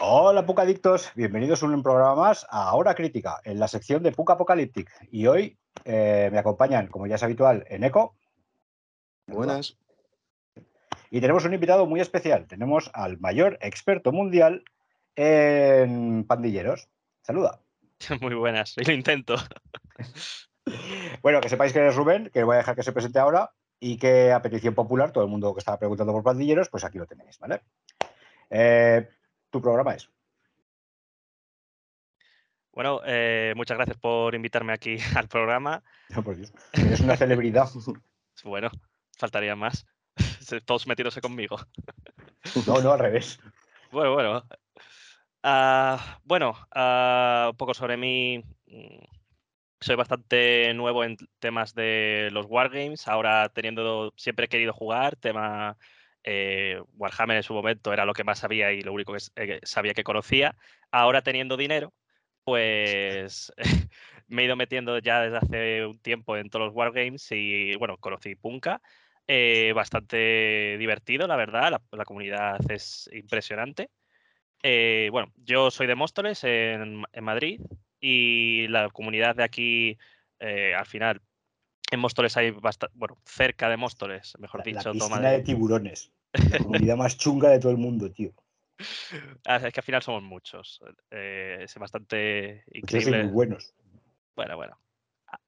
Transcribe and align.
Hola 0.00 0.46
Pucadictos, 0.46 1.10
bienvenidos 1.16 1.62
a 1.62 1.66
un 1.66 1.82
programa 1.82 2.14
más 2.14 2.46
a 2.50 2.72
Hora 2.74 2.94
Crítica, 2.94 3.40
en 3.44 3.58
la 3.58 3.66
sección 3.66 4.02
de 4.02 4.12
Puca 4.12 4.34
Apocalyptic. 4.34 4.88
Y 5.10 5.26
hoy 5.26 5.58
eh, 5.84 6.28
me 6.30 6.38
acompañan, 6.38 6.86
como 6.86 7.06
ya 7.06 7.16
es 7.16 7.22
habitual, 7.22 7.64
en 7.68 7.82
Eco. 7.82 8.14
Buenas. 9.26 9.76
Y 11.10 11.20
tenemos 11.20 11.44
un 11.44 11.54
invitado 11.54 11.86
muy 11.86 12.00
especial. 12.00 12.46
Tenemos 12.46 12.90
al 12.94 13.18
mayor 13.18 13.58
experto 13.60 14.12
mundial 14.12 14.62
en 15.16 16.24
pandilleros. 16.24 16.88
Saluda. 17.22 17.60
Muy 18.20 18.34
buenas, 18.34 18.74
lo 18.76 18.92
intento. 18.92 19.34
Bueno, 21.22 21.40
que 21.40 21.48
sepáis 21.48 21.72
que 21.72 21.78
eres 21.78 21.96
Rubén, 21.96 22.28
que 22.30 22.44
voy 22.44 22.56
a 22.56 22.58
dejar 22.58 22.76
que 22.76 22.82
se 22.82 22.92
presente 22.92 23.18
ahora 23.18 23.52
y 23.80 23.96
que 23.96 24.32
a 24.32 24.42
petición 24.42 24.74
popular, 24.74 25.12
todo 25.12 25.24
el 25.24 25.30
mundo 25.30 25.54
que 25.54 25.60
estaba 25.60 25.78
preguntando 25.78 26.12
por 26.12 26.22
pandilleros, 26.22 26.68
pues 26.68 26.84
aquí 26.84 26.98
lo 26.98 27.06
tenéis, 27.06 27.38
¿vale? 27.38 27.62
Eh, 28.50 29.08
tu 29.50 29.60
programa 29.60 29.94
es. 29.94 30.10
Bueno, 32.72 33.00
eh, 33.04 33.54
muchas 33.56 33.76
gracias 33.76 33.96
por 33.96 34.34
invitarme 34.34 34.72
aquí 34.72 34.98
al 35.16 35.28
programa. 35.28 35.82
No, 36.10 36.22
por 36.22 36.36
Dios. 36.36 36.52
Eres 36.72 37.00
una 37.00 37.16
celebridad. 37.16 37.68
Bueno, 38.44 38.70
faltaría 39.18 39.56
más. 39.56 39.84
Todos 40.64 40.86
metiéndose 40.86 41.20
conmigo. 41.20 41.58
No, 42.68 42.80
no, 42.80 42.92
al 42.92 43.00
revés. 43.00 43.40
Bueno, 43.90 44.14
bueno. 44.14 44.44
Ah, 45.42 46.20
bueno, 46.22 46.56
ah, 46.72 47.48
un 47.50 47.56
poco 47.56 47.74
sobre 47.74 47.96
mí. 47.96 48.38
Mm, 48.68 49.04
Soy 49.80 49.96
bastante 49.96 50.72
nuevo 50.74 51.02
en 51.02 51.16
temas 51.40 51.74
de 51.74 52.28
los 52.30 52.46
Wargames. 52.48 53.08
Ahora 53.08 53.48
teniendo, 53.48 54.12
siempre 54.16 54.46
he 54.46 54.48
querido 54.48 54.72
jugar, 54.72 55.16
tema 55.16 55.76
eh, 56.24 56.80
Warhammer 56.94 57.36
en 57.38 57.42
su 57.42 57.54
momento 57.54 57.92
era 57.92 58.04
lo 58.06 58.14
que 58.14 58.24
más 58.24 58.38
sabía 58.40 58.72
y 58.72 58.82
lo 58.82 58.92
único 58.92 59.12
que 59.14 59.20
eh, 59.36 59.60
sabía 59.64 59.94
que 59.94 60.04
conocía. 60.04 60.56
Ahora 60.90 61.22
teniendo 61.22 61.56
dinero, 61.56 61.94
pues 62.44 63.52
me 64.28 64.42
he 64.42 64.44
ido 64.46 64.56
metiendo 64.56 64.98
ya 64.98 65.20
desde 65.22 65.36
hace 65.38 65.86
un 65.86 65.98
tiempo 66.00 66.36
en 66.36 66.50
todos 66.50 66.66
los 66.66 66.74
Wargames 66.74 67.26
y 67.32 67.76
bueno, 67.76 67.98
conocí 67.98 68.34
Punka. 68.36 68.80
eh, 69.26 69.72
bastante 69.74 70.76
divertido, 70.78 71.26
la 71.26 71.36
verdad. 71.36 71.70
La, 71.72 71.82
la 71.92 72.04
comunidad 72.04 72.58
es 72.70 73.08
impresionante. 73.12 73.90
Eh, 74.62 75.08
bueno, 75.12 75.32
yo 75.36 75.70
soy 75.70 75.86
de 75.86 75.94
Móstoles 75.94 76.42
en, 76.44 77.04
en 77.12 77.24
Madrid 77.24 77.60
y 78.00 78.66
la 78.68 78.90
comunidad 78.90 79.36
de 79.36 79.44
aquí, 79.44 79.98
eh, 80.40 80.74
al 80.74 80.86
final, 80.86 81.22
en 81.90 82.00
Móstoles 82.00 82.36
hay 82.36 82.50
bastante, 82.50 82.94
bueno, 82.98 83.18
cerca 83.24 83.68
de 83.68 83.76
Móstoles, 83.76 84.34
mejor 84.38 84.60
La, 84.60 84.64
dicho, 84.64 84.88
la 84.88 84.92
piscina 84.92 85.20
Madrid. 85.20 85.38
de 85.38 85.40
tiburones. 85.44 86.12
La 86.32 86.58
comunidad 86.58 86.96
más 86.96 87.16
chunga 87.16 87.50
de 87.50 87.58
todo 87.58 87.72
el 87.72 87.78
mundo, 87.78 88.10
tío. 88.12 88.32
Ah, 89.46 89.56
Es 89.56 89.72
que 89.72 89.80
al 89.80 89.84
final 89.84 90.02
somos 90.02 90.22
muchos. 90.22 90.80
eh, 91.10 91.58
es 91.62 91.74
bastante 91.76 92.64
Ustedes 92.82 93.04
son 93.04 93.12
muy 93.12 93.18
increíble. 93.20 93.32
buenos. 93.32 93.74
Bueno, 94.36 94.56
bueno. 94.56 94.78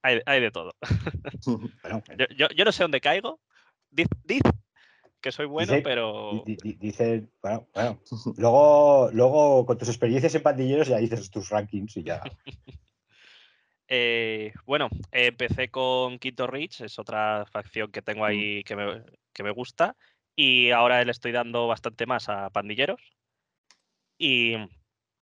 Hay, 0.02 0.20
hay 0.26 0.40
de 0.40 0.50
todo. 0.50 0.74
Bueno, 1.82 2.02
Yo, 2.18 2.26
yo- 2.36 2.48
yo 2.54 2.64
no 2.64 2.72
sé 2.72 2.82
dónde 2.84 3.00
caigo. 3.00 3.40
Diz, 3.90 4.08
diz 4.24 4.42
que 5.20 5.32
soy 5.32 5.46
bueno, 5.46 5.72
Dice- 5.74 5.82
pero 5.82 6.42
di- 6.46 6.56
di- 6.56 6.72
dice, 6.74 7.28
bueno, 7.42 7.68
bueno. 7.74 8.00
Luego, 8.36 9.10
luego, 9.12 9.66
con 9.66 9.78
tus 9.78 9.88
experiencias 9.88 10.34
en 10.34 10.42
pandilleros, 10.42 10.88
ya 10.88 10.98
dices 10.98 11.30
tus 11.30 11.48
rankings 11.50 11.96
y 11.98 12.02
ya. 12.04 12.20
eh, 13.90 14.52
bueno, 14.64 14.88
empecé 15.10 15.68
con 15.68 16.18
Quinto 16.20 16.46
Reach, 16.46 16.80
es 16.80 16.98
otra 16.98 17.44
facción 17.50 17.90
que 17.90 18.00
Mm. 18.00 18.04
tengo 18.04 18.24
ahí 18.24 18.62
que 18.64 18.76
me, 18.76 19.02
que 19.34 19.42
me 19.42 19.50
gusta. 19.50 19.96
Y 20.36 20.70
ahora 20.70 21.04
le 21.04 21.10
estoy 21.10 21.32
dando 21.32 21.66
bastante 21.66 22.06
más 22.06 22.28
a 22.28 22.48
pandilleros. 22.50 23.02
Y 24.16 24.54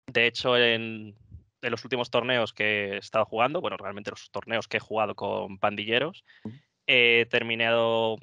de 0.07 0.27
hecho, 0.27 0.55
en, 0.57 1.15
en 1.61 1.71
los 1.71 1.83
últimos 1.83 2.11
torneos 2.11 2.53
que 2.53 2.93
he 2.93 2.97
estado 2.97 3.25
jugando, 3.25 3.61
bueno, 3.61 3.77
realmente 3.77 4.11
los 4.11 4.29
torneos 4.29 4.67
que 4.67 4.77
he 4.77 4.81
jugado 4.81 5.15
con 5.15 5.57
pandilleros, 5.57 6.23
Ujú. 6.43 6.55
he 6.85 7.25
terminado 7.29 8.17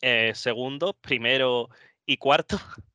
eh, 0.00 0.32
segundo, 0.34 0.94
primero 0.94 1.68
y 2.06 2.16
cuarto. 2.16 2.58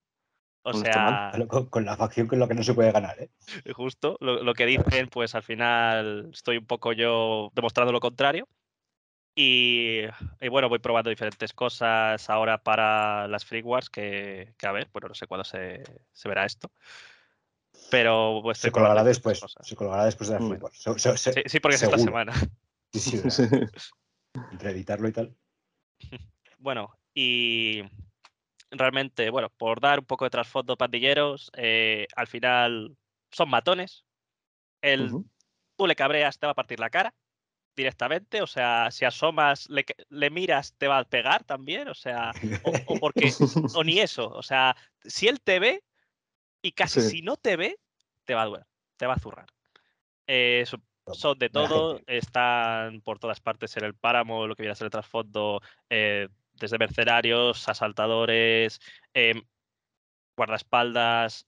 O 0.67 0.73
mal. 0.73 0.81
sea, 0.83 1.31
Con, 1.47 1.67
con 1.67 1.85
la 1.85 1.95
facción 1.95 2.27
que 2.27 2.35
es 2.35 2.39
lo 2.39 2.47
que 2.47 2.55
no 2.55 2.63
se 2.63 2.73
puede 2.73 2.91
ganar, 2.91 3.19
¿eh? 3.21 3.29
justo 3.73 4.17
lo, 4.19 4.41
lo 4.43 4.53
que 4.53 4.65
dicen, 4.65 5.07
pues 5.09 5.35
al 5.35 5.43
final 5.43 6.29
estoy 6.33 6.57
un 6.57 6.65
poco 6.65 6.91
yo 6.91 7.51
demostrando 7.53 7.91
lo 7.91 7.99
contrario. 7.99 8.47
Y, 9.37 9.99
y 10.39 10.47
bueno, 10.47 10.69
voy 10.69 10.79
probando 10.79 11.09
diferentes 11.09 11.51
cosas 11.53 12.29
ahora 12.29 12.57
para 12.57 13.27
las 13.27 13.43
Free 13.45 13.61
Wars, 13.61 13.89
que, 13.89 14.53
que 14.57 14.65
a 14.65 14.71
ver, 14.71 14.87
bueno, 14.93 15.09
no 15.09 15.13
sé 15.13 15.27
cuándo 15.27 15.43
se, 15.43 15.83
se 16.13 16.29
verá 16.29 16.45
esto. 16.45 16.71
Pero 17.91 18.39
pues, 18.41 18.57
Se 18.59 18.71
colgará 18.71 19.03
después. 19.03 19.39
cosas. 19.41 19.67
Se 19.67 19.75
colgará 19.75 20.05
después 20.05 20.29
de 20.29 20.35
la 20.35 20.41
Mm. 20.41 20.49
Free 20.49 20.59
Wars. 20.61 20.81
Se- 20.81 20.97
se- 20.99 21.17
se- 21.17 21.33
Sí, 21.33 21.41
sí, 21.47 21.59
porque 21.59 21.75
es 21.75 21.83
esta 21.83 21.97
semana. 21.97 22.33
Sí. 22.93 23.21
Entre 24.51 24.69
editarlo 24.71 25.09
y 25.09 25.11
tal. 25.11 25.35
Bueno, 26.59 26.97
y 27.13 27.83
realmente, 28.71 29.29
bueno, 29.29 29.49
por 29.49 29.79
dar 29.81 29.99
un 29.99 30.05
poco 30.05 30.25
de 30.25 30.31
trasfondo 30.31 30.77
pandilleros, 30.77 31.51
eh, 31.55 32.07
al 32.15 32.27
final 32.27 32.97
son 33.31 33.49
matones. 33.49 34.05
El, 34.81 35.07
Ujú. 35.07 35.25
tú 35.77 35.87
le 35.87 35.95
cabreas, 35.95 36.39
te 36.39 36.47
va 36.47 36.51
a 36.53 36.55
partir 36.55 36.79
la 36.79 36.89
cara 36.89 37.15
directamente. 37.75 38.41
O 38.41 38.47
sea, 38.47 38.91
si 38.91 39.05
asomas, 39.05 39.69
le, 39.69 39.85
le 40.09 40.29
miras, 40.29 40.75
te 40.77 40.87
va 40.87 40.99
a 40.99 41.05
pegar 41.05 41.43
también. 41.43 41.87
O 41.89 41.93
sea, 41.95 42.35
o, 42.61 42.81
o 42.85 42.99
porque, 42.99 43.31
o 43.75 43.83
ni 43.83 43.99
eso. 43.99 44.29
O 44.29 44.43
sea, 44.43 44.75
si 45.03 45.27
él 45.27 45.41
te 45.41 45.59
ve 45.59 45.83
y 46.61 46.71
casi 46.73 47.01
Sí. 47.01 47.09
si 47.17 47.21
no 47.21 47.37
te 47.37 47.57
ve, 47.57 47.79
te 48.25 48.35
va 48.35 48.43
a 48.43 48.45
doler, 48.45 48.65
te 48.97 49.07
va 49.07 49.13
a 49.15 49.19
zurrar. 49.19 49.47
Eh, 50.27 50.63
so- 50.65 50.81
son 51.13 51.37
de 51.37 51.49
todo, 51.49 52.01
están 52.07 53.01
por 53.01 53.19
todas 53.19 53.39
partes 53.39 53.77
en 53.77 53.83
el 53.85 53.93
páramo, 53.95 54.47
lo 54.47 54.55
que 54.55 54.63
viene 54.63 54.71
a 54.71 54.75
ser 54.75 54.85
el 54.85 54.91
trasfondo, 54.91 55.61
eh, 55.89 56.29
desde 56.59 56.77
mercenarios, 56.77 57.67
asaltadores, 57.67 58.79
em, 59.13 59.41
guardaespaldas. 60.37 61.47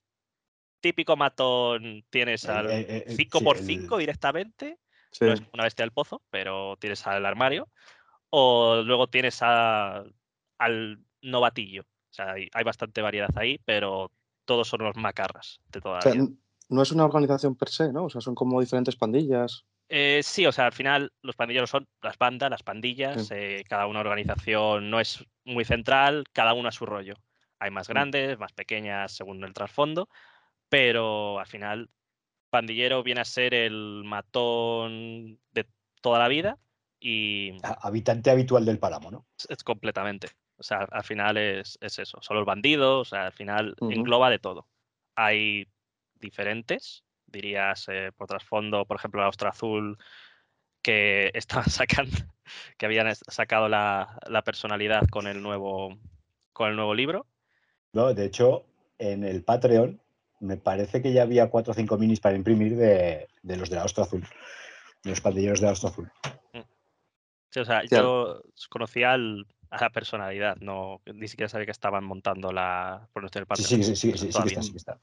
Típico 0.80 1.16
matón, 1.16 2.04
tienes 2.10 2.48
al 2.48 2.70
el- 2.70 2.84
el- 2.90 3.02
el- 3.08 3.16
5x5 3.16 3.96
sí, 3.96 4.00
directamente, 4.00 4.78
Sí. 5.10 5.24
no 5.24 5.32
es 5.32 5.42
una 5.52 5.64
bestia 5.64 5.82
del 5.82 5.92
pozo, 5.92 6.22
pero 6.30 6.76
tienes 6.78 7.06
al 7.06 7.26
armario. 7.26 7.68
O 8.30 8.82
luego 8.84 9.08
tienes 9.08 9.38
a- 9.42 10.04
al 10.58 11.04
novatillo. 11.22 11.82
O 11.82 12.12
sea, 12.12 12.32
hay, 12.32 12.48
hay 12.52 12.64
bastante 12.64 13.02
variedad 13.02 13.30
ahí, 13.36 13.58
pero 13.64 14.12
todos 14.44 14.68
son 14.68 14.82
los 14.82 14.96
macarras 14.96 15.60
de 15.72 15.80
toda 15.80 15.94
O 15.94 15.96
la 15.96 16.02
sea, 16.02 16.12
vida. 16.12 16.22
n- 16.24 16.36
no 16.68 16.82
es 16.82 16.92
una 16.92 17.04
organización 17.04 17.56
per 17.56 17.68
se, 17.70 17.92
¿no? 17.92 18.04
O 18.04 18.10
sea, 18.10 18.20
son 18.20 18.34
como 18.34 18.60
diferentes 18.60 18.96
pandillas. 18.96 19.64
Eh, 19.88 20.20
sí, 20.22 20.46
o 20.46 20.52
sea, 20.52 20.66
al 20.66 20.72
final 20.72 21.12
los 21.22 21.34
pandilleros 21.36 21.70
son 21.70 21.88
las 22.02 22.18
bandas, 22.18 22.50
las 22.50 22.62
pandillas, 22.62 23.30
eh, 23.30 23.64
cada 23.68 23.86
una 23.86 24.00
organización 24.00 24.90
no 24.90 25.00
es 25.00 25.24
muy 25.44 25.64
central, 25.64 26.24
cada 26.32 26.52
una 26.52 26.68
a 26.68 26.72
su 26.72 26.84
rollo. 26.84 27.14
Hay 27.58 27.70
más 27.70 27.88
Mm. 27.88 27.92
grandes, 27.92 28.38
más 28.38 28.52
pequeñas 28.52 29.12
según 29.12 29.42
el 29.44 29.54
trasfondo, 29.54 30.08
pero 30.68 31.38
al 31.38 31.46
final 31.46 31.90
pandillero 32.50 33.02
viene 33.02 33.20
a 33.22 33.24
ser 33.24 33.54
el 33.54 34.02
matón 34.04 35.38
de 35.52 35.66
toda 36.00 36.18
la 36.18 36.28
vida 36.28 36.58
y 37.00 37.52
a- 37.62 37.78
Habitante 37.86 38.30
habitual 38.30 38.64
del 38.64 38.78
páramo, 38.78 39.10
¿no? 39.10 39.26
es, 39.48 39.64
completamente. 39.64 40.28
O 40.56 40.62
sea, 40.62 40.80
al 40.90 41.04
final 41.04 41.36
es, 41.36 41.78
es 41.80 41.98
eso, 41.98 42.18
son 42.20 42.36
los 42.36 42.46
bandidos, 42.46 43.08
o 43.08 43.10
sea, 43.10 43.26
al 43.26 43.32
final 43.32 43.76
engloba 43.80 44.28
de 44.28 44.38
todo. 44.38 44.66
Hay 45.14 45.68
diferentes, 46.14 47.04
dirías, 47.30 47.86
eh, 47.88 48.10
por 48.16 48.26
trasfondo, 48.26 48.84
por 48.84 48.96
ejemplo, 48.96 49.20
la 49.20 49.28
Ostra 49.28 49.50
Azul, 49.50 49.98
que 50.82 51.30
estaban 51.34 51.68
sacando, 51.70 52.16
que 52.76 52.86
habían 52.86 53.14
sacado 53.14 53.68
la, 53.68 54.18
la 54.28 54.42
personalidad 54.42 55.06
con 55.08 55.26
el 55.26 55.42
nuevo 55.42 55.96
con 56.52 56.70
el 56.70 56.76
nuevo 56.76 56.94
libro. 56.94 57.26
No, 57.92 58.12
de 58.14 58.24
hecho, 58.24 58.64
en 58.98 59.22
el 59.22 59.44
Patreon 59.44 60.00
me 60.40 60.56
parece 60.56 61.00
que 61.02 61.12
ya 61.12 61.22
había 61.22 61.50
cuatro 61.50 61.70
o 61.70 61.74
cinco 61.74 61.98
minis 61.98 62.20
para 62.20 62.36
imprimir 62.36 62.76
de, 62.76 63.28
de 63.42 63.56
los 63.56 63.70
de 63.70 63.76
la 63.76 63.84
Ostra 63.84 64.04
Azul. 64.04 64.24
De 65.04 65.10
los 65.10 65.20
pandilleros 65.20 65.60
de 65.60 65.66
la 65.66 65.72
Ostra 65.72 65.90
Azul. 65.90 66.10
Sí, 67.50 67.60
o 67.60 67.64
sea, 67.64 67.82
Ya. 67.84 67.98
yo 68.02 68.42
conocía 68.68 69.12
al- 69.12 69.46
a 69.70 69.80
la 69.80 69.90
personalidad, 69.90 70.56
no 70.56 71.00
ni 71.06 71.28
siquiera 71.28 71.48
sabía 71.48 71.66
que 71.66 71.72
estaban 71.72 72.02
montando 72.04 72.52
la 72.52 73.08
por 73.12 73.22
nuestro 73.22 73.42
Sí, 73.42 73.46
Patreon. 73.46 73.68
sí, 73.68 73.84
sí, 73.84 73.96
sí, 73.96 74.12
sí, 74.12 74.18
sí 74.18 74.26
que 74.26 74.32
todavía. 74.32 74.50
está, 74.50 74.62
sí 74.62 74.72
que 74.72 74.78
está. 74.78 74.98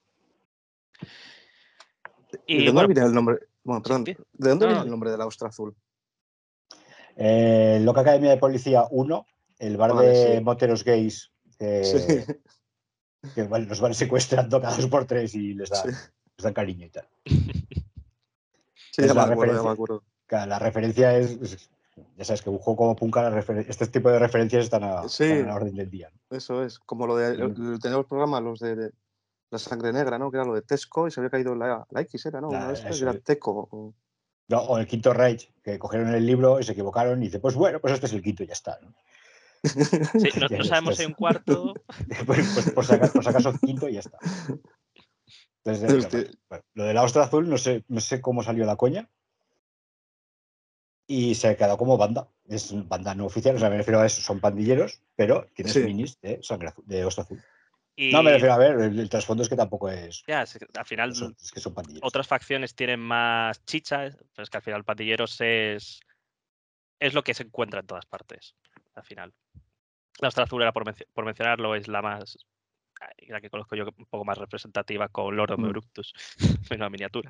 ¿Y, 2.47 2.55
Y 2.55 2.57
de 2.59 2.65
dónde 2.65 2.71
bueno, 2.81 2.87
viene 2.93 3.07
el 3.07 3.13
nombre? 3.13 3.39
Bueno, 3.63 3.81
perdón. 3.81 4.03
¿De 4.03 4.15
dónde 4.33 4.65
no, 4.65 4.71
viene 4.71 4.83
el 4.85 4.89
nombre 4.91 5.11
de 5.11 5.17
la 5.17 5.25
ostra 5.25 5.49
azul? 5.49 5.75
Eh, 7.15 7.79
Loca 7.81 8.01
Academia 8.01 8.31
de 8.31 8.37
Policía 8.37 8.85
1, 8.91 9.25
el 9.59 9.77
bar 9.77 9.93
Vale, 9.93 10.07
de 10.09 10.37
sí. 10.37 10.43
moteros 10.43 10.83
gays 10.83 11.31
que, 11.57 11.83
Sí. 11.83 12.33
que 13.33 13.43
van- 13.43 13.67
los 13.67 13.79
van 13.79 13.93
secuestrando 13.93 14.59
cada 14.61 14.75
dos 14.75 14.87
por 14.87 15.05
tres 15.05 15.33
y 15.35 15.53
les 15.53 15.69
dan, 15.69 15.83
Sí. 15.83 15.87
les 16.37 16.43
dan 16.43 16.53
cariño 16.53 16.85
y 16.85 16.89
tal. 16.89 17.07
Sí, 18.91 19.01
Es 19.01 19.07
ya 19.09 19.13
me 19.13 19.19
la 19.27 19.33
acuerdo, 19.33 19.53
ya 19.53 19.61
me 19.61 19.69
referencia. 19.69 19.71
acuerdo. 19.71 20.03
La 20.49 20.59
referencia 20.59 21.17
es, 21.17 21.31
es- 21.41 21.69
ya 22.17 22.23
sabes 22.23 22.41
que 22.41 22.49
un 22.49 22.59
juego 22.59 22.77
como 22.77 22.95
Punka, 22.95 23.39
este 23.67 23.87
tipo 23.87 24.09
de 24.09 24.19
referencias 24.19 24.63
están 24.63 24.83
a, 24.85 25.07
Sí. 25.09 25.23
están 25.25 25.43
a 25.45 25.47
la 25.47 25.55
orden 25.55 25.75
del 25.75 25.89
día. 25.89 26.09
¿no? 26.29 26.37
Eso 26.37 26.63
es. 26.63 26.79
Como 26.79 27.05
lo 27.07 27.17
de. 27.17 27.33
El- 27.35 27.79
Tenemos 27.81 28.05
programa, 28.05 28.39
los 28.39 28.59
de, 28.59 28.75
de 28.75 28.91
la 29.55 29.69
sangre 29.69 29.91
negra, 29.93 30.17
¿no? 30.17 30.29
Que 30.31 30.37
era 30.37 30.45
lo 30.45 30.53
de 30.53 30.61
Tesco 30.61 31.07
y 31.07 31.11
se 31.11 31.19
había 31.19 31.29
caído 31.29 31.55
la, 31.55 31.85
la 31.89 32.01
X, 32.01 32.25
era, 32.25 32.39
¿no? 32.41 32.49
La- 32.51 32.57
Una 32.57 32.67
de 32.67 32.73
estas, 32.73 32.95
eso 32.95 33.05
era 33.09 33.17
es. 33.17 33.23
Teco. 33.23 33.67
o- 33.71 33.93
No, 34.49 34.59
o 34.61 34.77
el 34.77 34.85
quinto 34.87 35.13
Reich, 35.13 35.51
que 35.63 35.79
cogieron 35.79 36.13
el 36.13 36.25
libro 36.25 36.59
y 36.59 36.63
se 36.63 36.73
equivocaron 36.73 37.21
y 37.21 37.25
dice, 37.25 37.39
pues 37.39 37.55
bueno, 37.55 37.79
pues 37.79 37.93
este 37.93 38.05
es 38.05 38.13
el 38.13 38.21
quinto 38.21 38.43
y 38.43 38.47
ya 38.47 38.53
está. 38.53 38.79
¿no? 38.81 38.93
Sí, 39.65 40.29
no, 40.39 40.47
no 40.57 40.63
sabemos 40.63 40.95
si 40.95 41.01
hay 41.01 41.07
un 41.07 41.13
cuarto. 41.15 41.73
pues, 42.27 42.51
pues 42.53 42.71
por, 42.71 42.85
si 42.85 42.93
acaso, 42.93 43.13
por 43.13 43.23
si 43.23 43.29
acaso 43.29 43.53
quinto 43.59 43.89
y 43.89 43.93
ya 43.93 43.99
está. 44.01 44.17
Entonces, 45.63 45.85
Pero 45.87 45.97
es 45.97 46.05
que- 46.07 46.37
bueno, 46.49 46.63
lo 46.75 46.83
de 46.83 46.93
la 46.93 47.03
ostra 47.03 47.23
azul, 47.23 47.49
no 47.49 47.57
sé, 47.57 47.83
no 47.87 47.99
sé 47.99 48.21
cómo 48.21 48.43
salió 48.43 48.65
la 48.65 48.75
coña. 48.75 49.09
Y 51.07 51.35
se 51.35 51.55
quedó 51.55 51.77
como 51.77 51.97
banda. 51.97 52.27
Es 52.47 52.71
banda 52.87 53.15
no 53.15 53.25
oficial, 53.25 53.55
o 53.55 53.59
sea, 53.59 53.69
me 53.69 53.77
refiero 53.77 53.99
a 53.99 54.05
eso, 54.05 54.21
son 54.21 54.39
pandilleros, 54.39 55.01
pero 55.15 55.47
tienes 55.55 55.73
Sí. 55.73 55.79
minis 55.83 56.19
de 56.21 56.39
sangre 56.43 56.67
azul, 56.69 56.83
de 56.87 57.03
ostra 57.05 57.23
azul. 57.23 57.41
Y 57.97 58.11
No, 58.11 58.21
me 58.23 58.31
refiero 58.33 58.53
a 58.53 58.57
ver, 58.57 58.79
el, 58.79 58.99
el 58.99 59.09
trasfondo 59.09 59.43
es 59.43 59.49
que 59.49 59.55
tampoco 59.55 59.89
es. 59.89 60.23
ya, 60.27 60.41
es 60.43 60.57
al 60.77 60.85
final 60.85 61.15
son- 61.15 61.35
es 61.41 61.51
que 61.51 61.59
son 61.61 61.73
pandilleros. 61.73 62.05
otras 62.07 62.27
facciones 62.27 62.75
tienen 62.75 62.99
más 62.99 63.63
chicha, 63.65 64.09
pero 64.33 64.43
es 64.43 64.49
que 64.49 64.57
al 64.57 64.63
final 64.63 64.83
pandilleros 64.83 65.39
es, 65.39 66.01
es 66.99 67.13
lo 67.13 67.23
que 67.23 67.33
se 67.33 67.43
encuentra 67.43 67.79
en 67.79 67.87
todas 67.87 68.05
partes. 68.05 68.55
Al 68.95 69.03
final. 69.05 69.33
La 70.19 70.27
ostra 70.29 70.43
azul 70.45 70.61
era 70.61 70.71
por, 70.73 70.85
mencio- 70.85 71.07
por 71.13 71.25
mencionarlo, 71.25 71.75
es 71.75 71.87
la 71.87 72.01
más 72.01 72.37
la 73.27 73.41
que 73.41 73.49
conozco 73.49 73.75
yo 73.75 73.85
un 73.97 74.05
poco 74.05 74.23
más 74.23 74.37
representativa 74.37 75.09
con 75.09 75.35
Lord 75.35 75.51
of 75.51 75.59
Mm. 75.59 75.67
Bructus, 75.69 76.13
una 76.71 76.89
miniatura. 76.89 77.29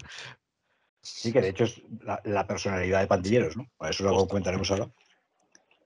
Sí, 1.02 1.34
que 1.34 1.42
de 1.42 1.50
hecho 1.50 1.64
es 1.66 1.82
la, 2.02 2.22
la 2.24 2.46
personalidad 2.48 3.02
de 3.02 3.08
pandilleros, 3.08 3.58
¿no? 3.58 3.66
Eso 3.88 4.04
lo 4.04 4.12
Justo. 4.12 4.28
comentaremos 4.30 4.70
ahora. 4.72 4.90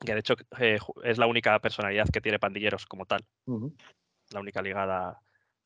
Que 0.06 0.14
de 0.14 0.20
hecho 0.20 0.36
eh, 0.60 0.78
es 1.04 1.18
la 1.18 1.28
única 1.28 1.58
personalidad 1.60 2.08
que 2.10 2.22
tiene 2.22 2.40
pandilleros 2.40 2.86
como 2.86 3.06
tal. 3.06 3.26
La 4.32 4.40
única 4.40 4.62
ligada 4.62 5.22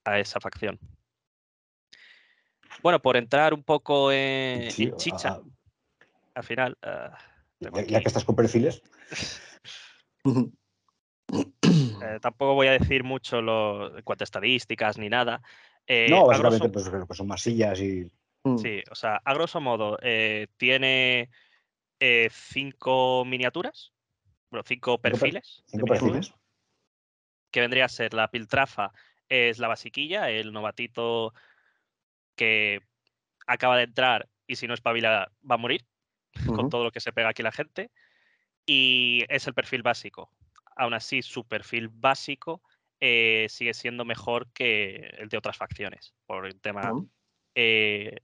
a 0.06 0.20
esa 0.20 0.40
facción. 0.40 0.80
Bueno, 2.82 3.02
por 3.02 3.18
entrar 3.18 3.54
un 3.54 3.64
poco 3.64 4.12
en, 4.12 4.70
Sí, 4.72 4.84
en 4.84 4.98
chicha, 4.98 5.30
a- 5.30 5.42
al 6.36 6.44
final. 6.44 6.78
tengo 7.60 7.80
ya, 7.82 8.02
que 8.02 8.08
estás 8.08 8.26
con 8.26 8.36
perfiles. 8.36 8.82
Eh, 11.66 12.20
tampoco 12.22 12.54
voy 12.54 12.68
a 12.68 12.72
decir 12.74 13.04
mucho 13.06 13.42
lo, 13.42 13.98
en 13.98 14.04
cuanto 14.04 14.24
a 14.24 14.26
estadísticas 14.26 14.98
ni 14.98 15.08
nada. 15.08 15.42
Eh, 15.88 16.08
no, 16.10 16.30
a 16.30 16.38
grosso- 16.38 16.44
básicamente 16.44 16.70
pues, 16.92 17.08
que 17.08 17.14
son 17.16 17.28
masillas 17.28 17.80
y. 17.80 18.12
Mm. 18.44 18.58
sí, 18.58 18.84
o 18.92 18.96
sea, 18.96 19.22
a 19.24 19.34
grosso 19.34 19.62
modo, 19.62 19.98
eh, 20.02 20.48
tiene 20.58 21.30
eh, 22.02 22.30
cinco 22.32 23.24
miniaturas, 23.26 23.94
bueno, 24.52 24.64
cinco 24.68 24.98
per- 25.00 25.14
perfiles, 25.14 25.64
Cinco 25.66 25.86
perfiles. 25.86 26.34
Que 27.54 27.62
vendría 27.62 27.86
a 27.86 27.90
ser 27.90 28.14
la 28.14 28.30
piltrafa, 28.30 28.92
es 29.30 29.60
la 29.60 29.70
basiquilla, 29.70 30.30
el 30.30 30.52
novatito 30.52 31.34
que 32.36 32.82
acaba 33.46 33.78
de 33.78 33.84
entrar 33.84 34.28
y 34.48 34.56
si 34.56 34.68
no 34.68 34.74
espabila 34.74 35.32
va 35.50 35.56
a 35.56 35.60
morir 35.60 35.86
con 36.48 36.70
todo 36.70 36.84
lo 36.84 36.92
que 36.92 37.00
se 37.00 37.14
pega 37.14 37.30
aquí 37.30 37.44
la 37.44 37.52
gente. 37.52 37.92
Y 38.66 39.24
es 39.30 39.46
el 39.46 39.54
perfil 39.54 39.84
básico. 39.84 40.32
Aún 40.76 40.96
así, 40.96 41.22
su 41.22 41.46
perfil 41.46 41.90
básico 41.90 42.64
eh, 43.00 43.46
sigue 43.50 43.76
siendo 43.76 44.04
mejor 44.04 44.52
que 44.52 45.14
el 45.20 45.30
de 45.30 45.38
otras 45.38 45.56
facciones. 45.56 46.16
Por 46.26 46.48
el 46.48 46.60
tema. 46.60 46.92
Eh, 47.54 48.18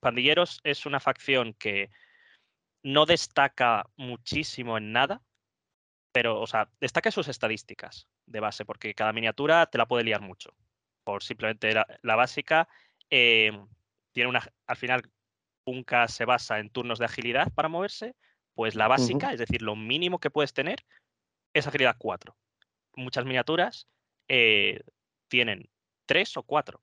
Pandilleros 0.00 0.60
es 0.64 0.86
una 0.86 1.00
facción 1.00 1.52
que 1.52 1.90
no 2.82 3.04
destaca 3.04 3.86
muchísimo 3.96 4.78
en 4.78 4.92
nada, 4.92 5.20
pero, 6.12 6.40
o 6.40 6.46
sea, 6.46 6.70
destaca 6.80 7.10
sus 7.10 7.28
estadísticas 7.28 8.08
de 8.26 8.40
base, 8.40 8.64
porque 8.64 8.94
cada 8.94 9.12
miniatura 9.12 9.66
te 9.66 9.78
la 9.78 9.86
puede 9.86 10.04
liar 10.04 10.20
mucho. 10.20 10.54
Por 11.04 11.22
simplemente 11.22 11.72
la, 11.72 11.86
la 12.02 12.16
básica, 12.16 12.68
eh, 13.10 13.52
tiene 14.12 14.28
una. 14.28 14.42
Al 14.66 14.76
final, 14.76 15.02
Punka 15.64 16.08
se 16.08 16.24
basa 16.24 16.58
en 16.58 16.70
turnos 16.70 16.98
de 16.98 17.06
agilidad 17.06 17.52
para 17.52 17.68
moverse, 17.68 18.14
pues 18.54 18.74
la 18.74 18.88
básica, 18.88 19.32
es 19.32 19.38
decir, 19.38 19.62
lo 19.62 19.76
mínimo 19.76 20.18
que 20.18 20.30
puedes 20.30 20.54
tener, 20.54 20.84
es 21.52 21.66
agilidad 21.66 21.96
4. 21.98 22.36
Muchas 22.94 23.24
miniaturas 23.24 23.88
eh, 24.28 24.80
tienen 25.28 25.68
3 26.06 26.36
o 26.36 26.42
4, 26.44 26.80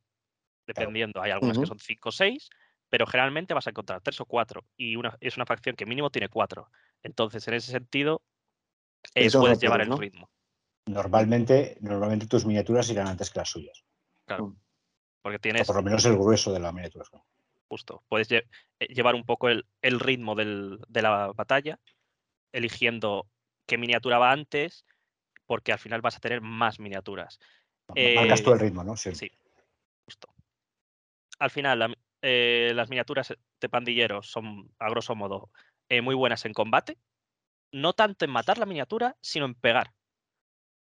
dependiendo. 0.68 1.22
Hay 1.22 1.32
algunas 1.32 1.58
que 1.58 1.66
son 1.66 1.80
5 1.80 2.10
o 2.10 2.12
6, 2.12 2.50
pero 2.90 3.08
generalmente 3.08 3.54
vas 3.54 3.68
a 3.68 3.70
encontrar 3.72 4.02
3 4.02 4.22
o 4.22 4.26
4 4.26 4.66
y 4.78 4.96
una, 4.98 5.18
es 5.20 5.38
una 5.38 5.46
facción 5.46 5.76
que 5.76 5.86
mínimo 5.86 6.10
tiene 6.10 6.30
4. 6.30 6.70
Entonces, 7.04 7.48
en 7.48 7.56
ese 7.56 7.72
sentido, 7.72 8.22
eh, 9.16 9.32
puedes 9.32 9.60
llevar 9.60 9.82
el 9.82 9.98
ritmo. 9.98 10.30
Normalmente, 10.86 11.78
normalmente 11.82 12.28
tus 12.28 12.46
miniaturas 12.46 12.90
irán 12.90 13.08
antes 13.08 13.30
que 13.30 13.40
las 13.40 13.50
suyas. 13.50 13.84
Porque 14.28 15.38
O 15.38 15.40
tienes 15.40 15.68
por 15.68 15.78
lo 15.78 15.84
menos 15.84 16.04
el 16.06 16.18
grueso 16.18 16.52
de 16.52 16.60
la 16.60 16.72
miniatura. 16.72 17.06
justo, 17.70 18.04
puedes 18.08 18.30
lle- 18.30 18.48
eh, 18.80 18.88
llevar 18.88 19.16
un 19.16 19.26
poco 19.26 19.50
el, 19.50 19.66
el 19.82 20.00
ritmo 20.00 20.36
del- 20.36 20.80
de 20.88 21.02
la 21.02 21.32
batalla, 21.34 21.80
eligiendo 22.52 23.28
qué 23.66 23.78
miniatura 23.78 24.20
va 24.20 24.32
antes, 24.32 24.86
porque 25.46 25.72
al 25.72 25.80
final 25.80 26.02
vas 26.02 26.18
a 26.18 26.20
tener 26.20 26.42
más 26.42 26.80
miniaturas. 26.80 27.40
Marcas 27.88 28.44
tú 28.44 28.52
Eh, 28.52 28.54
el 28.54 28.60
ritmo, 28.60 28.84
¿no? 28.84 28.96
Sí. 28.96 29.16
Sí, 29.16 29.32
justo. 30.06 30.34
Al 31.40 31.50
final, 31.50 31.80
la 31.80 31.94
eh, 32.26 32.72
las 32.74 32.90
miniaturas 32.90 33.34
de 33.60 33.70
pandilleros 33.70 34.30
son, 34.32 34.72
a 34.80 34.90
grosso 34.90 35.14
modo, 35.14 35.50
eh, 35.90 36.02
muy 36.02 36.16
buenas 36.16 36.46
en 36.46 36.54
combate. 36.54 36.98
No 37.74 37.92
tanto 37.94 38.24
en 38.24 38.32
matar 38.32 38.58
la 38.58 38.66
miniatura, 38.66 39.18
sino 39.20 39.46
en 39.46 39.56
pegar. 39.56 39.94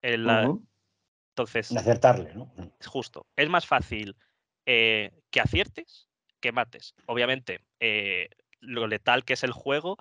Entonces, 0.02 1.70
En 1.70 1.78
acertarle, 1.78 2.34
¿no? 2.34 2.52
es 2.78 2.86
justo. 2.86 3.26
Es 3.36 3.48
más 3.48 3.66
fácil 3.66 4.16
eh, 4.66 5.10
que 5.30 5.40
aciertes 5.40 6.08
que 6.40 6.52
mates. 6.52 6.94
Obviamente, 7.06 7.60
eh, 7.80 8.28
lo 8.60 8.86
letal 8.86 9.24
que 9.24 9.34
es 9.34 9.44
el 9.44 9.52
juego, 9.52 9.98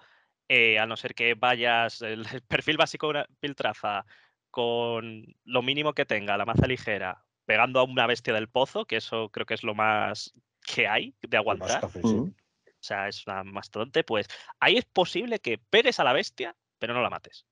eh, 0.48 0.80
a 0.80 0.86
no 0.86 0.98
ser 0.98 1.14
que 1.14 1.34
vayas 1.36 2.02
el 2.02 2.26
perfil 2.48 2.78
básico 2.78 3.08
de 3.08 3.12
una 3.12 3.28
piltrafa 3.40 4.06
con 4.50 5.26
lo 5.44 5.62
mínimo 5.62 5.94
que 5.94 6.06
tenga, 6.06 6.38
la 6.38 6.46
maza 6.46 6.66
ligera, 6.66 7.24
pegando 7.46 7.80
a 7.80 7.84
una 7.84 8.08
bestia 8.08 8.34
del 8.34 8.50
pozo, 8.50 8.86
que 8.86 8.98
eso 8.98 9.30
creo 9.30 9.46
que 9.46 9.54
es 9.54 9.64
lo 9.64 9.76
más 9.76 10.34
que 10.62 10.88
hay 10.88 11.16
de 11.22 11.38
aguantar. 11.38 11.90
sí. 11.92 12.34
O 12.82 12.82
sea, 12.82 13.10
es 13.10 13.28
una 13.28 13.44
mastodonte, 13.44 14.06
pues 14.06 14.28
ahí 14.60 14.78
es 14.78 14.86
posible 14.86 15.40
que 15.40 15.58
pegues 15.58 16.00
a 16.00 16.06
la 16.06 16.14
bestia, 16.14 16.56
pero 16.78 16.94
no 16.94 17.02
la 17.02 17.10
mates. 17.10 17.46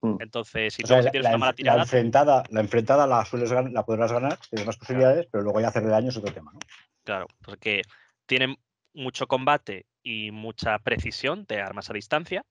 Mm. 0.00 0.16
Entonces, 0.20 0.74
si 0.74 0.82
la, 0.82 1.10
tienes 1.10 1.22
la 1.24 1.30
una 1.30 1.38
mala 1.38 1.50
enf- 1.50 1.52
la 1.52 1.56
tirada, 1.56 1.82
enfrentada, 1.82 2.42
la 2.50 2.60
enfrentada 2.60 3.06
la, 3.06 3.24
sueles 3.24 3.50
la 3.50 3.84
podrás 3.84 4.12
ganar, 4.12 4.38
tienes 4.50 4.66
más 4.66 4.76
posibilidades, 4.76 5.26
pero 5.30 5.42
luego 5.44 5.60
ya 5.60 5.68
hacerle 5.68 5.90
daño 5.90 6.08
es 6.10 6.16
otro 6.16 6.32
tema, 6.32 6.52
¿no? 6.52 6.58
Claro, 7.04 7.26
porque 7.42 7.82
tienen 8.26 8.56
mucho 8.92 9.26
combate 9.26 9.86
y 10.02 10.30
mucha 10.30 10.78
precisión 10.78 11.44
de 11.46 11.60
armas 11.60 11.90
a 11.90 11.94
distancia, 11.94 12.44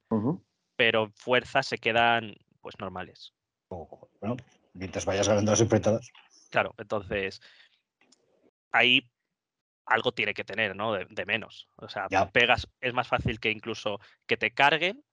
pero 0.75 1.11
fuerza 1.15 1.63
se 1.63 1.77
quedan 1.77 2.35
pues 2.61 2.75
normales. 2.79 3.33
O- 3.69 4.09
bueno, 4.19 4.37
mientras 4.73 5.05
vayas 5.05 5.27
ganando 5.27 5.51
las 5.51 5.61
enfrentadas. 5.61 6.11
Claro, 6.49 6.73
entonces 6.77 7.41
ahí 8.71 9.09
algo 9.85 10.11
tiene 10.13 10.33
que 10.33 10.43
tener, 10.43 10.75
¿no? 10.75 10.93
De, 10.93 11.05
de 11.09 11.25
menos. 11.25 11.67
O 11.75 11.89
sea, 11.89 12.07
Ya. 12.09 12.29
pegas, 12.29 12.67
es 12.79 12.93
más 12.93 13.07
fácil 13.07 13.39
que 13.39 13.51
incluso 13.51 13.99
que 14.25 14.37
te 14.37 14.51
carguen, 14.51 15.03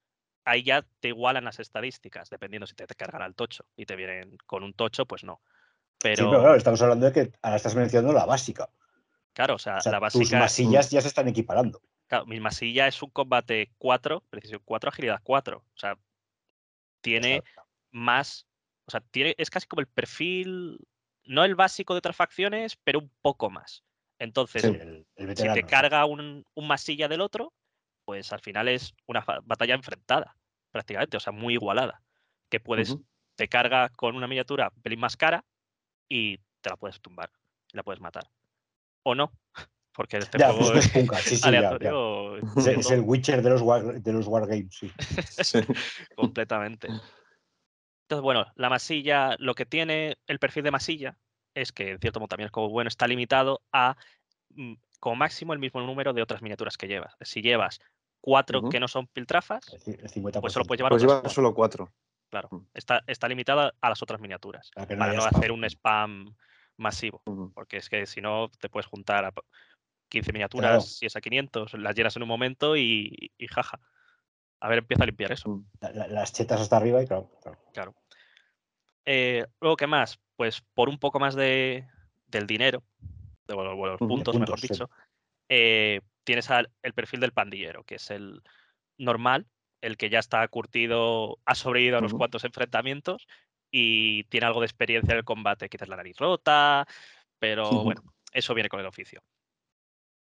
ahí 0.45 0.63
ya 0.63 0.87
te 1.01 1.09
igualan 1.09 1.45
las 1.45 1.61
estadísticas, 1.61 2.31
dependiendo 2.31 2.67
si 2.67 2.75
te, 2.75 2.87
te 2.87 2.95
cargan 2.95 3.23
al 3.23 3.35
tocho 3.35 3.67
y 3.77 3.87
te 3.87 3.97
vienen 3.97 4.37
con 4.47 4.63
un 4.63 4.75
tocho, 4.75 5.07
pues 5.07 5.25
no. 5.25 5.41
Pero, 5.99 6.17
Sí, 6.25 6.29
pero 6.31 6.41
claro, 6.41 6.57
estamos 6.57 6.81
hablando 6.83 7.07
de 7.07 7.13
que 7.13 7.33
ahora 7.43 7.57
estás 7.57 7.75
mencionando 7.75 8.13
la 8.15 8.25
básica. 8.27 8.71
claro, 9.33 9.55
o 9.57 9.59
sea, 9.59 9.77
O 9.77 9.81
sea, 9.81 9.93
la 9.93 10.11
tus 10.11 10.15
básica, 10.21 10.39
masillas 10.39 10.91
ya 10.91 11.01
se 11.01 11.09
están 11.09 11.29
equiparando. 11.29 11.81
claro, 12.07 12.27
mi 12.27 12.41
masilla 12.41 12.87
es 12.89 13.03
un 13.03 13.11
combate 13.11 13.73
4, 13.79 14.23
precisión 14.31 14.63
4, 14.65 14.89
agilidad 14.91 15.21
4. 15.23 15.59
O 15.59 15.79
sea, 15.79 15.99
tiene 17.01 17.43
más, 17.91 18.47
o 18.87 18.91
sea, 18.91 19.01
tiene, 19.01 19.35
es 19.39 19.51
casi 19.51 19.67
como 19.67 19.81
el 19.81 19.87
perfil, 19.87 20.79
no 21.25 21.45
el 21.45 21.55
básico 21.55 21.95
de 21.95 21.99
otras 21.99 22.17
facciones, 22.17 22.77
pero 22.85 22.99
un 22.99 23.11
poco 23.23 23.51
más. 23.51 23.85
Entonces, 24.19 24.63
Sí, 24.63 24.69
el, 24.69 25.07
el 25.17 25.37
si 25.37 25.49
te 25.53 25.65
carga 25.65 26.05
un, 26.05 26.45
un 26.55 26.67
masilla 26.67 27.09
del 27.09 27.21
otro, 27.23 27.55
pues 28.11 28.33
al 28.33 28.41
final 28.41 28.67
es 28.67 28.93
una 29.07 29.25
batalla 29.45 29.77
enfrentada, 29.77 30.37
prácticamente, 30.73 31.17
o 31.17 31.21
sea, 31.21 31.33
muy 31.33 31.55
igualada. 31.55 32.03
Que 32.49 32.59
puedes, 32.59 32.97
te 33.37 33.47
carga 33.47 33.89
con 33.91 34.17
una 34.17 34.27
miniatura 34.27 34.73
un 34.75 34.83
pelín 34.83 34.99
más 34.99 35.17
cara 35.17 35.45
y 36.09 36.39
te 36.61 36.71
la 36.71 36.77
puedes 36.77 37.01
tumbar, 37.01 37.31
la 37.71 37.85
puedes 37.85 38.01
matar. 38.01 38.29
O 39.05 39.15
no, 39.15 39.31
porque 39.95 40.17
este 40.17 40.39
Ya, 40.39 40.53
juego 40.53 40.75
es 40.75 40.87
sí, 40.87 41.07
ya, 41.07 41.39
ya. 41.39 41.47
aleatorio 41.47 42.39
Es, 42.39 42.67
es 42.67 42.91
el 42.91 43.03
Witcher 43.03 43.43
de 43.43 43.51
los, 43.51 43.63
war, 43.63 44.03
de 44.03 44.13
los 44.13 44.27
Wargames, 44.27 44.75
sí. 44.75 44.91
Sí. 45.45 45.61
completamente. 46.17 46.89
Entonces, 46.89 48.23
bueno, 48.25 48.45
la 48.57 48.71
masilla, 48.71 49.37
lo 49.39 49.55
que 49.55 49.67
tiene 49.67 50.19
el 50.27 50.41
perfil 50.41 50.65
de 50.65 50.73
masilla 50.73 51.17
es 51.55 51.71
que, 51.71 51.93
en 51.93 52.01
cierto 52.01 52.19
modo, 52.19 52.27
también 52.27 52.47
es 52.47 52.51
como 52.51 52.71
bueno, 52.71 52.89
está 52.89 53.07
limitado 53.07 53.63
a 53.71 53.95
mm, 54.49 54.75
como 54.99 55.15
máximo 55.15 55.53
el 55.53 55.61
mismo 55.61 55.81
número 55.81 56.13
de 56.13 56.23
otras 56.23 56.43
miniaturas 56.43 56.77
que 56.77 56.89
llevas. 56.89 57.15
Si 57.21 57.41
llevas 57.41 57.81
cuatro 58.21 58.69
que 58.69 58.81
no 58.81 58.89
son 58.89 59.07
piltrafas, 59.07 59.73
El 59.73 59.81
ci- 59.81 59.99
el 60.01 60.09
50%. 60.11 60.41
pues 60.41 60.53
solo 60.53 60.65
puedes 60.65 60.79
llevar 60.81 60.91
Pues 60.93 61.03
otras 61.05 61.21
lleva 61.23 61.31
solo 61.35 61.55
cuatro. 61.55 61.93
Claro, 62.31 62.49
está, 62.75 63.03
está 63.07 63.27
limitada 63.29 63.75
a 63.81 63.89
las 63.89 64.03
otras 64.03 64.21
miniaturas. 64.21 64.71
Para 64.75 64.95
no 64.95 64.99
para 65.01 65.13
no 65.15 65.23
spam. 65.23 65.39
hacer 65.41 65.53
un 65.53 65.65
spam 65.65 66.37
masivo, 66.77 67.23
porque 67.55 67.79
es 67.79 67.89
que 67.89 68.07
si 68.07 68.21
no 68.21 68.49
te 68.61 68.69
puedes 68.69 68.87
juntar 68.87 69.25
a 69.25 69.33
15 70.09 70.33
miniaturas, 70.33 70.97
si 70.97 71.07
es 71.07 71.17
a 71.17 71.21
500, 71.21 71.75
las 71.75 71.95
llenas 71.95 72.17
en 72.17 72.23
un 72.23 72.29
momento 72.29 72.77
y, 72.77 73.33
y 73.37 73.47
jaja. 73.49 73.81
A 74.61 74.69
ver, 74.69 74.79
empieza 74.79 75.03
a 75.03 75.07
limpiar 75.07 75.33
eso. 75.33 75.63
La- 75.81 75.93
la- 75.93 76.09
las 76.09 76.33
chetas 76.33 76.61
hasta 76.61 76.77
arriba 76.77 77.03
y 77.03 77.07
claro. 77.07 77.31
claro. 77.43 77.59
Claro. 77.73 77.95
Eh, 79.05 79.47
luego, 79.61 79.77
¿qué 79.77 79.87
más? 79.87 80.21
Pues 80.37 80.63
por 80.75 80.89
un 80.89 80.99
poco 80.99 81.19
más 81.19 81.35
de, 81.35 81.87
del 82.29 82.47
dinero, 82.47 82.83
de 83.47 83.55
los 83.55 83.99
puntos, 83.99 84.35
mejor 84.35 84.49
puntos, 84.55 84.61
sí. 84.61 84.69
dicho, 84.69 84.91
eh, 85.49 86.01
tienes 86.25 86.51
al- 86.51 86.71
el 86.83 86.93
perfil 86.95 87.21
del 87.21 87.33
pandillero, 87.33 87.85
que 87.85 87.97
es 87.97 88.11
el 88.11 88.43
normal, 88.99 89.47
el 89.81 89.97
que 89.97 90.11
ya 90.11 90.19
está 90.19 90.47
curtido, 90.49 91.39
ha 91.45 91.55
sobrevivido 91.55 91.97
a 91.97 92.01
unos 92.01 92.13
cuantos 92.19 92.45
enfrentamientos 92.45 93.27
y 93.71 94.25
tiene 94.25 94.47
algo 94.47 94.61
de 94.61 94.67
experiencia 94.67 95.13
en 95.13 95.19
el 95.19 95.25
combate, 95.25 95.69
quizás 95.69 95.89
la 95.89 95.97
nariz 95.97 96.17
rota, 96.19 96.87
pero 97.39 97.83
bueno, 97.85 98.03
eso 98.33 98.53
viene 98.55 98.69
con 98.69 98.81
el 98.81 98.87
oficio. 98.87 99.23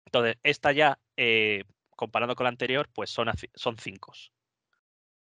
Entonces, 0.06 0.38
esta 0.44 0.72
ya, 0.72 1.00
eh, 1.16 1.64
comparando 1.90 2.36
con 2.36 2.46
la 2.46 2.50
anterior, 2.50 2.90
pues 2.94 3.10
son, 3.10 3.30
son 3.56 3.78
cinco. 3.78 4.14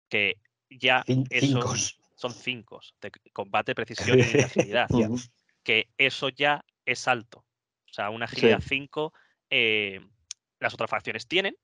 Que 0.09 0.39
ya 0.69 1.03
Cin- 1.05 1.27
eso 1.31 1.47
Cinco. 1.63 1.75
son 2.17 2.33
cinco 2.33 2.81
de 3.01 3.11
combate, 3.33 3.75
precisión 3.75 4.19
y 4.19 4.23
agilidad. 4.71 4.89
Que 5.63 5.89
eso 5.99 6.29
ya 6.31 6.65
es 6.85 7.07
alto. 7.09 7.39
O 7.89 7.93
sea, 7.93 8.11
una 8.11 8.25
agilidad 8.27 8.61
5 8.67 9.13
eh, 9.51 10.01
las 10.61 10.75
otras 10.75 10.91
facciones 10.91 11.27
tienen, 11.27 11.57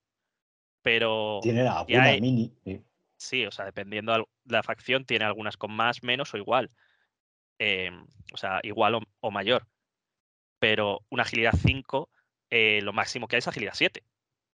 pero 0.82 1.40
alguna 1.78 2.02
hay- 2.04 2.20
mini. 2.20 2.52
sí. 2.64 2.82
sí, 3.16 3.46
o 3.46 3.50
sea, 3.50 3.64
dependiendo 3.64 4.12
de 4.14 4.24
la 4.46 4.62
facción, 4.62 5.04
tiene 5.04 5.24
algunas 5.24 5.56
con 5.56 5.72
más, 5.72 6.02
menos 6.02 6.32
o 6.34 6.36
igual. 6.38 6.70
Em, 7.58 8.06
o 8.32 8.36
sea, 8.36 8.60
igual 8.62 8.96
o, 8.96 9.00
o 9.20 9.30
mayor. 9.30 9.66
Pero 10.58 11.00
una 11.10 11.22
agilidad 11.22 11.52
5, 11.56 12.10
eh, 12.50 12.80
lo 12.82 12.92
máximo 12.92 13.28
que 13.28 13.36
hay 13.36 13.38
es 13.38 13.48
agilidad 13.48 13.72
7. 13.74 14.02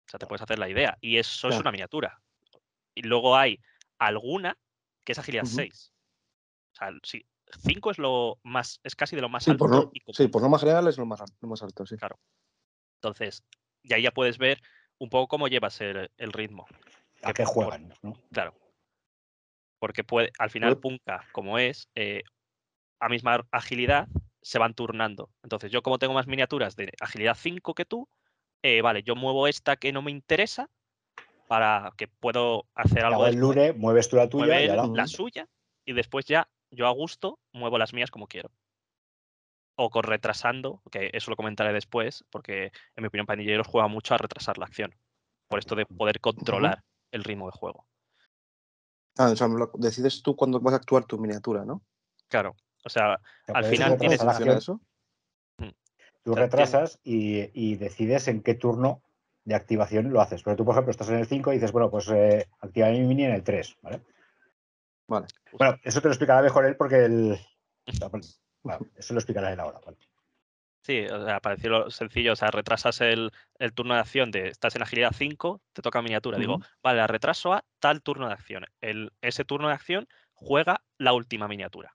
O 0.07 0.11
sea, 0.11 0.19
te 0.19 0.27
puedes 0.27 0.43
hacer 0.43 0.59
la 0.59 0.69
idea. 0.69 0.97
Y 1.01 1.19
eso 1.19 1.49
es 1.49 1.53
Claro. 1.53 1.61
una 1.63 1.73
miniatura. 1.73 2.21
Y 2.95 3.03
luego 3.03 3.37
hay 3.37 3.61
alguna 3.99 4.57
que 5.05 5.13
es 5.13 5.19
agilidad 5.19 5.45
Ujú. 5.45 5.55
6. 5.57 5.93
O 6.73 6.77
sea, 6.77 6.91
sí, 7.03 7.25
5 7.65 7.91
es 7.91 7.99
lo 7.99 8.39
más, 8.43 8.81
es 8.83 8.95
casi 8.97 9.15
de 9.17 9.23
lo 9.23 9.29
más 9.29 9.45
Sí, 9.45 9.51
alto. 9.51 9.67
por, 9.67 9.91
y 9.93 10.01
sí, 10.13 10.29
por 10.29 10.43
norma 10.43 10.59
general 10.59 10.87
es 10.89 10.97
lo 10.99 11.07
más, 11.07 11.21
al- 11.21 11.29
lo 11.41 11.49
más 11.49 11.63
alto, 11.63 11.85
sí. 11.87 11.97
Entonces, 13.01 13.43
y 13.83 13.93
ahí 13.95 14.03
ya 14.03 14.11
puedes 14.11 14.39
ver 14.39 14.61
un 14.99 15.09
poco 15.11 15.29
cómo 15.29 15.49
llevas 15.49 15.81
el, 15.81 16.11
el 16.17 16.33
ritmo. 16.33 16.67
¿A 17.23 17.29
que 17.29 17.43
qué 17.43 17.45
por- 17.45 17.53
juegan? 17.55 17.95
¿no? 18.03 18.15
Claro. 18.33 18.55
Porque 19.79 20.05
puede, 20.05 20.31
al 20.39 20.51
final, 20.51 20.79
Punka, 20.79 21.27
como 21.33 21.59
es, 21.59 21.89
eh, 21.95 22.23
a 23.01 23.09
misma 23.09 23.45
agilidad, 23.51 24.07
se 24.41 24.59
van 24.59 24.75
turnando. 24.75 25.29
Entonces, 25.43 25.73
yo 25.73 25.83
como 25.83 25.99
tengo 25.99 26.15
más 26.15 26.27
miniaturas 26.27 26.77
de 26.77 26.93
agilidad 27.01 27.37
5 27.39 27.75
que 27.75 27.85
tú, 27.85 28.09
eh, 28.63 28.81
vale, 28.81 29.03
yo 29.03 29.17
muevo 29.17 29.49
esta 29.49 29.77
que 29.77 29.93
no 29.93 30.03
me 30.03 30.13
interesa 30.13 30.71
para 31.49 31.93
que 31.97 32.07
puedo 32.07 32.67
hacer 32.75 33.05
algo 33.05 33.27
el 33.27 33.37
lure, 33.37 33.73
mueves 33.73 34.09
tú 34.09 34.17
la 34.17 34.29
tuya 34.29 34.47
mueve 34.47 34.65
y 34.65 34.97
la 34.97 35.07
suya 35.07 35.49
y 35.85 35.93
después 35.93 36.25
ya 36.25 36.49
yo 36.71 36.87
a 36.87 36.91
gusto 36.91 37.39
muevo 37.53 37.77
las 37.77 37.93
mías 37.93 38.11
como 38.11 38.27
quiero. 38.29 38.51
O 39.75 39.91
con 39.91 40.03
retrasando, 40.05 40.83
que 40.91 41.11
eso 41.13 41.31
lo 41.31 41.37
comentaré 41.37 41.73
después, 41.73 42.25
porque 42.31 42.67
en 42.67 43.03
mi 43.03 43.07
opinión 43.07 43.27
Pandilleros 43.27 43.67
juega 43.67 43.89
mucho 43.89 44.15
a 44.15 44.19
retrasar 44.19 44.59
la 44.59 44.67
acción. 44.67 44.95
Por 45.49 45.59
esto 45.59 45.75
de 45.75 45.87
poder 45.87 46.21
controlar 46.21 46.83
el 47.11 47.25
ritmo 47.25 47.47
de 47.47 47.53
juego. 47.53 47.87
Ah, 49.19 49.31
o 49.31 49.37
sea, 49.37 49.49
lo- 49.49 49.71
decides 49.75 50.23
tú 50.23 50.35
cuándo 50.37 50.61
vas 50.61 50.75
a 50.75 50.77
actuar 50.77 51.05
tu 51.05 51.19
miniatura, 51.19 51.65
¿no? 51.65 51.83
Claro. 52.29 52.55
O 52.85 52.89
sea, 52.89 53.19
al 53.49 53.65
final 53.65 53.97
¿Cómo 53.99 54.11
tienes- 54.11 54.57
eso? 54.57 54.81
Tú 56.25 56.33
o 56.33 56.35
sea, 56.35 56.45
retrasas 56.45 57.01
y, 57.03 57.51
y 57.53 57.77
decides 57.77 58.29
en 58.29 58.43
qué 58.43 58.55
turno 58.55 59.03
de 59.45 59.55
activación 59.57 60.13
lo 60.13 60.21
haces. 60.21 60.43
Pero 60.43 60.57
tú, 60.57 60.65
por 60.65 60.75
ejemplo, 60.75 60.93
estás 60.93 61.09
en 61.09 61.17
el 61.17 61.27
5 61.27 61.51
y 61.51 61.57
dices, 61.57 61.73
bueno, 61.73 61.91
pues 61.91 62.09
eh, 62.09 62.47
activa 62.61 62.89
mi 62.91 63.01
mini 63.01 63.25
en 63.25 63.33
el 63.33 63.43
3, 63.43 63.77
¿vale? 63.83 64.03
Vale. 65.09 65.27
Bueno, 65.59 65.77
eso 65.83 66.01
te 66.01 66.07
lo 66.09 66.13
explicará 66.13 66.41
mejor 66.43 66.65
él 66.65 66.77
porque 66.77 67.05
el. 67.05 67.39
bueno, 68.63 68.87
eso 68.97 69.15
lo 69.15 69.21
explicará 69.21 69.53
él 69.53 69.61
ahora. 69.61 69.81
¿vale? 69.85 69.99
Sí, 70.85 71.07
o 71.07 71.25
sea, 71.25 71.41
para 71.41 71.55
decirlo 71.55 71.91
sencillo, 71.91 72.33
o 72.33 72.37
sea, 72.37 72.51
retrasas 72.51 73.01
el, 73.01 73.31
el 73.59 73.73
turno 73.73 73.95
de 73.95 74.01
acción 74.01 74.31
de 74.33 74.49
estás 74.49 74.75
en 74.75 74.83
agilidad 74.83 75.13
5, 75.17 75.63
te 75.73 75.81
toca 75.83 76.03
miniatura. 76.03 76.39
Digo, 76.39 76.59
vale, 76.83 76.99
la 76.99 77.07
retraso 77.07 77.53
a 77.53 77.65
tal 77.79 78.03
turno 78.03 78.27
de 78.27 78.33
acción. 78.35 78.65
El, 78.81 79.13
ese 79.21 79.45
turno 79.45 79.69
de 79.69 79.75
acción 79.75 80.09
juega 80.35 80.83
la 80.99 81.13
última 81.13 81.47
miniatura. 81.47 81.95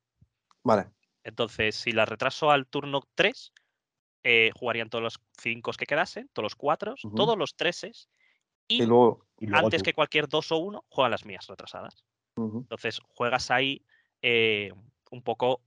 Vale. 0.64 0.88
Entonces, 1.24 1.76
si 1.76 1.92
la 1.92 2.06
retraso 2.06 2.50
al 2.50 2.66
turno 2.66 3.02
3, 3.16 3.52
eh, 4.24 4.52
jugarían 4.56 4.90
todos 4.90 5.04
los 5.04 5.20
5 5.38 5.72
que 5.78 5.86
quedasen, 5.86 6.30
todos 6.32 6.46
los 6.46 6.56
4, 6.56 6.96
Ujú. 7.04 7.14
todos 7.16 7.38
los 7.38 7.56
3 7.58 7.84
y, 8.70 8.84
Y 8.84 8.86
luego. 8.86 9.26
Y 9.40 9.48
luego 9.48 9.66
antes 9.66 9.82
tú. 9.82 9.86
que 9.86 9.94
cualquier 9.94 10.30
2 10.30 10.52
o 10.54 10.58
1 10.58 10.86
juegan 10.88 11.12
las 11.12 11.26
mías 11.26 11.46
retrasadas. 11.48 12.06
Entonces, 12.38 13.02
juegas 13.10 13.52
ahí 13.52 13.84
eh, 14.22 14.72
un 15.12 15.24
poco 15.24 15.62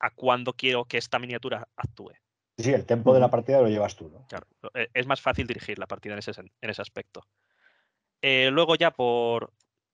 a 0.00 0.10
cuándo 0.10 0.52
quiero 0.54 0.84
que 0.84 0.98
esta 0.98 1.18
miniatura 1.18 1.68
actúe. 1.76 2.12
Sí, 2.56 2.64
sí, 2.64 2.72
el 2.72 2.84
tempo 2.86 3.14
de 3.14 3.20
la 3.20 3.30
partida 3.30 3.60
lo 3.60 3.68
llevas 3.68 3.96
tú, 3.96 4.08
¿no? 4.10 4.26
Claro, 4.28 4.46
e- 4.74 4.88
es 4.92 5.06
más 5.06 5.20
fácil 5.20 5.46
dirigir 5.46 5.78
la 5.78 5.86
partida 5.86 6.14
en 6.14 6.18
ese, 6.18 6.32
en 6.40 6.70
ese 6.70 6.82
aspecto. 6.82 7.22
Eh, 8.22 8.50
luego 8.50 8.74
ya 8.74 8.90
por 8.90 9.52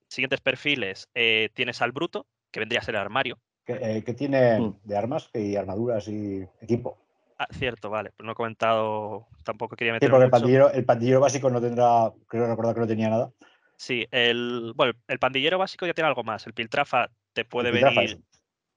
siguientes 0.09 0.41
perfiles 0.41 1.09
eh, 1.15 1.51
tienes 1.55 1.83
al 1.83 1.93
bruto, 1.93 2.27
que 2.51 2.61
vendría 2.61 2.81
a 2.81 2.85
ser 2.85 2.95
el 2.95 3.01
armario. 3.03 3.39
¿Qué, 3.65 3.79
eh, 3.81 4.05
qué 4.05 4.15
tiene 4.15 4.61
Mm. 4.61 4.79
de 4.85 4.97
armas 4.97 5.31
y 5.35 5.57
armaduras 5.57 6.09
y 6.09 6.47
equipo? 6.61 6.99
Ah, 7.39 7.49
cierto, 7.53 7.91
vale, 7.91 8.13
pero 8.17 8.27
no 8.27 8.33
he 8.33 8.37
comentado, 8.37 9.27
tampoco 9.45 9.77
quería 9.77 9.93
Sí, 9.93 9.97
meter 9.97 10.11
porque 10.11 10.25
el 10.25 10.31
pandillero, 10.31 10.71
el 10.71 10.85
pandillero 10.85 11.21
básico 11.21 11.51
no 11.51 11.61
tendrá, 11.61 12.13
creo 12.29 12.47
recordar 12.47 12.75
que 12.75 12.81
no 12.81 12.87
tenía 12.87 13.11
nada. 13.11 13.31
Sí, 13.77 14.07
el, 14.11 14.73
bueno, 14.75 14.95
el 15.07 15.19
pandillero 15.19 15.59
básico 15.59 15.87
ya 15.87 15.93
tiene 15.93 16.09
algo 16.09 16.25
más. 16.25 16.47
El 16.47 16.55
piltrafa 16.55 17.11
te 17.35 17.45
puede 17.45 17.69
El 17.69 17.75
piltrafa, 17.75 18.01
venir. 18.01 18.21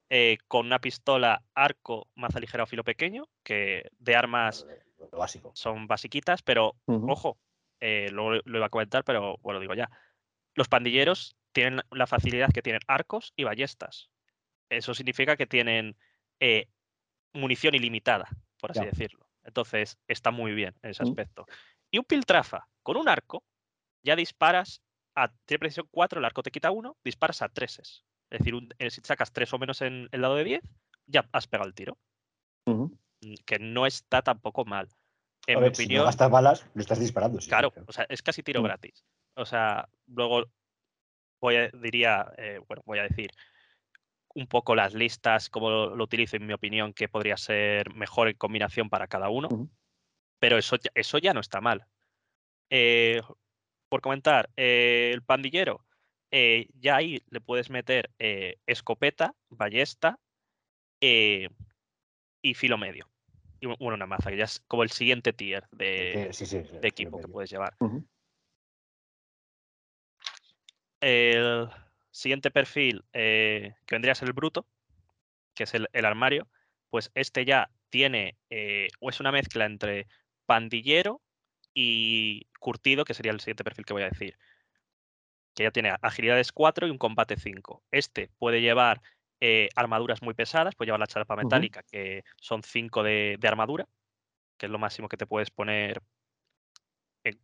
Eh, 0.10 0.38
con 0.48 0.66
una 0.66 0.80
pistola, 0.80 1.44
arco, 1.54 2.08
maza 2.16 2.40
ligera 2.40 2.64
o 2.64 2.68
filo 2.68 2.84
pequeño, 2.84 3.28
que 3.44 3.90
de 4.00 4.16
armas 4.16 4.66
Lo, 4.98 5.10
lo 5.12 5.18
básico. 5.20 5.52
son 5.56 5.88
basiquitas, 5.88 6.42
pero 6.42 6.76
ojo, 6.88 7.38
eh, 7.80 8.10
luego 8.12 8.42
lo 8.46 8.58
iba 8.58 8.66
a 8.66 8.70
comentar, 8.70 9.04
pero 9.04 9.38
bueno, 9.42 9.60
digo 9.60 9.74
ya. 9.74 9.90
Los 10.56 10.68
pandilleros 10.68 11.36
tienen 11.52 11.82
la 11.92 12.08
facilidad 12.08 12.50
que 12.52 12.62
tienen 12.62 12.82
arcos 12.88 13.34
y 13.36 13.44
ballestas. 13.44 14.10
Eso 14.70 14.94
significa 14.94 15.36
que 15.38 15.48
tienen 15.48 15.96
eh, 16.40 16.68
munición 17.34 17.76
ilimitada, 17.76 18.28
por 18.60 18.72
así 18.72 18.82
Ya. 18.82 18.88
decirlo. 18.88 19.28
Entonces, 19.44 19.98
está 20.08 20.32
muy 20.32 20.54
bien 20.54 20.76
en 20.84 20.92
ese 20.92 21.04
aspecto. 21.04 21.46
Y 21.92 21.98
un 21.98 22.04
piltrafa 22.06 22.68
con 22.84 22.98
un 22.98 23.08
arco, 23.10 23.44
ya 24.04 24.16
disparas 24.16 24.82
a. 25.16 25.30
Tiene 25.46 25.60
precisión 25.60 25.88
4, 25.92 26.20
el 26.20 26.26
arco 26.26 26.44
te 26.44 26.52
quita 26.52 26.70
1, 26.72 26.98
disparas 27.04 27.42
a 27.42 27.50
3. 27.50 28.04
Es 28.30 28.40
decir, 28.40 28.56
un- 28.56 28.70
eh, 28.78 28.90
si 28.92 29.02
sacas 29.02 29.32
3 29.34 29.52
o 29.54 29.58
menos 29.60 29.82
en 29.82 30.08
el 30.12 30.22
lado 30.22 30.36
de 30.36 30.44
10, 30.44 30.62
ya 31.08 31.28
has 31.32 31.48
pegado 31.48 31.68
el 31.68 31.74
tiro. 31.74 31.98
Mm, 32.66 32.86
Que 33.46 33.60
no 33.60 33.86
está 33.86 34.22
tampoco 34.22 34.64
mal. 34.66 34.88
En 35.48 35.58
A 35.58 35.60
mi 35.60 35.64
ver, 35.68 35.76
si 35.76 35.84
no 35.84 35.86
opinión. 35.88 36.06
gastas 36.06 36.30
balas, 36.32 36.66
lo 36.74 36.82
estás 36.82 37.00
disparando. 37.00 37.42
sí, 37.42 37.50
Claro, 37.50 37.74
o 37.88 37.92
sea, 37.92 38.06
es 38.08 38.22
casi 38.22 38.44
tiro 38.44 38.62
Mm. 38.62 38.64
gratis. 38.66 39.04
O 39.36 39.46
sea, 39.46 39.90
luego 40.08 40.46
voy 41.42 41.56
a, 41.58 41.70
diría, 41.70 42.32
eh, 42.38 42.60
bueno, 42.68 42.82
voy 42.86 43.00
a 43.00 43.04
decir 43.04 43.32
un 44.36 44.48
poco 44.48 44.76
las 44.76 44.94
listas, 44.94 45.50
cómo 45.50 45.70
lo, 45.70 45.96
lo 45.96 46.04
utilizo, 46.04 46.38
en 46.38 46.46
mi 46.46 46.54
opinión, 46.54 46.94
que 46.94 47.10
podría 47.10 47.36
ser 47.36 47.94
mejor 47.96 48.30
en 48.30 48.38
combinación 48.38 48.90
para 48.90 49.08
cada 49.08 49.30
uno. 49.30 49.50
Pero 50.40 50.58
eso, 50.58 50.76
ya- 50.78 50.92
eso 50.96 51.18
ya 51.18 51.34
no 51.34 51.40
está 51.42 51.60
mal. 51.62 51.86
Eh, 52.70 53.22
por 53.90 54.02
comentar, 54.02 54.50
eh, 54.56 55.12
el 55.14 55.24
pandillero, 55.24 55.84
eh, 56.32 56.68
ya 56.80 56.98
ahí 56.98 57.22
le 57.30 57.42
puedes 57.42 57.70
meter 57.70 58.12
eh, 58.20 58.58
escopeta, 58.66 59.36
ballesta 59.50 60.20
eh, 61.02 61.50
y 62.42 62.54
filo 62.54 62.78
medio. 62.78 63.10
Y 63.62 63.68
bueno, 63.68 63.96
una 63.96 64.06
maza, 64.06 64.30
que 64.30 64.38
ya 64.38 64.46
es 64.46 64.62
como 64.68 64.84
el 64.84 64.90
siguiente 64.92 65.34
tier 65.34 65.68
de, 65.72 66.28
que- 66.28 66.34
sí, 66.34 66.46
sí, 66.46 66.64
sí, 66.64 66.72
de 66.72 66.80
sí, 66.80 66.88
equipo 66.88 67.12
que 67.18 67.24
medio. 67.24 67.34
puedes 67.34 67.50
llevar. 67.50 67.76
El 71.02 71.70
siguiente 72.12 72.52
perfil, 72.52 73.04
eh, 73.14 73.74
que 73.86 73.96
vendría 73.96 74.12
a 74.12 74.16
ser 74.16 74.28
el 74.28 74.34
bruto, 74.34 74.66
que 75.56 75.64
es 75.64 75.74
el, 75.74 75.88
el 75.94 76.06
armario, 76.06 76.48
pues 76.90 77.12
este 77.16 77.46
ya 77.46 77.70
tiene, 77.90 78.38
eh, 78.50 78.88
o 79.00 79.10
es 79.10 79.20
una 79.20 79.32
mezcla 79.32 79.66
entre 79.66 80.08
pandillero 80.46 81.22
y 81.74 82.48
curtido, 82.60 83.06
que 83.06 83.14
sería 83.14 83.32
el 83.32 83.40
siguiente 83.40 83.64
perfil 83.64 83.86
que 83.86 83.94
voy 83.94 84.04
a 84.04 84.10
decir. 84.10 84.38
Que 85.60 85.64
ya 85.64 85.72
tiene 85.72 85.94
agilidades 86.02 86.54
4 86.54 86.88
y 86.88 86.90
un 86.90 86.98
combate 86.98 87.36
5. 87.36 87.84
Este 87.92 88.30
puede 88.38 88.62
llevar 88.62 89.02
eh, 89.42 89.68
armaduras 89.76 90.22
muy 90.22 90.34
pesadas, 90.34 90.74
puede 90.74 90.88
llevar 90.88 91.02
la 91.02 91.08
charpa 91.08 91.36
metálica, 91.36 91.84
que 91.84 92.24
son 92.38 92.64
5 92.64 93.04
de, 93.04 93.36
de 93.38 93.48
armadura, 93.50 93.86
que 94.58 94.68
es 94.68 94.72
lo 94.72 94.80
máximo 94.80 95.10
que 95.10 95.18
te 95.18 95.28
puedes 95.28 95.52
poner 95.52 96.02
en- 97.26 97.42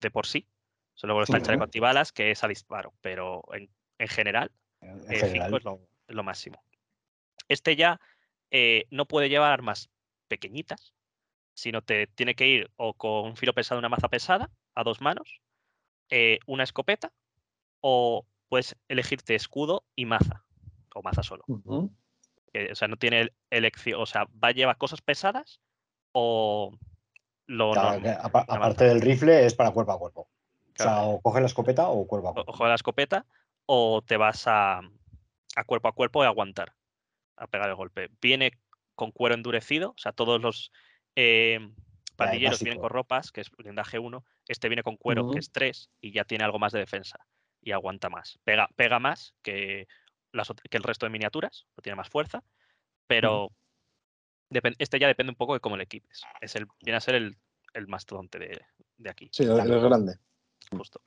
de 0.00 0.10
por 0.10 0.26
sí. 0.26 0.48
So, 0.94 1.06
luego 1.06 1.22
está 1.22 1.36
el 1.36 1.44
chaleco 1.44 1.62
antibalas, 1.62 2.10
que 2.10 2.32
es 2.32 2.42
a 2.42 2.48
disparo, 2.48 2.94
pero 3.00 3.44
en, 3.52 3.70
en 3.96 4.08
general 4.08 4.50
En 4.80 5.12
eh, 5.12 5.20
cinco 5.20 5.28
general, 5.28 5.54
es 6.08 6.16
lo, 6.16 6.24
máximo. 6.24 6.64
Este 7.46 7.76
ya 7.76 8.00
eh, 8.50 8.86
no 8.90 9.06
puede 9.06 9.28
llevar 9.28 9.52
armas 9.52 9.88
pequeñitas, 10.26 10.94
sino 11.54 11.80
te 11.80 12.08
tiene 12.08 12.34
que 12.34 12.48
ir 12.48 12.72
o 12.74 12.94
con 12.94 13.24
un 13.24 13.36
filo 13.36 13.52
pesado, 13.52 13.78
una 13.78 13.88
maza 13.88 14.08
pesada, 14.08 14.50
a 14.74 14.82
dos 14.82 15.00
manos, 15.00 15.40
eh, 16.10 16.40
una 16.46 16.64
escopeta, 16.64 17.12
o 17.82 18.24
puedes 18.48 18.76
elegirte 18.88 19.34
escudo 19.34 19.84
y 19.94 20.06
maza, 20.06 20.44
o 20.94 21.02
maza 21.02 21.22
solo. 21.22 21.44
O 21.46 22.74
sea, 22.74 22.88
no 22.88 22.96
tiene 22.96 23.30
elección, 23.50 24.00
o 24.00 24.06
sea, 24.06 24.26
va 24.42 24.48
a 24.48 24.52
llevar 24.52 24.78
cosas 24.78 25.00
pesadas 25.02 25.60
o 26.12 26.72
lo 27.46 27.72
Claro, 27.72 28.00
aparte 28.22 28.84
del 28.84 29.00
rifle 29.00 29.44
es 29.44 29.54
para 29.54 29.70
cuerpo 29.70 29.92
a 29.92 29.98
cuerpo. 29.98 30.20
O 30.22 30.82
sea, 30.82 31.02
o 31.02 31.20
coge 31.20 31.40
la 31.40 31.46
escopeta 31.46 31.88
o 31.88 32.06
cuerpo 32.06 32.28
a 32.28 32.30
O- 32.30 32.34
cuerpo. 32.34 32.52
Ojo 32.52 32.64
de 32.64 32.68
la 32.70 32.74
escopeta, 32.76 33.26
o 33.66 34.02
te 34.02 34.16
vas 34.16 34.46
a, 34.46 34.78
a 35.56 35.64
cuerpo 35.64 35.88
a 35.88 35.92
cuerpo 35.92 36.22
y 36.22 36.26
aguantar, 36.26 36.74
a 37.36 37.46
pegar 37.46 37.68
el 37.68 37.74
golpe. 37.76 38.10
Viene 38.20 38.52
con 38.94 39.10
cuero 39.10 39.34
endurecido, 39.34 39.90
o 39.90 39.98
sea, 39.98 40.12
todos 40.12 40.40
los 40.40 40.72
eh, 41.16 41.58
pandilleros 42.16 42.62
vienen 42.62 42.80
con 42.80 42.90
ropas, 42.90 43.32
que 43.32 43.40
es 43.40 43.50
blindaje 43.50 43.98
1, 43.98 44.24
este 44.48 44.68
viene 44.68 44.82
con 44.82 44.96
cuero, 44.96 45.30
que 45.32 45.38
es 45.38 45.50
3, 45.50 45.90
y 46.00 46.12
ya 46.12 46.24
tiene 46.24 46.44
algo 46.44 46.58
más 46.58 46.72
de 46.72 46.80
defensa, 46.80 47.18
y 47.62 47.72
aguanta 47.72 48.10
más. 48.10 48.38
Pega, 48.44 48.68
pega 48.76 48.98
más 48.98 49.34
que, 49.42 49.86
las, 50.32 50.52
que 50.70 50.76
el 50.76 50.82
resto 50.82 51.06
de 51.06 51.10
miniaturas, 51.10 51.66
o 51.76 51.82
tiene 51.82 51.96
más 51.96 52.08
fuerza, 52.08 52.42
pero 53.06 53.50
este 54.78 54.98
ya 54.98 55.06
depende 55.06 55.30
un 55.30 55.36
poco 55.36 55.54
de 55.54 55.60
cómo 55.60 55.76
le 55.76 55.84
equipes. 55.84 56.22
Es 56.40 56.56
el, 56.56 56.66
viene 56.82 56.96
a 56.96 57.00
ser 57.00 57.14
el, 57.14 57.36
el 57.72 57.86
mastodonte 57.86 58.38
de, 58.38 58.60
de 58.96 59.10
aquí 59.10 59.30
Sí, 59.32 59.44
el, 59.44 59.58
el 59.58 59.80
grande. 59.80 60.16
justo. 60.70 61.00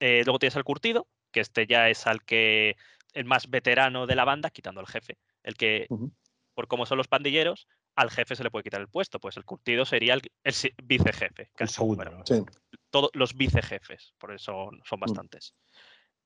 Eh, 0.00 0.22
luego 0.24 0.38
tienes 0.38 0.56
el 0.56 0.64
curtido, 0.64 1.06
que 1.30 1.40
este 1.40 1.66
ya 1.66 1.88
es 1.88 2.06
al 2.06 2.24
que 2.24 2.76
el 3.12 3.24
más 3.24 3.48
veterano 3.48 4.06
de 4.06 4.16
la 4.16 4.24
banda, 4.24 4.50
quitando 4.50 4.80
al 4.80 4.86
jefe. 4.86 5.18
El 5.42 5.56
que, 5.56 5.86
por 6.54 6.68
cómo 6.68 6.86
son 6.86 6.98
los 6.98 7.08
pandilleros, 7.08 7.68
al 7.94 8.10
jefe 8.10 8.34
se 8.34 8.42
le 8.42 8.50
puede 8.50 8.64
quitar 8.64 8.80
el 8.80 8.88
puesto. 8.88 9.20
Pues 9.20 9.36
el 9.36 9.44
curtido 9.44 9.84
sería 9.84 10.14
el, 10.14 10.22
vicejefe. 10.82 11.50
El 11.56 11.68
segundo. 11.68 12.04
Sí. 12.24 12.42
Todos 12.94 13.10
los 13.14 13.34
vicejefes, 13.34 14.14
por 14.18 14.32
eso 14.32 14.70
son 14.84 14.98
Mm. 14.98 15.00
bastantes. 15.00 15.52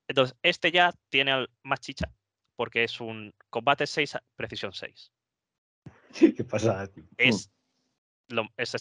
Entonces, 0.07 0.37
este 0.43 0.71
ya 0.71 0.93
tiene 1.09 1.33
al- 1.33 1.51
más 1.63 1.81
chicha, 1.81 2.11
porque 2.57 2.85
es 2.85 3.01
un 3.01 3.33
combate 3.49 3.87
6, 3.87 4.17
a- 4.17 4.23
precisión 4.37 4.75
6. 4.75 5.11
¿Qué 6.13 6.45
pasa? 6.45 6.87
tío? 6.89 7.05
Es, 7.17 7.51
lo- 8.29 8.49
es 8.59 8.75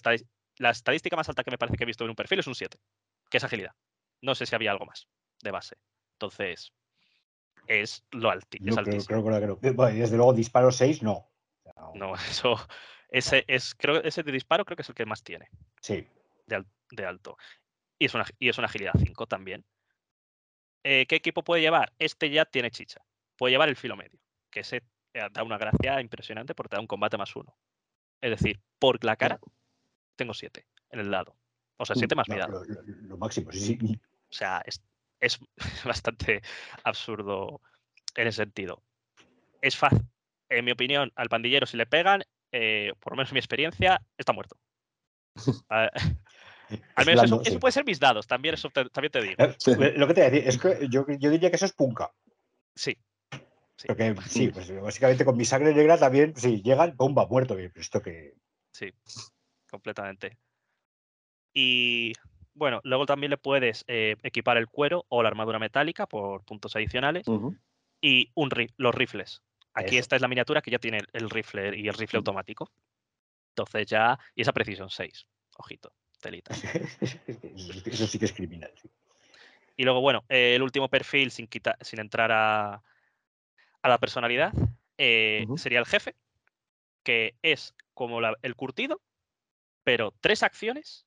la 0.57 0.69
estadística 0.71 1.15
más 1.15 1.29
alta 1.29 1.45
que 1.45 1.51
me 1.51 1.57
parece 1.57 1.77
que 1.77 1.83
he 1.85 1.87
visto 1.87 2.03
en 2.03 2.09
un 2.09 2.15
perfil 2.17 2.39
es 2.39 2.47
un 2.47 2.55
7, 2.55 2.77
que 3.29 3.37
es 3.37 3.43
agilidad. 3.45 3.73
No 4.21 4.35
sé 4.35 4.45
si 4.45 4.53
había 4.53 4.71
algo 4.71 4.85
más 4.85 5.07
de 5.41 5.51
base. 5.51 5.77
Entonces, 6.15 6.73
es 7.67 8.03
lo 8.11 8.29
alti, 8.29 8.57
Yo 8.59 8.71
es 8.71 8.75
creo, 8.75 8.85
altísimo. 8.95 9.23
creo, 9.23 9.39
creo, 9.39 9.59
creo. 9.59 9.73
Bueno, 9.75 9.95
y 9.95 9.99
desde 9.99 10.17
luego 10.17 10.33
disparo 10.33 10.71
6, 10.73 11.01
no. 11.03 11.25
No, 11.93 12.13
eso, 12.43 12.57
ese 13.07 13.45
es, 13.47 13.75
creo, 13.75 14.03
ese 14.03 14.23
de 14.23 14.33
disparo 14.33 14.65
creo 14.65 14.75
que 14.75 14.81
es 14.81 14.89
el 14.89 14.95
que 14.95 15.05
más 15.05 15.23
tiene 15.23 15.47
Sí. 15.79 16.05
de, 16.47 16.55
al- 16.57 16.67
de 16.91 17.05
alto. 17.05 17.37
Y 17.99 18.05
es 18.05 18.13
una, 18.13 18.25
y 18.39 18.49
es 18.49 18.57
una 18.57 18.67
agilidad 18.67 18.93
5 18.97 19.25
también. 19.27 19.65
Eh, 20.83 21.05
¿Qué 21.07 21.15
equipo 21.15 21.43
puede 21.43 21.61
llevar? 21.61 21.93
Este 21.99 22.29
ya 22.29 22.45
tiene 22.45 22.71
chicha. 22.71 23.01
Puede 23.35 23.51
llevar 23.51 23.69
el 23.69 23.75
filo 23.75 23.95
medio, 23.95 24.19
que 24.49 24.61
ese 24.61 24.83
eh, 25.13 25.27
da 25.31 25.43
una 25.43 25.57
gracia 25.57 25.99
impresionante 26.01 26.55
porque 26.55 26.69
te 26.69 26.75
da 26.77 26.81
un 26.81 26.87
combate 26.87 27.17
más 27.17 27.35
uno. 27.35 27.57
Es 28.21 28.31
decir, 28.31 28.59
por 28.79 29.03
la 29.03 29.15
cara 29.15 29.39
tengo 30.15 30.33
7 30.33 30.67
en 30.91 30.99
el 31.01 31.11
lado. 31.11 31.35
O 31.77 31.85
sea, 31.85 31.95
Mm, 31.95 31.99
7 31.99 32.15
más 32.15 32.27
No, 32.29 32.35
mi 32.35 32.39
dado. 32.39 32.63
lo, 32.65 32.81
lo- 32.81 32.81
lo 32.83 33.17
máximo, 33.17 33.51
sí, 33.51 33.59
sí. 33.59 33.99
O 34.29 34.33
sea, 34.33 34.61
es, 34.65 34.81
es 35.19 35.39
bastante 35.85 36.41
absurdo 36.83 37.61
en 38.15 38.27
ese 38.27 38.37
sentido. 38.43 38.83
Es 39.61 39.75
fácil. 39.77 40.01
En 40.49 40.63
mi 40.65 40.71
opinión, 40.71 41.11
al 41.15 41.29
pandillero, 41.29 41.65
si 41.65 41.75
le 41.77 41.85
pegan, 41.85 42.23
eh, 42.51 42.93
por 42.99 43.13
lo 43.13 43.17
menos 43.17 43.31
en 43.31 43.35
mi 43.35 43.39
experiencia, 43.39 44.01
está 44.17 44.31
muerto. 44.33 44.57
Al 46.95 47.05
menos 47.05 47.23
eso, 47.23 47.35
blando, 47.35 47.41
eso 47.41 47.51
sí. 47.51 47.57
puede 47.59 47.71
ser 47.71 47.85
mis 47.85 47.99
dados, 47.99 48.27
también, 48.27 48.53
eso 48.55 48.69
te, 48.69 48.85
también 48.89 49.11
te 49.11 49.21
digo. 49.21 49.35
Eh. 49.37 49.93
Lo 49.97 50.07
que 50.07 50.13
te 50.13 50.21
voy 50.21 50.27
a 50.27 50.31
decir 50.31 50.47
es 50.47 50.57
que 50.57 50.87
yo, 50.89 51.05
yo 51.19 51.29
diría 51.29 51.49
que 51.49 51.55
eso 51.55 51.65
es 51.65 51.73
punka. 51.73 52.11
Sí. 52.75 52.97
sí, 53.77 53.87
Porque 53.87 54.15
sí, 54.27 54.49
pues 54.49 54.81
básicamente 54.81 55.23
con 55.25 55.37
mi 55.37 55.45
sangre 55.45 55.73
negra 55.73 55.97
también, 55.97 56.35
sí, 56.35 56.61
llegan, 56.61 56.95
bomba, 56.97 57.25
muerto. 57.27 57.55
bien, 57.55 57.71
Esto 57.75 58.01
que. 58.01 58.33
sí, 58.73 58.91
completamente. 59.69 60.37
Y 61.53 62.13
bueno, 62.53 62.81
luego 62.83 63.05
también 63.05 63.29
le 63.31 63.37
puedes 63.37 63.83
eh, 63.87 64.15
equipar 64.23 64.57
el 64.57 64.67
cuero 64.67 65.05
o 65.09 65.23
la 65.23 65.29
armadura 65.29 65.59
metálica 65.59 66.05
por 66.07 66.43
puntos 66.43 66.75
adicionales 66.75 67.25
y 68.01 68.31
un 68.35 68.49
ri- 68.51 68.73
los 68.77 68.93
rifles. 68.93 69.41
Aquí 69.73 69.95
Eso. 69.95 70.01
esta 70.01 70.15
es 70.15 70.21
la 70.21 70.27
miniatura 70.27 70.61
que 70.61 70.71
ya 70.71 70.79
tiene 70.79 70.97
el- 70.99 71.07
el 71.13 71.29
rifle 71.29 71.77
y 71.77 71.87
el 71.87 71.93
rifle 71.93 72.17
automático. 72.17 72.71
Entonces 73.55 73.87
ya, 73.87 74.17
y 74.35 74.41
esa 74.41 74.53
precisión 74.53 74.89
6. 74.89 75.25
Ojito, 75.57 75.91
telita. 76.19 76.53
eso, 77.85 78.07
sí 78.07 78.19
que 78.19 78.25
es 78.25 78.33
criminal. 78.33 78.71
sí. 78.81 78.89
Y 79.75 79.83
luego, 79.83 80.01
bueno, 80.01 80.23
eh, 80.29 80.55
el 80.55 80.63
último 80.63 80.89
perfil 80.89 81.29
sin, 81.31 81.47
quita- 81.47 81.77
sin 81.81 81.99
entrar 81.99 82.31
a, 82.31 82.73
a 83.81 83.89
la 83.89 83.97
personalidad 83.99 84.51
eh, 84.97 85.45
sería 85.55 85.77
el 85.79 85.85
jefe, 85.85 86.15
que 87.03 87.35
es 87.43 87.75
como 87.93 88.19
la- 88.19 88.35
el 88.41 88.55
curtido, 88.55 89.01
pero 89.83 90.13
tres 90.19 90.41
acciones, 90.41 91.05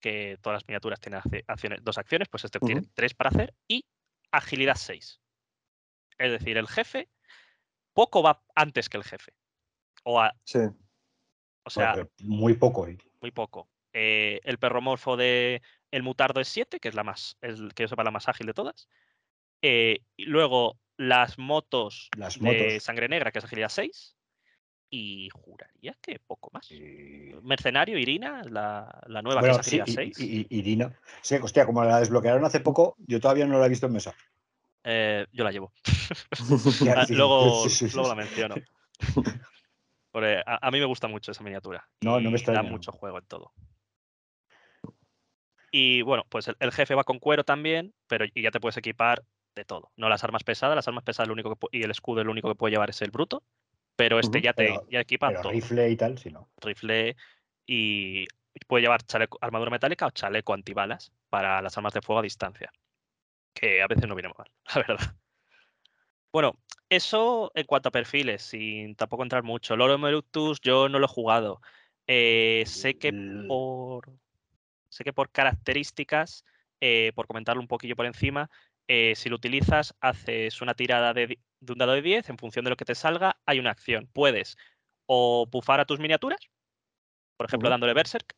que 0.00 0.38
todas 0.40 0.56
las 0.62 0.66
miniaturas 0.68 0.98
tienen 1.00 1.20
acciones, 1.46 1.84
dos 1.84 1.98
acciones, 1.98 2.28
pues 2.28 2.44
este 2.44 2.58
tiene 2.60 2.82
tres 2.94 3.12
para 3.12 3.28
hacer, 3.28 3.54
y 3.68 3.84
agilidad 4.32 4.76
6. 4.76 5.20
Es 6.16 6.30
decir, 6.32 6.56
el 6.56 6.66
jefe 6.68 7.08
poco 7.92 8.22
va 8.22 8.42
antes 8.54 8.88
que 8.88 8.96
el 8.96 9.04
jefe. 9.04 9.34
O, 10.04 10.18
a- 10.18 10.34
Sí. 10.44 10.60
o 11.64 11.68
sea, 11.70 11.92
pero 11.92 12.10
muy 12.20 12.54
poco. 12.54 12.86
¿eh? 12.88 12.96
muy 13.20 13.30
poco. 13.30 13.68
Eh, 13.92 14.40
el 14.44 14.58
perromorfo 14.58 15.16
de 15.16 15.62
el 15.90 16.02
mutardo 16.02 16.40
es 16.40 16.48
7, 16.48 16.78
que 16.80 16.88
es 16.88 16.94
la 16.94 17.02
más, 17.04 17.36
que 17.40 17.82
yo 17.82 17.88
sepa 17.88 18.04
la 18.04 18.10
más 18.10 18.28
ágil 18.28 18.46
de 18.46 18.54
todas. 18.54 18.88
Eh, 19.62 20.00
y 20.16 20.24
luego 20.24 20.78
las 20.96 21.38
motos 21.38 22.08
Las 22.16 22.38
de 22.38 22.44
motos. 22.44 22.82
sangre 22.82 23.08
negra, 23.08 23.32
que 23.32 23.38
es 23.38 23.44
agilidad 23.44 23.68
6. 23.68 24.16
Y 24.92 25.28
juraría 25.32 25.96
que 26.00 26.18
poco 26.18 26.50
más. 26.52 26.70
y- 26.70 27.32
Mercenario, 27.42 27.96
Irina, 27.96 28.42
la, 28.44 29.02
la 29.06 29.22
nueva 29.22 29.40
Bueno, 29.40 29.54
que 29.54 29.60
es 29.60 29.68
sí, 29.68 29.78
agilidad 29.78 30.04
y- 30.04 30.14
6. 30.14 30.20
y- 30.20 30.40
y- 30.40 30.58
Irina. 30.58 30.98
Sí, 31.22 31.36
hostia, 31.36 31.64
como 31.64 31.84
la 31.84 32.00
desbloquearon 32.00 32.44
hace 32.44 32.60
poco, 32.60 32.96
yo 32.98 33.20
todavía 33.20 33.46
no 33.46 33.58
la 33.58 33.66
he 33.66 33.68
visto 33.68 33.86
en 33.86 33.92
mesa. 33.92 34.14
Eh, 34.84 35.26
yo 35.32 35.44
la 35.44 35.52
llevo. 35.52 35.72
Ya, 36.84 37.02
Ah, 37.02 37.06
sí, 37.06 37.14
luego, 37.14 37.54
sí, 37.62 37.70
sí, 37.70 37.88
sí, 37.88 37.94
luego 37.94 38.10
sí. 38.10 38.16
la 38.16 38.22
menciono. 38.24 38.54
Porque 40.12 40.42
a, 40.44 40.66
a 40.66 40.70
mí 40.70 40.80
me 40.80 40.86
gusta 40.86 41.06
mucho 41.08 41.30
esa 41.30 41.44
miniatura. 41.44 41.88
No, 42.00 42.20
no 42.20 42.30
me 42.30 42.38
y 42.38 42.42
da 42.42 42.62
mucho 42.62 42.92
juego 42.92 43.18
en 43.18 43.26
todo. 43.26 43.52
Y 45.70 46.02
bueno, 46.02 46.24
pues 46.28 46.48
el, 46.48 46.56
el 46.60 46.72
jefe 46.72 46.94
va 46.94 47.04
con 47.04 47.18
cuero 47.18 47.44
también, 47.44 47.94
pero 48.06 48.24
y 48.34 48.42
ya 48.42 48.50
te 48.50 48.60
puedes 48.60 48.76
equipar 48.76 49.22
de 49.54 49.64
todo. 49.64 49.90
No 49.96 50.08
las 50.08 50.24
armas 50.24 50.42
pesadas, 50.44 50.76
las 50.76 50.88
armas 50.88 51.04
pesadas 51.04 51.28
lo 51.28 51.34
único 51.34 51.54
que 51.56 51.78
y 51.78 51.82
el 51.82 51.90
escudo 51.90 52.24
lo 52.24 52.32
único 52.32 52.48
que 52.48 52.54
puede 52.54 52.72
llevar 52.72 52.90
es 52.90 53.02
el 53.02 53.10
bruto, 53.10 53.42
pero 53.96 54.18
este 54.18 54.40
ya 54.40 54.52
te 54.52 54.66
pero- 54.66 54.86
ya 54.90 55.00
equipa 55.00 55.28
Pero 55.28 55.42
todo. 55.42 55.52
rifle 55.52 55.90
y 55.90 55.96
tal, 55.96 56.18
sí, 56.18 56.30
no. 56.30 56.48
Rifle 56.60 57.16
y 57.66 58.26
puede 58.66 58.82
llevar 58.82 59.02
chaleco, 59.04 59.38
armadura 59.40 59.70
metálica 59.70 60.06
o 60.06 60.10
chaleco 60.10 60.54
antibalas 60.54 61.12
para 61.28 61.62
las 61.62 61.76
armas 61.76 61.92
de 61.92 62.02
fuego 62.02 62.18
a 62.20 62.22
distancia. 62.22 62.72
Que 63.54 63.82
a 63.82 63.86
veces 63.86 64.08
no 64.08 64.14
viene 64.14 64.32
mal, 64.36 64.50
la 64.74 64.84
verdad. 64.86 65.16
Bueno, 66.32 66.52
eso 66.88 67.50
en 67.54 67.66
cuanto 67.66 67.88
a 67.88 67.92
perfiles, 67.92 68.42
sin 68.42 68.94
tampoco 68.94 69.22
entrar 69.22 69.42
mucho. 69.42 69.76
Loro 69.76 69.98
Meructus 69.98 70.60
yo 70.60 70.88
no 70.88 70.98
lo 70.98 71.06
he 71.06 71.08
jugado. 71.08 71.60
Eh, 72.06 72.64
sé 72.66 72.98
que 72.98 73.12
por 73.46 74.08
sé 74.90 75.04
que 75.04 75.12
por 75.12 75.30
características, 75.30 76.44
eh, 76.80 77.12
por 77.14 77.26
comentarlo 77.26 77.62
un 77.62 77.68
poquillo 77.68 77.96
por 77.96 78.06
encima, 78.06 78.50
eh, 78.88 79.14
si 79.16 79.28
lo 79.28 79.36
utilizas, 79.36 79.94
haces 80.00 80.60
una 80.60 80.74
tirada 80.74 81.14
de, 81.14 81.38
un 81.68 81.78
dado 81.78 81.92
de 81.92 82.02
10, 82.02 82.28
en 82.28 82.38
función 82.38 82.64
de 82.64 82.70
lo 82.70 82.76
que 82.76 82.84
te 82.84 82.94
salga, 82.94 83.40
hay 83.46 83.58
una 83.58 83.70
acción. 83.70 84.08
Puedes 84.12 84.56
o 85.06 85.46
bufar 85.50 85.80
a 85.80 85.84
tus 85.84 86.00
miniaturas, 86.00 86.40
por 87.36 87.46
ejemplo, 87.46 87.70
dándole 87.70 87.94
Berserk, 87.94 88.36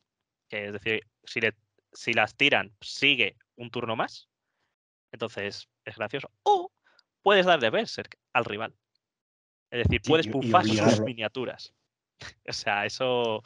que 0.49 0.67
es 0.67 0.73
decir, 0.73 1.03
si, 1.25 1.41
le- 1.41 1.57
si 1.93 2.13
las 2.13 2.37
tiran, 2.37 2.75
sigue 2.81 3.37
un 3.57 3.71
turno 3.71 3.97
más. 3.97 4.29
Entonces 5.13 5.69
es 5.85 5.97
gracioso. 5.97 6.31
O 6.43 6.71
puedes 7.23 7.47
darle 7.47 7.71
Berserk 7.71 8.19
al 8.33 8.45
rival. 8.45 8.75
Es 9.71 9.85
decir, 9.85 10.01
Sí, 10.03 10.11
puedes 10.11 10.27
y 10.27 10.31
bufar 10.31 10.67
sus 10.67 11.01
miniaturas. 11.01 11.75
o 12.49 12.53
sea, 12.53 12.87
eso 12.87 13.43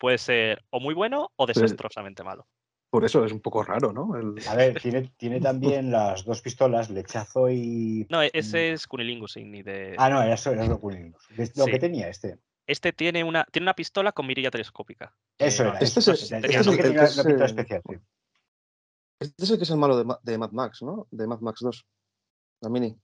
puede 0.00 0.18
ser 0.18 0.64
o 0.70 0.80
muy 0.80 0.94
bueno 0.94 1.30
o 1.36 1.46
desastrosamente 1.46 2.24
malo. 2.24 2.48
Por 2.90 3.04
eso 3.04 3.24
es 3.24 3.30
un 3.30 3.40
poco 3.40 3.62
raro, 3.62 3.92
¿no? 3.92 4.16
El- 4.16 4.34
A 4.48 4.56
ver, 4.56 4.80
tiene, 4.82 5.12
tiene 5.16 5.40
también 5.40 5.92
las 5.92 6.24
dos 6.24 6.40
pistolas, 6.40 6.90
lechazo 6.90 7.48
y. 7.50 8.06
No, 8.10 8.22
e- 8.22 8.30
ese 8.32 8.72
es 8.72 8.86
Cunilingus 8.88 9.36
y 9.36 9.44
ni 9.44 9.62
de. 9.62 9.94
Ah, 9.98 10.08
no, 10.10 10.20
eso 10.22 10.50
era 10.50 10.64
lo 10.66 10.80
que, 10.80 11.12
lo 11.54 11.64
Sí. 11.66 11.70
que 11.70 11.78
tenía 11.78 12.08
este. 12.08 12.38
Este 12.66 12.92
tiene 12.92 13.22
una, 13.22 13.44
tiene 13.44 13.64
una 13.66 13.74
pistola 13.74 14.10
con 14.12 14.26
mirilla 14.26 14.50
telescópica. 14.50 15.14
Eso 15.38 15.64
Eh, 15.64 15.68
era. 15.68 15.78
Este 15.78 16.00
eso, 16.00 16.12
es- 16.12 16.22
este 16.22 16.36
el 16.36 16.44
especial, 16.44 17.08
sí. 17.88 17.96
Este 19.20 19.44
es 19.44 19.50
el 19.50 19.58
que 19.58 19.64
es 19.64 19.70
el 19.70 19.76
malo 19.76 19.96
de, 19.98 20.04
Ma- 20.04 20.18
de 20.22 20.38
Mad 20.38 20.50
Max, 20.52 20.82
¿no? 20.82 21.06
De 21.10 21.26
Mad 21.26 21.40
Max 21.40 21.60
2. 21.60 21.84
La 22.62 22.70
mini. 22.70 22.96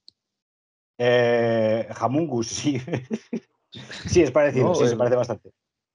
Eh, 0.98 1.86
Hamungus, 2.00 2.46
sí. 2.48 2.80
sí, 4.08 4.22
es 4.22 4.30
parecido, 4.30 4.68
No, 4.68 4.74
sí, 4.74 4.86
se 4.86 4.92
el- 4.92 4.98
parece 4.98 5.16
bastante. 5.16 5.50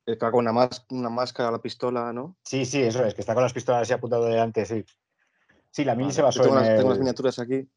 El 0.06 0.18
que 0.18 0.26
va 0.26 0.32
con 0.32 0.40
una, 0.40 0.52
más, 0.52 0.86
una 0.90 1.10
máscara, 1.10 1.52
la 1.52 1.62
pistola, 1.62 2.12
¿no? 2.12 2.38
Sí, 2.44 2.66
sí, 2.66 2.82
eso 2.82 3.06
es, 3.06 3.14
que 3.14 3.22
está 3.22 3.34
con 3.34 3.44
las 3.44 3.54
pistolas 3.54 3.84
así 3.84 3.94
apuntado 3.94 4.26
delante, 4.26 4.66
sí. 4.66 4.84
Sí, 5.70 5.84
la 5.86 5.94
mini 5.96 6.06
Vale, 6.08 6.16
se 6.16 6.22
basó 6.22 6.42
tengo, 6.44 6.58
en 6.58 6.62
las, 6.66 6.76
tengo 6.76 6.90
las 6.90 6.98
el- 6.98 7.00
miniaturas 7.04 7.40
aquí. 7.40 7.70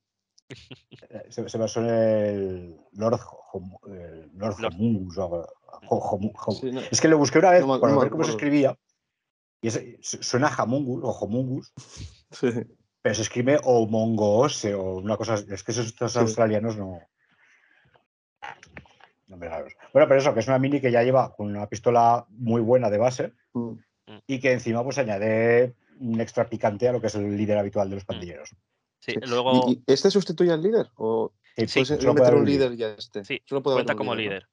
se, 1.30 1.48
se 1.48 1.58
basó 1.58 1.80
en 1.80 1.86
el 1.88 2.80
Lord, 2.92 3.20
Hom- 3.52 3.78
el 3.88 4.30
Lord 4.36 4.56
o 4.64 5.22
algo- 5.22 5.46
Ho- 5.88 6.18
Homu- 6.18 6.32
Ho- 6.46 6.52
Sí, 6.52 6.72
no, 6.72 6.80
Es 6.90 7.00
que 7.00 7.08
lo 7.08 7.18
busqué 7.18 7.38
una 7.38 7.50
vez 7.50 7.66
No 7.66 7.78
para 7.80 7.92
no 7.92 8.00
ver 8.00 8.10
cómo 8.10 8.24
se 8.24 8.30
escribía. 8.30 8.76
Y 9.60 9.68
es- 9.68 10.18
suena 10.20 10.48
Hamungus 10.48 11.02
o 11.04 11.08
Homungus, 11.10 11.72
sí. 12.30 12.48
pero 13.02 13.14
se 13.14 13.22
escribe 13.22 13.58
o 13.64 13.86
Mongoose 13.86 14.74
o 14.74 14.96
una 14.96 15.16
cosa. 15.16 15.34
Es 15.34 15.62
que 15.62 15.72
esos 15.72 15.94
Sí. 15.94 16.18
australianos 16.18 16.76
no. 16.76 17.00
Bueno, 19.26 20.08
pero 20.08 20.16
eso, 20.16 20.34
que 20.34 20.40
es 20.40 20.48
una 20.48 20.58
mini 20.58 20.80
que 20.80 20.90
ya 20.92 21.02
lleva 21.02 21.34
con 21.34 21.48
una 21.48 21.68
pistola 21.68 22.26
muy 22.30 22.60
buena 22.60 22.90
de 22.90 22.98
base 22.98 23.32
Mm. 23.54 23.74
y 24.26 24.38
que 24.40 24.52
encima 24.52 24.82
pues 24.84 24.98
añade 24.98 25.74
un 25.98 26.20
extra 26.20 26.48
picante 26.48 26.88
a 26.88 26.92
lo 26.92 27.00
que 27.00 27.06
es 27.06 27.14
el 27.14 27.36
líder 27.36 27.56
habitual 27.56 27.86
Mm. 27.86 27.90
de 27.90 27.94
los 27.96 28.04
pandilleros. 28.04 28.50
Sí, 29.00 29.12
Sí. 29.12 29.20
luego 29.26 29.66
¿Y, 29.68 29.72
y 29.72 29.82
este 29.86 30.10
sustituye 30.10 30.52
al 30.52 30.62
líder? 30.62 30.90
¿O 30.96 31.32
Sí, 31.56 31.66
Sí, 31.68 31.80
puedes 31.84 31.88
solo 32.02 32.14
puede 32.14 32.24
meter 32.24 32.34
un 32.34 32.44
líder 32.46 32.76
ya 32.76 32.88
este? 32.98 33.24
Sí, 33.24 33.40
Solo 33.44 33.62
puede 33.62 33.76
cuenta 33.76 33.94
como 33.94 34.14
líder, 34.14 34.26
¿no? 34.32 34.32
líder. 34.32 34.48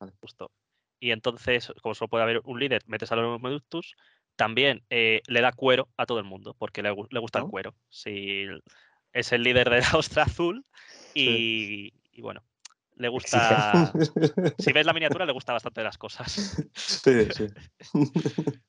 Vale. 0.00 0.12
Justo. 0.20 0.50
Y 0.98 1.12
entonces, 1.12 1.72
como 1.82 1.94
solo 1.94 2.08
puede 2.08 2.24
haber 2.24 2.40
un 2.44 2.58
líder, 2.58 2.82
metes 2.86 3.12
a 3.12 3.16
los 3.16 3.40
Meductus, 3.40 3.94
también 4.34 4.82
eh, 4.90 5.22
le 5.28 5.40
da 5.40 5.52
cuero 5.52 5.88
a 5.96 6.04
todo 6.04 6.18
el 6.18 6.24
mundo, 6.24 6.54
porque 6.58 6.82
le, 6.82 6.92
le 7.10 7.20
gusta 7.20 7.38
el 7.38 7.46
cuero. 7.46 7.74
Si 7.90 8.46
es 9.12 9.32
el 9.32 9.42
líder 9.44 9.70
de 9.70 9.80
la 9.82 9.90
ostra 9.98 10.24
azul 10.24 10.66
y, 11.14 11.92
y 12.10 12.22
bueno, 12.22 12.42
le 12.96 13.08
gusta... 13.08 13.92
Si 14.58 14.72
ves 14.72 14.86
la 14.86 14.92
miniatura, 14.92 15.24
le 15.26 15.32
gusta 15.32 15.52
bastante 15.52 15.82
las 15.82 15.98
cosas. 15.98 16.32
sí, 16.74 17.28
sí. 17.30 17.46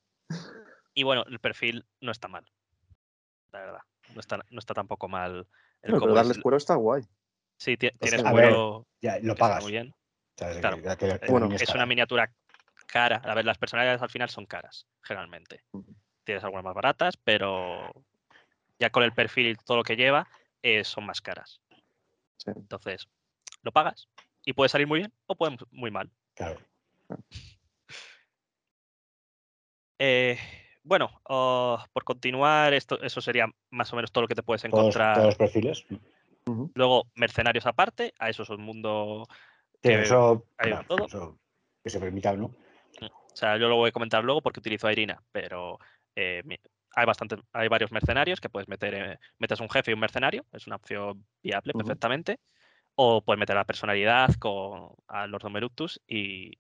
Y 0.96 1.04
bueno, 1.04 1.24
el 1.28 1.40
perfil 1.40 1.86
no 2.02 2.12
está 2.12 2.28
mal. 2.28 2.46
La 3.52 3.60
verdad. 3.62 3.80
No 4.14 4.20
está, 4.20 4.38
no 4.50 4.60
está 4.60 4.74
tampoco 4.76 5.08
mal. 5.10 5.48
El 5.82 5.94
pero 5.94 6.10
es- 6.10 6.14
darles 6.16 6.38
cuero 6.38 6.58
está 6.58 6.76
guay. 6.76 7.04
Sí, 7.58 7.78
ti- 7.78 7.90
tienes 8.00 8.24
ver, 8.24 8.32
cuero 8.32 8.88
Ya 9.02 9.18
lo 9.20 9.36
pagas. 9.36 9.64
muy 9.64 9.72
bien. 9.72 9.96
¿sabes? 10.38 10.58
Claro. 10.60 10.78
Que- 10.78 10.84
que- 10.84 10.98
que 10.98 11.08
la 11.08 11.20
Bueno, 11.30 11.48
mini 11.48 11.56
Es 11.56 11.66
cara. 11.68 11.80
una 11.80 11.86
miniatura 11.88 12.32
cara. 12.86 13.18
A 13.24 13.34
ver, 13.34 13.44
las 13.46 13.58
personalidades 13.58 14.02
al 14.04 14.10
final 14.12 14.30
son 14.30 14.46
caras, 14.46 14.86
generalmente. 15.02 15.64
Tienes 16.24 16.44
algunas 16.44 16.64
más 16.64 16.76
baratas, 16.76 17.18
pero 17.18 17.92
ya 18.80 18.90
con 18.92 19.02
el 19.04 19.14
perfil 19.14 19.48
y 19.48 19.56
todo 19.56 19.78
lo 19.78 19.84
que 19.84 19.96
lleva, 19.96 20.28
eh, 20.62 20.84
son 20.84 21.06
más 21.08 21.22
caras. 21.22 21.60
Sí. 22.38 22.52
Entonces, 22.56 23.08
lo 23.64 23.72
pagas 23.72 24.08
y 24.46 24.54
puede 24.54 24.70
salir 24.70 24.88
muy 24.88 25.00
bien 25.00 25.14
o 25.26 25.36
puede 25.36 25.58
muy 25.72 25.90
mal. 25.90 26.12
Claro. 26.36 26.60
Eh, 30.00 30.38
bueno, 30.84 31.10
oh, 31.24 31.82
por 31.94 32.04
continuar, 32.04 32.74
esto, 32.74 33.02
eso 33.02 33.22
sería 33.22 33.48
más 33.70 33.92
o 33.94 33.96
menos 33.96 34.12
todo 34.12 34.24
lo 34.24 34.28
que 34.28 34.36
te 34.36 34.44
puedes 34.44 34.64
encontrar. 34.66 35.16
todos 35.16 35.28
los 35.28 35.38
perfiles. 35.38 35.86
Luego, 36.76 37.08
mercenarios 37.16 37.66
aparte, 37.66 38.14
a 38.20 38.30
eso 38.30 38.44
es 38.44 38.50
un 38.50 38.62
mundo. 38.62 39.26
Sí, 39.82 39.90
que- 39.90 40.02
eso, 40.02 40.46
hay 40.58 40.74
todo. 40.88 41.06
eso 41.06 41.40
que 41.84 41.90
se 41.90 42.00
permita, 42.00 42.34
¿no? 42.34 42.46
O 43.02 43.36
sea, 43.36 43.58
yo 43.58 43.68
lo 43.68 43.78
voy 43.78 43.90
a 43.90 43.92
comentar 43.92 44.24
luego 44.24 44.42
porque 44.42 44.60
utilizo 44.60 44.88
a 44.88 44.92
Irina, 44.92 45.22
pero 45.32 45.80
eh, 46.16 46.44
hay 46.96 47.06
bastante, 47.06 47.38
hay 47.52 47.68
varios 47.68 47.92
mercenarios 47.92 48.40
que 48.40 48.50
puedes 48.50 48.68
meter, 48.68 48.94
eh, 48.94 49.20
metes 49.40 49.60
un 49.60 49.70
jefe 49.70 49.92
y 49.92 49.94
un 49.94 50.00
mercenario, 50.00 50.46
es 50.52 50.68
una 50.68 50.76
opción 50.76 51.26
viable 51.42 51.74
perfectamente. 51.74 52.40
O 52.96 53.22
puedes 53.22 53.40
meter 53.40 53.56
la 53.56 53.66
personalidad 53.66 54.34
con 54.40 54.90
a 55.08 55.28
los 55.28 55.42
Domeructus 55.42 56.02
y, 56.08 56.58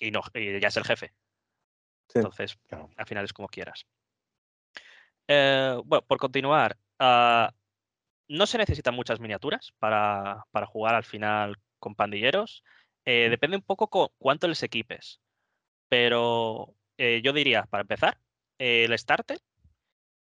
y 0.00 0.10
no, 0.10 0.22
y 0.34 0.58
ya 0.60 0.68
es 0.68 0.76
el 0.76 0.84
jefe. 0.84 1.12
Sí. 2.08 2.18
Entonces, 2.18 2.56
Claro. 2.68 2.88
al 2.96 3.06
final 3.06 3.24
es 3.24 3.32
como 3.32 3.48
quieras. 3.48 3.86
Eh, 5.28 5.76
bueno, 5.84 6.02
por 6.06 6.18
continuar, 6.18 6.76
ah, 6.98 7.52
no 8.28 8.46
se 8.46 8.58
necesitan 8.58 8.94
muchas 8.94 9.20
miniaturas 9.20 9.72
para, 9.78 10.44
para 10.50 10.66
jugar 10.66 10.94
al 10.94 11.04
final 11.04 11.56
con 11.78 11.94
pandilleros. 11.94 12.62
Eh, 13.04 13.28
depende 13.28 13.56
un 13.56 13.62
poco 13.62 13.88
co- 13.88 14.12
cuánto 14.18 14.48
les 14.48 14.62
equipes. 14.62 15.20
Pero 15.88 16.74
eh, 16.98 17.20
yo 17.22 17.32
diría, 17.32 17.64
para 17.64 17.82
empezar, 17.82 18.18
eh, 18.58 18.84
el 18.84 18.98
starter 18.98 19.38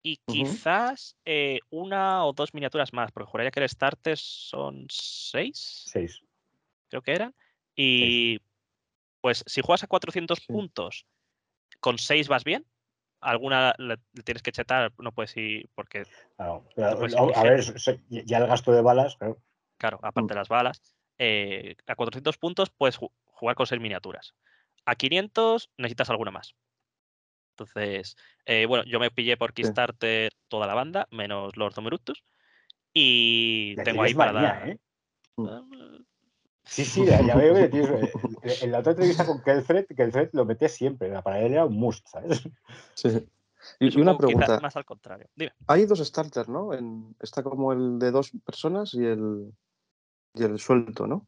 y 0.04 0.18
quizás 0.26 1.16
eh, 1.26 1.60
una 1.70 2.26
o 2.26 2.34
dos 2.34 2.54
miniaturas 2.54 2.94
más, 2.94 3.12
porque 3.12 3.30
juraría 3.30 3.52
que 3.52 3.60
el 3.60 3.70
starter 3.70 4.18
son 4.18 4.88
seis, 4.90 5.84
Seis. 5.88 6.22
creo 6.90 7.02
que 7.02 7.12
eran. 7.14 7.36
Y 7.76 8.40
pues 9.22 9.44
si 9.46 9.62
juegas 9.62 9.84
a 9.84 9.88
400 9.88 10.40
Sí. 10.40 10.46
puntos, 10.52 11.06
con 11.80 11.98
seis 11.98 12.28
vas 12.28 12.44
bien. 12.44 12.66
Alguna 13.22 13.76
le, 13.78 13.98
tienes 14.26 14.42
que 14.42 14.52
chetar, 14.52 14.92
no 14.98 15.12
puedes 15.12 15.38
ir, 15.38 15.70
porque, 15.76 16.04
Claro. 16.38 16.66
Puedes 16.76 17.16
a- 17.16 17.44
ver, 17.44 17.62
ya 18.26 18.38
el 18.40 18.48
gasto 18.48 18.72
de 18.72 18.82
balas, 18.82 19.16
claro. 19.18 19.40
claro, 19.78 20.00
aparte 20.02 20.34
de 20.34 20.40
las 20.40 20.50
balas, 20.50 20.82
eh, 21.20 21.76
a 21.86 21.96
400 21.96 22.38
puntos 22.40 22.72
puedes 22.72 23.00
ju- 23.00 23.12
jugar 23.26 23.56
con 23.56 23.68
seis 23.68 23.80
miniaturas. 23.80 24.34
A 24.86 24.96
500 24.96 25.70
necesitas 25.78 26.10
alguna 26.10 26.32
más. 26.32 26.56
Entonces, 27.62 28.16
eh, 28.46 28.66
bueno, 28.66 28.84
yo 28.86 29.00
me 29.00 29.12
pillé 29.12 29.38
por 29.38 29.54
Kickstarter 29.54 30.32
toda 30.48 30.68
la 30.68 30.74
banda, 30.74 31.08
menos 31.12 31.56
Lord 31.58 31.74
Domeructus. 31.76 32.24
Y 32.94 33.76
tengo 33.84 34.04
ahí 34.04 34.14
para 34.14 34.34
manía, 34.34 34.50
dar. 34.50 34.70
¿eh? 34.70 34.80
Eh, 35.38 36.04
Sí, 36.64 36.86
sí, 36.86 37.06
ya, 37.06 37.22
ya 37.22 37.36
veo 37.36 37.54
que 37.56 37.68
tienes. 37.68 37.90
eh, 38.44 38.56
En 38.62 38.72
la 38.72 38.80
otra 38.80 38.92
entrevista 38.94 39.26
con 39.26 39.42
Kelfred, 39.42 39.88
Kelfred 39.96 40.30
lo 40.34 40.46
meté 40.46 40.70
siempre. 40.70 41.10
Para 41.22 41.40
él 41.42 41.54
era 41.54 41.66
un 41.66 41.76
must, 41.76 42.08
¿sabes? 42.08 42.44
Sí. 42.94 43.28
Y, 43.80 43.98
y 43.98 44.02
una 44.02 44.18
pregunta. 44.18 44.60
más 44.60 44.76
al 44.76 44.86
contrario. 44.86 45.28
Dime. 45.36 45.52
Hay 45.68 45.86
dos 45.86 46.00
starters, 46.00 46.50
¿no? 46.50 46.74
En- 46.74 47.16
está 47.20 47.44
como 47.44 47.74
el 47.74 48.00
de 48.00 48.12
dos 48.12 48.32
personas 48.46 48.94
y 48.94 49.04
el, 49.06 49.52
y 50.34 50.44
el 50.44 50.60
suelto, 50.60 51.08
¿no? 51.08 51.28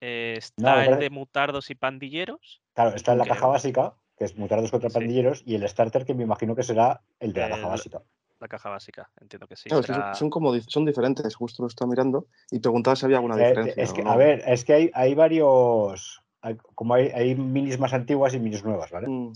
Eh, 0.00 0.34
está 0.38 0.84
el 0.84 0.90
parece- 0.90 1.00
de 1.00 1.10
mutardos 1.10 1.70
y 1.70 1.74
pandilleros. 1.74 2.62
Claro, 2.74 2.94
está 2.94 3.12
en 3.12 3.18
la 3.18 3.26
caja 3.26 3.46
básica, 3.46 3.94
que 4.18 4.24
es 4.24 4.36
mutardos 4.36 4.70
contra 4.70 4.90
Sí. 4.90 4.94
pandilleros, 4.94 5.42
y 5.46 5.54
el 5.54 5.66
starter, 5.68 6.04
que 6.04 6.14
me 6.14 6.24
imagino 6.24 6.54
que 6.56 6.62
será 6.64 7.00
el 7.20 7.32
de 7.32 7.40
la 7.40 7.48
caja 7.50 7.68
básica. 7.68 8.02
La 8.40 8.48
caja 8.48 8.68
básica, 8.70 9.10
entiendo 9.20 9.46
que 9.48 9.56
sí. 9.56 9.68
Claro, 9.68 9.82
será- 9.82 10.06
son, 10.14 10.14
son 10.14 10.30
como 10.30 10.54
son 10.60 10.84
diferentes, 10.84 11.34
justo 11.34 11.62
lo 11.62 11.68
estaba 11.68 11.88
mirando 11.90 12.26
y 12.50 12.58
preguntaba 12.60 12.94
si 12.96 13.04
había 13.04 13.16
alguna 13.18 13.36
Eh, 13.36 13.48
diferencia. 13.48 13.82
es 13.82 13.90
o 13.90 13.94
que, 13.94 14.02
no. 14.02 14.10
a 14.12 14.16
ver, 14.16 14.42
es 14.46 14.64
que 14.64 14.72
hay, 14.74 14.90
hay 14.94 15.14
varios. 15.14 16.20
hay- 16.40 16.56
como 16.56 16.94
hay, 16.94 17.08
hay 17.08 17.34
minis 17.34 17.78
más 17.80 17.92
antiguas 17.92 18.32
y 18.34 18.38
minis 18.40 18.64
nuevas, 18.64 18.90
¿vale? 18.90 19.08
Mm, 19.08 19.32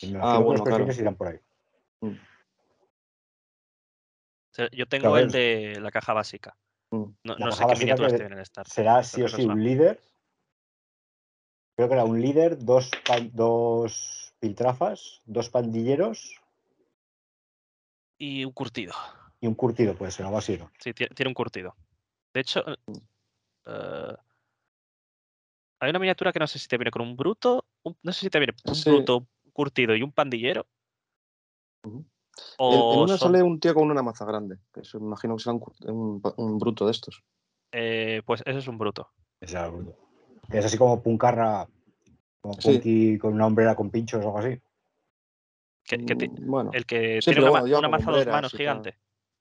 Y 0.00 0.06
me 0.12 0.18
Ah, 0.18 0.36
imagino 0.36 0.38
que 0.38 0.44
bueno, 0.44 0.64
los 0.64 0.68
claro. 0.68 1.00
irán 1.00 1.14
por 1.16 1.28
ahí. 1.28 1.38
mm, 2.00 2.12
Yo 4.72 4.86
tengo 4.86 5.08
Claro, 5.08 5.16
el 5.18 5.30
de 5.30 5.78
la 5.80 5.90
caja 5.90 6.12
básica. 6.12 6.56
mm. 6.90 7.04
No, 7.24 7.36
La 7.38 7.46
no 7.46 7.52
sé 7.52 7.64
qué 7.66 7.74
miniaturas 7.78 8.12
tienen 8.12 8.32
en 8.34 8.38
el 8.40 8.46
starter. 8.46 8.72
Será 8.72 9.02
sí 9.02 9.22
o 9.22 9.28
sí 9.28 9.46
un 9.46 9.62
líder. 9.62 10.00
Creo 11.74 11.88
que 11.88 11.94
era 11.94 12.04
un 12.04 12.20
líder, 12.20 12.58
dos, 12.64 12.90
pan- 13.06 13.30
dos 13.32 14.34
piltrafas, 14.40 15.22
dos 15.24 15.48
pandilleros 15.48 16.34
Y 18.18 18.44
un 18.44 18.52
curtido. 18.52 18.92
y 19.40 19.46
un 19.46 19.54
curtido, 19.54 19.94
puede 19.96 20.12
ser, 20.12 20.26
algo 20.26 20.38
así, 20.38 20.56
¿no? 20.58 20.70
Sí, 20.78 20.90
tie- 20.92 21.12
tiene 21.14 21.28
un 21.28 21.34
curtido. 21.34 21.74
De 22.32 22.40
hecho, 22.40 22.60
eh, 22.68 22.76
eh, 23.66 24.14
hay 25.80 25.90
una 25.90 25.98
miniatura 25.98 26.32
que 26.32 26.38
no 26.38 26.46
sé 26.46 26.58
si 26.58 26.68
te 26.68 26.76
viene 26.78 26.90
con 26.90 27.02
un 27.02 27.16
bruto. 27.16 27.64
un- 27.84 27.98
no 28.04 28.12
sé 28.12 28.20
si 28.20 28.30
te 28.30 28.38
viene 28.38 28.54
un 28.64 28.74
Sí. 28.76 28.88
bruto, 28.88 29.16
un 29.44 29.50
curtido 29.52 29.96
y 29.96 30.02
un 30.02 30.12
pandillero. 30.12 30.66
Ujú. 31.84 31.98
En, 31.98 32.04
O 32.58 32.92
en 32.92 32.98
una 33.00 33.16
son- 33.18 33.32
sale 33.32 33.42
un 33.42 33.58
tío 33.58 33.74
con 33.74 33.90
una 33.90 34.02
maza 34.02 34.24
grande, 34.24 34.58
que 34.72 34.80
eso 34.82 35.00
me 35.00 35.06
imagino 35.06 35.36
que 35.36 35.42
será 35.42 35.54
un, 35.56 35.62
un, 35.90 36.22
un 36.36 36.58
bruto 36.58 36.86
de 36.86 36.92
estos. 36.92 37.24
eh, 37.72 38.22
pues 38.24 38.42
ese 38.46 38.58
es 38.60 38.68
un 38.68 38.78
bruto. 38.78 39.10
Ese 39.40 39.54
era 39.56 39.66
el 39.66 39.72
bruto. 39.72 39.98
Que 40.52 40.58
Es 40.58 40.64
así 40.66 40.76
como 40.78 41.02
puncarra, 41.02 41.66
como 42.40 42.54
Sí. 42.60 42.72
punky 42.74 43.18
con 43.18 43.34
una 43.34 43.46
hombrera 43.46 43.74
con 43.74 43.90
pinchos 43.90 44.22
o 44.24 44.28
algo 44.28 44.38
así. 44.38 44.60
Que, 45.84 46.04
que 46.04 46.14
ti- 46.14 46.28
Mm, 46.28 46.50
bueno, 46.50 46.70
el 46.74 46.86
que 46.86 47.20
Sí, 47.22 47.30
tiene 47.32 47.40
una, 47.48 47.60
bueno, 47.62 47.88
maza 47.88 48.10
a 48.10 48.12
dos 48.12 48.26
manos 48.26 48.52
gigante. 48.52 48.98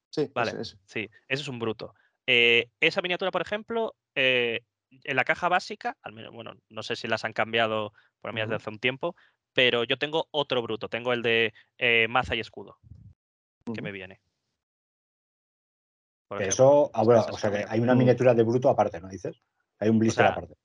sí, 0.10 0.32
vale. 0.34 0.52
ese, 0.52 0.62
ese. 0.62 0.78
Sí, 0.86 1.10
ese 1.28 1.41
es 1.43 1.47
un 1.47 1.60
bruto. 1.60 1.93
Eh, 2.26 2.69
esa 2.80 3.02
miniatura, 3.02 3.32
por 3.32 3.41
ejemplo, 3.41 3.95
eh, 4.15 4.62
en 5.04 5.15
la 5.15 5.24
caja 5.24 5.50
básica, 5.50 5.97
al 6.02 6.13
menos, 6.13 6.34
bueno, 6.34 6.54
no 6.69 6.84
sé 6.84 6.95
si 6.95 7.08
las 7.08 7.24
han 7.26 7.34
cambiado 7.34 7.93
por 8.21 8.34
mí 8.34 8.41
desde 8.41 8.56
hace 8.56 8.69
un 8.69 8.80
tiempo, 8.80 9.15
pero 9.54 9.84
yo 9.84 9.97
tengo 9.97 10.28
otro 10.32 10.62
bruto, 10.62 10.88
tengo 10.89 11.13
el 11.13 11.21
de 11.21 11.54
eh, 11.78 12.08
maza 12.10 12.36
y 12.36 12.39
escudo, 12.39 12.78
que 13.74 13.82
me 13.82 13.91
viene. 13.91 14.19
Por 16.28 16.38
Que 16.39 16.45
ejemplo. 16.45 16.65
eso, 16.65 16.91
ah, 16.93 17.04
bueno, 17.04 17.26
o 17.32 17.38
sea 17.38 17.52
que 17.52 17.65
hay 17.67 17.80
una 17.80 17.95
miniatura 17.95 18.34
de 18.34 18.43
bruto 18.43 18.69
aparte, 18.69 19.00
¿no 19.02 19.10
dices? 19.10 19.41
Hay 19.80 19.89
un 19.89 20.00
blister 20.00 20.26
sea, 20.26 20.32
aparte. 20.32 20.56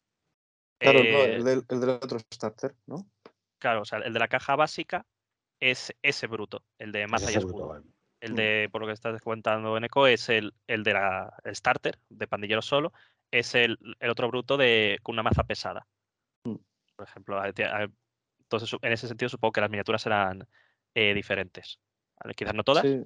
Claro, 0.78 1.04
no, 1.04 1.24
Eh, 1.24 1.34
el, 1.36 1.44
del, 1.44 1.64
el 1.68 1.80
del 1.80 1.90
otro 1.90 2.18
starter, 2.32 2.74
¿no? 2.86 3.06
claro, 3.58 3.82
o 3.82 3.84
sea, 3.84 3.98
el 4.00 4.12
de 4.12 4.18
la 4.18 4.28
caja 4.28 4.56
básica 4.56 5.06
es 5.60 5.94
ese 6.02 6.26
bruto, 6.26 6.62
el 6.78 6.92
de 6.92 7.04
Es 7.04 7.10
maza 7.10 7.32
y 7.32 7.36
escudo. 7.36 7.54
bruto, 7.54 7.68
vale. 7.68 7.84
El 8.20 8.32
Mm. 8.32 8.36
de, 8.36 8.68
por 8.72 8.80
lo 8.80 8.86
que 8.86 8.92
estás 8.94 9.20
comentando, 9.22 9.76
Eco, 9.78 10.06
es 10.06 10.28
el, 10.28 10.54
el 10.66 10.82
de 10.84 10.92
la 10.94 11.34
el 11.44 11.54
starter, 11.56 11.98
de 12.08 12.26
pandillero 12.26 12.62
solo, 12.62 12.92
es 13.30 13.54
el, 13.54 13.78
el 14.00 14.10
otro 14.10 14.28
bruto 14.28 14.56
de 14.56 14.98
con 15.02 15.14
una 15.14 15.22
maza 15.22 15.44
pesada. 15.44 15.86
Mm. 16.44 16.56
Por 16.96 17.06
ejemplo, 17.08 17.42
Entonces, 17.44 18.78
en 18.80 18.92
ese 18.92 19.08
sentido, 19.08 19.28
supongo 19.28 19.52
que 19.52 19.60
las 19.60 19.70
miniaturas 19.70 20.02
serán 20.02 20.46
eh, 20.94 21.12
diferentes. 21.14 21.78
¿vale? 22.22 22.34
Quizás 22.34 22.54
no 22.54 22.64
todas, 22.64 22.84
Sí, 22.86 23.04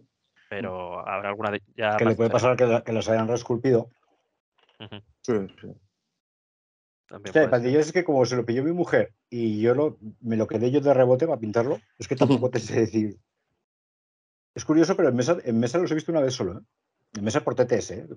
pero 0.49 1.07
habrá 1.09 1.29
alguna 1.31 1.51
de 1.51 1.63
ya 1.77 1.97
Que 1.97 2.05
le 2.05 2.15
puede 2.15 2.31
pasar 2.31 2.57
que, 2.57 2.67
la- 2.67 2.83
que 2.85 2.93
los 2.93 3.09
hayan 3.09 3.27
reesculpido. 3.29 3.91
Sí, 5.23 5.35
sí. 5.61 5.69
También 7.11 7.51
pandillero 7.51 7.81
es 7.81 7.93
que 7.93 8.05
como 8.05 8.25
se 8.25 8.37
lo 8.37 8.45
pilló 8.47 8.63
mi 8.63 8.73
mujer 8.73 9.13
y 9.29 9.61
yo 9.61 9.75
lo, 9.75 9.99
me 10.21 10.37
lo 10.37 10.47
quedé 10.47 10.71
yo 10.71 10.81
de 10.81 10.95
rebote 10.95 11.27
para 11.27 11.41
pintarlo, 11.41 11.81
es 11.99 12.07
que 12.09 12.17
tampoco 12.17 12.51
te 12.51 12.61
sé 12.61 12.81
decir. 12.81 13.19
Es 14.55 14.65
curioso, 14.65 14.97
pero 14.97 15.09
en 15.09 15.17
mesa, 15.17 15.37
en 15.45 15.59
mesa 15.59 15.79
los 15.79 15.91
he 15.91 15.95
visto 15.95 16.13
una 16.13 16.21
vez 16.21 16.35
solo. 16.35 16.59
¿eh? 16.59 16.63
En 17.15 17.25
mesa 17.25 17.43
por 17.43 17.55
TTS. 17.55 17.91
¿eh? 17.91 18.09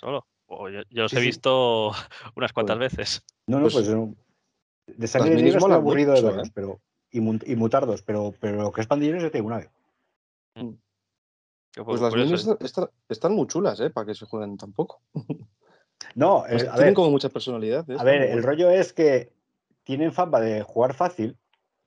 Solo. 0.00 0.26
Yo, 0.48 0.82
yo 0.90 1.02
los 1.02 1.10
Sí, 1.10 1.16
he 1.18 1.20
sí. 1.20 1.26
visto 1.26 1.90
unas 2.36 2.52
cuantas 2.52 2.78
veces. 2.78 3.22
No, 3.46 3.58
no, 3.58 3.64
Pues, 3.64 3.74
pues, 3.74 3.88
no. 3.88 4.14
de 4.86 5.06
sangre 5.06 5.34
negra 5.36 5.60
molan 5.60 5.78
aburrido 5.78 6.14
de 6.14 6.22
verlos, 6.22 6.48
¿eh? 6.48 6.52
pero 6.54 6.80
y, 7.10 7.18
y 7.18 7.56
mutardos, 7.56 8.02
pero, 8.02 8.34
pero 8.40 8.62
lo 8.62 8.72
que 8.72 8.80
es 8.80 8.86
pandilleros 8.86 9.22
ya 9.22 9.30
tengo 9.30 9.46
una 9.46 9.58
vez. 9.58 9.70
Que 10.54 11.82
Pues 11.82 11.98
fue 12.00 12.10
las 12.10 12.14
minis 12.14 12.46
¿eh? 12.46 12.56
están, 12.60 12.88
están 13.08 13.34
muy 13.34 13.46
chulas, 13.46 13.80
¿eh? 13.80 13.90
Para 13.90 14.06
que 14.06 14.14
se 14.14 14.26
jueguen 14.26 14.56
tan 14.56 14.72
No, 16.14 16.44
eh, 16.46 16.50
Pues 16.50 16.62
a 16.62 16.66
tienen 16.72 16.84
ver, 16.86 16.94
como 16.94 17.10
mucha 17.10 17.28
personalidad. 17.28 17.88
¿eh? 17.90 17.96
a 17.98 18.04
ver, 18.04 18.22
el 18.22 18.42
rollo 18.42 18.70
es 18.70 18.92
que 18.92 19.32
tienen 19.84 20.12
fama 20.12 20.40
de 20.40 20.62
jugar 20.62 20.94
fácil, 20.94 21.36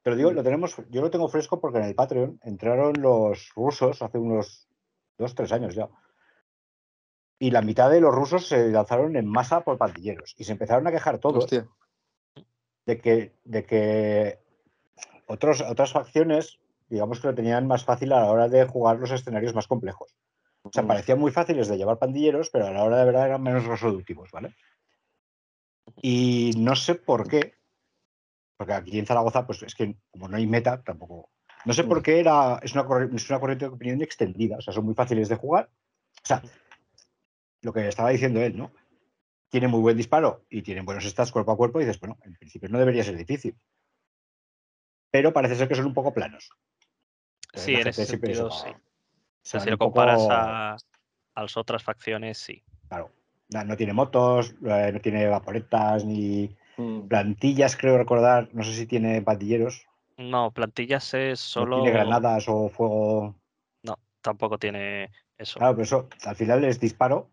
pero 0.04 0.16
digo, 0.16 0.32
Mm. 0.32 0.36
lo 0.36 0.44
tenemos, 0.44 0.76
yo 0.90 1.02
lo 1.02 1.10
tengo 1.12 1.28
fresco 1.30 1.60
porque 1.60 1.80
en 1.80 1.86
el 1.86 1.96
Patreon 1.96 2.40
entraron 2.44 2.94
los 3.02 3.52
rusos 3.56 4.02
hace 4.02 4.18
unos 4.18 4.68
dos, 5.18 5.34
tres 5.36 5.52
años 5.52 5.76
ya. 5.76 5.90
Y 7.40 7.52
la 7.52 7.62
mitad 7.62 7.90
de 7.92 8.02
los 8.02 8.14
rusos 8.14 8.48
se 8.48 8.70
lanzaron 8.70 9.16
en 9.16 9.28
masa 9.28 9.62
por 9.62 9.78
pandilleros 9.78 10.34
y 10.38 10.44
se 10.44 10.54
empezaron 10.54 10.88
a 10.88 10.92
quejar 10.92 11.20
todos 11.20 11.44
Hostia. 11.46 11.68
de 12.86 13.00
que, 13.00 13.34
de 13.44 13.66
que 13.66 14.40
otros, 15.28 15.62
otras 15.62 15.92
facciones, 15.92 16.60
digamos 16.90 17.20
que 17.20 17.28
lo 17.28 17.36
tenían 17.36 17.68
más 17.68 17.84
fácil 17.84 18.14
a 18.14 18.22
la 18.22 18.32
hora 18.32 18.48
de 18.48 18.66
jugar 18.66 18.98
los 18.98 19.12
escenarios 19.12 19.54
más 19.54 19.68
complejos. 19.68 20.16
O 20.64 20.72
sea, 20.72 20.86
parecían 20.86 21.20
muy 21.20 21.32
fáciles 21.32 21.68
de 21.68 21.78
llevar 21.78 21.98
pandilleros, 21.98 22.50
pero 22.50 22.68
a 22.68 22.72
la 22.72 22.84
hora 22.84 22.98
de 22.98 23.06
verdad 23.06 23.28
eran 23.28 23.44
menos 23.44 23.66
resolutivos, 23.66 24.32
¿vale? 24.32 24.56
Y 26.02 26.52
no 26.58 26.76
sé 26.76 26.96
por 26.96 27.28
qué, 27.28 27.54
porque 28.58 28.74
aquí 28.74 29.00
en 29.00 29.06
Zaragoza, 29.06 29.46
pues 29.46 29.64
es 29.64 29.76
que 29.76 29.98
como 30.12 30.28
no 30.28 30.38
hay 30.38 30.48
meta, 30.48 30.82
tampoco. 30.84 31.32
No 31.66 31.74
sé 31.74 31.84
por 31.84 32.02
qué 32.02 32.20
era, 32.20 32.60
es 32.62 32.74
una, 32.74 32.86
es 33.14 33.30
una 33.30 33.40
corriente 33.40 33.66
de 33.66 33.72
opinión 33.72 34.02
extendida, 34.02 34.58
o 34.58 34.62
sea, 34.62 34.74
son 34.74 34.86
muy 34.86 34.96
fáciles 34.96 35.30
de 35.30 35.36
jugar. 35.36 35.70
O 36.24 36.26
sea, 36.26 36.42
lo 37.62 37.74
que 37.74 37.88
estaba 37.88 38.10
diciendo 38.10 38.42
él, 38.42 38.58
¿no? 38.58 38.72
Tiene 39.50 39.68
muy 39.68 39.80
buen 39.80 39.98
disparo 39.98 40.46
y 40.50 40.62
tienen 40.62 40.86
buenos 40.86 41.06
stats 41.06 41.32
cuerpo 41.32 41.52
a 41.52 41.58
cuerpo 41.58 41.80
y 41.80 41.86
dices, 41.86 42.00
bueno, 42.00 42.18
en 42.24 42.36
principio 42.36 42.70
no 42.70 42.80
debería 42.80 43.04
ser 43.04 43.16
difícil. 43.16 43.58
Pero 45.12 45.34
parece 45.34 45.56
ser 45.56 45.68
que 45.68 45.76
son 45.76 45.86
un 45.86 45.94
poco 45.94 46.14
planos. 46.14 46.50
Entonces, 47.48 47.66
Sí, 47.66 47.76
en 47.76 47.88
ese 47.88 48.06
sentido, 48.06 48.52
sí. 48.52 48.70
Se 49.48 49.52
sea, 49.52 49.60
si 49.62 49.70
lo 49.70 49.78
poco- 49.78 49.94
comparas 49.94 50.28
a, 50.30 50.76
a 51.36 51.42
las 51.42 51.56
otras 51.56 51.82
facciones, 51.84 52.38
sí. 52.38 52.62
Claro, 52.90 53.12
no, 53.50 53.64
no 53.64 53.78
tiene 53.78 53.94
motos, 53.94 54.54
eh, 54.66 54.92
no 54.94 55.00
tiene 55.00 55.28
vaporetas 55.28 56.04
ni 56.06 56.56
Mm. 56.78 57.08
plantillas, 57.08 57.76
creo 57.78 57.98
recordar. 57.98 58.50
No 58.54 58.64
sé 58.64 58.74
si 58.74 58.86
tiene 58.86 59.22
pandilleros, 59.22 59.88
No, 60.18 60.52
plantillas 60.52 61.14
es 61.14 61.40
solo. 61.40 61.78
no 61.78 61.84
tiene 61.84 61.98
granadas 61.98 62.46
o 62.50 62.70
fuego. 62.70 63.36
No, 63.84 63.98
tampoco 64.22 64.58
tiene 64.60 65.10
eso. 65.38 65.60
Claro, 65.60 65.76
pero 65.76 65.84
eso 65.86 66.10
al 66.26 66.36
final 66.36 66.64
es 66.66 66.80
disparo, 66.80 67.32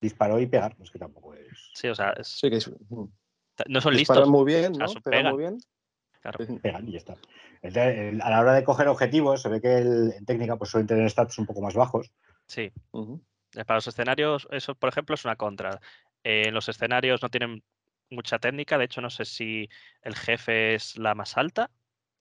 disparo 0.00 0.40
y 0.40 0.46
pegar. 0.46 0.74
Es 0.82 0.90
que 0.90 0.98
tampoco 0.98 1.34
es. 1.34 1.70
Sí, 1.74 1.88
o 1.88 1.94
sea, 1.94 2.10
es- 2.12 2.28
Sí, 2.28 2.48
que 2.50 2.56
es- 2.56 2.68
mm. 2.88 3.04
no 3.68 3.80
son 3.80 3.94
disparan 3.94 4.22
listos. 4.24 4.28
muy 4.28 4.44
bien, 4.44 4.72
¿no? 4.72 4.86
pegan. 5.04 5.32
muy 5.34 5.42
bien. 5.42 5.58
Claro. 6.32 6.44
Sí. 6.44 6.58
Pegan 6.60 6.88
y 6.88 6.92
ya 6.92 6.98
está. 6.98 7.16
El- 7.62 7.76
el- 7.76 8.22
a 8.22 8.30
la 8.30 8.40
hora 8.40 8.52
de 8.54 8.64
coger 8.64 8.88
objetivos, 8.88 9.42
se 9.42 9.48
ve 9.48 9.60
que 9.60 9.78
el- 9.78 10.12
en 10.16 10.24
técnica 10.26 10.56
pues 10.56 10.70
suelen 10.70 10.86
tener 10.88 11.08
stats 11.08 11.38
un 11.38 11.46
poco 11.46 11.60
más 11.60 11.74
bajos. 11.74 12.10
Sí. 12.48 12.72
Eh, 13.52 13.64
Para 13.64 13.76
los 13.76 13.86
escenarios, 13.86 14.48
eso, 14.50 14.74
por 14.74 14.88
ejemplo, 14.88 15.14
es 15.14 15.24
una 15.24 15.36
contra. 15.36 15.80
Eh, 16.24 16.50
los 16.50 16.68
escenarios 16.68 17.22
no 17.22 17.28
tienen 17.28 17.62
mucha 18.10 18.38
técnica. 18.38 18.76
De 18.76 18.84
hecho, 18.86 19.00
no 19.00 19.08
sé 19.10 19.24
si 19.24 19.68
el 20.02 20.16
jefe 20.16 20.74
es 20.74 20.98
la 20.98 21.14
más 21.14 21.36
alta. 21.36 21.70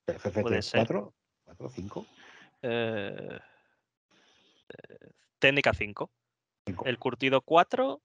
Puede 0.06 0.62
ser. 0.62 0.82
FFT4, 0.82 1.14
4, 1.44 1.70
5. 1.70 2.06
Eh, 2.62 3.40
eh, 4.70 4.98
técnica 5.40 5.74
5. 5.74 6.12
Cinco. 6.68 6.86
El 6.86 7.00
curtido 7.00 7.42
4. 7.42 8.02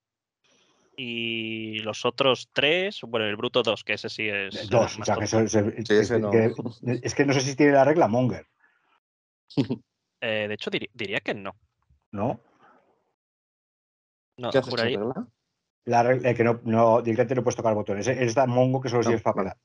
Y 1.03 1.79
los 1.79 2.05
otros 2.05 2.51
3. 2.53 3.01
Bueno, 3.09 3.25
el 3.27 3.37
bruto 3.37 3.63
2, 3.63 3.85
que 3.85 3.95
ese 3.95 4.11
sí 4.11 4.29
es. 4.29 4.55
el 4.55 4.69
Dos, 4.69 4.99
o 4.99 5.05
sea, 5.05 5.17
que, 5.17 5.25
eso- 5.25 5.49
se- 5.49 5.71
Sí, 5.79 5.85
que- 5.85 5.99
ese 6.01 6.19
no. 6.21 6.31
que- 6.31 6.53
es 7.03 7.15
que 7.15 7.25
no 7.25 7.33
sé 7.33 7.41
si 7.41 7.57
tiene 7.57 7.73
la 7.73 7.85
regla 7.85 8.07
Monger, 8.07 8.47
Eh, 10.23 10.47
de 10.49 10.53
hecho, 10.55 10.69
diría 10.71 11.21
que 11.21 11.33
no. 11.33 11.57
¿no? 12.13 12.39
No, 14.37 14.51
¿Qué 14.51 14.61
juraría- 14.61 14.99
regla? 14.99 15.27
La 15.87 16.03
regla, 16.03 16.31
eh, 16.31 16.35
que 16.35 16.45
no, 16.45 16.61
no, 16.65 17.01
directamente 17.01 17.35
no 17.37 17.43
puedes 17.43 17.57
tocar 17.57 17.75
botones. 17.75 18.07
Es, 18.07 18.19
es 18.19 18.35
tan 18.35 18.51
mongo 18.51 18.83
que 18.83 18.91
solo 18.91 19.01
No, 19.03 19.09
sirves 19.09 19.23
para. 19.23 19.57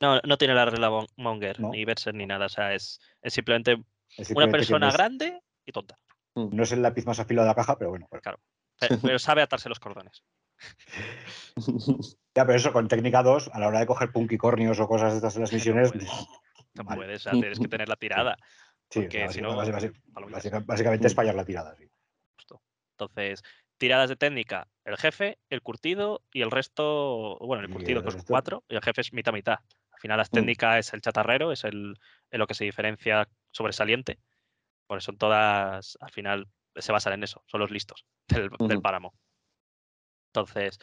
No, 0.00 0.20
no 0.22 0.36
tiene 0.36 0.54
la 0.54 0.66
regla 0.66 0.90
Mon- 0.90 1.06
Monger, 1.16 1.58
No. 1.58 1.70
ni 1.70 1.86
Berser, 1.86 2.14
ni 2.14 2.26
nada. 2.26 2.46
O 2.46 2.48
sea, 2.50 2.74
es, 2.74 3.00
es 3.22 3.32
simplemente 3.32 3.72
Es 3.72 3.78
una 4.18 4.24
simplemente 4.26 4.58
persona 4.58 4.78
no 4.86 4.88
es, 4.88 4.94
grande 4.94 5.40
y 5.64 5.72
tonta. 5.72 5.96
no 6.34 6.62
es 6.62 6.72
el 6.72 6.82
lápiz 6.82 7.06
más 7.06 7.18
afilado 7.18 7.46
de 7.46 7.50
la 7.52 7.54
caja, 7.54 7.78
pero 7.78 7.88
bueno. 7.90 8.06
pero- 8.10 8.38
Pe- 8.78 8.98
Pero 9.00 9.18
sabe 9.18 9.40
atarse 9.42 9.68
los 9.70 9.80
cordones. 9.80 10.22
Ya, 12.34 12.46
pero 12.46 12.54
eso 12.56 12.72
con 12.72 12.88
técnica 12.88 13.22
2, 13.22 13.50
a 13.52 13.58
la 13.60 13.68
hora 13.68 13.80
de 13.80 13.86
coger 13.86 14.10
punkicornios 14.10 14.80
o 14.80 14.88
cosas 14.88 15.12
de 15.12 15.16
estas 15.18 15.36
en 15.36 15.42
las 15.42 15.52
misiones, 15.52 15.92
puedes. 15.92 16.10
No 16.74 16.84
Vale. 16.84 16.96
puedes, 16.96 17.24
tienes 17.24 17.58
que 17.58 17.68
tener 17.68 17.88
la 17.88 17.96
tirada. 17.96 18.36
sí, 18.88 19.00
porque 19.02 19.28
si 19.28 19.42
no, 19.42 19.54
básicamente 19.54 21.06
es 21.08 21.14
fallar 21.14 21.34
la 21.34 21.44
tirada. 21.44 21.76
sí. 21.76 21.86
Justo. 22.36 22.62
Entonces, 22.92 23.42
tiradas 23.76 24.08
de 24.08 24.16
técnica, 24.16 24.66
el 24.86 24.96
jefe, 24.96 25.38
el 25.50 25.60
curtido 25.60 26.22
y 26.32 26.40
el 26.40 26.50
resto, 26.50 27.36
bueno, 27.40 27.62
el 27.64 27.70
curtido 27.70 27.98
el 27.98 28.04
que 28.06 28.12
son 28.12 28.22
cuatro 28.26 28.64
y 28.68 28.76
el 28.76 28.82
jefe 28.82 29.02
es 29.02 29.12
mitad 29.12 29.32
mitad. 29.34 29.58
Al 29.90 30.00
final 30.00 30.16
las 30.16 30.30
Mm. 30.30 30.36
técnicas 30.36 30.78
es 30.86 30.94
el 30.94 31.02
chatarrero, 31.02 31.52
es 31.52 31.64
el 31.64 31.98
en 32.30 32.38
lo 32.38 32.46
que 32.46 32.54
se 32.54 32.64
diferencia 32.64 33.28
sobresaliente. 33.50 34.18
Por 34.86 34.98
eso 34.98 35.12
todas, 35.12 35.98
al 36.00 36.10
final, 36.10 36.48
se 36.76 36.92
basan 36.92 37.12
en 37.14 37.24
eso, 37.24 37.42
son 37.46 37.60
los 37.60 37.70
listos 37.70 38.06
del, 38.28 38.80
páramo. 38.80 39.12
Entonces, 40.32 40.78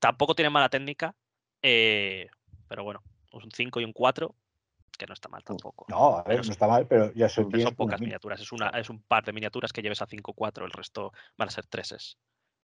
tampoco 0.00 0.34
tienen 0.34 0.52
mala 0.52 0.68
técnica, 0.68 1.14
eh, 1.62 2.28
pero 2.68 2.84
bueno, 2.84 3.02
un 3.32 3.50
5 3.50 3.80
y 3.80 3.84
un 3.84 3.94
4, 3.94 4.34
que 4.98 5.06
no 5.06 5.14
está 5.14 5.30
mal 5.30 5.42
tampoco. 5.42 5.86
No, 5.88 6.18
a 6.18 6.22
ver, 6.24 6.44
no 6.44 6.52
está 6.52 6.66
mal, 6.66 6.86
pero 6.86 7.10
ya 7.14 7.28
son, 7.30 7.44
Pero 7.44 7.44
son 7.44 7.50
tienes 7.50 7.66
una 7.66 7.76
pocas 7.76 8.00
mini. 8.00 8.08
miniaturas, 8.08 8.40
es, 8.40 8.52
una, 8.52 8.68
es 8.68 8.90
un 8.90 9.02
par 9.02 9.24
de 9.24 9.32
miniaturas 9.32 9.72
que 9.72 9.80
lleves 9.80 10.02
a 10.02 10.06
5-4, 10.06 10.66
el 10.66 10.70
resto 10.72 11.12
van 11.38 11.48
a 11.48 11.50
ser 11.50 11.66
3 11.66 12.18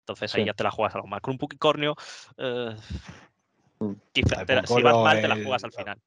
Entonces 0.01 0.33
ahí 0.33 0.41
Sí. 0.41 0.47
ya 0.47 0.53
te 0.53 0.63
la 0.63 0.71
juegas 0.71 0.95
algo 0.95 1.07
mal. 1.07 1.21
Con 1.21 1.33
un 1.33 1.37
Pukicornio, 1.37 1.95
eh, 2.37 2.75
Mm. 3.81 3.93
si 4.13 4.21
vas 4.81 4.97
mal, 4.97 5.21
te 5.21 5.27
la 5.27 5.35
juegas 5.35 5.63
al 5.63 5.71
final. 5.71 6.01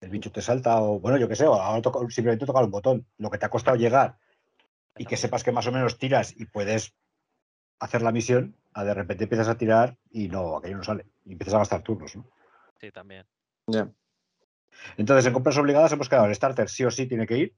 El 0.00 0.10
bicho 0.10 0.30
te 0.30 0.42
salta 0.42 0.82
o, 0.82 1.00
bueno, 1.00 1.16
yo 1.16 1.26
qué 1.28 1.36
sé, 1.36 1.46
o 1.46 1.54
ahora 1.54 1.80
simplemente 2.10 2.44
tocar 2.44 2.64
un 2.64 2.70
botón. 2.70 3.06
Lo 3.16 3.30
que 3.30 3.38
te 3.38 3.46
ha 3.46 3.50
costado 3.50 3.76
llegar 3.76 4.18
y 4.98 5.06
que 5.06 5.16
sepas 5.16 5.42
que 5.42 5.52
más 5.52 5.66
o 5.66 5.72
menos 5.72 5.96
tiras 5.96 6.34
y 6.36 6.44
puedes 6.44 6.92
hacer 7.84 8.02
la 8.02 8.12
misión, 8.12 8.56
a 8.72 8.84
de 8.84 8.94
repente 8.94 9.24
empiezas 9.24 9.48
a 9.48 9.56
tirar 9.56 9.96
y 10.10 10.28
no, 10.28 10.56
aquello 10.56 10.78
no 10.78 10.84
sale. 10.84 11.06
Y 11.24 11.32
empiezas 11.32 11.54
a 11.54 11.58
gastar 11.58 11.82
turnos, 11.82 12.16
¿no? 12.16 12.26
Sí, 12.80 12.90
también. 12.90 13.26
Entonces, 14.96 15.26
en 15.26 15.32
compras 15.32 15.56
obligadas 15.58 15.92
hemos 15.92 16.08
quedado, 16.08 16.26
el 16.26 16.34
starter 16.34 16.68
sí 16.68 16.84
o 16.84 16.90
sí 16.90 17.06
tiene 17.06 17.26
que 17.26 17.38
ir, 17.38 17.56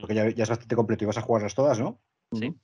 porque 0.00 0.14
ya, 0.14 0.28
ya 0.30 0.44
es 0.44 0.48
bastante 0.48 0.74
completo 0.74 1.04
y 1.04 1.06
vas 1.06 1.18
a 1.18 1.22
jugarlas 1.22 1.54
todas, 1.54 1.78
¿no? 1.78 2.00
Sí. 2.32 2.54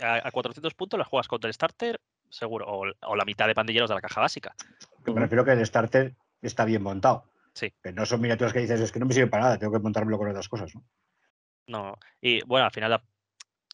A, 0.00 0.26
a 0.26 0.30
400 0.30 0.74
puntos 0.74 0.98
las 0.98 1.08
juegas 1.08 1.28
contra 1.28 1.48
el 1.48 1.54
starter, 1.54 2.00
seguro. 2.28 2.66
O, 2.68 2.84
o 3.02 3.16
la 3.16 3.24
mitad 3.24 3.46
de 3.46 3.54
pandilleros 3.54 3.88
de 3.88 3.94
la 3.94 4.00
caja 4.00 4.20
básica. 4.20 4.54
Que 5.04 5.10
Ujú. 5.10 5.14
me 5.14 5.20
refiero 5.20 5.44
que 5.44 5.52
el 5.52 5.64
starter 5.64 6.14
está 6.42 6.64
bien 6.64 6.82
montado. 6.82 7.30
Sí. 7.54 7.72
Que 7.82 7.92
no 7.92 8.04
son 8.04 8.20
miniaturas 8.20 8.52
que 8.52 8.60
dices, 8.60 8.80
es 8.80 8.92
que 8.92 8.98
no 8.98 9.06
me 9.06 9.14
sirven 9.14 9.30
para 9.30 9.44
nada, 9.44 9.58
tengo 9.58 9.72
que 9.72 9.78
montármelo 9.78 10.18
con 10.18 10.28
otras 10.28 10.48
cosas, 10.48 10.74
¿no? 10.74 10.84
No. 11.68 11.96
Y 12.20 12.44
bueno, 12.44 12.66
al 12.66 12.72
final 12.72 12.90
la, 12.90 13.02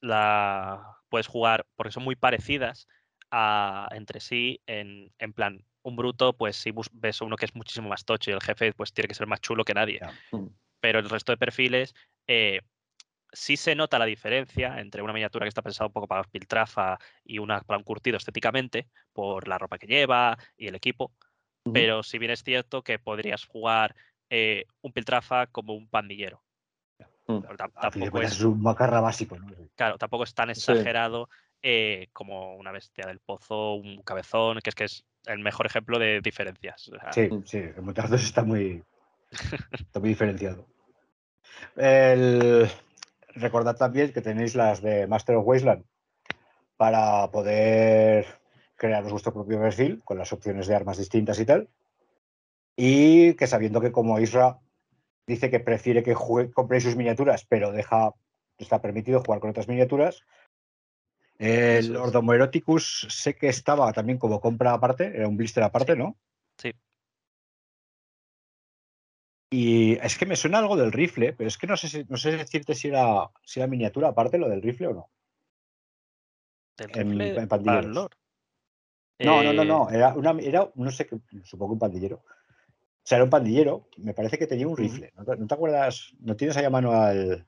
la 0.03 0.99
puedes 1.09 1.27
jugar, 1.27 1.67
porque 1.75 1.93
son 1.93 2.05
muy 2.05 2.17
parecidas 2.17 2.88
a, 3.31 3.88
entre 3.93 4.21
sí, 4.21 4.61
en, 4.67 5.12
en 5.19 5.33
plan, 5.33 5.65
un 5.83 5.97
bruto, 5.97 6.37
pues 6.37 6.57
si 6.57 6.73
ves 6.93 7.21
uno 7.21 7.37
que 7.37 7.47
es 7.47 7.55
muchísimo 7.55 7.88
más 7.88 8.05
tocho 8.05 8.31
y 8.31 8.35
el 8.35 8.43
jefe, 8.43 8.73
pues 8.73 8.93
tiene 8.93 9.09
que 9.09 9.15
ser 9.15 9.27
más 9.27 9.41
chulo 9.41 9.65
que 9.65 9.75
nadie. 9.75 10.01
Mm. 10.33 10.49
Pero 10.81 10.99
el 10.99 11.09
resto 11.09 11.33
de 11.33 11.38
perfiles, 11.38 11.95
eh, 12.27 12.61
sí 13.33 13.57
se 13.57 13.75
nota 13.75 13.99
la 13.99 14.05
diferencia 14.05 14.81
entre 14.81 15.03
una 15.03 15.12
miniatura 15.12 15.45
que 15.45 15.49
está 15.49 15.62
pensada 15.62 15.87
un 15.87 15.93
poco 15.93 16.09
para 16.09 16.25
piltrafa 16.25 16.99
y 17.25 17.38
una 17.38 17.61
para 17.62 17.79
un 17.79 17.85
curtido 17.85 18.17
estéticamente, 18.17 18.88
por 19.12 19.49
la 19.49 19.59
ropa 19.59 19.79
que 19.79 19.87
lleva 19.87 20.37
y 20.57 20.69
el 20.69 20.75
equipo. 20.75 21.12
Pero 21.73 22.03
si 22.03 22.19
bien 22.19 22.33
es 22.33 22.43
cierto 22.43 22.83
que 22.83 22.99
podrías 22.99 23.45
jugar 23.45 23.95
eh, 24.31 24.65
un 24.81 24.93
piltrafa 24.93 25.47
como 25.47 25.75
un 25.75 25.88
pandillero. 25.88 26.43
Tampoco 27.40 28.11
cuentas 28.11 28.33
es, 28.33 28.42
un 28.42 28.62
macarra 28.62 29.01
básico, 29.01 29.38
¿no? 29.38 29.47
claro, 29.77 29.99
tampoco 29.99 30.25
es 30.25 30.35
tan 30.35 30.55
Sí. 30.55 30.73
exagerado 30.73 31.29
eh, 31.62 32.09
como 32.12 32.57
una 32.57 32.73
bestia 32.73 33.07
del 33.07 33.21
pozo, 33.21 33.75
un 33.75 34.03
cabezón, 34.03 34.59
que 34.62 34.71
es 34.71 34.75
que 34.75 34.85
es 34.85 35.05
el 35.27 35.38
mejor 35.38 35.66
ejemplo 35.66 35.99
de 35.99 36.21
diferencias. 36.21 36.88
o 36.88 36.99
sea, 36.99 37.12
Sí, 37.12 37.29
sí, 37.45 37.59
el 37.59 37.83
Mountain 37.83 38.11
2 38.11 38.23
está 38.23 38.42
muy, 38.42 38.83
está 39.73 40.01
muy 40.01 40.09
diferenciado. 40.09 40.66
El- 41.77 42.68
recordad 43.35 43.77
también 43.77 44.12
que 44.12 44.21
tenéis 44.21 44.55
las 44.55 44.83
de 44.83 45.07
Master 45.07 45.37
of 45.37 45.47
Wasteland 45.47 45.85
para 46.77 47.31
poder 47.31 48.27
crearos 48.77 49.12
vuestro 49.12 49.33
propio 49.33 49.61
perfil 49.61 50.03
con 50.05 50.18
las 50.18 50.33
opciones 50.33 50.66
de 50.66 50.75
armas 50.75 50.99
distintas 50.99 51.38
y 51.38 51.47
tal. 51.47 51.68
Y 52.77 53.35
que 53.35 53.47
sabiendo 53.47 53.81
que 53.81 53.92
como 53.92 54.18
Isra 54.18 54.59
dice 55.33 55.51
que 55.51 55.61
prefiere 55.61 56.03
que 56.03 56.14
jugue- 56.14 56.51
compréis 56.53 56.85
sus 56.85 56.97
miniaturas, 56.97 57.45
pero 57.49 57.73
deja, 57.73 58.12
está 58.59 58.81
permitido 58.81 59.21
jugar 59.23 59.40
con 59.40 59.51
otras 59.51 59.68
miniaturas. 59.68 60.23
El. 61.38 61.97
Ordomo 61.97 62.35
Eroticus 62.35 63.07
sé 63.11 63.35
que 63.35 63.49
estaba 63.49 63.92
también 63.92 64.18
como 64.18 64.40
compra 64.40 64.73
aparte, 64.75 65.07
era 65.16 65.27
un 65.27 65.37
blister 65.37 65.62
aparte, 65.64 65.92
Sí. 65.95 65.99
¿no? 65.99 66.16
Sí. 66.59 66.73
Y 69.51 69.99
es 70.01 70.16
que 70.16 70.25
me 70.27 70.37
suena 70.37 70.59
algo 70.59 70.77
del 70.77 70.92
rifle, 70.92 71.33
pero 71.35 71.49
es 71.49 71.59
que 71.59 71.66
no 71.66 71.77
sé, 71.77 71.88
si- 71.88 72.05
no 72.09 72.16
sé 72.16 72.37
decirte 72.37 72.75
si 72.75 72.88
era, 72.88 73.31
si 73.45 73.61
era 73.61 73.66
miniatura 73.66 74.09
aparte 74.09 74.38
lo 74.38 74.49
del 74.49 74.62
rifle 74.62 74.87
o 74.88 74.95
no. 74.95 75.11
del 76.77 76.90
en- 76.99 77.11
rifle 77.18 77.42
en 77.42 77.49
pandilleros. 77.49 77.87
Valor. 77.87 78.11
No, 79.18 79.42
no, 79.42 79.53
no, 79.53 79.62
Eh, 79.62 79.66
no. 79.66 79.90
Era, 79.90 80.14
una, 80.14 80.31
era 80.40 80.71
no 80.75 80.90
sé, 80.90 81.07
supongo 81.45 81.75
un 81.75 81.79
pandillero. 81.79 82.25
O 83.05 83.07
sea, 83.07 83.17
era 83.17 83.25
un 83.25 83.31
pandillero. 83.31 83.88
Me 83.97 84.15
parece 84.15 84.38
que 84.38 84.47
tenía 84.47 84.69
un 84.69 84.77
rifle. 84.77 85.12
¿No 85.17 85.25
te, 85.25 85.37
no 85.37 85.47
te 85.47 85.55
acuerdas? 85.55 86.12
¿No 86.21 86.37
tienes 86.37 86.57
ahí 86.57 86.65
a 86.65 86.71
mano 86.71 86.93
al, 86.93 87.47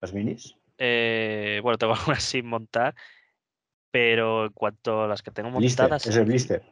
las 0.00 0.12
minis? 0.12 0.56
eh, 0.78 1.60
bueno, 1.62 1.78
tengo 1.78 1.94
algunas 1.94 2.22
sin 2.22 2.46
montar, 2.46 2.94
pero 3.92 4.46
en 4.46 4.52
cuanto 4.52 5.02
a 5.04 5.06
las 5.08 5.22
que 5.22 5.30
tengo 5.30 5.50
Blister, 5.56 5.84
montadas. 5.84 6.06
es 6.06 6.16
el 6.16 6.24
blister. 6.24 6.62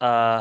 eh, 0.00 0.40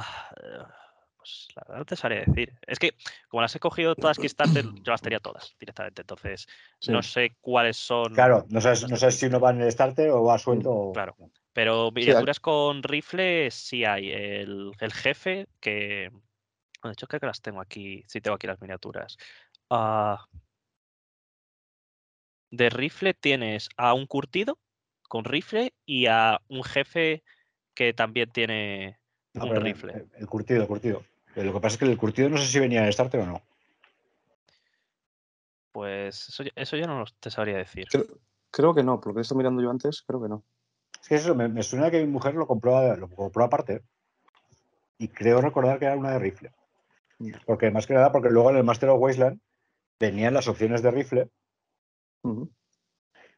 pues 1.17 1.47
la 1.55 1.63
verdad 1.67 1.77
no 1.79 1.85
te 1.85 1.95
sabría 1.95 2.25
decir. 2.25 2.53
Es 2.67 2.77
que 2.79 2.91
como 3.29 3.41
las 3.41 3.55
he 3.55 3.59
cogido 3.59 3.95
todas 3.95 4.19
Kickstarter, 4.19 4.65
yo 4.83 4.91
las 4.91 5.01
tenía 5.01 5.19
todas 5.19 5.55
directamente. 5.59 6.01
Entonces, 6.01 6.45
Sí. 6.79 6.91
no 6.91 7.01
sé 7.01 7.35
cuáles 7.41 7.77
son. 7.77 8.13
Claro, 8.13 8.45
no 8.49 8.61
sabes, 8.61 8.87
no 8.87 8.97
si 8.97 9.25
uno 9.25 9.39
va 9.39 9.51
en 9.51 9.61
el 9.61 9.71
starter 9.71 10.09
o 10.11 10.23
va 10.23 10.37
suelto. 10.37 10.69
o- 10.71 10.93
claro. 10.93 11.15
Pero 11.53 11.91
miniaturas 11.91 12.39
con 12.39 12.81
rifle 12.83 13.49
sí 13.51 13.85
hay. 13.85 14.11
El, 14.11 14.71
el 14.79 14.93
jefe, 14.93 15.47
que. 15.59 16.09
bueno, 16.09 16.91
de 16.91 16.91
hecho, 16.93 17.07
creo 17.07 17.19
que 17.19 17.27
las 17.27 17.41
tengo 17.41 17.61
aquí. 17.61 18.03
Sí, 18.07 18.21
tengo 18.21 18.35
aquí 18.35 18.47
las 18.47 18.59
miniaturas. 18.59 19.17
Ah, 19.69 20.25
de 22.51 22.69
rifle 22.69 23.13
tienes 23.13 23.69
a 23.77 23.93
un 23.93 24.05
curtido 24.05 24.59
con 25.09 25.25
rifle 25.25 25.73
y 25.85 26.07
a 26.07 26.39
un 26.47 26.63
jefe 26.63 27.23
que 27.73 27.93
también 27.93 28.31
tiene 28.31 28.99
No, 29.33 29.45
un 29.45 29.55
rifle. 29.55 29.93
El, 29.93 30.09
el 30.15 30.27
curtido, 30.27 30.61
el 30.61 30.67
curtido. 30.67 31.03
Lo 31.35 31.53
que 31.53 31.59
pasa 31.59 31.75
es 31.75 31.77
que 31.79 31.85
el 31.85 31.97
curtido 31.97 32.29
no 32.29 32.37
sé 32.37 32.45
si 32.47 32.59
venía 32.59 32.79
en 32.81 32.85
el 32.85 32.93
starter 32.93 33.21
o 33.21 33.25
no. 33.25 33.41
Pues 35.71 36.29
eso, 36.29 36.43
ya- 36.43 36.51
eso 36.55 36.77
yo 36.77 36.85
no 36.85 36.99
lo- 36.99 37.05
te 37.19 37.31
sabría 37.31 37.57
decir. 37.57 37.87
Creo, 37.89 38.05
creo 38.51 38.75
que 38.75 38.83
no, 38.83 38.99
porque 38.99 39.15
lo 39.15 39.19
he 39.19 39.21
estado 39.23 39.39
mirando 39.39 39.61
yo 39.63 39.71
antes, 39.71 40.03
creo 40.03 40.21
que 40.21 40.29
no. 40.29 40.43
Es 41.03 41.07
que 41.09 41.15
eso, 41.15 41.35
me, 41.35 41.47
me 41.49 41.61
suena 41.63 41.91
que 41.91 41.99
mi 41.99 42.07
mujer 42.11 42.33
lo 42.33 42.47
compró, 42.47 42.95
lo 42.95 43.09
compró 43.09 43.43
aparte. 43.43 43.83
Y 44.97 45.09
creo 45.09 45.41
recordar 45.41 45.77
que 45.79 45.85
era 45.85 45.97
una 45.97 46.11
de 46.11 46.19
rifle. 46.19 46.51
Porque 47.45 47.69
más 47.71 47.85
que 47.87 47.93
nada, 47.93 48.11
porque 48.11 48.29
luego 48.29 48.49
en 48.49 48.57
el 48.57 48.63
Master 48.63 48.89
of 48.89 48.99
Wasteland 49.01 49.39
venían 49.99 50.33
las 50.33 50.47
opciones 50.47 50.81
de 50.81 50.91
rifle 50.91 51.29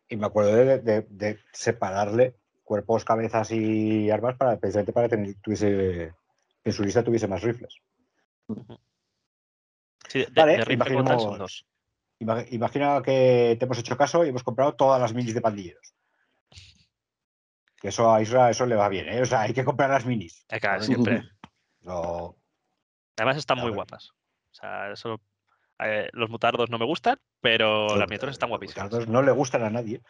y 0.07 0.15
me 0.15 0.27
acuerdo 0.27 0.55
de, 0.55 0.79
de- 0.79 1.07
de 1.09 1.39
separarle 1.51 2.35
cuerpos, 2.63 3.03
cabezas 3.03 3.51
y 3.51 4.09
armas 4.11 4.35
para 4.37 4.57
precisamente 4.57 4.93
para 4.93 5.09
tener 5.09 5.35
tuviese 5.41 6.13
que 6.63 6.69
en 6.69 6.73
su 6.73 6.83
lista 6.83 7.03
tuviese 7.03 7.27
más 7.27 7.41
rifles. 7.43 7.79
Sí, 10.07 10.19
de, 10.19 10.25
Vale, 10.35 10.57
de 10.57 10.73
imaginemos- 10.73 11.23
Imagina 12.51 13.01
que 13.03 13.55
te 13.59 13.65
hemos 13.65 13.77
hecho 13.79 13.97
caso 13.97 14.23
y 14.25 14.29
hemos 14.29 14.43
comprado 14.43 14.73
todas 14.75 15.01
las 15.01 15.13
minis 15.13 15.33
de 15.33 15.41
pandilleros. 15.41 15.93
Que 17.85 17.89
eso 17.89 18.11
a 18.11 18.19
Isra 18.19 18.49
eso 18.49 18.65
le 18.65 18.73
va 18.75 18.89
bien, 18.89 19.07
¿eh? 19.07 19.21
O 19.21 19.25
sea, 19.25 19.41
hay 19.41 19.53
que 19.53 19.63
comprar 19.63 19.91
las 19.91 20.07
minis. 20.07 20.43
Eh, 20.49 20.59
claro, 20.59 20.81
siempre. 20.81 21.21
No- 21.81 22.35
Además 23.15 23.37
están 23.37 23.59
muy 23.59 23.69
guapas. 23.69 24.09
O 24.49 24.53
sea, 24.55 24.91
eso, 24.91 25.21
eh, 25.77 26.09
los 26.13 26.31
mutardos 26.31 26.71
no 26.71 26.79
me 26.79 26.85
gustan, 26.85 27.19
pero 27.41 27.95
las 27.95 28.07
miniaturas 28.09 28.33
están 28.33 28.49
los 28.49 28.57
guapísimas. 28.57 28.85
mutardos 28.85 29.07
no 29.07 29.21
le 29.21 29.31
gustan 29.31 29.61
a 29.61 29.69
nadie. 29.69 30.01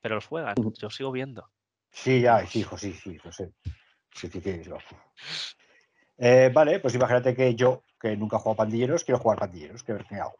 Pero 0.00 0.16
los 0.16 0.26
juegan, 0.26 0.56
yo 0.76 0.90
sigo 0.90 1.12
viendo. 1.12 1.48
Sí, 1.92 2.22
ya, 2.22 2.44
sí, 2.44 2.58
hijo, 2.58 2.76
sí, 2.76 2.92
sí, 2.92 3.16
lo 3.22 3.30
sé. 3.30 3.52
Sí, 4.16 4.26
sí, 4.28 4.40
sí, 4.40 4.64
lo- 4.64 4.78
Eh, 6.18 6.50
vale, 6.52 6.80
pues 6.80 6.96
imagínate 6.96 7.36
que 7.36 7.54
yo, 7.54 7.84
que 8.00 8.16
nunca 8.16 8.34
he 8.36 8.40
jugado 8.40 8.56
pandilleros, 8.56 9.04
quiero 9.04 9.20
jugar 9.20 9.38
pandilleros. 9.38 9.84
¿Qué, 9.84 9.96
qué 10.08 10.16
hago? 10.16 10.34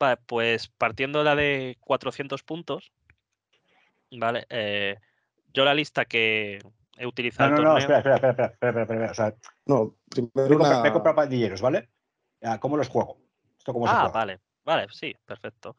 Vale, 0.00 0.16
pues 0.26 0.66
partiendo 0.66 1.22
la 1.22 1.36
de 1.36 1.76
400 1.82 2.42
puntos, 2.42 2.90
¿vale? 4.18 4.46
Eh, 4.48 4.96
yo 5.52 5.64
la 5.64 5.74
lista 5.74 6.04
que 6.04 6.58
he 6.96 7.02
No, 7.02 7.08
utilizado 7.08 7.50
no, 7.50 7.56
no, 7.56 7.62
torneo... 7.62 7.78
espera, 7.78 7.98
espera, 7.98 8.16
espera, 8.16 8.30
espera, 8.30 8.46
espera, 8.52 8.82
espera, 8.82 8.82
espera. 8.82 9.10
O 9.10 9.14
sea, 9.14 9.34
No, 9.66 9.96
me 10.34 10.42
he 10.42 10.46
primero 10.46 10.56
una... 10.70 10.82
me 10.82 10.88
he 10.88 10.92
comprado 10.92 11.16
pandilleros, 11.16 11.60
¿vale? 11.60 11.88
Ah, 12.42 12.58
¿Cómo 12.58 12.76
los 12.76 12.88
juego? 12.88 13.18
¿Esto 13.58 13.72
cómo 13.72 13.86
se 13.86 13.92
Ah, 13.92 14.00
juega? 14.00 14.12
vale, 14.12 14.40
vale, 14.64 14.86
sí, 14.90 15.14
perfecto. 15.24 15.76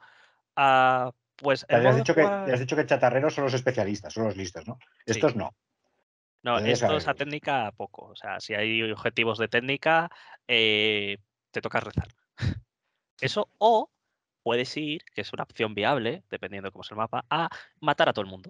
Ah, 0.56 1.12
pues 1.36 1.64
O 1.64 1.68
sea, 1.68 1.82
ya 1.82 1.90
has, 1.90 1.96
dicho 1.96 2.16
que, 2.16 2.22
ya 2.22 2.54
has 2.54 2.60
dicho 2.60 2.76
que 2.76 2.86
chatarreros 2.86 3.34
son 3.34 3.44
los 3.44 3.54
especialistas, 3.54 4.14
son 4.14 4.26
los 4.26 4.36
listos, 4.36 4.68
¿no? 4.68 4.80
Sí. 5.06 5.12
Estos 5.12 5.36
no. 5.36 5.56
No, 6.44 6.58
Entonces, 6.58 6.82
esto 6.82 6.98
es 6.98 7.08
a 7.08 7.14
técnica 7.14 7.72
poco. 7.76 8.06
O 8.06 8.16
sea, 8.16 8.40
si 8.40 8.54
hay 8.54 8.82
objetivos 8.90 9.38
de 9.38 9.48
técnica, 9.48 10.10
eh, 10.48 11.18
te 11.52 11.62
toca 11.62 11.80
rezar. 11.80 12.08
Eso, 13.20 13.50
o 13.58 13.90
puedes 14.48 14.78
ir, 14.78 15.04
que 15.14 15.20
es 15.20 15.34
una 15.34 15.44
opción 15.44 15.76
viable, 15.76 16.24
dependiendo 16.30 16.68
de 16.68 16.72
cómo 16.72 16.82
es 16.82 16.92
el 16.92 16.96
mapa, 16.96 17.26
a 17.30 17.50
matar 17.82 18.08
a 18.08 18.14
todo 18.14 18.24
el 18.24 18.32
mundo. 18.32 18.50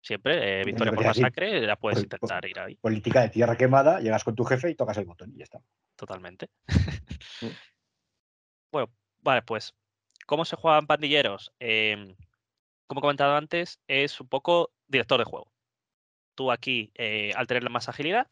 Siempre, 0.00 0.62
eh, 0.62 0.64
victoria 0.64 0.92
por 0.92 1.04
masacre, 1.04 1.60
la 1.64 1.76
puedes 1.76 1.98
por- 1.98 2.04
intentar 2.06 2.44
ir 2.44 2.58
ahí, 2.58 2.74
Política 2.74 3.20
de 3.20 3.28
tierra 3.28 3.56
quemada, 3.56 4.00
llegas 4.00 4.24
con 4.24 4.34
tu 4.34 4.42
jefe 4.42 4.70
y 4.70 4.74
tocas 4.74 4.98
el 4.98 5.04
botón 5.04 5.30
y 5.32 5.38
ya 5.38 5.44
está. 5.44 5.62
totalmente. 5.94 6.48
Mm. 6.66 7.46
bueno, 8.72 8.92
vale, 9.20 9.42
pues, 9.42 9.76
¿cómo 10.26 10.44
se 10.44 10.56
juegan 10.56 10.88
pandilleros? 10.88 11.52
Em, 11.60 12.16
como 12.88 12.98
he 12.98 13.02
comentado 13.02 13.36
antes, 13.36 13.78
es 13.86 14.20
un 14.20 14.26
poco 14.26 14.72
director 14.88 15.20
de 15.20 15.24
juego. 15.24 15.52
Tú 16.34 16.50
aquí, 16.50 16.90
eh, 16.96 17.32
al 17.36 17.46
tener 17.46 17.70
más 17.70 17.88
agilidad, 17.88 18.26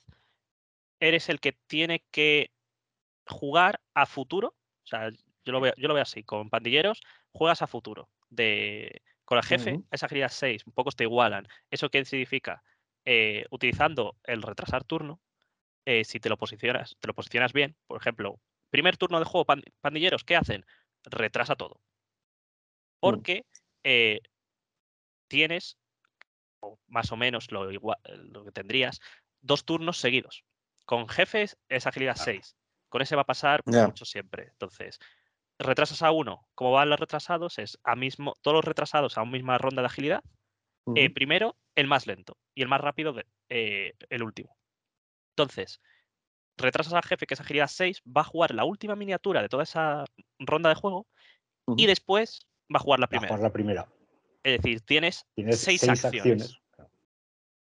eres 0.98 1.28
el 1.28 1.38
que 1.38 1.52
tiene 1.68 2.02
que 2.10 2.50
jugar 3.28 3.80
a 3.94 4.06
futuro. 4.06 4.56
O 4.82 4.86
sea, 4.88 5.12
yo 5.44 5.52
lo 5.52 5.60
veo, 5.60 5.72
yo 5.76 5.88
lo 5.88 5.94
veo 5.94 6.02
así, 6.02 6.22
con 6.24 6.50
pandilleros, 6.50 7.00
juegas 7.32 7.62
a 7.62 7.66
futuro. 7.66 8.08
De, 8.28 9.02
con 9.24 9.38
el 9.38 9.44
jefe, 9.44 9.74
Ujú. 9.74 9.86
esa 9.90 10.06
agilidad 10.06 10.30
6, 10.30 10.66
un 10.66 10.72
poco 10.72 10.90
te 10.92 11.04
igualan. 11.04 11.46
¿Eso 11.70 11.88
qué 11.90 12.04
significa? 12.04 12.62
Eh, 13.04 13.46
utilizando 13.50 14.16
el 14.24 14.42
retrasar 14.42 14.84
turno, 14.84 15.20
eh, 15.86 16.04
si 16.04 16.20
te 16.20 16.28
lo 16.28 16.36
posicionas, 16.36 16.96
te 17.00 17.08
lo 17.08 17.14
posicionas 17.14 17.52
bien, 17.52 17.76
por 17.86 18.00
ejemplo, 18.00 18.38
primer 18.70 18.96
turno 18.96 19.18
de 19.18 19.24
juego, 19.24 19.44
pan- 19.46 19.62
pandilleros, 19.80 20.24
¿qué 20.24 20.36
hacen? 20.36 20.64
Retrasa 21.04 21.56
todo. 21.56 21.80
Porque 23.00 23.46
eh, 23.82 24.20
tienes, 25.28 25.78
o 26.60 26.78
más 26.86 27.10
o 27.12 27.16
menos 27.16 27.50
lo, 27.50 27.70
igua- 27.72 27.98
lo 28.04 28.44
que 28.44 28.52
tendrías, 28.52 29.00
dos 29.40 29.64
turnos 29.64 29.98
seguidos. 29.98 30.44
Con 30.84 31.08
jefes 31.08 31.56
es 31.68 31.86
agilidad 31.86 32.16
Ah. 32.18 32.24
6. 32.24 32.56
Con 32.88 33.02
ese 33.02 33.16
va 33.16 33.22
a 33.22 33.26
pasar 33.26 33.62
mucho 33.86 34.04
siempre. 34.04 34.48
Entonces, 34.50 34.98
retrasas 35.60 36.02
a 36.02 36.10
uno. 36.10 36.46
Como 36.54 36.72
van 36.72 36.90
los 36.90 36.98
retrasados, 36.98 37.58
es 37.58 37.78
a 37.84 37.94
mismo, 37.96 38.34
todos 38.42 38.56
los 38.56 38.64
retrasados 38.64 39.16
a 39.18 39.22
una 39.22 39.32
misma 39.32 39.58
ronda 39.58 39.82
de 39.82 39.86
agilidad. 39.86 40.22
eh, 40.96 41.10
primero, 41.10 41.56
el 41.76 41.86
más 41.86 42.06
lento. 42.08 42.36
Y 42.54 42.62
el 42.62 42.68
más 42.68 42.80
rápido, 42.80 43.12
de- 43.12 43.26
eh, 43.50 43.92
el 44.08 44.22
último. 44.24 44.56
Entonces, 45.36 45.80
retrasas 46.56 46.94
al 46.94 47.04
jefe, 47.04 47.26
que 47.26 47.34
es 47.34 47.40
agilidad 47.40 47.68
6, 47.68 48.02
va 48.04 48.22
a 48.22 48.24
jugar 48.24 48.52
la 48.54 48.64
última 48.64 48.96
miniatura 48.96 49.40
de 49.42 49.48
toda 49.48 49.62
esa 49.62 50.04
ronda 50.38 50.68
de 50.70 50.74
juego. 50.74 51.06
Y 51.76 51.86
después 51.86 52.48
va 52.74 52.78
a 52.78 52.82
jugar 52.82 52.98
la 52.98 53.04
Va 53.04 53.06
a 53.06 53.10
primera. 53.10 53.28
jugar 53.28 53.42
la 53.42 53.52
primera. 53.52 53.88
Es 54.42 54.60
decir, 54.60 54.80
tienes, 54.80 55.24
Tienes 55.34 55.60
seis, 55.60 55.80
seis, 55.80 56.04
acciones. 56.04 56.42
acciones. 56.42 56.88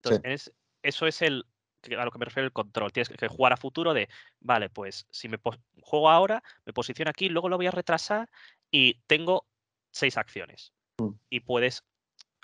Entonces, 0.03 0.43
Sí. 0.43 0.51
eso 0.83 1.07
es 1.07 1.21
el 1.23 1.45
a 1.93 2.05
lo 2.05 2.11
que 2.11 2.19
me 2.19 2.25
refiero 2.25 2.45
el 2.45 2.53
control. 2.53 2.91
Tienes 2.91 3.09
que- 3.09 3.27
jugar 3.27 3.53
a 3.53 3.57
futuro 3.57 3.93
de, 3.93 4.09
vale, 4.39 4.69
pues 4.69 5.07
si 5.09 5.27
me 5.27 5.39
juego 5.81 6.09
ahora, 6.09 6.43
me 6.65 6.73
posiciono 6.73 7.09
aquí, 7.09 7.29
luego 7.29 7.49
lo 7.49 7.57
voy 7.57 7.67
a 7.67 7.71
retrasar 7.71 8.29
y 8.71 9.01
tengo 9.07 9.45
seis 9.91 10.17
acciones. 10.17 10.73
Mm. 10.97 11.11
Y 11.29 11.39
puedes 11.41 11.83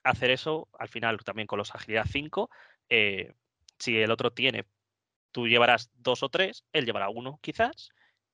hacer 0.04 0.32
eso 0.32 0.68
al 0.80 0.88
final 0.88 1.18
también 1.24 1.48
con 1.48 1.58
los 1.58 1.74
agilidad 1.76 2.06
5. 2.10 2.50
eh, 2.90 3.34
si 3.80 3.98
el 3.98 4.12
otro 4.12 4.32
tiene, 4.32 4.66
tú 5.32 5.48
llevarás 5.48 5.90
dos 5.94 6.24
o 6.24 6.30
tres, 6.30 6.66
él 6.74 6.86
llevará 6.86 7.10
uno 7.10 7.40
quizás, 7.42 7.90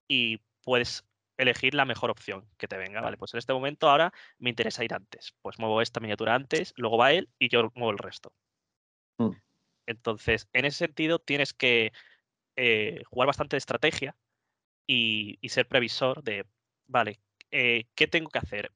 y 0.08 0.42
puedes 0.62 1.06
elegir 1.38 1.74
la 1.76 1.86
mejor 1.86 2.10
opción 2.10 2.50
que 2.58 2.68
te 2.68 2.78
venga. 2.78 3.02
Vale, 3.02 3.18
pues 3.18 3.34
en 3.34 3.38
este 3.38 3.54
momento 3.54 3.90
ahora 3.90 4.12
me 4.40 4.50
interesa 4.50 4.84
ir 4.84 4.94
antes. 4.94 5.36
Pues 5.42 5.60
muevo 5.60 5.82
esta 5.82 6.00
miniatura 6.00 6.34
antes, 6.34 6.74
luego 6.76 6.98
va 6.98 7.12
él 7.12 7.30
y 7.38 7.50
yo 7.50 7.72
muevo 7.76 7.92
el 7.92 7.98
resto. 8.00 8.34
Mm. 9.20 9.32
Entonces, 9.88 10.48
en 10.54 10.66
ese 10.66 10.78
sentido, 10.78 11.20
tienes 11.20 11.54
que 11.54 11.94
eh, 12.58 13.02
jugar 13.06 13.28
bastante 13.28 13.56
de 13.56 13.60
estrategia 13.60 14.16
y, 14.88 15.40
ser 15.50 15.68
previsor 15.68 16.24
de, 16.24 16.46
vale, 16.88 17.20
eh, 17.52 17.86
¿qué 17.96 18.08
tengo 18.08 18.30
que 18.30 18.40
hacer? 18.40 18.72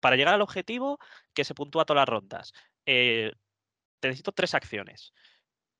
Para 0.00 0.16
llegar 0.16 0.34
al 0.34 0.42
objetivo, 0.42 0.98
que 1.34 1.44
se 1.44 1.54
puntúa 1.54 1.84
todas 1.84 2.02
las 2.02 2.08
rondas. 2.08 2.52
eh, 2.86 3.32
te 4.00 4.08
necesito 4.08 4.32
tres 4.32 4.54
acciones. 4.54 5.12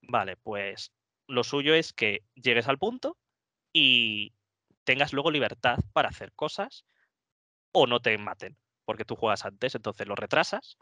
Vale, 0.02 0.36
pues 0.36 0.92
lo 1.26 1.44
suyo 1.44 1.74
es 1.74 1.92
que 1.92 2.24
llegues 2.34 2.68
al 2.68 2.78
punto 2.78 3.18
y 3.72 4.34
tengas 4.84 5.12
luego 5.12 5.30
libertad 5.30 5.78
para 5.92 6.10
hacer 6.10 6.32
cosas 6.34 6.84
o 7.72 7.86
no 7.86 8.00
te 8.00 8.16
maten, 8.18 8.58
porque 8.84 9.04
tú 9.04 9.16
juegas 9.16 9.44
antes, 9.44 9.74
entonces 9.74 10.06
lo 10.06 10.16
retrasas. 10.16 10.78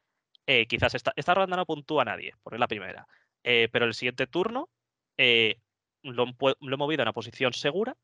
quizás 0.69 0.95
esta, 0.95 1.13
esta 1.17 1.35
ronda 1.35 1.57
no 1.57 1.67
puntúa 1.67 2.03
a 2.03 2.07
nadie, 2.07 2.35
porque 2.43 2.57
es 2.57 2.61
la 2.61 2.69
primera. 2.69 3.07
Eh, 3.45 3.69
pero 3.73 3.87
el 3.87 3.95
siguiente 3.95 4.27
turno 4.27 4.71
eh, 5.19 5.61
lo, 6.03 6.25
he 6.25 6.27
pue- 6.35 6.57
lo 6.61 6.75
he 6.75 6.79
movido 6.79 7.03
a 7.03 7.07
una 7.07 7.13
posición 7.13 7.53
segura, 7.53 7.97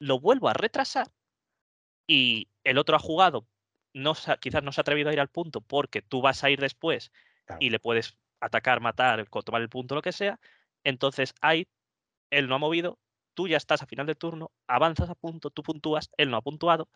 lo 0.00 0.20
vuelvo 0.20 0.48
a 0.48 0.54
retrasar 0.54 1.08
y 2.06 2.50
el 2.64 2.78
otro 2.78 2.96
ha 2.96 2.98
jugado, 3.00 3.48
no 3.94 4.14
se 4.14 4.32
ha- 4.32 4.36
quizás 4.38 4.62
no 4.62 4.72
se 4.72 4.80
ha 4.80 4.82
atrevido 4.82 5.10
a 5.10 5.12
ir 5.12 5.20
al 5.20 5.28
punto 5.30 5.60
porque 5.60 6.02
tú 6.02 6.20
vas 6.22 6.42
a 6.44 6.50
ir 6.50 6.60
después 6.60 7.12
Claro. 7.46 7.60
y 7.62 7.70
le 7.70 7.80
puedes 7.80 8.18
atacar, 8.40 8.80
matar, 8.80 9.26
tomar 9.44 9.62
el 9.62 9.68
punto, 9.68 9.94
lo 9.94 10.02
que 10.02 10.12
sea. 10.12 10.38
Entonces 10.84 11.34
ahí 11.40 11.66
él 12.30 12.48
no 12.48 12.56
ha 12.56 12.58
movido, 12.58 13.00
tú 13.34 13.48
ya 13.48 13.56
estás 13.58 13.82
a 13.82 13.86
final 13.86 14.06
de 14.06 14.14
turno, 14.16 14.52
avanzas 14.68 15.10
a 15.10 15.14
punto, 15.14 15.50
tú 15.50 15.62
puntúas, 15.62 16.10
él 16.18 16.30
no 16.30 16.38
ha 16.38 16.42
puntuado, 16.42 16.90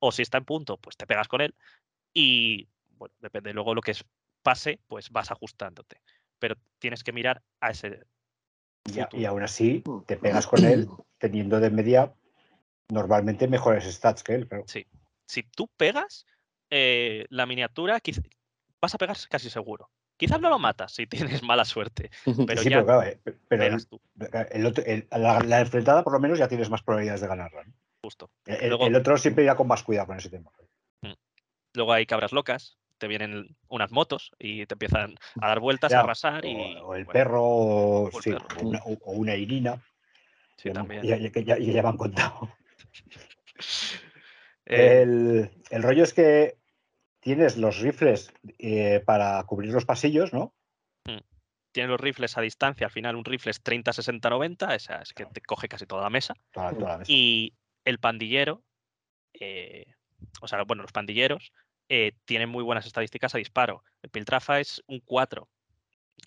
o 0.00 0.12
si 0.12 0.22
está 0.22 0.38
en 0.38 0.44
punto, 0.46 0.78
pues 0.78 0.96
te 0.96 1.06
pegas 1.06 1.28
con 1.28 1.40
él 1.42 1.56
y 2.14 2.68
bueno, 2.88 3.14
depende 3.20 3.54
luego 3.54 3.74
lo 3.74 3.82
que 3.82 3.92
es- 3.92 4.04
pase, 4.42 4.80
pues 4.88 5.10
vas 5.10 5.30
ajustándote. 5.30 6.02
Pero 6.40 6.56
tienes 6.80 7.04
que 7.04 7.12
mirar 7.12 7.42
a 7.60 7.70
ese. 7.70 8.02
Y, 8.86 9.20
y 9.20 9.24
aún 9.26 9.42
así 9.44 9.84
te 10.06 10.16
pegas 10.16 10.46
con 10.48 10.64
él 10.64 10.88
teniendo 11.18 11.60
de 11.60 11.70
media 11.70 12.12
normalmente 12.88 13.46
mejores 13.46 13.84
stats 13.84 14.24
que 14.24 14.34
él. 14.34 14.48
Pero 14.48 14.64
Sí. 14.66 14.84
Si 15.26 15.44
tú 15.44 15.68
pegas 15.76 16.26
eh, 16.70 17.26
la 17.30 17.46
miniatura, 17.46 18.00
quiz- 18.00 18.20
vas 18.80 18.94
a 18.94 18.98
pegar 18.98 19.16
casi 19.28 19.48
seguro. 19.50 19.90
Quizás 20.16 20.40
no 20.40 20.48
lo 20.50 20.58
matas 20.58 20.92
si 20.92 21.06
tienes 21.38 21.42
mala 21.42 21.64
suerte, 21.64 22.10
pero 22.46 22.62
sí, 22.62 22.68
ya 22.70 22.76
pero 22.78 22.84
claro, 22.86 23.02
eh, 23.04 23.20
pero 23.24 23.62
el, 23.64 23.68
pegas 23.70 23.86
tú, 23.86 24.00
el 24.50 24.66
otro- 24.66 24.84
el- 24.84 25.06
la, 25.12 25.40
la 25.40 25.60
enfrentada 25.60 26.02
por 26.02 26.12
lo 26.12 26.20
menos 26.20 26.38
ya 26.38 26.48
tienes 26.48 26.68
más 26.68 26.82
probabilidades 26.82 27.20
de 27.20 27.28
ganarla. 27.28 27.64
¿no? 27.64 27.72
justo. 28.02 28.30
El, 28.46 28.68
Luego- 28.70 28.86
el 28.86 28.96
otro 28.96 29.16
siempre 29.18 29.44
irá 29.44 29.54
con 29.56 29.68
más 29.68 29.82
cuidado 29.82 30.06
con 30.08 30.16
ese 30.18 30.30
tema. 30.30 30.50
Luego 31.74 31.92
hay 31.92 32.06
cabras 32.06 32.32
locas, 32.32 32.78
te 33.00 33.08
vienen 33.08 33.56
unas 33.68 33.90
motos 33.90 34.30
y 34.38 34.66
te 34.66 34.74
empiezan 34.74 35.16
a 35.40 35.48
dar 35.48 35.58
vueltas, 35.58 35.90
Ya, 35.90 35.98
a 35.98 36.00
arrasar 36.04 36.44
O, 36.44 36.48
y. 36.48 36.76
o 36.76 36.94
el 36.94 37.04
bueno, 37.06 37.12
perro, 37.12 37.42
o, 37.42 38.02
o 38.04 38.06
el 38.16 38.22
sí, 38.22 38.30
perro. 38.30 38.46
o 38.60 38.66
una, 38.68 38.78
o- 38.84 38.98
o 39.02 39.12
una 39.12 39.34
irina. 39.34 39.82
sí, 40.56 40.70
también. 40.70 41.02
ya- 41.02 41.16
ya- 41.16 41.82
me 41.82 41.88
han 41.88 41.96
contado. 41.96 42.56
Eh, 44.66 45.02
El, 45.02 45.50
el 45.70 45.82
rollo 45.82 46.04
es 46.04 46.14
que 46.14 46.56
tienes 47.18 47.56
los 47.56 47.80
rifles 47.80 48.32
eh, 48.58 49.02
para 49.04 49.42
cubrir 49.44 49.72
los 49.72 49.84
pasillos, 49.84 50.32
¿no? 50.32 50.54
tiene 51.72 51.88
los 51.88 52.00
rifles 52.00 52.36
a 52.36 52.40
distancia, 52.40 52.86
al 52.86 52.92
final 52.92 53.16
un 53.16 53.24
rifle 53.24 53.50
es 53.50 53.62
30, 53.62 53.92
60, 53.92 54.28
90, 54.28 54.74
esa 54.74 55.02
es 55.02 55.12
que 55.12 55.24
te 55.26 55.40
coge 55.40 55.68
casi 55.68 55.86
toda 55.86 56.02
la 56.02 56.10
mesa. 56.10 56.34
Toda, 56.52 56.72
toda 56.72 56.92
la 56.92 56.98
mesa. 56.98 57.12
Y 57.12 57.52
el 57.84 57.98
pandillero, 57.98 58.62
eh, 59.34 59.86
o 60.40 60.48
sea, 60.48 60.62
bueno, 60.64 60.82
los 60.82 60.92
pandilleros 60.92 61.52
eh, 61.92 62.12
tienen 62.24 62.48
muy 62.48 62.62
buenas 62.62 62.86
estadísticas 62.86 63.34
a 63.34 63.38
disparo. 63.38 63.82
El 64.00 64.10
Piltrafa 64.10 64.60
es 64.60 64.80
un 64.86 65.00
4, 65.00 65.48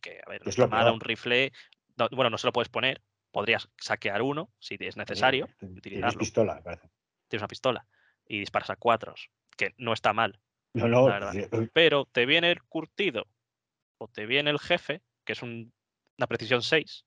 que 0.01 0.20
a 0.26 0.30
ver, 0.30 0.41
no 0.43 0.49
Es 0.49 0.55
está 0.55 0.64
lo 0.64 0.68
mal 0.70 0.82
a 0.82 0.84
peor. 0.84 0.93
un 0.93 0.99
rifle, 0.99 1.53
no- 1.97 2.09
bueno, 2.11 2.30
no 2.30 2.38
se 2.38 2.45
lo 2.47 2.51
puedes 2.53 2.68
poner, 2.68 3.01
podrías 3.32 3.70
saquear 3.80 4.22
uno 4.22 4.51
si 4.59 4.76
es 4.80 4.97
necesario, 4.97 5.45
Eh, 5.45 5.55
Tienes 5.59 5.78
utilizarlo. 5.78 6.20
pistola, 6.20 6.55
me 6.55 6.61
parece. 6.61 6.89
tienes 7.30 7.41
una 7.41 7.47
pistola 7.47 7.88
y 8.28 8.39
disparas 8.39 8.70
a 8.72 8.76
cuatros, 8.76 9.30
que 9.57 9.74
no 9.78 9.93
está 9.93 10.11
mal, 10.14 10.39
No, 10.74 10.88
no, 10.89 11.05
verdad. 11.05 11.32
sí, 11.32 11.70
pero 11.74 12.05
te 12.11 12.26
viene 12.26 12.51
el 12.51 12.61
curtido 12.64 13.26
o 13.97 14.09
te 14.09 14.26
viene 14.26 14.49
el 14.49 14.59
jefe, 14.59 15.01
que 15.24 15.32
es 15.34 15.41
un- 15.41 15.72
una 16.18 16.28
precisión 16.28 16.61
6, 16.61 17.05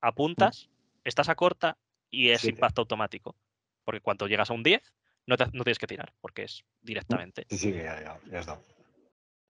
apuntas, 0.00 0.70
estás 1.04 1.28
a 1.28 1.34
corta 1.34 1.76
y 2.10 2.30
es 2.30 2.40
Siete. 2.40 2.56
impacto 2.56 2.80
automático. 2.80 3.36
Porque 3.84 4.00
cuando 4.00 4.26
llegas 4.26 4.48
a 4.50 4.54
un 4.54 4.62
10, 4.62 4.94
no, 5.26 5.36
te- 5.36 5.46
no 5.52 5.64
tienes 5.64 5.78
que 5.78 5.86
tirar, 5.86 6.12
porque 6.20 6.44
es 6.44 6.64
directamente. 6.82 7.46
sí, 7.48 7.58
sí, 7.58 7.72
ya, 7.72 8.00
ya, 8.00 8.18
ya 8.30 8.42
dado. 8.42 8.62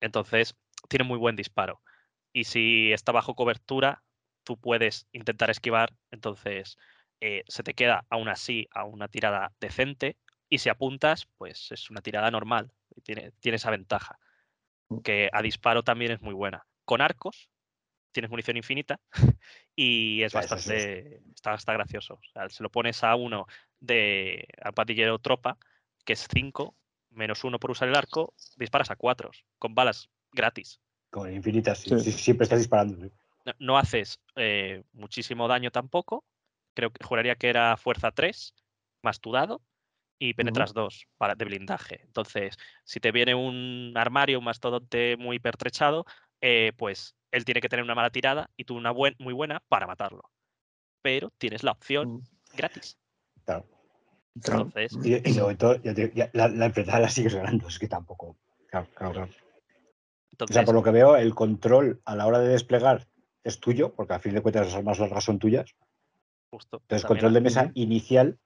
Entonces, 0.00 0.56
tiene 0.88 1.04
muy 1.04 1.18
buen 1.18 1.36
disparo. 1.36 1.80
Y 2.32 2.44
si 2.44 2.92
está 2.92 3.12
bajo 3.12 3.34
cobertura, 3.34 4.02
tú 4.44 4.58
puedes 4.58 5.06
intentar 5.12 5.50
esquivar, 5.50 5.96
entonces 6.10 6.76
eh, 7.20 7.44
se 7.48 7.62
te 7.62 7.74
queda 7.74 8.04
aún 8.10 8.28
así 8.28 8.68
a 8.72 8.84
una 8.84 9.08
tirada 9.08 9.52
decente. 9.60 10.16
Y 10.50 10.58
si 10.58 10.68
apuntas, 10.68 11.26
pues 11.38 11.70
es 11.72 11.90
una 11.90 12.02
tirada 12.02 12.30
normal. 12.30 12.72
Tiene, 13.02 13.32
tiene 13.40 13.56
esa 13.56 13.70
ventaja. 13.70 14.18
Que 15.02 15.30
a 15.32 15.42
disparo 15.42 15.82
también 15.82 16.12
es 16.12 16.20
muy 16.20 16.34
buena. 16.34 16.66
Con 16.84 17.00
arcos, 17.00 17.48
tienes 18.14 18.30
munición 18.30 18.56
infinita 18.56 18.98
y 19.76 20.22
es 20.22 20.32
Claro, 20.32 20.46
sí 20.48 20.54
bastante. 20.54 21.20
Está, 21.34 21.54
está 21.54 21.72
gracioso. 21.74 22.14
O 22.14 22.32
sea, 22.32 22.48
se 22.48 22.62
lo 22.62 22.70
pones 22.70 23.04
a 23.04 23.14
uno 23.16 23.46
de 23.80 24.48
al 24.62 24.72
patillero 24.72 25.18
tropa, 25.18 25.58
que 26.06 26.14
es 26.14 26.26
5, 26.32 26.74
menos 27.10 27.44
uno 27.44 27.58
por 27.58 27.70
usar 27.70 27.88
el 27.88 27.96
arco, 27.96 28.32
disparas 28.56 28.90
a 28.90 28.96
4 28.96 29.30
con 29.58 29.74
balas 29.74 30.08
gratis. 30.32 30.80
Con 31.10 31.32
infinitas, 31.32 31.78
sí, 31.78 31.90
Sí. 31.90 32.00
sí, 32.00 32.12
siempre 32.12 32.44
estás 32.44 32.60
disparando. 32.60 32.96
sí. 33.04 33.12
No, 33.44 33.52
no 33.58 33.78
haces 33.78 34.20
eh, 34.36 34.82
muchísimo 34.92 35.46
daño 35.48 35.70
tampoco. 35.70 36.24
Creo 36.72 36.90
que 36.90 37.04
juraría 37.04 37.36
que 37.36 37.48
era 37.50 37.76
fuerza 37.76 38.10
3 38.10 38.54
más 39.02 39.20
tu 39.20 39.32
dado 39.32 39.60
y 40.18 40.32
penetras 40.32 40.72
2 40.72 41.06
para 41.18 41.34
de 41.34 41.44
blindaje. 41.44 42.00
Entonces, 42.04 42.56
si 42.84 43.00
te 43.00 43.12
viene 43.12 43.34
un 43.34 43.92
armario, 43.96 44.38
un 44.38 44.44
mastodonte 44.46 45.16
muy 45.18 45.38
pertrechado, 45.40 46.06
eh, 46.40 46.72
pues 46.76 47.14
él 47.34 47.44
tiene 47.44 47.60
que 47.60 47.68
tener 47.68 47.84
una 47.84 47.94
mala 47.94 48.10
tirada 48.10 48.48
y 48.56 48.64
tú 48.64 48.76
una 48.76 48.90
buen, 48.92 49.14
muy 49.18 49.34
buena 49.34 49.60
para 49.68 49.86
matarlo. 49.86 50.22
Pero 51.02 51.30
tienes 51.38 51.62
la 51.62 51.72
opción 51.72 52.22
gratis. 52.56 52.96
Claro. 53.44 53.66
Claro. 54.42 54.62
Entonces, 54.74 54.98
Y, 55.04 55.14
y 55.14 55.34
de 55.34 55.40
momento 55.40 55.74
ya 55.82 55.94
te- 55.94 56.12
ya 56.14 56.30
la, 56.32 56.48
la 56.48 56.66
enfrentada 56.66 57.00
la 57.00 57.08
sigues 57.08 57.34
ganando, 57.34 57.68
es 57.68 57.78
que 57.78 57.88
tampoco. 57.88 58.36
Claro, 58.68 58.88
claro, 58.94 59.12
claro. 59.12 59.32
O 60.40 60.52
sea, 60.52 60.64
por 60.64 60.74
lo 60.74 60.82
que 60.82 60.90
veo, 60.90 61.16
el 61.16 61.34
control 61.34 62.00
a 62.04 62.16
la 62.16 62.26
hora 62.26 62.40
de 62.40 62.48
desplegar 62.48 63.06
es 63.44 63.60
tuyo, 63.60 63.94
porque 63.94 64.14
al 64.14 64.20
fin 64.20 64.34
de 64.34 64.40
cuentas 64.42 64.66
las 64.66 64.74
armas 64.74 64.98
largas 64.98 65.24
son 65.24 65.38
tuyas. 65.38 65.74
justo. 66.50 66.78
Entonces, 66.82 67.06
control 67.06 67.34
de 67.34 67.40
mesa 67.40 67.70
inicial 67.74 68.38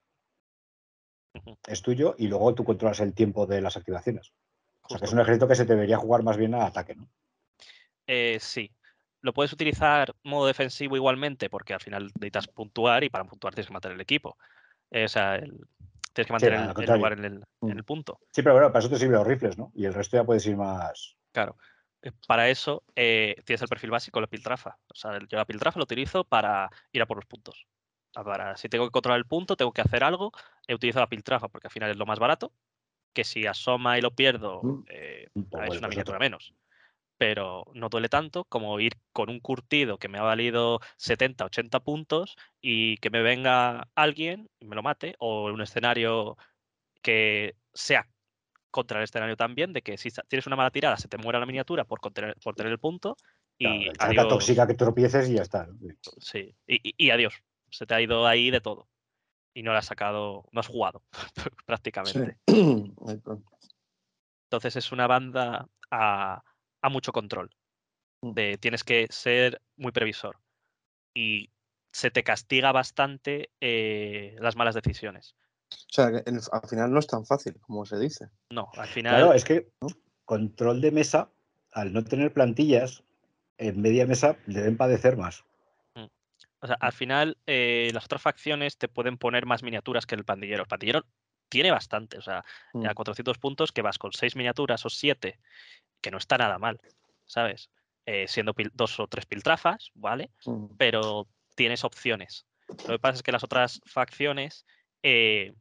es 1.67 1.83
tuyo 1.83 2.15
y 2.19 2.27
luego 2.27 2.55
tú 2.55 2.65
controlas 2.65 3.01
el 3.01 3.15
tiempo 3.15 3.47
de 3.47 3.61
las 3.61 3.77
activaciones. 3.77 4.33
O 4.83 4.89
sea, 4.89 4.99
que 4.99 5.05
es 5.07 5.13
un 5.13 5.21
ejército 5.21 5.47
que 5.49 5.55
se 5.55 5.65
debería 5.65 5.99
jugar 5.99 6.23
más 6.23 6.37
bien 6.37 6.55
a 6.55 6.67
ataque, 6.67 6.95
¿no? 6.95 7.09
Eh, 8.07 8.39
sí. 8.41 8.71
Lo 9.21 9.33
puedes 9.33 9.53
utilizar 9.53 10.15
modo 10.23 10.47
defensivo 10.47 10.97
igualmente, 10.97 11.51
porque 11.51 11.75
al 11.75 11.81
final 11.81 12.05
necesitas 12.15 12.47
puntuar 12.49 13.03
y 13.05 13.11
para 13.11 13.25
puntuar 13.25 13.55
tienes 13.55 13.67
que 13.67 13.73
mantener 13.73 13.97
el 13.97 14.01
equipo. 14.01 14.37
Eh, 14.91 15.05
o 15.05 15.09
sea, 15.09 15.37
el- 15.37 15.67
tienes 16.13 16.27
que 16.27 16.33
mantener 16.33 16.61
el- 16.61 16.95
lugar 16.97 17.13
en 17.15 17.25
el, 17.25 17.33
en 17.35 17.45
Mm. 17.61 17.71
el 17.71 17.85
punto. 17.85 18.21
Sí, 18.33 18.43
pero 18.43 18.55
bueno, 18.55 18.69
para 18.69 18.81
eso 18.81 18.89
te 18.89 18.97
sirven 18.97 19.17
los 19.17 19.27
rifles, 19.27 19.59
¿no? 19.59 19.73
Y 19.75 19.85
el 19.87 19.95
resto 19.95 20.17
ya 20.17 20.25
puedes 20.25 20.47
ir 20.47 20.57
más. 20.57 21.17
Claro. 21.33 21.57
Eh, 22.03 22.13
Para 22.29 22.49
eso 22.49 22.85
eh, 22.95 23.35
tienes 23.45 23.61
el 23.63 23.69
perfil 23.69 23.91
básico, 23.91 24.21
la 24.21 24.29
piltrafa. 24.29 24.79
O 24.89 24.95
sea, 24.95 25.19
yo 25.19 25.37
la 25.37 25.45
piltrafa 25.45 25.79
lo 25.81 25.83
utilizo 25.85 26.23
para 26.25 26.71
ir 26.93 27.03
a 27.03 27.07
por 27.07 27.17
los 27.17 27.27
puntos. 27.27 27.67
Ah, 28.15 28.23
Para, 28.25 28.57
si 28.57 28.69
tengo 28.69 28.87
que 28.87 28.93
controlar 28.93 29.19
el 29.19 29.27
punto, 29.27 29.57
tengo 29.57 29.73
que 29.73 29.81
hacer 29.81 30.05
algo, 30.05 30.31
he 30.67 30.75
utilizado 30.75 31.03
la 31.03 31.09
piltrafa 31.09 31.49
porque 31.49 31.67
al 31.67 31.73
final 31.73 31.91
es 31.91 31.97
lo 31.97 32.07
más 32.07 32.21
barato. 32.21 32.53
Que 33.13 33.25
si 33.25 33.47
asoma 33.47 33.99
y 33.99 34.01
lo 34.01 34.13
pierdo, 34.13 34.61
Mm. 34.63 34.85
eh, 34.91 35.29
poco 35.51 35.65
es 35.65 35.71
una 35.71 35.71
pesote. 35.71 35.89
miniatura 35.89 36.19
menos. 36.21 36.55
Pero 37.19 37.65
no 37.75 37.89
duele 37.89 38.09
tanto 38.09 38.45
como 38.45 38.79
ir 38.81 38.95
con 39.13 39.29
un 39.29 39.41
curtido 39.41 39.99
que 39.99 40.09
me 40.09 40.19
ha 40.19 40.23
valido 40.23 40.81
70, 40.97 41.45
80 41.45 41.81
puntos 41.81 42.37
y 42.61 42.97
que 42.99 43.11
me 43.11 43.23
venga 43.23 43.89
alguien 43.97 44.49
y 44.61 44.67
me 44.67 44.77
lo 44.77 44.83
mate, 44.83 45.17
o 45.19 45.47
un 45.47 45.61
escenario 45.61 46.37
que 47.03 47.57
sea 47.75 48.09
contra 48.71 48.99
el 48.99 49.05
escenario 49.05 49.37
también, 49.37 49.73
de 49.73 49.83
que 49.83 49.99
si 49.99 50.11
tienes 50.29 50.47
una 50.47 50.57
mala 50.57 50.71
tirada 50.71 50.97
se 50.97 51.09
te 51.09 51.19
muera 51.19 51.41
la 51.41 51.47
miniatura 51.47 51.85
por, 51.85 52.01
contener- 52.01 52.37
por 52.43 52.55
tener 52.55 52.71
el 52.71 52.79
punto 52.79 53.17
y 53.59 53.91
Claro, 53.91 53.93
adiós. 53.99 54.29
tóxica 54.29 54.67
que 54.67 54.75
tropieces 54.75 55.29
y 55.29 55.35
ya 55.35 55.43
está. 55.43 55.69
Sí, 56.19 56.55
y, 56.67 56.91
y- 56.91 56.95
y 56.97 57.11
adiós. 57.11 57.35
Se 57.71 57.85
te 57.87 57.95
ha 57.95 58.01
ido 58.01 58.27
ahí 58.27 58.51
de 58.51 58.61
todo. 58.61 58.89
Y 59.55 59.63
no 59.63 59.73
lo 59.73 59.79
has 59.79 59.87
sacado, 59.87 60.45
no 60.53 60.61
has 60.61 60.69
jugado 60.69 61.03
prácticamente. 61.67 62.39
Sí. 62.47 62.55
Entonces 64.45 64.77
es 64.77 64.93
una 64.93 65.07
banda 65.07 65.69
a, 65.91 66.43
a 66.83 66.89
mucho 66.89 67.13
control. 67.13 67.51
Mm. 68.23 68.33
De, 68.33 68.59
tienes 68.59 68.85
que 68.85 69.07
ser 69.11 69.61
muy 69.77 69.93
previsor. 69.93 70.39
Y 71.15 71.51
se 71.93 72.11
te 72.11 72.23
castiga 72.23 72.73
bastante 72.73 73.51
eh, 73.61 74.37
las 74.41 74.57
malas 74.57 74.75
decisiones. 74.75 75.35
O 75.73 75.91
sea, 75.91 76.11
que 76.11 76.31
en- 76.31 76.41
al 76.53 76.69
final 76.69 76.93
no 76.93 76.99
es 76.99 77.07
tan 77.07 77.25
fácil 77.27 77.59
como 77.61 77.85
se 77.85 77.99
dice. 77.99 78.29
No, 78.51 78.71
al 78.77 78.89
final. 78.89 79.15
Claro, 79.15 79.33
es 79.33 79.45
que 79.45 79.69
control 80.25 80.81
de 80.81 80.91
mesa, 80.91 81.31
al 81.73 81.93
no 81.93 82.05
tener 82.05 82.33
plantillas, 82.33 83.03
en 83.59 83.81
media 83.81 84.07
mesa 84.07 84.37
deben 84.47 84.77
padecer 84.77 85.17
más. 85.17 85.45
O 86.61 86.67
sea, 86.67 86.77
al 86.81 86.93
final 86.93 87.39
eh, 87.47 87.91
las 87.95 88.05
otras 88.07 88.21
facciones 88.21 88.79
te 88.79 88.89
pueden 88.89 89.17
poner 89.17 89.47
más 89.47 89.63
miniaturas 89.63 90.07
que 90.07 90.17
el 90.17 90.25
pandillero. 90.25 90.63
El 90.63 90.69
pandillero 90.69 91.05
tiene 91.49 91.71
bastante, 91.71 92.19
o 92.19 92.23
sea, 92.23 92.45
Mm. 92.73 92.87
a 92.87 92.95
400 92.95 93.39
puntos 93.39 93.71
que 93.73 93.81
vas 93.83 93.97
con 93.99 94.13
6 94.13 94.35
miniaturas 94.35 94.85
o 94.85 94.91
7, 94.91 95.39
que 96.01 96.11
no 96.11 96.19
está 96.19 96.39
nada 96.39 96.59
mal, 96.59 96.81
¿sabes? 97.25 97.71
Eh, 98.07 98.27
siendo 98.27 98.55
pil- 98.55 98.71
dos 98.75 98.99
o 99.01 99.07
tres 99.07 99.27
piltrafas, 99.27 99.91
¿vale? 99.95 100.31
Mm. 100.47 100.77
Pero 100.77 101.29
tienes 101.55 101.85
opciones. 101.85 102.47
Lo 102.87 102.95
que 102.95 102.99
pasa 103.01 103.17
es 103.17 103.23
que 103.23 103.33
las 103.33 103.45
otras 103.45 103.81
facciones 103.85 104.65
eh, 105.03 105.55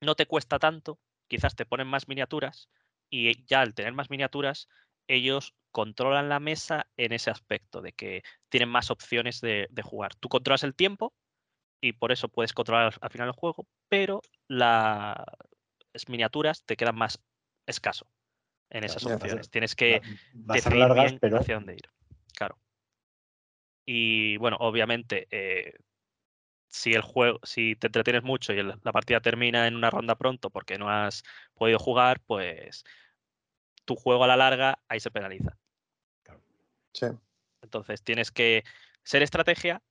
no 0.00 0.14
te 0.14 0.26
cuesta 0.26 0.58
tanto, 0.58 0.98
quizás 1.28 1.54
te 1.54 1.66
ponen 1.66 1.86
más 1.86 2.08
miniaturas 2.08 2.70
y 3.10 3.44
ya 3.44 3.60
al 3.60 3.74
tener 3.74 3.92
más 3.92 4.10
miniaturas, 4.10 4.68
ellos 5.06 5.54
controlan 5.70 6.28
la 6.28 6.40
mesa 6.40 6.86
en 6.96 7.12
ese 7.12 7.30
aspecto, 7.30 7.82
de 7.82 7.92
que 7.92 8.22
tienen 8.48 8.68
más 8.68 8.90
opciones 8.90 9.40
de, 9.40 9.66
de 9.70 9.82
jugar. 9.82 10.14
Tú 10.14 10.28
controlas 10.28 10.64
el 10.64 10.74
tiempo 10.74 11.12
y 11.80 11.92
por 11.92 12.12
eso 12.12 12.28
puedes 12.28 12.52
controlar 12.52 12.94
al 13.00 13.10
final 13.10 13.28
el 13.28 13.34
juego, 13.34 13.66
pero 13.88 14.22
las 14.48 15.16
miniaturas 16.08 16.64
te 16.64 16.76
quedan 16.76 16.96
más 16.96 17.20
escaso 17.66 18.06
en 18.72 18.84
esas 18.84 19.04
opciones. 19.06 19.50
Tienes 19.50 19.74
que 19.76 20.00
Va 20.00 20.54
a 20.54 20.58
ser 20.58 20.72
decidir 20.72 20.78
largas, 20.78 21.04
bien 21.04 21.18
pero 21.20 21.38
hacia 21.38 21.54
dónde 21.54 21.74
ir. 21.74 21.88
Claro. 22.36 22.58
Y 23.84 24.36
bueno, 24.38 24.56
obviamente, 24.60 25.26
eh, 25.30 25.74
si 26.68 26.94
el 26.94 27.02
juego, 27.02 27.38
si 27.42 27.76
te 27.76 27.88
entretienes 27.88 28.22
mucho 28.22 28.52
y 28.52 28.58
el- 28.58 28.74
la 28.82 28.92
partida 28.92 29.20
termina 29.20 29.66
en 29.66 29.76
una 29.76 29.90
ronda 29.90 30.14
pronto 30.16 30.50
porque 30.50 30.78
no 30.78 30.88
has 30.88 31.22
podido 31.54 31.78
jugar, 31.78 32.20
pues 32.20 32.84
tu 33.84 33.94
juego 33.96 34.24
a 34.24 34.28
la 34.28 34.36
larga 34.36 34.78
ahí 34.88 35.00
se 35.00 35.10
penaliza. 35.10 35.56
Sí. 36.94 37.06
Entonces 37.62 38.02
tienes 38.02 38.30
que 38.30 38.64
ser 39.02 39.22
estrategia, 39.22 39.82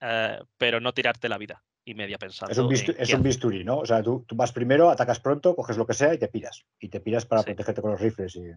eh, 0.00 0.40
pero 0.58 0.80
no 0.80 0.92
tirarte 0.92 1.28
la 1.28 1.38
vida 1.38 1.62
y 1.84 1.94
media 1.94 2.18
pensando. 2.18 2.52
es 2.52 2.58
un, 2.58 2.94
es 2.98 3.22
bisturí, 3.22 3.64
¿no? 3.64 3.78
O 3.78 3.86
sea, 3.86 4.02
tú, 4.02 4.24
tú 4.26 4.34
vas 4.36 4.52
primero, 4.52 4.90
atacas 4.90 5.20
pronto, 5.20 5.54
coges 5.54 5.76
lo 5.76 5.86
que 5.86 5.94
sea 5.94 6.14
y 6.14 6.18
te 6.18 6.28
piras. 6.28 6.64
Y 6.78 6.88
te 6.88 7.00
piras 7.00 7.26
para 7.26 7.42
Sí. 7.42 7.46
protegerte 7.46 7.82
con 7.82 7.90
los 7.92 8.00
rifles. 8.00 8.36
Y... 8.36 8.50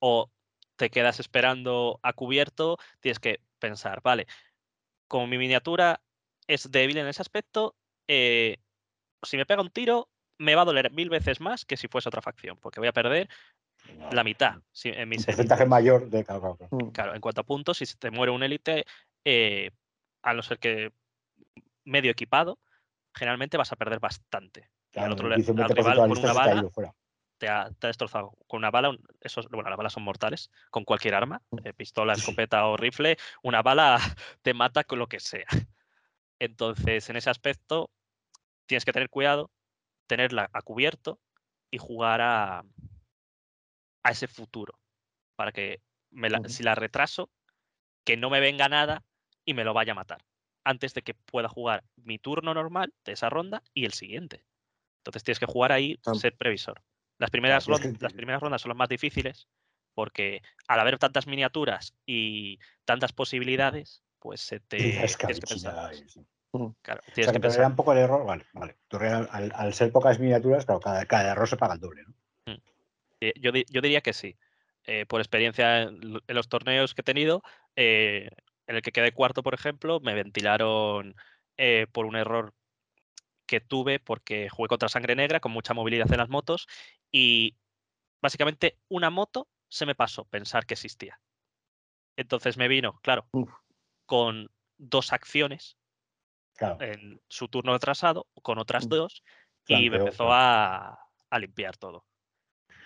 o 0.00 0.30
te 0.76 0.90
quedas 0.90 1.20
esperando 1.20 2.00
a 2.02 2.12
cubierto, 2.12 2.78
tienes 3.00 3.18
que 3.20 3.40
pensar, 3.58 4.00
vale, 4.02 4.26
como 5.08 5.26
mi 5.26 5.38
miniatura 5.38 6.00
es 6.46 6.70
débil 6.70 6.98
en 6.98 7.06
ese 7.06 7.22
aspecto, 7.22 7.76
eh, 8.08 8.58
si 9.22 9.36
me 9.36 9.46
pega 9.46 9.62
un 9.62 9.70
tiro, 9.70 10.08
me 10.38 10.54
va 10.54 10.62
a 10.62 10.66
doler 10.66 10.90
mil 10.92 11.08
veces 11.10 11.40
más 11.40 11.64
que 11.64 11.76
si 11.76 11.88
fuese 11.88 12.08
otra 12.08 12.20
facción, 12.22 12.58
porque 12.58 12.80
voy 12.80 12.88
a 12.88 12.92
perder 12.92 13.28
la 14.10 14.24
mitad 14.24 14.56
si- 14.72 14.88
en 14.90 15.02
Un 15.04 15.08
mis 15.10 15.24
porcentaje 15.24 15.62
élites. 15.62 15.68
mayor 15.70 16.10
de. 16.10 16.24
Claro, 16.24 16.40
claro, 16.40 16.56
claro. 16.56 16.76
Mm. 16.76 16.90
Claro, 16.90 17.14
en 17.14 17.20
cuanto 17.20 17.40
a 17.40 17.44
puntos, 17.44 17.78
si 17.78 17.86
se 17.86 17.96
te 17.96 18.10
muere 18.10 18.32
un 18.32 18.42
élite, 18.42 18.84
eh, 19.24 19.70
a 20.22 20.34
no 20.34 20.42
ser 20.42 20.58
que 20.58 20.92
medio 21.84 22.10
equipado, 22.10 22.58
generalmente 23.14 23.56
vas 23.56 23.72
a 23.72 23.76
perder 23.76 24.00
bastante. 24.00 24.70
Y 24.92 24.98
al 24.98 25.12
otro 25.12 25.26
el 25.26 25.30
le- 25.30 25.36
15 25.36 25.50
al 25.52 25.56
20% 25.68 25.74
de 25.74 25.74
rival 25.82 25.98
con 25.98 26.10
una 26.10 26.16
se 26.16 26.22
te 26.22 26.28
ha 26.30 26.32
bala 26.32 26.70
fuera. 26.70 26.94
te 27.38 27.48
ha, 27.48 27.70
te 27.78 27.86
ha 27.86 27.88
destrozado 27.88 28.32
con 28.46 28.58
una 28.58 28.70
bala. 28.70 28.96
esos, 29.20 29.48
bueno, 29.48 29.68
las 29.70 29.76
balas 29.76 29.92
son 29.92 30.02
mortales 30.04 30.50
con 30.70 30.84
cualquier 30.84 31.14
arma, 31.14 31.42
eh, 31.64 31.72
pistola, 31.72 32.12
escopeta 32.14 32.66
o 32.66 32.76
rifle. 32.76 33.16
Una 33.42 33.62
bala 33.62 33.98
te 34.42 34.54
mata 34.54 34.84
con 34.84 34.98
lo 34.98 35.08
que 35.08 35.20
sea. 35.20 35.46
Entonces, 36.38 37.08
en 37.10 37.16
ese 37.16 37.30
aspecto, 37.30 37.90
tienes 38.66 38.84
que 38.84 38.92
tener 38.92 39.08
cuidado, 39.10 39.50
tenerla 40.06 40.48
a 40.52 40.62
cubierto 40.62 41.18
y 41.70 41.78
jugar 41.78 42.20
a, 42.20 42.64
a 44.02 44.10
ese 44.10 44.26
futuro. 44.28 44.78
Para 45.36 45.52
que 45.52 45.80
me 46.10 46.30
la- 46.30 46.40
Ujú. 46.40 46.48
si 46.48 46.62
la 46.62 46.74
retraso, 46.74 47.30
que 48.04 48.16
no 48.16 48.30
me 48.30 48.40
venga 48.40 48.68
nada 48.68 49.02
y 49.44 49.54
me 49.54 49.64
lo 49.64 49.74
vaya 49.74 49.92
a 49.92 49.96
matar. 49.96 50.24
Antes 50.64 50.94
de 50.94 51.02
que 51.02 51.14
pueda 51.14 51.48
jugar 51.48 51.84
mi 51.96 52.18
turno 52.18 52.54
normal 52.54 52.92
de 53.04 53.12
esa 53.12 53.28
ronda 53.28 53.62
y 53.74 53.84
el 53.84 53.92
siguiente. 53.92 54.44
Entonces 54.98 55.22
tienes 55.22 55.38
que 55.38 55.46
jugar 55.46 55.72
ahí, 55.72 55.98
Ah. 56.06 56.14
ser 56.14 56.34
previsor. 56.36 56.82
Las 57.18 57.30
primeras, 57.30 57.68
las 57.68 58.12
primeras 58.12 58.42
rondas 58.42 58.62
son 58.62 58.70
las 58.70 58.78
más 58.78 58.88
difíciles 58.88 59.46
porque 59.94 60.42
al 60.66 60.80
haber 60.80 60.98
tantas 60.98 61.26
miniaturas 61.26 61.94
y 62.04 62.58
tantas 62.84 63.12
posibilidades, 63.12 64.02
pues 64.18 64.40
se 64.40 64.58
te, 64.60 64.78
tienes 64.78 65.16
que 65.16 65.26
pensar. 65.28 65.92
Claro, 66.82 67.00
O 67.08 67.12
tienes 67.12 67.32
sea, 67.32 67.32
que 67.32 67.40
que 67.40 67.66
un 67.66 67.76
poco 67.76 67.92
el 67.92 67.98
error. 67.98 68.24
Vale, 68.24 68.44
vale. 68.52 68.76
Al, 69.30 69.52
al 69.54 69.74
ser 69.74 69.92
pocas 69.92 70.18
miniaturas, 70.18 70.64
claro, 70.64 70.80
cada, 70.80 71.04
cada 71.06 71.32
error 71.32 71.48
se 71.48 71.56
paga 71.56 71.74
el 71.74 71.80
doble, 71.80 72.02
¿no? 72.06 72.14
Eh, 73.20 73.32
Yo, 73.40 73.52
yo 73.52 73.80
diría 73.80 74.00
que 74.00 74.12
sí. 74.12 74.36
Eh, 74.86 75.06
por 75.06 75.20
experiencia 75.20 75.82
en 75.82 76.20
los 76.26 76.48
torneos 76.48 76.94
que 76.94 77.00
he 77.00 77.04
tenido, 77.04 77.42
eh, 77.74 78.28
en 78.66 78.76
el 78.76 78.82
que 78.82 78.92
quedé 78.92 79.12
cuarto, 79.12 79.42
por 79.42 79.54
ejemplo, 79.54 80.00
me 80.00 80.14
ventilaron 80.14 81.14
eh, 81.56 81.86
por 81.92 82.06
un 82.06 82.16
error 82.16 82.54
que 83.46 83.60
tuve 83.60 84.00
porque 84.00 84.48
jugué 84.48 84.68
contra 84.68 84.88
Sangre 84.88 85.16
Negra 85.16 85.40
con 85.40 85.52
mucha 85.52 85.74
movilidad 85.74 86.10
en 86.12 86.18
las 86.18 86.30
motos 86.30 86.66
y 87.12 87.56
básicamente 88.22 88.78
una 88.88 89.10
moto 89.10 89.48
se 89.68 89.86
me 89.86 89.94
pasó 89.94 90.24
pensar 90.24 90.66
que 90.66 90.74
existía. 90.74 91.20
Entonces 92.16 92.56
me 92.56 92.68
vino, 92.68 93.00
claro, 93.02 93.26
Uf. 93.32 93.50
con 94.06 94.50
dos 94.78 95.12
acciones 95.12 95.76
Claro. 96.56 96.80
en 96.80 97.20
su 97.28 97.48
turno 97.48 97.74
atrasado, 97.74 98.28
con 98.42 98.58
otras 98.58 98.88
dos, 98.88 99.24
y 99.66 99.90
me 99.90 99.96
empezó 99.96 100.28
claro. 100.28 100.32
a, 100.32 100.98
a 101.30 101.38
limpiar 101.40 101.76
todo. 101.76 102.06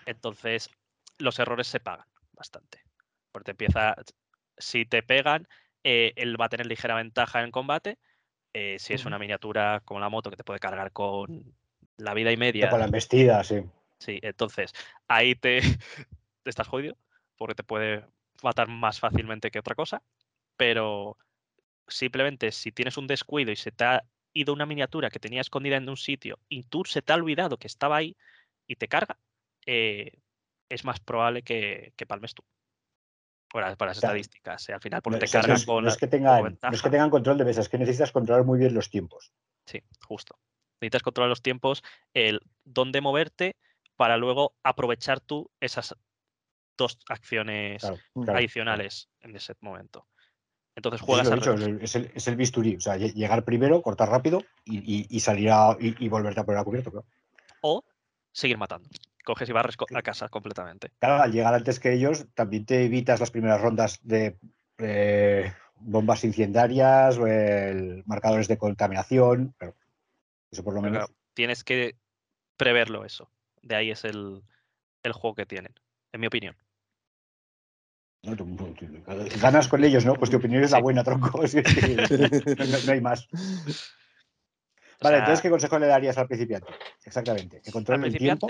Entonces, 0.07 0.71
los 1.19 1.39
errores 1.39 1.67
se 1.67 1.81
pagan 1.81 2.07
bastante. 2.33 2.83
Porque 3.31 3.45
te 3.45 3.51
empieza, 3.51 3.95
si 4.57 4.87
te 4.87 5.03
pegan, 5.03 5.47
eh, 5.91 6.13
él 6.17 6.39
va 6.39 6.45
a 6.45 6.49
tener 6.51 6.67
ligera 6.67 6.95
ventaja 6.97 7.43
en 7.43 7.51
combate. 7.51 7.97
eh, 8.53 8.77
si 8.79 8.93
es 8.95 9.07
una 9.07 9.19
miniatura 9.19 9.81
como 9.87 10.01
la 10.01 10.11
moto 10.11 10.31
que 10.31 10.37
te 10.37 10.45
puede 10.45 10.61
cargar 10.61 10.93
con 10.93 11.55
la 11.97 12.13
vida 12.15 12.31
y 12.31 12.37
media, 12.37 12.69
Con 12.69 12.81
la 12.81 12.87
embestida, 12.87 13.43
sí. 13.43 13.63
sí, 13.99 14.19
entonces 14.23 14.73
ahí 15.09 15.35
te, 15.35 15.61
te 16.43 16.51
estás 16.51 16.69
jodido 16.69 16.97
porque 17.37 17.55
te 17.55 17.65
puede 17.65 18.05
matar 18.43 18.69
más 18.69 19.01
fácilmente 19.01 19.51
que 19.51 19.61
otra 19.61 19.75
cosa. 19.75 20.03
Pero 20.57 21.17
simplemente 21.89 22.53
si 22.53 22.73
tienes 22.73 22.97
un 22.99 23.07
descuido 23.07 23.51
y 23.53 23.57
se 23.57 23.73
te 23.73 23.85
ha 23.85 24.05
ido 24.35 24.53
una 24.53 24.67
miniatura 24.67 25.11
que 25.11 25.21
tenía 25.21 25.41
escondida 25.41 25.77
en 25.77 25.89
un 25.89 25.97
sitio 25.97 26.39
y 26.49 26.65
tú 26.65 26.85
se 26.85 27.03
te 27.03 27.13
ha 27.13 27.17
olvidado 27.17 27.57
que 27.59 27.67
estaba 27.67 27.97
ahí 27.97 28.17
y 28.67 28.77
te 28.77 28.89
carga, 28.89 29.19
eh, 29.67 30.13
es 30.69 30.85
más 30.85 31.01
probable 31.01 31.43
que, 31.43 31.93
que 31.97 32.07
palmes 32.07 32.35
tú. 32.35 32.45
Para, 33.51 33.75
para 33.77 33.91
las 33.91 34.01
Claro. 34.01 34.13
estadísticas, 34.15 34.69
eh, 34.69 34.75
al 34.75 34.81
final, 34.81 35.01
porque 35.01 35.17
No, 35.17 35.21
te 35.21 35.29
cargan 35.31 35.57
es, 35.57 35.65
con 35.65 35.85
no 35.85 35.91
es 35.91 35.97
que 35.97 36.07
tengan, 36.07 36.59
no 36.63 36.71
es 36.71 36.83
que 36.83 36.91
tengan 36.91 37.09
control 37.11 37.39
de 37.39 37.45
mesa, 37.47 37.63
es 37.63 37.69
que 37.69 37.79
necesitas 37.79 38.13
controlar 38.13 38.45
muy 38.45 38.59
bien 38.59 38.75
los 38.75 38.91
tiempos. 38.91 39.33
Sí, 39.65 39.83
justo. 40.07 40.39
Necesitas 40.81 41.03
controlar 41.03 41.31
los 41.31 41.41
tiempos, 41.43 41.83
el 42.13 42.41
dónde 42.65 43.01
moverte 43.01 43.57
para 43.97 44.17
luego 44.19 44.55
aprovechar 44.63 45.21
tú 45.21 45.51
esas 45.61 45.97
dos 46.77 46.99
acciones 47.09 47.81
Claro, 47.81 47.99
claro, 48.15 48.39
adicionales 48.39 49.09
en 49.21 49.35
ese 49.35 49.55
momento. 49.61 50.07
Entonces 50.77 51.01
juegas 51.01 51.29
dicho, 51.31 51.55
es 51.55 51.97
el, 51.97 52.13
es 52.15 52.29
el- 52.29 52.37
bisturí. 52.37 52.77
O 52.77 52.81
sea, 52.81 52.97
lle- 52.97 53.13
llegar 53.13 53.45
primero, 53.45 53.83
cortar 53.83 54.11
rápido 54.11 54.45
y, 54.65 54.79
y- 54.79 55.07
y 55.11 55.21
salir 55.21 55.51
a, 55.51 55.77
y, 55.81 56.05
y 56.05 56.09
volverte 56.09 56.39
a 56.41 56.45
poner 56.45 56.61
a 56.61 56.65
cubierto. 56.65 56.91
Claro. 56.93 57.07
o 57.63 57.83
seguir 58.31 58.59
matando. 58.59 58.89
Coges 59.29 59.51
y 59.51 59.53
barres 59.53 59.77
a 59.95 60.01
casa 60.01 60.31
completamente. 60.31 60.91
Claro, 60.99 61.23
al 61.23 61.31
llegar 61.31 61.53
antes 61.53 61.79
que 61.79 61.93
ellos, 61.93 62.27
también 62.33 62.65
te 62.65 62.87
evitas 62.87 63.21
las 63.21 63.31
primeras 63.31 63.61
rondas 63.61 64.01
de 64.03 64.39
eh, 64.79 65.53
bombas 65.75 66.25
incendiarias 66.25 67.19
o 67.19 67.27
el- 67.27 68.03
marcadores 68.07 68.49
de 68.49 68.57
contaminación. 68.57 69.55
Pero 69.59 69.75
eso 70.51 70.65
por 70.65 70.73
lo 70.73 70.81
menos. 70.81 70.97
claro, 71.01 71.15
tienes 71.35 71.63
que 71.63 71.97
preverlo 72.57 73.05
eso. 73.05 73.31
De 73.61 73.75
ahí 73.75 73.91
es 73.91 74.07
el, 74.07 74.41
el 75.03 75.13
juego 75.13 75.35
que 75.35 75.45
tienen, 75.45 75.75
en 76.13 76.21
mi 76.23 76.27
opinión. 76.29 76.57
ganas 79.43 79.69
con 79.69 79.85
ellos, 79.85 80.07
¿no? 80.07 80.15
Pues 80.15 80.31
tu 80.31 80.39
opinión 80.39 80.65
es 80.65 80.71
la 80.71 80.81
buena, 80.81 81.05
tronco. 81.05 81.47
Sí, 81.47 81.61
sí, 81.63 81.97
no, 82.87 82.93
hay 82.93 83.03
más. 83.03 83.29
O 85.01 85.05
Vale, 85.05 85.15
sea, 85.15 85.19
entonces, 85.21 85.43
¿qué 85.43 85.51
consejo 85.51 85.79
le 85.79 85.87
darías 85.87 86.19
al 86.19 86.27
principiante? 86.27 86.73
Exactamente. 87.05 87.61
Que 87.61 87.71
controle 87.71 88.09
el 88.09 88.17
tiempo. 88.19 88.49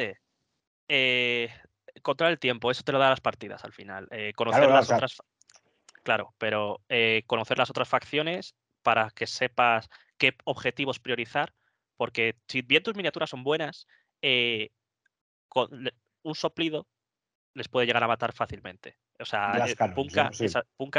Eh, 0.89 1.51
controlar 2.03 2.33
el 2.33 2.39
tiempo, 2.39 2.71
eso 2.71 2.83
te 2.83 2.93
lo 2.93 2.99
da 2.99 3.11
las 3.11 3.21
partidas 3.21 3.65
al 3.65 3.73
final. 3.73 4.09
Eh, 4.11 4.33
conocer 4.35 4.63
claro, 4.63 4.75
las 4.75 4.91
otras. 4.91 5.17
Claro, 6.03 6.35
pero 6.39 6.81
eh, 6.89 7.23
conocer 7.27 7.59
las 7.59 7.71
otras 7.71 7.89
facciones 7.89 8.55
para 8.83 9.11
que 9.11 9.27
sepas 9.27 9.89
qué 10.17 10.35
objetivos 10.45 10.99
priorizar. 10.99 11.53
Porque 11.97 12.37
si 12.47 12.63
bien 12.63 12.83
tus 12.83 12.95
miniaturas 12.95 13.29
son 13.29 13.43
buenas, 13.43 13.87
eh, 14.23 14.71
con 15.49 15.91
un 16.23 16.35
soplido 16.35 16.87
les 17.55 17.69
puede 17.69 17.87
llegar 17.87 18.05
a 18.05 18.09
matar 18.09 18.33
fácilmente. 18.33 18.99
O 19.19 19.25
sea. 19.25 19.67
Punka, 19.95 20.31
Sí. 20.33 20.47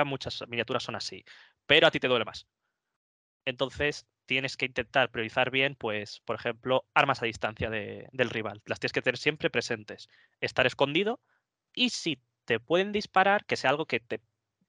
muchas 0.06 0.44
miniaturas 0.48 0.84
son 0.84 0.96
así. 0.96 1.24
Pero 1.66 1.88
a 1.88 1.92
ti 1.92 2.00
te 2.00 2.08
duele 2.08 2.26
más. 2.26 2.46
Entonces 3.50 4.08
tienes 4.26 4.58
que 4.58 4.66
intentar 4.66 5.10
priorizar 5.12 5.52
bien, 5.52 5.76
pues, 5.76 6.22
por 6.26 6.36
ejemplo, 6.36 6.86
armas 6.94 7.22
a 7.22 7.26
distancia 7.26 7.70
de- 7.70 8.08
del 8.12 8.30
rival. 8.30 8.62
Las 8.66 8.80
tienes 8.80 8.94
que 8.94 9.02
tener 9.02 9.18
siempre 9.18 9.50
presentes. 9.50 10.08
Estar 10.42 10.68
escondido 10.68 11.20
y 11.74 11.90
si 11.90 12.22
te 12.46 12.60
pueden 12.60 12.92
disparar 12.92 13.46
que 13.46 13.56
sea 13.58 13.70
algo 13.72 13.86
que 13.86 14.00
te 14.00 14.22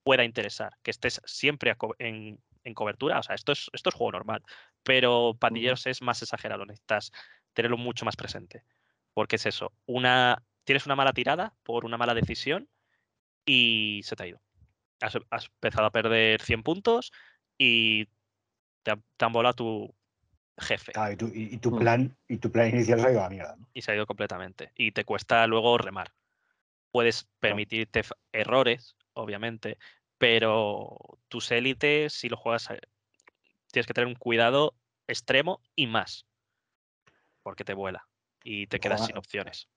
pueda 0.02 0.24
interesar, 0.24 0.72
que 0.82 0.90
estés 0.90 1.20
siempre 1.24 1.74
co- 1.76 1.94
en, 1.98 2.42
en 2.64 2.74
cobertura. 2.74 3.18
O 3.18 3.22
sea, 3.22 3.34
esto 3.34 3.52
es, 3.52 3.68
esto 3.72 3.88
es 3.90 3.94
juego 3.94 4.12
normal, 4.12 4.42
pero 4.82 5.36
pandilleros 5.38 5.86
es 5.86 6.02
más 6.02 6.22
exagerado, 6.22 6.64
necesitas 6.66 7.12
tenerlo 7.52 7.76
mucho 7.78 8.04
más 8.04 8.16
presente. 8.16 8.64
Porque 9.14 9.36
es 9.36 9.46
eso, 9.46 9.72
una, 9.86 10.42
tienes 10.64 10.86
una 10.86 10.96
mala 10.96 11.12
tirada 11.12 11.54
por 11.64 11.84
una 11.84 11.96
mala 11.98 12.14
decisión 12.14 12.68
y 13.44 14.00
se 14.04 14.16
te 14.16 14.22
ha 14.24 14.26
ido. 14.28 14.42
Has, 15.00 15.18
has 15.30 15.46
empezado 15.46 15.86
a 15.86 15.92
perder 15.92 16.42
100 16.42 16.62
puntos 16.62 17.12
y 17.58 18.08
te, 18.82 18.90
ha- 18.92 19.00
te 19.16 19.24
han 19.24 19.32
volado 19.32 19.54
tu 19.54 19.94
jefe 20.58 20.92
Claro, 20.92 21.12
y, 21.12 21.16
tu, 21.16 21.26
y- 21.28 21.54
y 21.54 21.58
tu 21.58 21.70
Mm. 21.72 21.78
plan, 21.78 22.16
y 22.28 22.38
tu 22.38 22.50
plan 22.50 22.68
inicial 22.68 23.00
se 23.00 23.06
ha 23.06 23.10
ido 23.10 23.20
a 23.20 23.24
la 23.24 23.30
mierda. 23.30 23.56
¿no? 23.56 23.66
y 23.72 23.82
se 23.82 23.92
ha 23.92 23.94
ido 23.94 24.06
completamente. 24.06 24.72
Y 24.76 24.92
te 24.92 25.04
cuesta 25.04 25.46
luego 25.46 25.78
remar. 25.78 26.12
Puedes 26.90 27.28
permitirte 27.38 28.02
errores, 28.32 28.96
obviamente, 29.12 29.78
pero 30.18 30.96
tus 31.28 31.50
élites, 31.52 32.12
si 32.12 32.28
lo 32.28 32.36
juegas, 32.36 32.68
eh, 32.70 32.80
tienes 33.70 33.86
que 33.86 33.94
tener 33.94 34.08
un 34.08 34.16
cuidado 34.16 34.74
extremo 35.06 35.60
y 35.76 35.86
más. 35.86 36.26
Porque 37.42 37.64
te 37.64 37.74
vuela 37.74 38.06
y 38.42 38.66
te 38.66 38.80
quedas 38.80 38.98
Juega- 39.00 39.06
sin 39.06 39.18
opciones. 39.18 39.68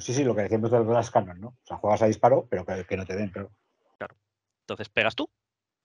Sí, 0.00 0.14
sí, 0.14 0.24
lo 0.24 0.34
que 0.34 0.42
decíamos 0.42 0.70
de 0.70 0.82
las 0.84 1.10
canon, 1.10 1.40
¿no? 1.40 1.48
O 1.48 1.66
sea, 1.66 1.76
juegas 1.76 2.02
a 2.02 2.06
disparo, 2.06 2.46
pero 2.50 2.64
que, 2.66 2.84
que 2.84 2.96
no 2.96 3.06
te 3.06 3.14
den, 3.14 3.30
pero 3.30 3.50
Entonces 4.62 4.88
pegas 4.90 5.14
tú 5.14 5.30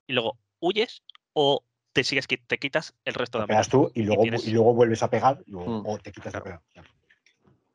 y 0.07 0.13
luego 0.13 0.37
huyes 0.59 1.03
o 1.33 1.63
te 1.93 2.03
sigues 2.03 2.27
te 2.27 2.57
quitas 2.59 2.95
el 3.05 3.13
resto 3.13 3.39
de 3.39 3.45
pegas 3.47 3.67
amenazas. 3.67 3.71
tú 3.71 3.91
y 3.99 4.03
luego, 4.03 4.23
tienes- 4.23 4.47
y 4.47 4.51
luego 4.51 4.73
vuelves 4.73 5.01
a 5.03 5.09
pegar 5.09 5.41
luego- 5.45 5.81
Mm. 5.81 5.87
o 5.87 5.97
te 5.99 6.11
quitas 6.11 6.31
Claro. 6.33 6.45
de 6.45 6.51
pegar. 6.73 6.85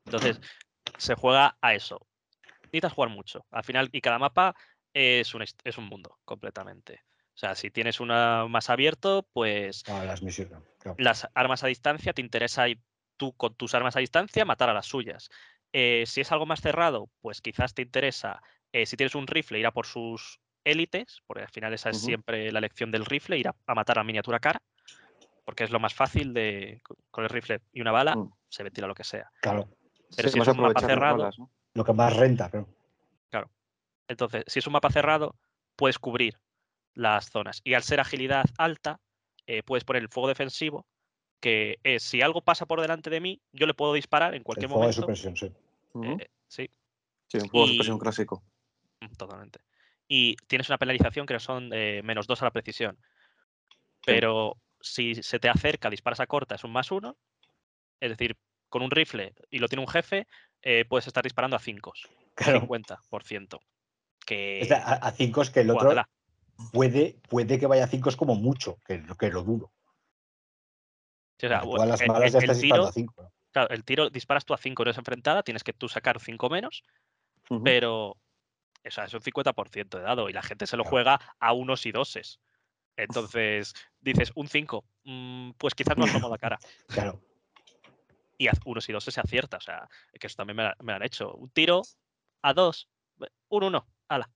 Entonces, 0.04 0.40
se 0.96 1.14
juega 1.14 1.56
a 1.60 1.74
eso. 1.74 2.06
Necesitas 2.64 2.92
jugar 2.92 3.10
mucho. 3.10 3.46
Al 3.50 3.64
final, 3.64 3.88
y 3.92 4.00
cada 4.00 4.18
mapa 4.18 4.54
es 4.92 5.34
un, 5.34 5.42
es 5.42 5.78
un 5.78 5.84
mundo 5.84 6.18
completamente. 6.24 7.02
O 7.34 7.38
sea, 7.38 7.54
si 7.54 7.70
tienes 7.70 8.00
una 8.00 8.46
más 8.48 8.68
abierto, 8.68 9.28
pues 9.32 9.84
las 9.86 10.22
misiones. 10.22 10.58
claro. 10.80 10.96
las 10.98 11.28
armas 11.34 11.62
a 11.62 11.68
distancia, 11.68 12.12
te 12.12 12.20
interesa 12.20 12.68
ir 12.68 12.80
tú 13.16 13.32
con 13.34 13.54
tus 13.54 13.74
armas 13.74 13.96
a 13.96 14.00
distancia 14.00 14.44
matar 14.44 14.70
a 14.70 14.74
las 14.74 14.86
suyas. 14.86 15.28
Eh, 15.72 16.04
si 16.06 16.20
es 16.20 16.32
algo 16.32 16.46
más 16.46 16.60
cerrado, 16.60 17.10
pues 17.20 17.40
quizás 17.40 17.74
te 17.74 17.82
interesa, 17.82 18.42
eh, 18.72 18.86
si 18.86 18.96
tienes 18.96 19.14
un 19.14 19.26
rifle, 19.26 19.58
ir 19.60 19.66
a 19.66 19.72
por 19.72 19.86
sus 19.86 20.40
élites, 20.64 21.20
porque 21.26 21.44
al 21.44 21.50
final 21.50 21.72
esa 21.74 21.90
es 21.90 21.98
siempre 21.98 22.50
la 22.52 22.58
elección 22.58 22.90
del 22.90 23.04
rifle, 23.06 23.38
ir 23.38 23.48
a, 23.48 23.54
a 23.66 23.74
matar 23.74 23.98
a 23.98 24.04
miniatura 24.04 24.38
cara, 24.40 24.60
porque 25.44 25.64
es 25.64 25.70
lo 25.70 25.80
más 25.80 25.94
fácil 25.94 26.32
de 26.34 26.80
co- 26.82 26.96
con 27.10 27.24
el 27.24 27.30
rifle 27.30 27.60
y 27.72 27.80
una 27.80 27.92
bala, 27.92 28.16
Mm. 28.16 28.32
se 28.48 28.62
ventila 28.62 28.86
lo 28.86 28.94
que 28.94 29.04
sea. 29.04 29.30
Claro, 29.40 29.68
Pero 30.16 30.28
Sí, 30.28 30.32
si 30.34 30.40
es 30.40 30.48
un 30.48 30.56
mapa 30.60 30.80
cerrado, 30.80 31.18
balas, 31.18 31.38
¿no? 31.38 31.50
lo 31.74 31.84
que 31.84 31.92
más 31.92 32.16
renta, 32.16 32.48
pero 32.50 32.66
Entonces, 34.10 34.44
si 34.46 34.58
es 34.58 34.66
un 34.66 34.72
mapa 34.72 34.90
cerrado, 34.90 35.34
puedes 35.76 35.98
cubrir 35.98 36.34
las 36.94 37.28
zonas. 37.30 37.60
Y 37.62 37.74
al 37.74 37.82
ser 37.82 38.00
agilidad 38.00 38.46
alta, 38.56 39.00
eh, 39.46 39.62
puedes 39.62 39.84
poner 39.84 40.02
el 40.02 40.08
fuego 40.08 40.28
defensivo, 40.28 40.86
que 41.40 41.78
es 41.82 42.02
si 42.02 42.22
algo 42.22 42.40
pasa 42.40 42.64
por 42.64 42.80
delante 42.80 43.10
de 43.10 43.20
mí, 43.20 43.40
yo 43.52 43.66
le 43.66 43.74
puedo 43.74 43.92
disparar 43.92 44.32
en 44.32 44.38
el 44.38 44.44
cualquier 44.44 44.70
fuego 44.70 44.86
de 44.86 44.92
momento. 44.94 45.02
supresión, 45.02 45.36
sí. 45.36 45.52
Eh, 46.20 46.28
sí, 46.48 46.70
Sí, 47.26 47.38
un 47.38 47.48
juego 47.48 47.66
de 47.66 47.72
supresión 47.72 47.98
clásico. 47.98 48.42
mm, 49.00 49.12
totalmente. 49.18 49.60
Y 50.08 50.36
tienes 50.46 50.68
una 50.70 50.78
penalización 50.78 51.26
que 51.26 51.38
son 51.38 51.70
eh, 51.72 52.00
menos 52.02 52.26
dos 52.26 52.40
a 52.42 52.46
la 52.46 52.50
precisión. 52.50 52.98
Pero 54.06 54.56
si 54.80 55.14
se 55.22 55.38
te 55.38 55.48
acerca, 55.50 55.90
disparas 55.90 56.20
a 56.20 56.26
corta, 56.26 56.54
es 56.54 56.64
un 56.64 56.72
más 56.72 56.90
uno. 56.90 57.16
Es 58.00 58.10
decir, 58.10 58.36
con 58.70 58.82
un 58.82 58.90
rifle 58.90 59.34
y 59.50 59.58
lo 59.58 59.68
tiene 59.68 59.82
un 59.82 59.88
jefe, 59.88 60.26
eh, 60.62 60.84
puedes 60.88 61.06
estar 61.06 61.22
disparando 61.22 61.56
a 61.56 61.60
5, 61.60 61.92
Claro. 62.34 62.60
50%. 62.60 63.60
Que. 64.24 64.60
Es 64.60 64.70
a, 64.70 64.94
a 64.94 65.10
cinco 65.12 65.42
es 65.42 65.50
que 65.50 65.60
el 65.60 65.70
otro 65.70 65.94
puede, 66.72 67.18
puede 67.28 67.58
que 67.58 67.66
vaya 67.66 67.84
a 67.84 67.88
cinco 67.88 68.08
es 68.08 68.16
como 68.16 68.34
mucho, 68.34 68.78
que, 68.86 68.98
lo- 68.98 69.14
que 69.16 69.30
lo 69.30 69.42
duro. 69.42 69.72
Sí, 71.38 71.46
o 71.46 71.48
sea, 71.48 71.60
todas 71.60 71.88
las 71.88 72.00
el- 72.00 72.08
malas 72.08 72.26
el- 72.26 72.32
ya 72.32 72.38
estás 72.40 72.60
tiro, 72.60 72.76
disparando 72.76 72.88
a 72.88 72.92
cinco. 72.92 73.22
¿no? 73.22 73.32
Claro, 73.52 73.70
el 73.70 73.84
tiro 73.84 74.10
disparas 74.10 74.44
tú 74.44 74.54
a 74.54 74.58
5 74.58 74.82
horas 74.82 74.98
enfrentada, 74.98 75.42
tienes 75.42 75.64
que 75.64 75.72
tú 75.72 75.88
sacar 75.88 76.20
5 76.20 76.50
menos, 76.50 76.82
Ujú. 77.48 77.62
pero 77.64 78.16
o 78.88 78.90
sea, 78.90 79.04
es 79.04 79.14
un 79.14 79.20
50% 79.20 79.98
de 79.98 80.02
dado 80.02 80.28
y 80.28 80.32
la 80.32 80.42
gente 80.42 80.66
se 80.66 80.76
lo 80.76 80.84
juega 80.84 81.20
a 81.38 81.52
unos 81.52 81.86
y 81.86 81.92
doses. 81.92 82.40
Entonces 82.96 83.74
dices, 84.00 84.32
un 84.34 84.48
5, 84.48 84.84
pues 85.56 85.74
quizás 85.74 85.96
no 85.96 86.04
asomo 86.04 86.28
la 86.28 86.38
cara. 86.38 86.58
Claro. 86.88 87.20
Y 88.36 88.48
a 88.48 88.52
unos 88.66 88.88
y 88.88 88.92
doses 88.92 89.14
se 89.14 89.20
acierta, 89.20 89.56
o 89.56 89.60
sea, 89.60 89.88
que 90.18 90.26
eso 90.26 90.36
también 90.36 90.56
me, 90.56 90.62
la- 90.64 90.76
me 90.80 90.92
lo 90.92 90.96
han 90.96 91.02
hecho. 91.04 91.32
Un 91.34 91.50
tiro 91.50 91.82
a 92.42 92.52
2, 92.54 92.88
un 93.48 93.64
1, 93.64 93.86
ala. 94.08 94.30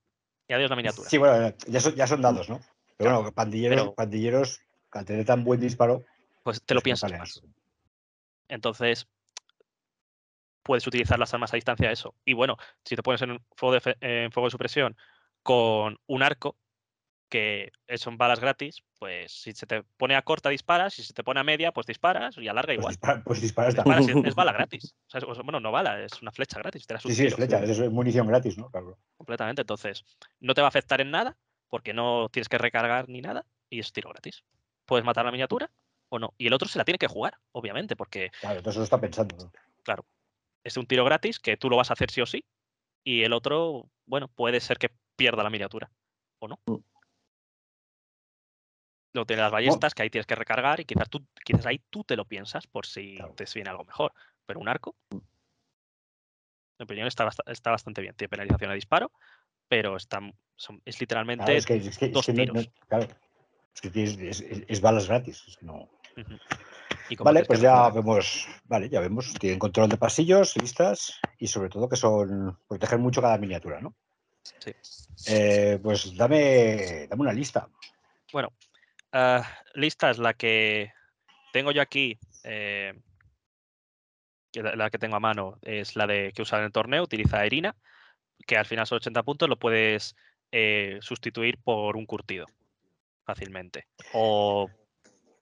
Y 0.49 0.53
adiós 0.55 0.71
la 0.71 0.77
miniatura. 0.77 1.09
Sí, 1.09 1.19
bueno, 1.19 1.55
ya 1.69 1.81
son, 1.81 1.95
ya 1.95 2.07
son 2.07 2.21
dados, 2.21 2.49
¿no? 2.49 2.61
Pero 2.97 3.15
bueno, 3.17 3.33
pandilleros, 3.33 3.81
pero- 3.81 3.95
pandilleros, 3.95 4.61
al 4.91 5.05
tener 5.05 5.25
tan 5.25 5.45
buen 5.45 5.61
disparo, 5.61 6.05
Pues 6.43 6.61
te 6.63 6.75
lo 6.75 6.79
pues, 6.81 6.85
piensas 6.85 7.13
más. 7.13 7.43
Entonces, 8.49 9.07
puedes 10.63 10.87
utilizar 10.87 11.19
las 11.19 11.33
armas 11.35 11.53
a 11.53 11.57
distancia 11.57 11.89
a 11.89 11.93
eso. 11.93 12.15
Y 12.25 12.33
bueno, 12.35 12.57
si 12.85 12.97
te 12.97 13.03
pones 13.03 13.23
en 13.23 13.33
un 13.33 13.45
fuego 13.57 13.75
de, 13.79 13.97
en 14.01 14.31
fuego 14.33 14.47
de 14.47 14.51
supresión 14.53 14.97
con 15.43 15.99
un 16.07 16.23
arco, 16.23 16.57
que 17.29 17.73
son 17.97 18.19
balas 18.19 18.41
gratis, 18.41 18.83
pues 18.99 19.33
si 19.33 19.53
se 19.53 19.65
te 19.67 19.83
pone 19.83 20.15
a 20.17 20.23
corta 20.23 20.51
disparas, 20.51 20.93
si 20.93 21.03
se 21.03 21.15
te 21.15 21.25
pone 21.25 21.41
a 21.41 21.45
media, 21.45 21.73
pues 21.73 21.87
disparas 21.87 22.37
y 22.37 22.47
a 22.47 22.53
larga 22.53 22.75
Pues, 22.75 22.79
igual. 22.79 22.93
dispara- 22.95 23.23
pues 23.25 23.41
disparas 23.41 23.75
también. 23.75 23.97
Disparas, 23.99 24.23
es, 24.25 24.29
es 24.31 24.35
bala 24.35 24.53
gratis. 24.69 24.95
O 25.07 25.11
sea, 25.11 25.19
es- 25.21 25.39
bueno, 25.43 25.59
no 25.59 25.73
bala, 25.73 26.03
es 26.05 26.21
una 26.21 26.31
flecha 26.31 26.59
gratis. 26.59 26.87
Te 26.87 26.99
Sí, 27.01 27.15
sí, 27.15 27.27
es 27.27 27.35
flecha, 27.35 27.63
es 27.65 27.91
munición 27.91 28.27
gratis, 28.27 28.59
¿no? 28.59 28.71
Claro. 28.71 28.99
completamente. 29.17 29.63
Entonces, 29.63 30.05
no 30.41 30.53
te 30.53 30.61
va 30.61 30.67
a 30.67 30.69
afectar 30.69 31.01
en 31.01 31.11
nada, 31.11 31.39
porque 31.69 31.95
no 31.95 32.29
tienes 32.31 32.51
que 32.51 32.59
recargar 32.59 33.09
ni 33.09 33.23
nada, 33.23 33.47
y 33.71 33.81
es 33.81 33.93
tiro 33.93 34.11
gratis. 34.11 34.45
Puedes 34.85 35.05
matar 35.07 35.25
la 35.25 35.33
miniatura 35.33 35.71
o 36.11 36.19
no. 36.19 36.35
Y 36.37 36.49
el 36.49 36.53
otro 36.53 36.69
se 36.69 36.77
la 36.79 36.85
tiene 36.85 36.99
que 36.99 37.07
jugar, 37.07 37.39
obviamente, 37.53 37.97
porque 37.97 38.31
Claro, 38.43 38.59
entonces 38.59 38.77
lo 38.77 38.85
está 38.85 39.01
pensando. 39.01 39.37
¿no? 39.39 39.51
Es 40.65 40.77
un 40.77 40.87
tiro 40.87 41.05
gratis 41.05 41.39
que 41.39 41.57
tú 41.57 41.69
lo 41.71 41.77
vas 41.77 41.91
a 41.91 41.95
hacer 41.95 42.11
sí 42.11 42.21
o 42.21 42.27
sí. 42.27 42.45
Y 43.05 43.23
el 43.25 43.33
otro, 43.33 43.91
bueno, 44.07 44.29
puede 44.29 44.61
ser 44.61 44.79
que 44.79 44.91
pierda 45.17 45.43
la 45.43 45.51
miniatura 45.51 45.91
o 46.41 46.49
no. 46.49 46.61
Mm. 46.67 46.77
Luego 49.15 49.27
tiene 49.27 49.43
las 49.43 49.53
ballestas 49.53 49.95
que 49.95 50.03
ahí 50.03 50.11
tienes 50.11 50.27
que 50.27 50.35
recargar 50.35 50.81
y 50.81 50.85
quizás, 50.85 51.11
tú, 51.11 51.27
quizás 51.45 51.67
ahí 51.67 51.81
tú 51.91 52.03
te 52.05 52.17
lo 52.17 52.25
piensas 52.25 52.67
por 52.67 52.87
si 52.87 53.17
Claro. 53.17 53.35
te 53.35 53.45
viene 53.55 53.69
algo 53.71 53.85
mejor. 53.85 54.13
Pero 54.47 54.61
un 54.61 54.69
arco, 54.69 54.97
en 55.11 55.21
mi 56.79 56.85
opinión, 56.85 57.07
está, 57.07 57.27
bast- 57.27 57.43
está 57.47 57.71
bastante 57.71 58.01
bien. 58.01 58.15
Tiene 58.15 58.31
penalización 58.31 58.71
a 58.71 58.75
disparo, 58.75 59.13
pero 59.69 59.97
está, 59.97 60.21
son- 60.57 60.81
es 60.85 60.99
literalmente. 61.01 61.45
Claro, 61.45 61.59
es 61.59 61.67
que, 61.67 61.77
es 61.77 61.99
que- 61.99 62.07
es 62.07 62.13
dos 62.13 62.27
que 62.27 62.33
no- 62.33 62.45
no- 62.47 62.53
tiros. 62.53 62.71
claro, 62.89 63.07
es 63.75 63.81
que 63.81 64.81
balas 64.81 65.09
gratis. 65.09 65.45
es 65.47 65.57
que 65.57 65.67
no-. 65.67 65.91
Y 67.09 67.17
Vale, 67.17 67.45
pues 67.45 67.61
ya 67.61 67.91
vemos, 67.91 68.49
vale, 68.65 68.89
ya 68.89 69.01
vemos. 69.01 69.35
Tienen 69.35 69.59
control 69.59 69.89
de 69.89 69.97
pasillos, 69.97 70.57
listas 70.57 71.21
y 71.39 71.47
sobre 71.47 71.69
todo 71.69 71.89
que 71.89 71.97
son 71.97 72.59
proteger 72.69 72.99
mucho 72.99 73.21
cada 73.21 73.39
miniatura, 73.39 73.81
¿no? 73.81 73.95
Sí. 74.43 74.73
Eh, 75.29 75.79
pues 75.83 76.17
dame, 76.17 77.07
dame 77.09 77.23
una 77.23 77.33
lista. 77.33 77.69
Bueno, 78.33 78.53
ah, 79.13 79.43
lista 79.75 80.11
es 80.11 80.19
la 80.19 80.35
que 80.35 80.93
tengo 81.53 81.73
yo 81.73 81.83
aquí. 81.83 82.19
eh, 82.45 82.95
que 84.53 84.63
la, 84.63 84.77
la 84.77 84.91
que 84.91 84.99
tengo 84.99 85.17
a 85.17 85.21
mano 85.21 85.59
es 85.63 85.97
la 85.97 86.07
de 86.07 86.33
que 86.35 86.43
usar 86.43 86.61
en 86.61 86.67
el 86.67 86.73
torneo. 86.73 87.03
Utiliza 87.03 87.45
Irina, 87.47 87.75
que 88.47 88.57
al 88.57 88.67
final 88.67 88.87
son 88.87 88.97
80 88.97 89.23
puntos, 89.23 89.49
lo 89.49 89.59
puedes 89.59 90.15
eh, 90.53 90.99
sustituir 91.01 91.59
por 91.59 91.97
un 91.97 92.05
curtido 92.07 92.47
fácilmente. 93.25 93.87
O 94.13 94.69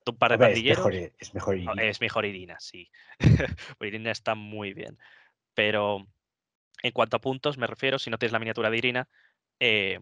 un 0.07 0.17
par 0.17 0.31
de 0.31 0.35
Hombre, 0.35 0.47
es 0.49 0.53
pandilleros. 0.55 0.85
mejor, 0.85 1.13
es 1.19 1.33
mejor 1.33 1.55
No, 1.57 1.61
Irina. 1.73 1.83
es 1.83 2.01
mejor 2.01 2.25
Irina, 2.25 2.57
sí. 2.59 2.89
Irina 3.81 4.11
está 4.11 4.35
muy 4.35 4.73
bien. 4.73 4.97
Pero 5.53 6.07
en 6.83 6.91
cuanto 6.91 7.17
a 7.17 7.21
puntos, 7.21 7.57
me 7.57 7.67
refiero, 7.67 7.99
si 7.99 8.09
no 8.09 8.17
tienes 8.17 8.31
la 8.33 8.39
miniatura 8.39 8.69
de 8.69 8.77
Irina, 8.77 9.09
eh, 9.59 9.99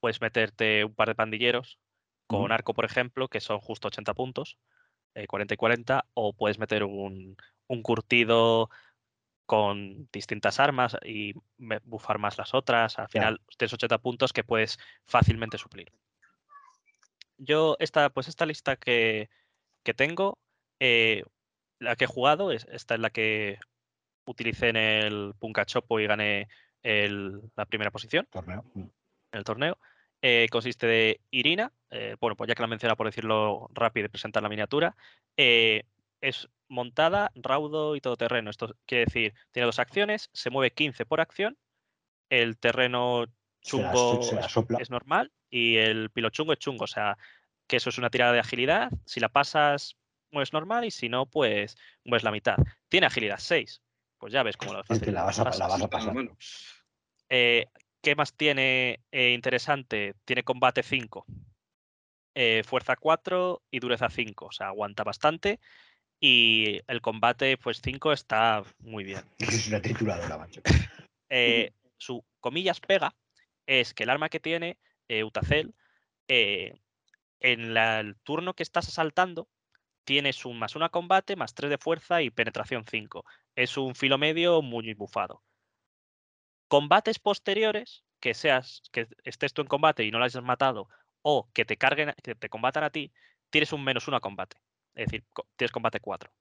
puedes 0.00 0.20
meterte 0.20 0.84
un 0.84 0.94
par 0.94 1.08
de 1.08 1.14
pandilleros 1.14 1.78
con 2.26 2.50
arco, 2.50 2.74
por 2.74 2.84
ejemplo, 2.84 3.28
que 3.28 3.40
son 3.40 3.60
justo 3.60 3.86
80 3.88 4.12
puntos, 4.14 4.58
eh, 5.14 5.28
40 5.28 5.54
y 5.54 5.56
40, 5.56 6.06
o 6.14 6.32
puedes 6.32 6.58
meter 6.58 6.82
un, 6.82 7.36
un 7.68 7.82
curtido 7.82 8.68
con 9.46 10.08
distintas 10.12 10.58
armas 10.58 10.96
y 11.04 11.34
bufar 11.84 12.18
más 12.18 12.36
las 12.36 12.52
otras. 12.52 12.98
Al 12.98 13.06
Claro. 13.08 13.26
final 13.36 13.40
tienes 13.56 13.72
80 13.74 13.98
puntos 13.98 14.32
que 14.32 14.42
puedes 14.42 14.76
fácilmente 15.04 15.56
suplir. 15.56 15.92
Yo, 17.38 17.76
esta, 17.78 18.10
pues 18.10 18.28
esta 18.28 18.46
lista 18.46 18.76
que, 18.76 19.28
que 19.84 19.94
tengo, 19.94 20.38
eh, 20.80 21.22
la 21.78 21.96
que 21.96 22.04
he 22.04 22.08
jugado, 22.08 22.52
es, 22.52 22.66
esta 22.70 22.94
es 22.94 23.00
la 23.00 23.10
que 23.10 23.58
utilicé 24.26 24.68
en 24.70 24.76
el 24.76 25.34
Punkachopo 25.38 26.00
y 26.00 26.06
gané 26.06 26.48
el- 26.82 27.40
la 27.56 27.66
primera 27.66 27.90
posición 27.90 28.26
Torneo. 28.30 28.64
Mm. 28.74 28.80
en 28.80 28.90
el 29.38 29.44
torneo. 29.44 29.78
Eh, 30.22 30.48
consiste 30.50 30.86
de 30.86 31.20
Irina, 31.30 31.72
eh, 31.90 32.16
bueno, 32.20 32.36
pues 32.36 32.48
ya 32.48 32.54
que 32.54 32.62
la 32.62 32.66
menciona 32.68 32.96
por 32.96 33.06
decirlo 33.06 33.68
rápido 33.72 34.06
y 34.06 34.08
presentar 34.08 34.42
la 34.42 34.48
miniatura, 34.48 34.96
es 35.36 36.48
montada, 36.68 37.30
raudo 37.34 37.94
y 37.94 38.00
todoterreno. 38.00 38.50
Esto 38.50 38.74
quiere 38.86 39.04
decir, 39.04 39.34
tiene 39.52 39.66
dos 39.66 39.78
acciones, 39.78 40.30
se 40.32 40.50
mueve 40.50 40.72
15 40.72 41.04
por 41.06 41.20
acción, 41.20 41.56
el 42.30 42.56
terreno 42.58 43.26
Se 43.60 43.76
la- 43.80 43.92
chungo 43.92 44.22
se 44.22 44.34
la 44.34 44.80
es 44.80 44.90
normal 44.90 45.30
y 45.50 45.76
el 45.76 46.10
pilochungo 46.10 46.52
es 46.52 46.58
chungo. 46.58 46.84
O 46.84 46.88
sea, 46.88 47.16
que 47.66 47.76
eso 47.76 47.90
es 47.90 47.98
una 47.98 48.10
tirada 48.10 48.32
de 48.32 48.40
agilidad. 48.40 48.90
Si 49.04 49.20
la 49.20 49.28
pasas, 49.28 49.96
mueves 50.30 50.52
normal 50.52 50.84
y 50.84 50.90
si 50.90 51.08
no, 51.08 51.26
pues 51.26 51.76
mueves 52.04 52.22
la 52.22 52.30
mitad. 52.30 52.56
Tiene 52.88 53.06
agilidad 53.06 53.38
6. 53.38 53.82
Pues 54.18 54.32
ya 54.32 54.42
ves 54.42 54.56
cómo 54.56 54.72
lo 54.72 54.80
Es 54.80 54.86
que 54.86 54.94
fácil 54.94 55.14
la 55.14 55.24
vas 55.24 55.38
a, 55.38 55.44
la 55.44 55.66
vas 55.66 55.82
a 55.82 55.88
pasar. 55.88 56.14
Eh, 57.28 57.66
¿Qué 58.02 58.14
más 58.14 58.34
tiene 58.34 59.00
eh, 59.10 59.32
interesante? 59.32 60.14
Tiene 60.24 60.42
combate 60.42 60.82
5, 60.82 61.26
eh, 62.34 62.62
fuerza 62.64 62.96
4 62.96 63.62
y 63.70 63.80
dureza 63.80 64.08
5. 64.08 64.46
O 64.46 64.52
sea, 64.52 64.68
aguanta 64.68 65.04
bastante. 65.04 65.60
Y 66.18 66.80
el 66.86 67.02
combate, 67.02 67.58
pues 67.58 67.82
5 67.82 68.12
está 68.12 68.62
muy 68.78 69.04
bien. 69.04 69.20
Es 69.38 69.68
una 69.68 69.82
trituradora, 69.82 70.38
macho. 70.38 70.62
Su 71.98 72.24
comillas 72.40 72.80
pega 72.80 73.14
es 73.66 73.92
que 73.92 74.04
el 74.04 74.10
arma 74.10 74.28
que 74.28 74.40
tiene 74.40 74.78
eh, 75.08 75.28
eh, 76.28 76.72
en 77.40 77.76
el 77.76 78.16
turno 78.22 78.54
que 78.54 78.62
estás 78.62 78.88
asaltando, 78.88 79.48
tienes 80.04 80.44
un 80.44 80.58
más 80.58 80.76
una 80.76 80.88
combate, 80.88 81.36
más 81.36 81.54
3 81.54 81.70
de 81.70 81.78
fuerza 81.78 82.22
y 82.22 82.30
penetración 82.30 82.84
5. 82.88 83.24
Es 83.54 83.76
un 83.76 83.94
filo 83.94 84.18
medio 84.18 84.62
muy 84.62 84.94
bufado. 84.94 85.42
Combates 86.68 87.18
posteriores, 87.18 88.04
que 88.20 88.34
seas, 88.34 88.82
que 88.92 89.08
estés 89.24 89.52
tú 89.52 89.62
en 89.62 89.68
combate 89.68 90.04
y 90.04 90.10
no 90.10 90.18
lo 90.18 90.24
hayas 90.24 90.42
matado, 90.42 90.88
o 91.22 91.48
que 91.52 91.64
te 91.64 91.76
carguen, 91.76 92.14
que 92.22 92.34
te 92.34 92.48
combatan 92.48 92.84
a 92.84 92.90
ti, 92.90 93.12
tienes 93.50 93.72
un 93.72 93.84
menos 93.84 94.08
uno 94.08 94.16
a 94.16 94.20
combate. 94.20 94.56
Es 94.94 95.06
decir, 95.06 95.24
tienes 95.56 95.72
combate 95.72 96.00
4. 96.00 96.32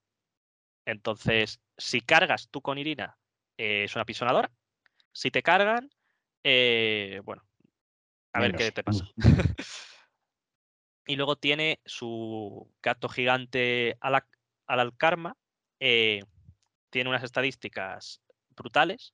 Entonces, 0.86 1.60
si 1.78 2.02
cargas 2.02 2.50
tú 2.50 2.62
con 2.62 2.78
Irina, 2.78 3.18
eh, 3.58 3.84
es 3.86 3.96
una 3.96 4.06
pisonadora. 4.06 4.52
Si 5.12 5.32
te 5.32 5.44
cargan, 5.44 5.90
eh, 6.44 7.22
bueno, 7.24 7.44
a 8.36 8.42
ver 8.42 8.56
qué 8.56 8.72
te 8.72 8.84
pasa. 8.84 9.06
y 11.08 11.16
luego 11.16 11.38
tiene 11.38 11.80
su 11.86 12.70
gato 12.82 13.08
gigante 13.08 13.98
al 14.02 14.22
Alkarma. 14.68 15.38
eh, 15.80 16.22
tiene 16.90 17.10
unas 17.10 17.24
estadísticas 17.24 18.22
brutales. 18.56 19.14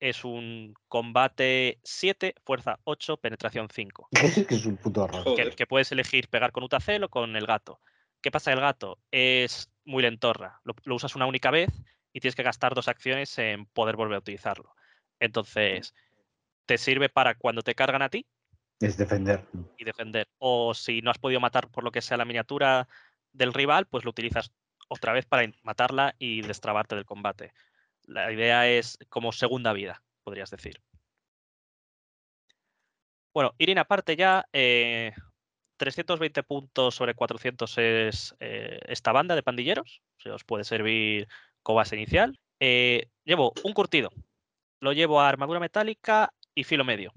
Es 0.00 0.24
un 0.24 0.74
combate 0.86 1.80
7, 1.82 2.34
fuerza 2.44 2.78
8, 2.84 3.16
penetración 3.16 3.68
5 3.68 4.08
que 4.48 4.54
es 4.54 4.66
un 4.66 4.76
puto 4.76 5.02
horror. 5.02 5.24
Joder. 5.24 5.50
que, 5.50 5.56
que 5.56 5.66
puedes 5.66 5.90
elegir 5.90 6.28
pegar 6.28 6.52
con 6.52 6.62
Utacel 6.62 7.02
o 7.04 7.08
con 7.08 7.34
el 7.34 7.46
gato. 7.46 7.80
¿Qué 8.20 8.30
pasa? 8.30 8.52
El 8.52 8.60
gato 8.60 9.00
es 9.10 9.72
muy 9.84 10.02
lentorra. 10.02 10.60
Lo, 10.62 10.74
lo 10.84 10.94
usas 10.94 11.16
una 11.16 11.26
única 11.26 11.50
vez 11.50 11.70
y 12.12 12.20
tienes 12.20 12.36
que 12.36 12.44
gastar 12.44 12.74
dos 12.74 12.86
acciones 12.86 13.36
en 13.38 13.66
poder 13.66 13.96
volver 13.96 14.16
a 14.16 14.20
utilizarlo. 14.20 14.74
Entonces, 15.20 15.94
te 16.68 16.76
sirve 16.76 17.08
para 17.08 17.34
cuando 17.34 17.62
te 17.62 17.74
cargan 17.74 18.02
a 18.02 18.10
ti 18.10 18.26
Es 18.78 18.98
defender. 18.98 19.42
y 19.78 19.84
defender. 19.84 20.28
O 20.36 20.74
si 20.74 21.00
no 21.00 21.10
has 21.10 21.18
podido 21.18 21.40
matar 21.40 21.68
por 21.70 21.82
lo 21.82 21.90
que 21.90 22.02
sea 22.02 22.18
la 22.18 22.26
miniatura 22.26 22.86
del 23.32 23.54
rival, 23.54 23.86
pues 23.86 24.04
lo 24.04 24.10
utilizas 24.10 24.52
otra 24.88 25.14
vez 25.14 25.24
para 25.24 25.50
matarla 25.62 26.14
y 26.18 26.42
destrabarte 26.42 26.94
del 26.94 27.06
combate. 27.06 27.54
La 28.02 28.30
idea 28.30 28.68
es 28.68 28.98
como 29.08 29.32
segunda 29.32 29.72
vida, 29.72 30.02
podrías 30.22 30.50
decir. 30.50 30.82
Bueno, 33.32 33.54
Irina 33.58 33.82
aparte 33.82 34.14
ya, 34.14 34.46
eh, 34.52 35.12
320 35.78 36.42
puntos 36.42 36.94
sobre 36.94 37.14
400 37.14 37.78
es 37.78 38.36
eh, 38.40 38.80
esta 38.86 39.12
banda 39.12 39.34
de 39.34 39.42
pandilleros. 39.42 40.02
Se 40.18 40.30
os 40.30 40.44
puede 40.44 40.64
servir 40.64 41.28
como 41.62 41.76
base 41.76 41.96
inicial. 41.96 42.38
Eh, 42.60 43.08
llevo 43.24 43.54
un 43.64 43.72
curtido. 43.72 44.10
Lo 44.80 44.92
llevo 44.92 45.20
a 45.20 45.28
armadura 45.28 45.60
metálica 45.60 46.32
y 46.58 46.64
filo 46.64 46.84
medio. 46.84 47.12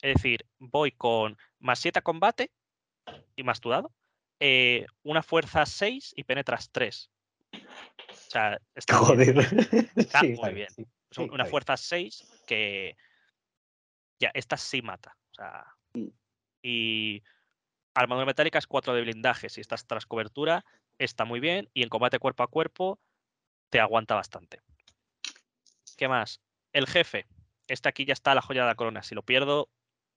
Es 0.00 0.14
decir, 0.14 0.46
voy 0.58 0.92
con 0.92 1.36
más 1.58 1.80
7 1.80 1.98
a 1.98 2.02
combate 2.02 2.52
y 3.34 3.42
más 3.42 3.60
tu 3.60 3.70
dado. 3.70 3.92
eh, 4.40 4.86
una 5.02 5.24
fuerza 5.24 5.66
6 5.66 6.12
y 6.16 6.22
penetras 6.22 6.70
3. 6.70 7.10
O 7.52 8.14
sea, 8.30 8.56
está 8.72 9.00
muy 9.02 9.16
bien. 9.16 9.34
Joder. 9.34 9.90
Está 9.96 10.20
Sí, 10.20 10.34
muy 10.40 10.54
bien. 10.54 10.70
sí. 10.70 10.82
Es 11.10 11.18
un- 11.18 11.24
Sí, 11.24 11.30
una 11.30 11.42
está 11.42 11.42
bien. 11.42 11.50
fuerza 11.50 11.76
6 11.76 12.24
que 12.46 12.96
ya, 14.20 14.30
esta 14.34 14.56
sí 14.56 14.80
mata. 14.80 15.16
O 15.32 15.34
sea, 15.34 15.64
y 16.62 17.20
armadura 17.94 18.26
metálica 18.26 18.60
es 18.60 18.68
4 18.68 18.94
de 18.94 19.00
blindaje. 19.02 19.48
Si 19.48 19.60
estás 19.60 19.84
tras 19.88 20.06
cobertura, 20.06 20.64
está 20.98 21.24
muy 21.24 21.40
bien. 21.40 21.68
Y 21.74 21.82
en 21.82 21.88
combate 21.88 22.20
cuerpo 22.20 22.44
a 22.44 22.46
cuerpo, 22.46 23.00
te 23.70 23.80
aguanta 23.80 24.14
bastante. 24.14 24.60
¿Qué 25.96 26.06
más? 26.06 26.40
El 26.72 26.86
jefe. 26.86 27.26
Este 27.68 27.88
aquí 27.88 28.04
ya 28.04 28.14
está 28.14 28.34
la 28.34 28.42
joya 28.42 28.62
de 28.62 28.68
la 28.68 28.74
corona. 28.74 29.02
Si 29.02 29.14
lo 29.14 29.22
pierdo, 29.22 29.70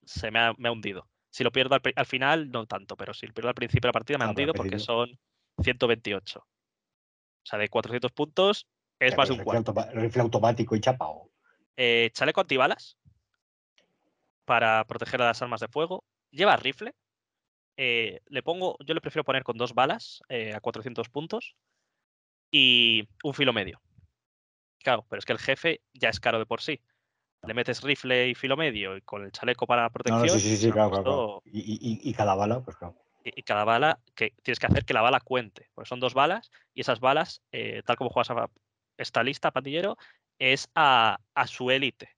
se 0.03 0.31
me 0.31 0.39
ha, 0.39 0.53
me 0.57 0.69
ha 0.69 0.71
hundido. 0.71 1.07
Si 1.29 1.43
lo 1.43 1.51
pierdo 1.51 1.77
al, 1.95 2.05
final, 2.05 2.49
no 2.51 2.65
tanto, 2.65 2.97
pero 2.97 3.13
si 3.13 3.27
lo 3.27 3.33
pierdo 3.33 3.49
al 3.49 3.55
principio 3.55 3.87
de 3.87 3.89
la 3.89 3.93
partida, 3.93 4.17
me 4.17 4.25
ha 4.25 4.27
Ah, 4.27 4.31
hundido 4.31 4.53
porque 4.53 4.79
son 4.79 5.17
128. 5.61 6.39
O 6.39 6.45
sea, 7.43 7.59
de 7.59 7.69
400 7.69 8.11
puntos 8.11 8.67
es 8.99 9.15
más 9.15 9.29
de 9.29 9.35
un 9.35 9.43
cuarto. 9.43 9.73
Rifle 9.93 10.21
automático 10.21 10.75
y 10.75 10.81
chapao. 10.81 11.31
Eh, 11.77 12.09
chaleco 12.13 12.41
antibalas 12.41 12.97
para 14.45 14.85
proteger 14.85 15.21
a 15.21 15.27
las 15.27 15.41
armas 15.41 15.61
de 15.61 15.67
fuego. 15.67 16.03
Lleva 16.31 16.55
rifle. 16.57 16.93
Eh, 17.77 18.21
le 18.27 18.43
pongo, 18.43 18.77
yo 18.85 18.93
le 18.93 19.01
prefiero 19.01 19.23
poner 19.23 19.43
con 19.43 19.57
dos 19.57 19.73
balas 19.73 20.21
eh, 20.29 20.53
a 20.53 20.59
400 20.59 21.09
puntos 21.09 21.55
y 22.51 23.07
un 23.23 23.33
filo 23.33 23.53
medio. 23.53 23.81
Claro, 24.83 25.05
pero 25.09 25.19
es 25.19 25.25
que 25.25 25.33
el 25.33 25.39
jefe 25.39 25.81
ya 25.93 26.09
es 26.09 26.19
caro 26.19 26.37
de 26.39 26.45
por 26.45 26.61
sí. 26.61 26.81
Le 27.47 27.53
metes 27.53 27.81
rifle 27.81 28.29
y 28.29 28.35
filo 28.35 28.55
medio 28.55 28.95
y 28.95 29.01
con 29.01 29.23
el 29.23 29.31
chaleco 29.31 29.65
para 29.65 29.89
protección. 29.89 30.27
no, 30.27 30.39
sí, 30.39 30.57
sí, 30.57 30.71
claro, 30.71 30.91
claro, 31.03 31.41
Y, 31.45 31.59
y- 31.59 32.09
y 32.09 32.13
cada 32.13 32.35
bala, 32.35 32.61
pues 32.61 32.77
claro. 32.77 32.95
y, 33.23 33.39
y 33.39 33.43
cada 33.43 33.63
bala, 33.63 33.99
que 34.15 34.33
tienes 34.43 34.59
que 34.59 34.67
hacer 34.67 34.85
que 34.85 34.93
la 34.93 35.01
bala 35.01 35.19
cuente. 35.19 35.69
Porque 35.73 35.87
son 35.87 35.99
dos 35.99 36.13
balas 36.13 36.51
y 36.73 36.81
esas 36.81 36.99
balas, 36.99 37.41
eh, 37.51 37.81
tal 37.85 37.95
como 37.95 38.09
juegas 38.09 38.29
a 38.31 38.49
esta 38.97 39.23
lista, 39.23 39.51
pandillero, 39.51 39.97
es 40.37 40.69
a, 40.75 41.17
a 41.33 41.47
su 41.47 41.71
élite, 41.71 42.09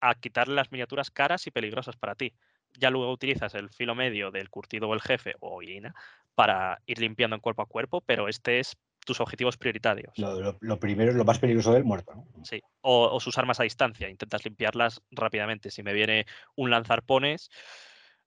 a 0.00 0.14
quitarle 0.14 0.54
las 0.54 0.70
miniaturas 0.70 1.10
caras 1.10 1.46
y 1.46 1.50
peligrosas 1.50 1.96
para 1.96 2.14
ti. 2.14 2.34
Ya 2.78 2.90
luego 2.90 3.10
utilizas 3.12 3.54
el 3.54 3.70
filo 3.70 3.94
medio 3.94 4.30
del 4.30 4.50
curtido 4.50 4.88
o 4.88 4.94
el 4.94 5.00
jefe 5.00 5.34
o 5.40 5.62
Irina 5.62 5.94
para 6.34 6.80
ir 6.86 6.98
limpiando 7.00 7.36
en 7.36 7.40
cuerpo 7.40 7.62
a 7.62 7.66
cuerpo, 7.66 8.00
pero 8.02 8.28
este 8.28 8.60
es 8.60 8.76
tus 9.08 9.20
objetivos 9.20 9.56
prioritarios. 9.56 10.16
Lo, 10.18 10.38
lo- 10.38 10.58
lo 10.60 10.78
primero 10.78 11.10
es 11.10 11.16
lo 11.16 11.24
más 11.24 11.38
peligroso 11.38 11.72
del 11.72 11.82
muerto, 11.84 12.14
¿no? 12.14 12.26
Sí. 12.44 12.62
O, 12.82 13.08
o 13.10 13.18
sus 13.20 13.38
armas 13.38 13.58
a 13.58 13.62
distancia, 13.62 14.08
intentas 14.10 14.44
limpiarlas 14.44 15.00
rápidamente. 15.10 15.70
Si 15.70 15.82
me 15.82 15.94
viene 15.94 16.26
un 16.56 16.68
lanzarpones, 16.70 17.48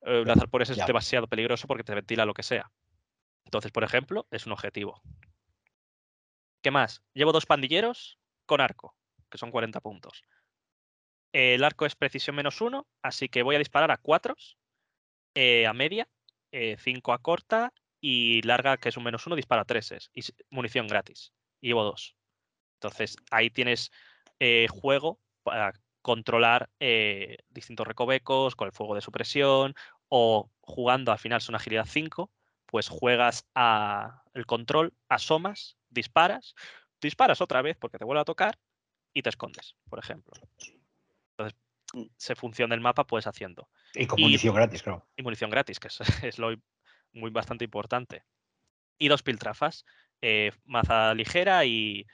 eh, 0.02 0.24
lanzarpones 0.26 0.72
es 0.72 0.78
ya. 0.78 0.86
demasiado 0.88 1.28
peligroso 1.28 1.68
porque 1.68 1.84
te 1.84 1.94
ventila 1.94 2.26
lo 2.26 2.34
que 2.34 2.42
sea. 2.44 2.72
Entonces, 3.46 3.72
por 3.72 3.84
ejemplo, 3.84 4.28
es 4.32 4.48
un 4.48 4.54
objetivo. 4.54 5.02
¿Qué 6.64 6.72
más? 6.72 7.04
Llevo 7.14 7.32
dos 7.32 7.46
pandilleros 7.46 8.18
con 8.48 8.60
arco, 8.60 8.96
que 9.30 9.38
son 9.38 9.52
40 9.52 9.82
puntos. 9.82 10.24
El 11.32 11.64
arco 11.64 11.86
es 11.86 11.96
precisión 11.96 12.36
menos 12.36 12.60
uno, 12.60 12.88
así 13.04 13.30
que 13.30 13.44
voy 13.44 13.56
a 13.56 13.60
disparar 13.60 13.92
a 13.92 13.98
cuatros, 13.98 14.58
eh, 15.36 15.68
a 15.68 15.74
media, 15.74 16.08
5 16.80 17.14
a 17.14 17.20
corta 17.20 17.72
y 18.02 18.42
larga, 18.42 18.78
que 18.78 18.90
es 18.90 18.98
un 18.98 19.04
menos 19.04 19.26
uno, 19.28 19.36
dispara 19.36 19.64
treses. 19.64 20.10
Y 20.14 20.22
munición 20.50 20.88
gratis. 20.88 21.32
Y 21.62 21.68
llevo 21.68 21.84
dos. 21.84 22.16
Entonces, 22.76 23.16
ahí 23.30 23.50
tienes 23.52 23.92
eh, 24.40 24.68
juego 24.70 25.20
para 25.44 25.72
controlar 26.02 26.70
eh, 26.80 27.38
distintos 27.50 27.88
recovecos 27.88 28.56
con 28.56 28.66
el 28.66 28.72
fuego 28.74 28.96
de 28.96 29.02
supresión 29.02 29.76
o 30.10 30.50
jugando 30.62 31.12
al 31.12 31.20
final 31.20 31.42
son 31.42 31.54
agilidad 31.56 31.86
5, 31.88 32.32
pues 32.66 32.90
juegas 32.90 33.48
a 33.54 34.24
el 34.34 34.46
control, 34.48 34.94
asomas, 35.10 35.78
disparas, 35.90 36.56
disparas 37.00 37.40
otra 37.40 37.62
vez 37.62 37.78
porque 37.78 38.00
te 38.00 38.06
vuelve 38.06 38.22
a 38.22 38.26
tocar 38.26 38.58
y 39.14 39.22
te 39.22 39.30
escondes, 39.30 39.76
por 39.90 40.00
ejemplo. 40.00 40.34
Entonces, 41.38 41.58
Mm. 41.94 42.06
se 42.16 42.36
funciona 42.36 42.74
el 42.74 42.80
mapa 42.82 43.06
pues 43.06 43.28
haciendo. 43.28 43.68
Y 43.94 44.08
con 44.08 44.18
Y- 44.20 44.24
munición 44.24 44.56
gratis, 44.56 44.82
claro. 44.82 45.06
Y 45.18 45.24
munición 45.24 45.50
gratis, 45.50 45.78
que 45.80 45.90
es, 45.90 46.00
es 46.34 46.40
lo 46.40 46.56
muy 47.14 47.32
bastante 47.32 47.66
importante. 47.66 48.24
Y 48.98 49.08
dos 49.08 49.24
piltrafas, 49.24 49.86
eh, 50.22 50.52
maza 50.66 51.14
ligera 51.14 51.66
y 51.66 52.06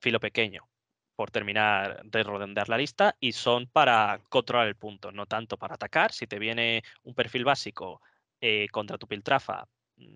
filo 0.00 0.20
pequeño, 0.20 0.68
por 1.16 1.30
terminar 1.30 2.02
de 2.04 2.22
redondear 2.22 2.68
la 2.68 2.78
lista, 2.78 3.16
y 3.20 3.32
son 3.32 3.66
para 3.66 4.20
controlar 4.28 4.68
el 4.68 4.76
punto, 4.76 5.12
no 5.12 5.26
tanto 5.26 5.56
para 5.56 5.74
atacar. 5.74 6.12
Si 6.12 6.26
te 6.26 6.38
viene 6.38 6.82
un 7.02 7.14
perfil 7.14 7.44
básico 7.44 8.00
eh, 8.40 8.68
contra 8.70 8.98
tu 8.98 9.08
piltrafa, 9.08 9.66
mm, 9.96 10.14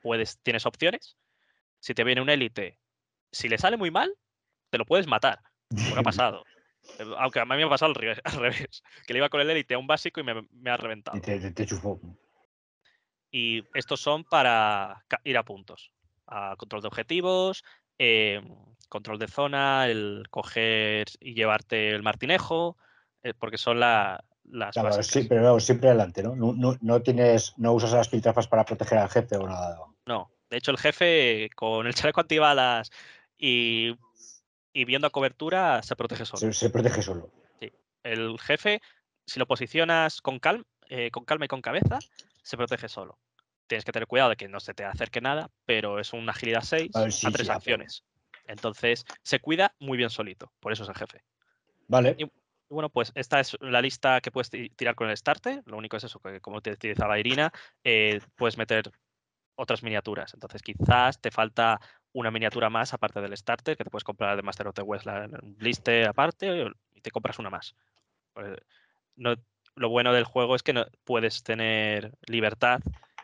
puedes, 0.00 0.38
tienes 0.42 0.66
opciones. 0.66 1.16
Si 1.80 1.94
te 1.94 2.04
viene 2.04 2.20
un 2.20 2.30
élite, 2.30 2.78
si 3.32 3.48
le 3.48 3.58
sale 3.58 3.76
muy 3.76 3.90
mal, 3.90 4.14
te 4.70 4.78
lo 4.78 4.84
puedes 4.84 5.06
matar. 5.06 5.40
Porque 5.68 6.00
ha 6.00 6.02
pasado. 6.02 6.44
Aunque 7.18 7.40
a 7.40 7.44
mí 7.44 7.56
me 7.56 7.64
ha 7.64 7.68
pasado 7.68 7.90
al 7.90 7.94
revés, 7.96 8.20
al 8.24 8.38
revés, 8.38 8.82
que 9.06 9.12
le 9.12 9.18
iba 9.18 9.28
con 9.28 9.40
el 9.40 9.50
élite 9.50 9.74
a 9.74 9.78
un 9.78 9.86
básico 9.86 10.20
y 10.20 10.24
me, 10.24 10.46
me 10.52 10.70
ha 10.70 10.76
reventado. 10.76 11.16
Y 11.16 11.20
te, 11.20 11.40
te, 11.40 11.50
te 11.50 11.66
chufó. 11.66 12.00
Y 13.30 13.62
estos 13.74 14.00
son 14.00 14.24
para 14.24 15.04
ir 15.24 15.36
a 15.36 15.42
puntos. 15.42 15.92
A 16.26 16.56
control 16.56 16.82
de 16.82 16.88
objetivos, 16.88 17.64
eh, 17.98 18.40
control 18.88 19.18
de 19.18 19.28
zona, 19.28 19.86
el 19.86 20.24
coger 20.30 21.06
y 21.20 21.34
llevarte 21.34 21.90
el 21.90 22.02
martinejo, 22.02 22.76
eh, 23.22 23.34
porque 23.34 23.58
son 23.58 23.80
la- 23.80 24.22
las 24.44 24.74
Claro, 24.74 24.88
básicas. 24.88 25.06
sí, 25.06 25.24
pero 25.28 25.42
vamos, 25.42 25.64
siempre 25.64 25.88
adelante, 25.88 26.22
¿no? 26.22 26.34
No, 26.36 26.52
no- 26.54 26.76
no 26.80 27.02
tienes, 27.02 27.52
no 27.58 27.72
usas 27.72 27.92
las 27.92 28.08
piltrafas 28.08 28.46
para 28.46 28.64
proteger 28.64 28.98
al 28.98 29.10
jefe 29.10 29.36
o 29.36 29.46
nada. 29.46 29.78
No, 30.06 30.30
de 30.48 30.56
hecho 30.56 30.70
el 30.70 30.78
jefe 30.78 31.50
con 31.54 31.86
el 31.86 31.94
chaleco 32.12 32.20
antibalas 32.20 32.90
y, 33.36 33.94
y 34.72 34.84
viendo 34.84 35.06
a 35.06 35.10
cobertura 35.10 35.82
se 35.82 35.96
protege 35.96 36.24
solo. 36.24 36.40
Se, 36.40 36.52
se 36.52 36.70
protege 36.70 37.02
solo. 37.02 37.30
El 38.04 38.38
jefe, 38.38 38.80
si 39.26 39.38
lo 39.38 39.46
posicionas 39.46 40.22
con 40.22 40.38
calma, 40.38 40.64
con 41.12 41.24
calma 41.26 41.44
y 41.44 41.48
con 41.48 41.60
cabeza, 41.60 41.98
se 42.48 42.56
protege 42.56 42.88
solo. 42.88 43.18
Tienes 43.66 43.84
que 43.84 43.92
tener 43.92 44.06
cuidado 44.08 44.30
de 44.30 44.36
que 44.36 44.48
no 44.48 44.58
se 44.58 44.72
te 44.72 44.82
acerque 44.82 45.20
nada, 45.20 45.50
pero 45.66 45.98
es 45.98 46.14
una 46.14 46.32
agilidad 46.32 46.62
6 46.62 46.96
A 46.96 47.02
ver, 47.02 47.12
sí, 47.12 47.26
a 47.26 47.30
sí, 47.30 47.36
tres 47.36 47.50
acciones. 47.50 48.04
Entonces 48.46 49.04
se 49.22 49.38
cuida 49.40 49.74
muy 49.78 49.98
bien 49.98 50.08
solito, 50.08 50.50
por 50.58 50.72
eso 50.72 50.84
es 50.84 50.88
el 50.88 50.94
jefe. 50.94 51.22
Vale. 51.88 52.16
Y- 52.18 52.30
bueno, 52.70 52.88
pues 52.88 53.12
esta 53.14 53.38
es 53.40 53.56
la 53.60 53.82
lista 53.82 54.22
que 54.22 54.30
puedes 54.30 54.48
ti- 54.48 54.70
tirar 54.70 54.94
con 54.94 55.10
el 55.10 55.16
starter. 55.16 55.62
Lo 55.66 55.76
único 55.76 55.98
es 55.98 56.04
eso, 56.04 56.20
que 56.20 56.40
como 56.40 56.62
te 56.62 56.70
utilizaba 56.72 57.18
Irina, 57.18 57.52
eh, 57.84 58.20
puedes 58.34 58.56
meter 58.56 58.90
otras 59.54 59.82
miniaturas. 59.82 60.32
Entonces 60.32 60.62
quizás 60.62 61.20
te 61.20 61.30
falta 61.30 61.80
una 62.12 62.30
miniatura 62.30 62.70
más 62.70 62.94
aparte 62.94 63.20
del 63.20 63.36
starter, 63.36 63.76
que 63.76 63.84
te 63.84 63.90
puedes 63.90 64.04
comprar 64.04 64.36
de 64.36 64.42
Master 64.42 64.68
of 64.68 64.74
the 64.74 64.82
un 64.82 65.54
blister 65.56 66.08
aparte 66.08 66.70
y 66.94 67.00
te 67.02 67.10
compras 67.10 67.38
una 67.38 67.50
más. 67.50 67.74
Pues, 68.32 68.58
no, 69.16 69.34
lo 69.78 69.88
bueno 69.88 70.12
del 70.12 70.24
juego 70.24 70.54
es 70.54 70.62
que 70.62 70.72
no, 70.72 70.86
puedes 71.04 71.42
tener 71.42 72.12
libertad 72.26 72.80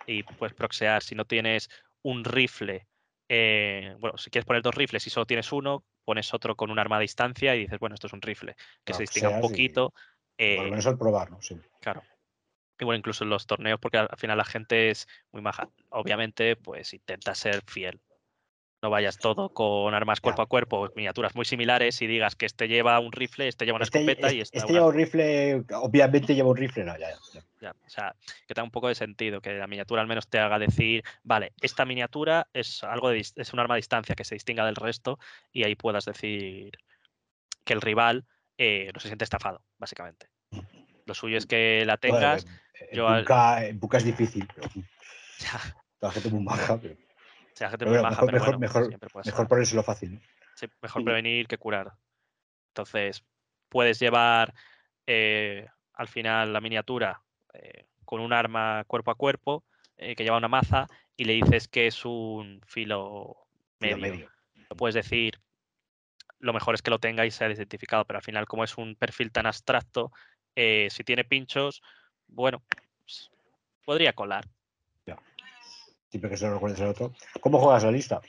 y 0.07 0.23
puedes 0.23 0.55
proxear. 0.55 1.03
Si 1.03 1.15
no 1.15 1.25
tienes 1.25 1.69
un 2.03 2.25
rifle, 2.25 2.87
eh, 3.29 3.97
bueno, 3.99 4.17
si 4.19 4.31
quieres 4.31 4.47
poner 4.47 4.63
dos 4.63 4.75
rifles 4.75 5.07
y 5.07 5.11
solo 5.11 5.27
tienes 5.27 5.53
uno, 5.53 5.85
pones 6.05 6.33
otro 6.35 6.57
con 6.57 6.71
un 6.71 6.79
arma 6.79 6.97
a 6.97 7.01
distancia 7.01 7.55
y 7.57 7.61
dices, 7.61 7.79
bueno, 7.79 7.95
esto 7.95 8.07
es 8.07 8.13
un 8.13 8.23
rifle, 8.23 8.55
que 8.85 8.93
se 8.95 9.03
distinga 9.03 9.29
un 9.29 9.41
Proxeas 9.41 9.51
y- 9.51 9.55
poquito. 9.55 9.91
Por 9.91 10.01
eh, 10.39 10.57
lo 10.57 10.71
menos 10.71 10.87
al 10.87 10.99
probar, 10.99 11.31
¿no? 11.31 11.41
Sí. 11.41 11.57
Claro. 11.81 12.03
Y 12.79 12.85
bueno, 12.85 12.99
incluso 12.99 13.25
en 13.25 13.31
los 13.31 13.47
torneos, 13.47 13.79
porque 13.81 13.99
al 13.99 14.09
final 14.17 14.37
la 14.37 14.45
gente 14.45 14.91
es 14.91 15.07
muy 15.31 15.43
maja. 15.43 15.71
Obviamente, 15.91 16.57
pues 16.57 16.93
intenta 16.93 17.35
ser 17.35 17.63
fiel. 17.67 18.01
No 18.85 18.91
vayas 18.91 19.17
todo 19.17 19.49
con 19.49 19.95
armas 19.95 20.21
cuerpo 20.21 20.43
a 20.43 20.47
cuerpo, 20.47 20.91
miniaturas 20.95 21.35
muy 21.35 21.47
similares 21.47 22.03
y 22.03 22.07
digas 22.07 22.37
que 22.37 22.45
este 22.45 22.69
lleva 22.69 23.01
un 23.01 23.13
rifle, 23.13 23.49
este 23.49 23.65
lleva 23.65 23.77
una 23.77 23.85
Este, 23.85 24.01
escopeta 24.01 24.31
y 24.31 24.41
este- 24.43 24.59
este 24.59 24.67
una- 24.71 24.75
lleva 24.81 24.87
un 24.89 24.95
rifle, 24.95 25.65
obviamente 25.73 26.35
lleva 26.35 26.51
un 26.51 26.57
rifle, 26.59 26.85
no, 26.85 26.99
ya, 26.99 27.09
ya, 27.33 27.43
ya. 27.63 27.71
o 27.71 27.89
sea, 27.89 28.15
que 28.47 28.53
tenga 28.53 28.65
un 28.65 28.71
poco 28.71 28.89
de 28.89 28.95
sentido, 28.95 29.41
que 29.41 29.55
la 29.55 29.67
miniatura 29.67 30.03
al 30.03 30.07
menos 30.07 30.29
te 30.29 30.39
haga 30.39 30.59
decir, 30.59 31.03
vale, 31.23 31.55
esta 31.63 31.87
miniatura 31.87 32.47
es 32.53 32.85
algo 32.85 33.09
de, 33.09 33.21
es 33.21 33.53
un 33.55 33.59
arma 33.59 33.73
a 33.73 33.77
distancia 33.77 34.15
que 34.15 34.25
se 34.25 34.35
distinga 34.35 34.67
del 34.67 34.77
resto 34.77 35.19
y 35.51 35.65
ahí 35.65 35.77
puedas 35.77 36.05
decir 36.05 36.73
que 37.65 37.73
el 37.73 37.81
rival 37.81 38.27
eh, 38.59 38.91
no 38.93 39.01
se 39.01 39.09
siente 39.09 39.25
estafado, 39.25 39.63
básicamente. 39.79 40.29
Lo 41.07 41.15
suyo 41.15 41.39
es 41.39 41.47
que 41.47 41.85
la 41.87 41.97
Bueno, 41.97 42.19
tengas. 42.19 42.45
en- 42.91 42.97
yo 42.97 43.07
en 43.09 43.15
al- 43.15 43.23
Buca- 43.25 43.67
en 43.67 43.81
Buca 43.81 43.97
es 43.97 44.05
difícil, 44.05 44.47
pero 44.55 44.69
la 46.03 46.11
gente 46.11 46.29
muy 46.29 46.45
maja, 46.45 46.79
pero 46.79 46.95
o 47.55 47.57
sea, 47.57 47.71
gente 47.71 47.85
Pero 47.85 47.91
muy 47.93 47.99
bueno, 48.01 48.11
maja, 48.11 48.23
mejor- 48.23 48.27
pero 48.27 48.59
mejor- 48.59 48.83
bueno, 48.83 48.99
mejor- 48.99 49.07
mejor 49.09 49.21
hacer- 49.23 49.49
ponérselo 49.49 49.83
fácil. 49.83 50.15
¿no? 50.15 50.21
Sí, 50.57 50.67
mejor 50.83 51.01
Sí. 51.03 51.05
prevenir 51.07 51.47
que 51.47 51.59
curar. 51.59 51.93
Entonces, 52.69 53.25
puedes 53.69 53.99
llevar 54.01 54.53
eh, 55.07 55.69
al 55.93 56.09
final 56.09 56.53
la 56.53 56.61
miniatura 56.61 57.21
eh, 57.53 57.87
con 58.05 58.21
un 58.21 58.33
arma 58.33 58.83
cuerpo 58.87 59.11
a 59.11 59.15
cuerpo 59.15 59.65
eh, 59.97 60.17
que 60.17 60.25
lleva 60.25 60.39
una 60.39 60.49
maza 60.49 60.87
y 61.17 61.25
le 61.25 61.35
dices 61.35 61.69
que 61.69 61.87
es 61.87 62.05
un 62.05 62.61
filo 62.67 63.47
medio. 63.79 63.97
medio. 63.99 64.31
Lo 64.71 64.77
puedes 64.77 64.95
decir, 64.95 65.39
lo 66.41 66.53
mejor 66.53 66.75
es 66.75 66.83
que 66.83 66.91
lo 66.91 66.99
tenga 66.99 67.25
y 67.27 67.31
sea 67.31 67.49
identificado, 67.51 68.05
pero 68.05 68.19
al 68.19 68.25
final, 68.25 68.47
como 68.47 68.65
es 68.65 68.77
un 68.77 68.97
perfil 68.97 69.31
tan 69.31 69.47
abstracto, 69.47 70.11
si 70.57 71.05
tiene 71.05 71.25
pinchos, 71.25 71.81
bueno, 72.27 72.63
pues, 73.05 73.31
podría 73.85 74.13
colar. 74.15 74.45
Siempre 76.15 76.31
que 76.31 76.37
se 76.37 76.47
lo 76.47 76.55
recuerdes 76.55 76.81
otro. 76.81 77.13
¿Cómo 77.41 77.59
juegas 77.59 77.83
la 77.83 77.91
lista? 77.91 78.21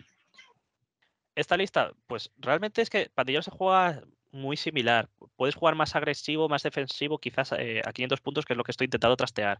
Esta 1.35 1.55
lista, 1.55 1.91
pues 2.07 2.31
realmente 2.35 2.81
es 2.81 2.89
que 2.89 3.11
Pandillero 3.13 3.43
se 3.43 3.51
juega 3.51 4.01
muy 4.31 4.57
similar. 4.57 5.07
Puedes 5.35 5.53
jugar 5.53 5.75
más 5.75 5.95
agresivo, 5.95 6.49
más 6.49 6.63
defensivo, 6.63 7.19
quizás 7.19 7.51
eh, 7.51 7.83
a 7.85 7.93
500 7.93 8.21
puntos, 8.21 8.43
que 8.43 8.53
es 8.53 8.57
lo 8.57 8.63
que 8.63 8.71
estoy 8.71 8.85
intentando 8.85 9.15
trastear. 9.15 9.59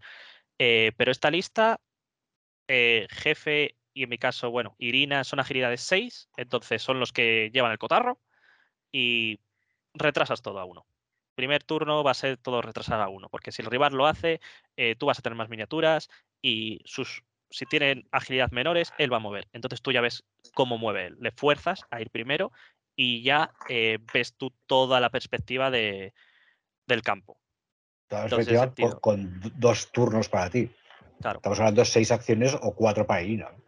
Eh, 0.57 0.91
pero 0.97 1.11
esta 1.11 1.29
lista, 1.29 1.79
eh, 2.67 3.05
jefe 3.11 3.75
y 3.93 4.01
en 4.01 4.09
mi 4.09 4.17
caso, 4.17 4.49
bueno, 4.49 4.75
Irina 4.79 5.23
son 5.23 5.39
agilidades 5.39 5.81
6, 5.81 6.29
entonces 6.35 6.81
son 6.81 6.99
los 6.99 7.13
que 7.13 7.51
llevan 7.53 7.73
el 7.73 7.77
cotarro 7.77 8.19
y 8.91 9.39
retrasas 9.93 10.41
todo 10.41 10.57
a 10.59 10.65
uno. 10.65 10.87
Primer 11.35 11.63
turno 11.63 12.03
va 12.03 12.09
a 12.09 12.15
ser 12.15 12.37
todo 12.37 12.63
retrasar 12.63 13.01
a 13.01 13.07
uno, 13.07 13.29
porque 13.29 13.51
si 13.51 13.61
el 13.61 13.69
rival 13.69 13.93
lo 13.93 14.07
hace, 14.07 14.41
tú 14.97 15.05
vas 15.05 15.19
a 15.19 15.21
tener 15.21 15.37
más 15.37 15.49
miniaturas 15.49 16.09
y 16.41 16.79
sus, 16.85 17.23
si 17.49 17.65
tienen 17.65 18.07
agilidad 18.11 18.51
menores, 18.51 18.93
él 18.97 19.11
va 19.11 19.17
a 19.17 19.21
mover. 19.21 19.47
Entonces 19.53 19.81
tú 19.81 19.91
ya 19.91 20.01
ves 20.01 20.23
cómo 20.53 20.77
mueve 20.77 21.07
él. 21.07 21.17
Le 21.19 21.31
fuerzas 21.31 21.81
a 21.89 22.01
ir 22.01 22.09
primero 22.09 22.51
y 22.95 23.23
ya 23.23 23.53
eh, 23.69 23.99
ves 24.13 24.35
tú 24.35 24.53
toda 24.65 24.99
la 24.99 25.09
perspectiva 25.09 25.71
de, 25.71 26.13
del 26.87 27.01
campo. 27.01 27.37
Toda 28.07 28.21
la 28.21 28.25
Entonces, 28.25 28.47
perspectiva 28.47 28.89
sentido. 28.89 29.01
con, 29.01 29.41
dos 29.55 29.91
turnos 29.91 30.29
para 30.29 30.49
ti. 30.49 30.69
Claro. 31.21 31.39
Estamos 31.39 31.59
hablando 31.59 31.81
de 31.81 31.85
seis 31.85 32.11
acciones 32.11 32.55
o 32.61 32.75
cuatro 32.75 33.07
para 33.07 33.21
Irina. 33.21 33.49
¿no? 33.51 33.65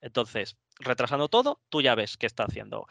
Entonces, 0.00 0.56
retrasando 0.78 1.28
todo, 1.28 1.60
tú 1.68 1.82
ya 1.82 1.94
ves 1.94 2.16
qué 2.16 2.26
está 2.26 2.44
haciendo. 2.44 2.86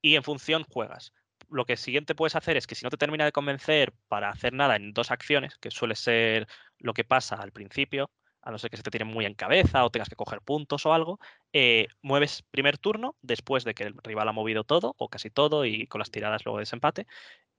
Y 0.00 0.16
en 0.16 0.22
función 0.22 0.64
juegas. 0.64 1.12
Lo 1.48 1.64
que 1.64 1.76
siguiente 1.76 2.14
puedes 2.14 2.34
hacer 2.34 2.56
es 2.56 2.66
que 2.66 2.74
si 2.74 2.84
no 2.84 2.90
te 2.90 2.96
termina 2.96 3.24
de 3.24 3.32
convencer 3.32 3.92
para 4.08 4.30
hacer 4.30 4.52
nada 4.52 4.76
en 4.76 4.92
dos 4.92 5.10
acciones, 5.10 5.58
que 5.58 5.70
suele 5.70 5.94
ser 5.94 6.48
lo 6.78 6.94
que 6.94 7.04
pasa 7.04 7.36
al 7.36 7.52
principio, 7.52 8.10
a 8.46 8.52
no 8.52 8.58
ser 8.58 8.70
que 8.70 8.76
se 8.76 8.84
te 8.84 8.92
tiren 8.92 9.08
muy 9.08 9.24
en 9.26 9.34
cabeza 9.34 9.84
o 9.84 9.90
tengas 9.90 10.08
que 10.08 10.14
coger 10.14 10.40
puntos 10.40 10.86
o 10.86 10.92
algo, 10.92 11.18
eh, 11.52 11.88
mueves 12.00 12.44
primer 12.52 12.78
turno 12.78 13.16
después 13.20 13.64
de 13.64 13.74
que 13.74 13.82
el 13.82 13.94
rival 14.04 14.28
ha 14.28 14.32
movido 14.32 14.62
todo 14.62 14.94
o 14.98 15.08
casi 15.08 15.30
todo 15.30 15.64
y 15.64 15.88
con 15.88 15.98
las 15.98 16.12
tiradas 16.12 16.44
luego 16.44 16.58
de 16.58 16.62
desempate, 16.62 17.08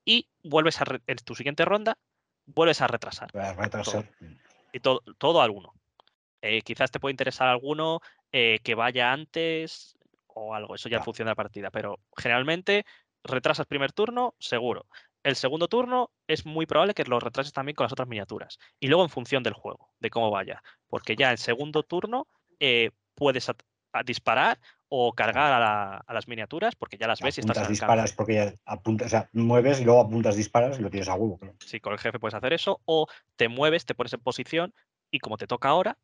y 0.06 0.30
vuelves 0.44 0.80
a 0.80 0.86
en 1.06 1.18
tu 1.18 1.36
siguiente 1.36 1.66
ronda, 1.66 1.98
vuelves 2.46 2.80
a 2.82 2.88
retrasar 2.88 3.34
Para 3.34 3.54
retrasar. 3.54 4.10
y 4.72 4.80
todo, 4.80 5.02
todo 5.18 5.42
al 5.42 5.52
uno. 5.52 5.74
Eh, 6.42 6.62
quizás 6.62 6.90
te 6.90 7.02
puede 7.02 7.12
interesar 7.12 7.50
alguno 7.50 8.00
eh, 8.32 8.60
que 8.64 8.74
vaya 8.74 9.12
antes 9.12 9.98
o 10.28 10.56
algo, 10.56 10.76
eso 10.76 10.88
ya 10.88 11.04
función 11.04 11.26
de 11.26 11.32
la 11.32 11.36
partida, 11.36 11.70
pero 11.70 12.00
generalmente 12.16 12.86
retrasas 13.26 13.68
primer 13.68 13.92
turno, 13.92 14.36
seguro. 14.40 14.86
El 15.28 15.36
segundo 15.36 15.68
turno 15.68 16.10
es 16.26 16.46
muy 16.46 16.66
probable 16.66 16.94
que 16.94 17.04
lo 17.04 17.20
retrases 17.20 17.52
también 17.52 17.76
con 17.76 17.84
las 17.84 17.92
otras 17.92 18.08
miniaturas. 18.08 18.60
Y 18.80 18.88
luego 18.88 19.04
en 19.04 19.10
función 19.10 19.44
del 19.44 19.52
juego, 19.52 19.90
de 20.00 20.10
cómo 20.10 20.32
vaya. 20.32 20.64
Porque 20.88 21.18
ya 21.18 21.32
en 21.32 21.38
segundo 21.38 21.84
turno 21.84 22.28
eh, 22.62 22.92
puedes 23.14 23.52
disparar 24.06 24.58
o 24.88 25.12
cargar 25.12 25.52
a, 25.52 25.60
la- 25.60 25.98
a 25.98 26.14
las 26.14 26.30
miniaturas 26.30 26.78
porque 26.78 26.98
ya 26.98 27.08
las 27.08 27.20
ves 27.20 27.38
y 27.40 27.42
estás 27.42 27.68
disparas, 27.68 28.14
porque 28.14 28.36
ya 28.36 28.54
apuntas, 28.66 29.08
o 29.08 29.10
sea, 29.10 29.30
mueves 29.34 29.82
y 29.82 29.84
luego 29.84 30.00
apuntas, 30.00 30.38
disparas 30.38 30.80
y 30.80 30.82
lo 30.82 30.90
tienes 30.90 31.10
a 31.10 31.16
huevo. 31.16 31.38
Sí, 31.60 31.82
con 31.82 31.92
el 31.92 32.00
jefe 32.00 32.20
puedes 32.20 32.36
hacer 32.36 32.54
eso, 32.54 32.80
o 32.86 33.08
te 33.36 33.50
mueves, 33.50 33.86
te 33.86 33.96
pones 33.96 34.14
en 34.14 34.22
posición 34.22 34.74
y 35.12 35.20
como 35.20 35.36
te 35.36 35.46
toca 35.46 35.68
ahora, 35.68 35.98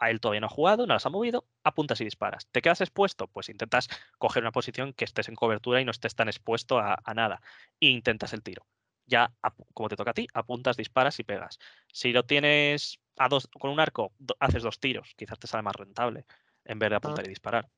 a 0.00 0.10
él 0.10 0.20
todavía 0.20 0.40
no 0.40 0.46
ha 0.46 0.50
jugado, 0.50 0.86
no 0.86 0.94
las 0.94 1.06
ha 1.06 1.10
movido, 1.10 1.46
apuntas 1.64 2.00
y 2.00 2.04
disparas. 2.04 2.46
¿Te 2.50 2.62
quedas 2.62 2.80
expuesto? 2.80 3.26
Pues 3.28 3.48
intentas 3.48 3.88
coger 4.18 4.42
una 4.42 4.52
posición 4.52 4.92
que 4.92 5.04
estés 5.04 5.28
en 5.28 5.34
cobertura 5.34 5.80
y 5.80 5.84
no 5.84 5.90
estés 5.90 6.14
tan 6.14 6.28
expuesto 6.28 6.78
a, 6.78 6.98
a 7.04 7.14
nada. 7.14 7.40
E 7.80 7.88
intentas 7.88 8.32
el 8.32 8.42
tiro. 8.42 8.66
Ya, 9.06 9.32
como 9.74 9.88
te 9.88 9.96
toca 9.96 10.10
a 10.10 10.14
ti, 10.14 10.26
apuntas, 10.34 10.76
disparas 10.76 11.18
y 11.18 11.24
pegas. 11.24 11.58
Si 11.92 12.12
lo 12.12 12.24
tienes 12.24 13.00
a 13.16 13.28
dos, 13.28 13.48
con 13.58 13.70
un 13.70 13.80
arco, 13.80 14.12
do- 14.18 14.36
haces 14.38 14.62
dos 14.62 14.78
tiros, 14.80 15.14
quizás 15.16 15.38
te 15.38 15.46
sale 15.46 15.62
más 15.62 15.74
rentable 15.76 16.26
en 16.64 16.78
vez 16.78 16.90
de 16.90 16.96
apuntar 16.96 17.24
y 17.24 17.28
disparar. 17.30 17.68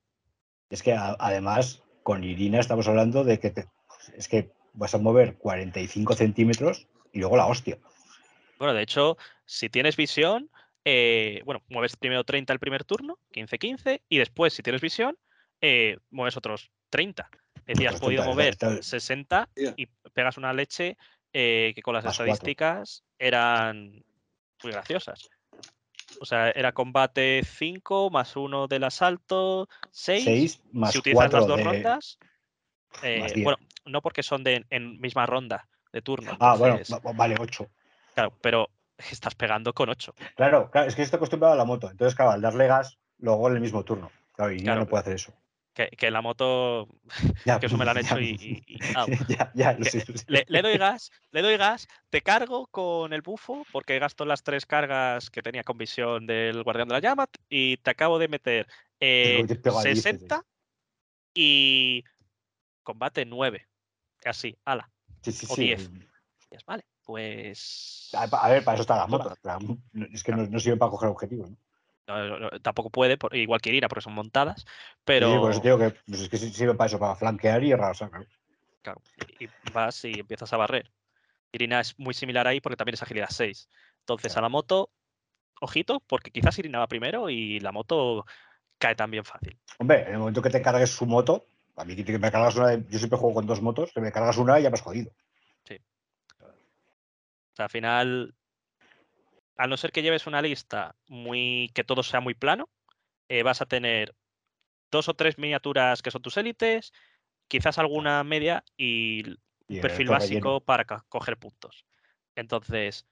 Es 0.69 0.83
que 0.83 0.93
a- 0.93 1.17
además, 1.19 1.83
con 2.03 2.25
Irina 2.25 2.59
estamos 2.59 2.89
hablando 2.89 3.23
de 3.25 3.39
que 3.39 3.51
te- 3.51 3.69
es 4.17 4.29
que 4.29 4.53
vas 4.73 4.95
a 4.95 4.99
mover 4.99 5.37
45 5.39 6.15
centímetros 6.15 6.89
y 7.13 7.21
luego 7.21 7.37
la 7.37 7.47
hostia. 7.47 7.79
Bueno, 8.59 8.75
de 8.75 8.83
hecho, 8.83 9.17
si 9.47 9.71
tienes 9.71 9.97
visión, 9.97 10.51
eh, 10.85 11.43
bueno, 11.45 11.63
mueves 11.69 11.97
primero 11.97 12.25
30 12.25 12.53
el 12.53 12.59
primer 12.59 12.85
turno, 12.85 13.19
15-15, 13.33 14.03
y 14.09 14.19
después, 14.19 14.53
si 14.55 14.63
tienes 14.63 14.81
visión, 14.81 15.17
eh, 15.61 15.97
mueves 16.11 16.37
otros 16.37 16.71
30. 16.91 17.29
Es 17.67 17.77
decir, 17.77 17.89
has 17.89 18.01
podido 18.01 18.23
30, 18.23 18.31
mover 18.33 18.49
está- 18.53 18.71
está- 18.73 18.83
60 18.83 19.43
Hostia. 19.43 19.75
y 19.77 19.87
pegas 20.13 20.37
una 20.39 20.53
leche 20.53 20.97
eh, 21.33 21.73
que 21.77 21.83
con 21.83 21.95
las 21.95 22.05
Más 22.05 22.17
cuatro. 22.17 22.33
estadísticas 22.35 23.05
eran 23.19 24.03
muy 24.63 24.73
graciosas. 24.73 25.29
O 26.21 26.25
sea, 26.25 26.51
era 26.51 26.73
combate 26.73 27.43
5 27.45 28.11
más 28.11 28.35
1 28.37 28.67
del 28.67 28.83
asalto, 28.85 29.69
6. 29.93 30.25
6 30.25 30.63
más 30.73 30.91
si 30.93 30.99
utilizas 30.99 31.31
4 31.31 31.39
las 31.39 31.47
dos 31.47 31.57
de... 31.59 31.63
rondas, 31.65 32.19
eh, 33.03 33.23
10. 33.35 33.45
bueno, 33.45 33.59
no 33.85 34.03
porque 34.03 34.23
son 34.25 34.43
de 34.43 34.67
en 34.71 35.01
misma 35.01 35.25
ronda 35.27 35.69
de 35.93 36.03
turno. 36.03 36.37
Ah, 36.41 36.57
bueno, 36.57 36.75
entonces, 36.79 36.97
va- 37.07 37.13
vale, 37.13 37.37
8. 37.39 37.69
Claro, 38.15 38.33
pero 38.43 38.69
estás 39.11 39.35
pegando 39.35 39.73
con 39.73 39.89
8. 39.89 40.15
Claro, 40.37 40.71
claro, 40.71 40.89
es 40.89 40.95
que 40.95 41.03
estoy 41.03 41.17
acostumbrado 41.19 41.55
a 41.55 41.57
la 41.57 41.65
moto. 41.65 41.91
Entonces, 41.91 42.15
claro, 42.15 42.33
al 42.33 42.41
darle 42.41 42.67
gas, 42.67 42.99
luego 43.19 43.49
en 43.49 43.55
el 43.57 43.61
mismo 43.61 43.85
turno. 43.85 44.11
Claro, 44.35 44.53
Irina 44.53 44.73
Claro. 44.73 44.81
no 44.81 44.87
puede 44.89 45.01
hacer 45.03 45.15
eso. 45.15 45.35
Que, 45.73 45.89
que 45.91 46.11
la 46.11 46.21
moto, 46.21 46.89
Ya, 47.47 47.61
que 47.61 47.67
eso 47.67 47.77
me 47.79 47.85
lo 47.85 47.93
han 47.93 47.99
hecho 47.99 48.19
ya, 48.19 48.23
y, 48.23 48.37
y- 48.41 48.63
y- 48.67 48.79
ya, 49.29 49.53
ya, 49.55 49.73
lo 49.73 49.85
Que, 49.85 49.91
sé, 49.91 50.05
lo 50.07 50.19
sé. 50.19 50.25
le, 50.27 50.45
le 50.49 50.63
doy 50.63 50.77
gas, 50.79 51.11
le 51.31 51.43
doy 51.43 51.57
gas, 51.57 51.87
te 52.11 52.21
cargo 52.23 52.67
con 52.67 53.13
el 53.13 53.23
bufo 53.23 53.65
porque 53.73 53.99
gasto 53.99 54.25
las 54.25 54.43
tres 54.43 54.67
cargas 54.67 55.31
que 55.31 55.43
tenía 55.43 55.63
con 55.63 55.79
visión 55.79 56.27
del 56.27 56.63
guardián 56.65 56.89
de 56.89 56.95
la 56.95 57.01
llama 57.01 57.27
y 57.49 57.77
te 57.79 57.91
acabo 57.91 58.19
de 58.19 58.29
meter 58.29 58.67
eh, 58.99 59.35
Luego 59.35 59.47
te 59.47 59.57
pego 59.57 59.79
a 59.79 59.85
diez, 59.85 60.03
60 60.03 60.45
y 61.35 62.05
combate 62.83 63.25
9. 63.25 63.67
Así, 64.25 64.57
ala. 64.65 64.91
Sí, 65.23 65.33
sí, 65.33 65.47
o 65.49 65.55
sí. 65.55 65.61
10. 65.67 65.91
Dices, 65.93 66.65
Vale, 66.67 66.85
pues. 67.05 68.11
A, 68.15 68.23
a 68.25 68.49
ver, 68.49 68.65
para 68.65 68.75
eso 68.75 68.83
está 68.83 68.97
la 68.97 69.07
Toma. 69.07 69.19
moto. 69.25 69.37
para- 69.43 69.59
Es 70.13 70.23
que 70.23 70.33
no, 70.33 70.47
no 70.47 70.59
sirve 70.61 70.77
para 70.77 70.91
coger 70.91 71.09
objetivos. 71.09 71.51
¿no? 71.51 71.57
no, 72.07 72.27
no, 72.29 72.39
no, 72.39 72.51
tampoco 72.61 72.91
puede, 72.91 73.17
por- 73.17 73.35
igual 73.37 73.61
que 73.61 73.71
Irina, 73.71 73.89
porque 73.89 74.03
son 74.03 74.15
montadas, 74.15 74.63
Sí, 74.63 74.67
pero. 75.05 75.49
eso 75.51 75.61
te 75.61 75.69
digo 75.69 75.79
que 75.79 75.91
pues 76.07 76.21
es 76.23 76.29
que 76.29 76.39
sirve 76.39 76.75
para 76.75 76.87
eso, 76.89 76.99
para 76.99 77.15
flanquear 77.15 77.63
y 77.65 77.73
arrasar. 77.73 78.11
claro. 78.11 78.27
Claro, 78.83 79.03
y 79.39 79.47
vas 79.73 80.05
y 80.07 80.21
empiezas 80.21 80.53
a 80.53 80.57
barrer. 80.57 80.91
Irina 81.53 81.81
es 81.81 81.99
muy 81.99 82.15
similar 82.15 82.47
ahí 82.47 82.61
porque 82.61 82.77
también 82.77 82.95
es 82.95 83.03
agilidad 83.03 83.29
6. 83.31 83.69
Entonces 84.01 84.37
a 84.37 84.41
la 84.41 84.49
moto, 84.49 84.91
ojito, 85.61 86.01
porque 86.01 86.31
quizás 86.31 86.59
Irina 86.59 86.79
va 86.79 86.87
primero 86.87 87.29
y 87.29 87.61
la 87.61 87.73
moto 87.73 88.25
cae 88.79 88.95
también 88.95 89.25
fácil. 89.25 89.59
Hombre, 89.79 90.03
en 90.03 90.13
el 90.15 90.19
momento 90.19 90.41
que 90.41 90.49
te 90.51 90.63
cargues 90.63 90.91
su 90.91 91.05
moto, 91.05 91.45
a 91.77 91.85
mí 91.85 91.95
que 91.95 92.19
me 92.19 92.31
cargas 92.31 92.57
una, 92.57 92.75
yo 92.75 92.99
siempre 92.99 93.19
juego 93.19 93.35
con 93.35 93.47
dos 93.47 93.61
motos, 93.61 93.93
que 93.93 94.01
me 94.01 94.11
cargas 94.13 94.39
una 94.39 94.59
y 94.59 94.63
ya 94.63 94.71
me 94.71 94.75
has 94.75 94.81
jodido. 94.83 95.13
O 97.53 97.57
sea, 97.57 97.65
al 97.67 97.71
final, 97.71 98.35
a 99.57 99.67
no 99.67 99.77
ser 99.77 99.93
que 99.93 100.03
lleves 100.03 100.27
una 100.27 100.43
lista 100.43 100.97
muy 101.07 101.71
que 101.75 101.85
todo 101.85 102.03
sea 102.03 102.21
muy 102.21 102.35
plano, 102.35 102.69
eh, 103.29 103.43
vas 103.43 103.61
a 103.61 103.67
tener 103.67 104.15
dos 104.91 105.09
o 105.09 105.15
tres 105.15 105.39
miniaturas 105.39 106.03
que 106.03 106.11
son 106.11 106.23
tus 106.23 106.37
élites, 106.37 106.93
quizás 107.49 107.79
alguna 107.79 108.25
media 108.25 108.65
y 108.77 109.21
el 109.21 109.41
perfil 109.83 110.09
básico 110.21 110.61
para 110.61 110.85
coger 110.85 111.37
puntos. 111.39 111.85
Entonces, 112.35 113.07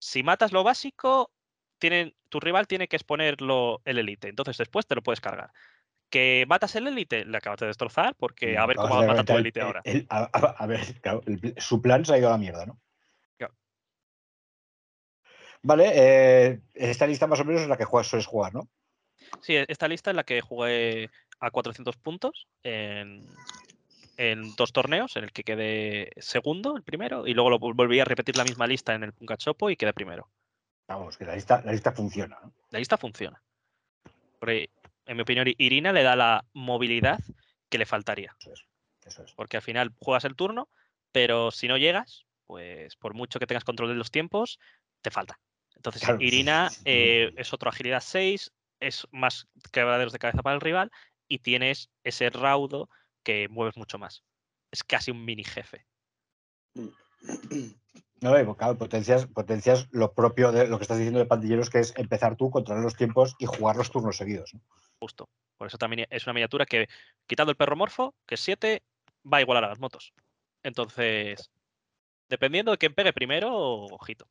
si 0.00 0.22
matas 0.22 0.52
lo 0.52 0.64
básico, 0.64 1.32
tienen, 1.78 2.14
tu 2.28 2.40
rival 2.40 2.66
tiene 2.66 2.88
que 2.88 2.96
exponerlo 2.96 3.80
el 3.84 3.98
élite. 3.98 4.28
Entonces 4.28 4.56
después 4.58 4.86
te 4.86 4.94
lo 4.94 5.02
puedes 5.02 5.20
cargar. 5.20 5.50
Que 6.10 6.46
matas 6.48 6.74
el 6.76 6.86
élite, 6.86 7.24
le 7.24 7.36
acabas 7.36 7.60
de 7.60 7.66
destrozar 7.66 8.14
porque 8.16 8.56
a 8.56 8.66
ver 8.66 8.76
cómo 8.76 8.94
mata 9.06 9.24
tu 9.24 9.32
élite 9.36 9.60
ahora. 9.60 9.82
el- 9.84 10.06
a, 10.08 10.30
a- 10.32 10.54
a 10.58 10.66
ver, 10.66 11.00
claro, 11.00 11.20
el- 11.26 11.54
su 11.58 11.82
plan 11.82 12.04
se 12.04 12.14
ha 12.14 12.18
ido 12.18 12.28
a 12.28 12.32
la 12.32 12.38
mierda, 12.38 12.64
¿no? 12.66 12.80
Vale, 15.62 15.90
eh, 15.94 16.60
esta 16.74 17.06
lista 17.06 17.26
más 17.26 17.40
o 17.40 17.44
menos 17.44 17.62
es 17.62 17.68
la 17.68 17.76
que 17.76 17.84
juegas, 17.84 18.06
sueles 18.08 18.26
jugar, 18.26 18.54
¿no? 18.54 18.68
Sí, 19.42 19.56
e- 19.56 19.66
esta 19.68 19.88
lista 19.88 20.10
es 20.10 20.16
la 20.16 20.24
que 20.24 20.40
jugué 20.40 21.10
a 21.40 21.50
400 21.50 21.96
puntos 21.96 22.46
en, 22.62 23.26
en 24.16 24.54
dos 24.56 24.72
torneos, 24.72 25.16
en 25.16 25.24
el 25.24 25.32
que 25.32 25.44
quedé 25.44 26.10
segundo, 26.16 26.76
el 26.76 26.82
primero, 26.82 27.26
y 27.26 27.34
luego 27.34 27.50
lo 27.50 27.58
vol- 27.58 27.74
volví 27.74 28.00
a 28.00 28.04
repetir 28.04 28.36
la 28.36 28.44
misma 28.44 28.66
lista 28.66 28.94
en 28.94 29.04
el 29.04 29.12
Punkachopo 29.12 29.70
y 29.70 29.76
quedé 29.76 29.92
primero. 29.92 30.28
Vamos, 30.88 31.16
que 31.18 31.24
la 31.24 31.34
lista, 31.34 31.60
la 31.64 31.72
lista 31.72 31.92
funciona. 31.92 32.38
¿no? 32.42 32.52
La 32.70 32.78
lista 32.78 32.96
funciona. 32.96 33.42
Porque, 34.38 34.70
en 35.06 35.16
mi 35.16 35.22
opinión, 35.22 35.46
Irina 35.58 35.92
le 35.92 36.02
da 36.02 36.16
la 36.16 36.44
movilidad 36.52 37.18
que 37.68 37.78
le 37.78 37.86
faltaría. 37.86 38.34
Eso 38.40 38.52
es. 38.52 38.64
Eso 39.04 39.24
es. 39.24 39.32
Porque 39.34 39.56
al 39.56 39.62
final 39.62 39.92
juegas 39.98 40.24
el 40.24 40.36
turno, 40.36 40.68
pero 41.12 41.50
si 41.50 41.68
no 41.68 41.76
llegas, 41.76 42.26
pues 42.46 42.96
por 42.96 43.14
mucho 43.14 43.38
que 43.38 43.46
tengas 43.46 43.64
control 43.64 43.88
de 43.90 43.94
los 43.96 44.10
tiempos, 44.10 44.58
te 45.02 45.10
falta. 45.10 45.38
Entonces, 45.74 46.02
Claro. 46.02 46.18
Irina 46.20 46.70
eh, 46.84 47.32
es 47.36 47.52
otro 47.52 47.70
agilidad 47.70 48.02
6, 48.04 48.52
es 48.80 49.06
más 49.10 49.48
quebraderos 49.72 50.12
de 50.12 50.18
cabeza 50.18 50.42
para 50.42 50.54
el 50.54 50.60
rival 50.60 50.90
y 51.28 51.38
tienes 51.38 51.90
ese 52.04 52.30
raudo 52.30 52.88
que 53.22 53.48
mueves 53.48 53.76
mucho 53.76 53.98
más. 53.98 54.24
Es 54.70 54.84
casi 54.84 55.10
un 55.10 55.24
mini 55.24 55.44
jefe. 55.44 55.86
No, 58.20 58.36
eh, 58.36 58.44
claro, 58.56 58.76
potencias, 58.76 59.26
potencias 59.26 59.86
lo 59.92 60.12
propio 60.12 60.50
de 60.50 60.66
lo 60.66 60.78
que 60.78 60.82
estás 60.82 60.98
diciendo 60.98 61.20
de 61.20 61.26
pandilleros, 61.26 61.70
que 61.70 61.78
es 61.78 61.94
empezar 61.96 62.34
tú, 62.36 62.50
controlar 62.50 62.82
los 62.82 62.96
tiempos 62.96 63.36
y 63.38 63.46
jugar 63.46 63.76
los 63.76 63.92
turnos 63.92 64.16
seguidos. 64.16 64.54
¿no? 64.54 64.60
Justo. 64.98 65.28
Por 65.56 65.68
eso 65.68 65.78
también 65.78 66.06
es 66.10 66.26
una 66.26 66.32
miniatura 66.32 66.66
que, 66.66 66.88
quitando 67.26 67.52
el 67.52 67.56
perro 67.56 67.76
morfo, 67.76 68.14
que 68.26 68.34
es 68.34 68.40
7, 68.40 68.82
va 69.32 69.38
a 69.38 69.40
igualar 69.40 69.64
a 69.64 69.68
las 69.68 69.78
motos. 69.78 70.12
Entonces, 70.64 71.50
dependiendo 72.28 72.72
de 72.72 72.78
quién 72.78 72.94
pegue 72.94 73.12
primero, 73.12 73.52
ojito. 73.84 74.28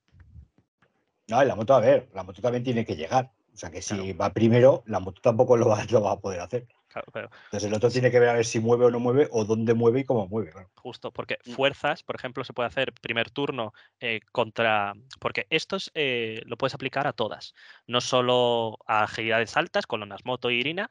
No, 1.28 1.44
la 1.44 1.56
moto, 1.56 1.74
a 1.74 1.80
ver, 1.80 2.10
la 2.14 2.24
moto 2.24 2.42
también 2.42 2.64
tiene 2.64 2.86
que 2.86 2.96
llegar. 2.96 3.32
O 3.54 3.58
sea 3.58 3.72
que 3.72 3.82
si 3.82 3.96
Claro. 3.96 4.18
va 4.18 4.34
primero, 4.34 4.84
la 4.86 5.00
moto 5.00 5.20
tampoco 5.22 5.58
lo 5.58 5.68
va, 5.68 5.78
lo 5.92 6.02
va 6.02 6.12
a 6.12 6.20
poder 6.20 6.40
hacer. 6.40 6.68
Claro, 6.88 7.08
Entonces 7.46 7.64
el 7.70 7.74
otro 7.74 7.90
tiene 7.90 8.12
que 8.12 8.20
ver 8.20 8.30
a 8.30 8.34
ver 8.34 8.46
si 8.46 8.60
mueve 8.60 8.86
o 8.86 8.92
no 8.92 9.00
mueve, 9.00 9.28
o 9.32 9.46
dónde 9.46 9.74
mueve 9.74 10.02
y 10.02 10.04
cómo 10.06 10.28
mueve. 10.28 10.52
claro. 10.52 10.70
Justo, 10.76 11.12
porque 11.12 11.38
Mm. 11.46 11.52
fuerzas, 11.54 12.04
por 12.04 12.16
ejemplo, 12.16 12.44
se 12.44 12.54
puede 12.54 12.68
hacer 12.68 12.94
primer 12.94 13.30
turno 13.30 13.74
eh, 14.00 14.22
contra. 14.32 14.94
Porque 15.20 15.48
estos 15.50 15.92
eh, 15.96 16.42
lo 16.46 16.58
puedes 16.58 16.76
aplicar 16.76 17.08
a 17.08 17.14
todas, 17.14 17.54
no 17.88 18.00
solo 18.00 18.78
a 18.86 19.04
agilidades 19.04 19.58
altas, 19.58 19.86
con 19.86 20.08
las 20.08 20.26
moto 20.26 20.50
y 20.50 20.60
Irina, 20.60 20.90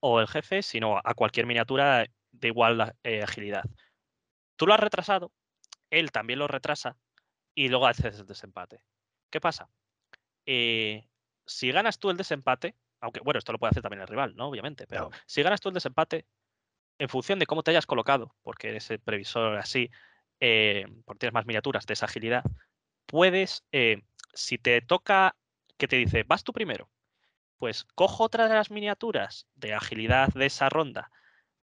o 0.00 0.20
el 0.20 0.28
jefe, 0.28 0.62
sino 0.62 0.98
a 1.02 1.14
cualquier 1.14 1.46
miniatura 1.46 2.06
de 2.32 2.48
igual 2.48 2.94
eh, 3.02 3.22
agilidad. 3.22 3.64
Tú 4.56 4.66
lo 4.66 4.74
has 4.74 4.80
retrasado, 4.80 5.32
él 5.90 6.12
también 6.12 6.38
lo 6.38 6.48
retrasa, 6.48 6.98
y 7.54 7.68
luego 7.68 7.86
haces 7.86 8.20
el 8.20 8.26
desempate. 8.26 8.84
¿Qué 9.30 9.40
pasa? 9.40 9.68
Eh, 10.46 11.08
si 11.46 11.72
ganas 11.72 11.98
tú 11.98 12.10
el 12.10 12.16
desempate, 12.16 12.76
aunque 13.00 13.20
bueno, 13.20 13.38
esto 13.38 13.52
lo 13.52 13.58
puede 13.58 13.70
hacer 13.70 13.82
también 13.82 14.02
el 14.02 14.08
rival, 14.08 14.34
¿no? 14.36 14.48
Obviamente, 14.48 14.86
pero 14.86 15.10
si 15.26 15.42
ganas 15.42 15.60
tú 15.60 15.68
el 15.68 15.74
desempate, 15.74 16.26
en 16.98 17.08
función 17.08 17.38
de 17.38 17.46
cómo 17.46 17.62
te 17.62 17.70
hayas 17.70 17.86
colocado, 17.86 18.34
porque 18.42 18.70
eres 18.70 18.90
el 18.90 19.00
previsor 19.00 19.56
así, 19.56 19.90
eh, 20.40 20.86
porque 21.04 21.20
tienes 21.20 21.34
más 21.34 21.46
miniaturas 21.46 21.86
de 21.86 21.94
esa 21.94 22.06
agilidad, 22.06 22.44
puedes, 23.06 23.64
eh, 23.72 24.02
si 24.32 24.58
te 24.58 24.80
toca 24.80 25.36
que 25.76 25.88
te 25.88 25.96
dice, 25.96 26.22
vas 26.22 26.44
tú 26.44 26.52
primero, 26.52 26.88
pues 27.58 27.84
cojo 27.94 28.24
otra 28.24 28.48
de 28.48 28.54
las 28.54 28.70
miniaturas 28.70 29.46
de 29.54 29.74
agilidad 29.74 30.28
de 30.34 30.46
esa 30.46 30.68
ronda 30.68 31.10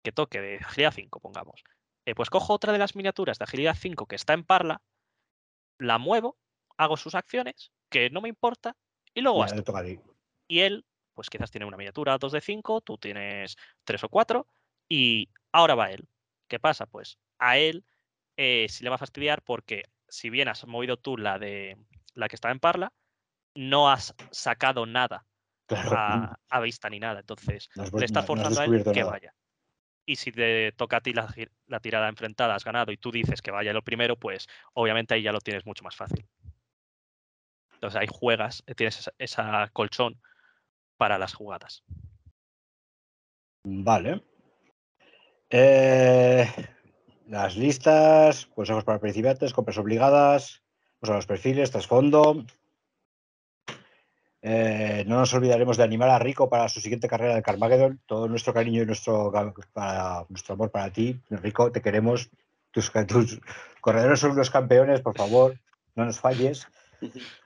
que 0.03 0.13
toque 0.13 0.41
de 0.41 0.57
agilidad 0.57 0.93
5, 0.95 1.21
pongamos. 1.21 1.63
eh, 2.05 2.15
pues 2.15 2.31
cojo 2.31 2.53
otra 2.53 2.73
de 2.73 2.79
las 2.81 2.97
miniaturas 2.97 3.39
de 3.39 3.45
agilidad 3.45 3.77
5 3.79 4.07
que 4.07 4.17
está 4.17 4.33
en 4.33 4.43
parla, 4.45 4.83
la 5.79 5.99
muevo, 5.99 6.37
hago 6.77 6.97
sus 6.97 7.15
acciones, 7.15 7.73
que 7.89 8.11
no 8.11 8.21
me 8.21 8.29
importa, 8.29 8.77
y 9.15 9.21
luego. 9.21 9.41
Y 10.49 10.61
él, 10.61 10.85
pues 11.15 11.31
quizás 11.31 11.51
tiene 11.51 11.67
una 11.67 11.77
miniatura 11.77 12.19
2 12.19 12.33
de 12.33 12.41
5, 12.41 12.81
tú 12.81 12.99
tienes 12.99 13.57
3 13.85 14.03
o 14.05 14.09
4, 14.09 14.47
y 14.89 15.29
ahora 15.53 15.75
va 15.75 15.91
él. 15.91 16.07
¿Qué 16.49 16.59
pasa? 16.59 16.87
Pues 16.87 17.19
a 17.39 17.59
él 17.59 17.85
eh, 18.37 18.67
si 18.69 18.85
le 18.85 18.91
va 18.91 18.97
a 18.97 18.99
fastidiar 18.99 19.43
porque 19.43 19.85
si 20.09 20.31
bien 20.31 20.49
has 20.49 20.67
movido 20.67 20.97
tú 20.99 21.17
la 21.17 21.39
de 21.39 21.77
la 22.15 22.29
que 22.29 22.37
estaba 22.37 22.53
en 22.53 22.61
parla, 22.61 22.93
no 23.55 23.91
has 23.91 24.15
sacado 24.31 24.87
nada 24.87 25.27
Claro. 25.67 25.91
a, 25.97 26.37
a 26.49 26.61
vista 26.61 26.91
ni 26.91 27.01
nada. 27.01 27.21
Entonces, 27.21 27.69
No 27.77 27.85
has- 27.85 27.93
le 27.93 28.05
estás 28.05 28.25
no 28.25 28.27
forzando 28.29 28.61
a 28.61 28.65
él 28.65 28.85
que 28.85 29.01
nada. 29.01 29.13
vaya. 29.13 29.35
Y 30.05 30.17
si 30.17 30.33
te 30.33 30.73
toca 30.73 30.97
a 30.97 31.01
ti 31.01 31.13
la, 31.13 31.33
la 31.67 31.81
tirada 31.81 32.09
enfrentada, 32.09 32.55
has 32.55 32.65
ganado 32.65 32.91
y 32.93 32.97
tú 32.97 33.11
dices 33.13 33.41
que 33.41 33.51
vaya 33.53 33.73
lo 33.73 33.83
primero, 33.83 34.17
pues 34.17 34.49
obviamente 34.75 35.15
ahí 35.15 35.23
ya 35.23 35.33
lo 35.33 35.41
tienes 35.41 35.65
mucho 35.65 35.85
más 35.85 35.95
fácil. 35.97 36.27
Entonces 37.83 38.01
ahí 38.01 38.07
juegas, 38.09 38.63
eh, 38.69 38.77
tienes 38.77 39.01
esa, 39.01 39.13
esa 39.19 39.69
colchón 39.73 40.21
para 40.97 41.19
las 41.19 41.35
jugadas. 41.35 41.83
Vale. 43.65 44.23
Eh, 45.51 46.47
las 47.27 47.57
listas, 47.57 48.47
consejos 48.55 48.85
para 48.85 49.01
principiantes, 49.01 49.53
compras 49.53 49.79
obligadas, 49.79 50.63
o 51.01 51.07
sea, 51.07 51.17
los 51.17 51.27
perfiles, 51.27 51.73
trasfondo. 51.73 52.47
Eh, 54.43 55.03
no 55.09 55.19
nos 55.19 55.35
olvidaremos 55.35 55.77
de 55.77 55.83
animar 55.83 56.11
a 56.11 56.21
Rico 56.21 56.49
para 56.49 56.69
su 56.69 56.81
siguiente 56.81 57.09
carrera 57.09 57.35
de 57.35 57.43
Carmageddon. 57.43 58.01
Todo 58.07 58.29
nuestro 58.29 58.55
cariño 58.55 58.83
y 58.83 58.87
nuestro, 58.87 59.33
para- 59.73 60.25
nuestro 60.29 60.55
amor 60.55 60.71
para 60.71 60.93
ti, 60.93 61.21
Rico, 61.31 61.73
te 61.73 61.83
queremos. 61.83 62.31
Tus, 62.71 62.93
tus 63.09 63.41
corredores 63.81 64.21
son 64.21 64.31
unos 64.31 64.51
campeones, 64.51 65.01
por 65.01 65.17
favor, 65.17 65.59
no 65.97 66.05
nos 66.05 66.21
falles. 66.21 66.69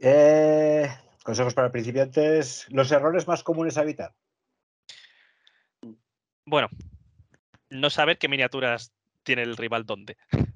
Eh, 0.00 0.88
consejos 1.22 1.54
para 1.54 1.70
principiantes. 1.70 2.66
Los 2.70 2.90
errores 2.90 3.28
más 3.28 3.42
comunes 3.42 3.76
a 3.76 3.82
evitar. 3.82 4.14
Bueno, 6.46 6.68
no 7.68 7.90
saber 7.90 8.18
qué 8.18 8.28
miniaturas 8.28 8.92
tiene 9.22 9.42
el 9.42 9.56
rival 9.56 9.84
dónde. 9.84 10.16
En 10.32 10.52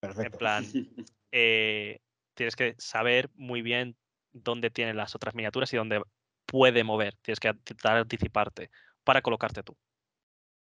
Perfecto. 0.00 0.38
plan, 0.38 0.64
eh, 1.32 1.98
tienes 2.34 2.54
que 2.54 2.76
saber 2.78 3.30
muy 3.34 3.62
bien 3.62 3.96
dónde 4.32 4.70
tiene 4.70 4.94
las 4.94 5.16
otras 5.16 5.34
miniaturas 5.34 5.72
y 5.72 5.76
dónde 5.76 6.00
puede 6.46 6.84
mover. 6.84 7.16
Tienes 7.16 7.40
que 7.40 7.48
intentar 7.48 7.96
anticiparte 7.96 8.70
para 9.02 9.22
colocarte 9.22 9.64
tú 9.64 9.76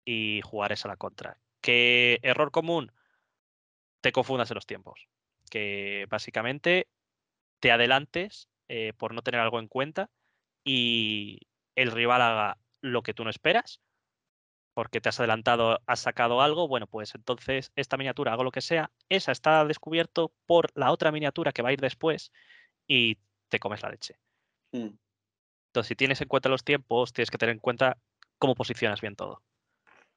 y 0.06 0.40
jugar 0.42 0.72
esa 0.72 0.88
a 0.88 0.92
la 0.92 0.96
contra. 0.96 1.38
¿Qué 1.60 2.18
error 2.22 2.50
común? 2.50 2.90
Te 4.00 4.10
confundas 4.12 4.50
en 4.50 4.54
los 4.54 4.66
tiempos. 4.66 5.06
Que 5.50 6.06
básicamente 6.08 6.88
te 7.61 7.72
adelantes 7.72 8.48
eh, 8.68 8.92
por 8.96 9.14
no 9.14 9.22
tener 9.22 9.40
algo 9.40 9.61
en 9.61 9.68
cuenta 9.68 10.11
y 10.64 11.40
el 11.74 11.92
rival 11.92 12.22
haga 12.22 12.59
lo 12.80 13.02
que 13.02 13.14
tú 13.14 13.24
no 13.24 13.30
esperas 13.30 13.80
porque 14.76 15.00
te 15.00 15.09
has 15.09 15.18
adelantado, 15.18 15.80
has 15.86 16.00
sacado 16.00 16.42
algo, 16.42 16.68
bueno, 16.68 16.86
pues 16.86 17.14
entonces 17.14 17.72
esta 17.76 17.96
miniatura, 17.96 18.34
hago 18.34 18.44
lo 18.44 18.50
que 18.50 18.61
sea, 18.61 18.90
esa 19.09 19.32
está 19.32 19.64
descubierto 19.64 20.34
por 20.44 20.70
la 20.74 20.92
otra 20.92 21.11
miniatura 21.11 21.52
que 21.52 21.62
va 21.62 21.70
a 21.70 21.72
ir 21.72 21.80
después 21.80 22.30
y 22.86 23.16
te 23.48 23.59
comes 23.59 23.82
la 23.82 23.88
leche. 23.88 24.18
Mm. 24.72 24.90
Entonces, 25.68 25.88
si 25.88 25.96
tienes 25.96 26.20
en 26.20 26.28
cuenta 26.28 26.50
los 26.50 26.62
tiempos, 26.62 27.14
tienes 27.14 27.30
que 27.30 27.38
tener 27.38 27.54
en 27.54 27.61
cuenta 27.61 27.96
cómo 28.38 28.54
posicionas 28.54 29.00
bien 29.00 29.16
todo. 29.16 29.42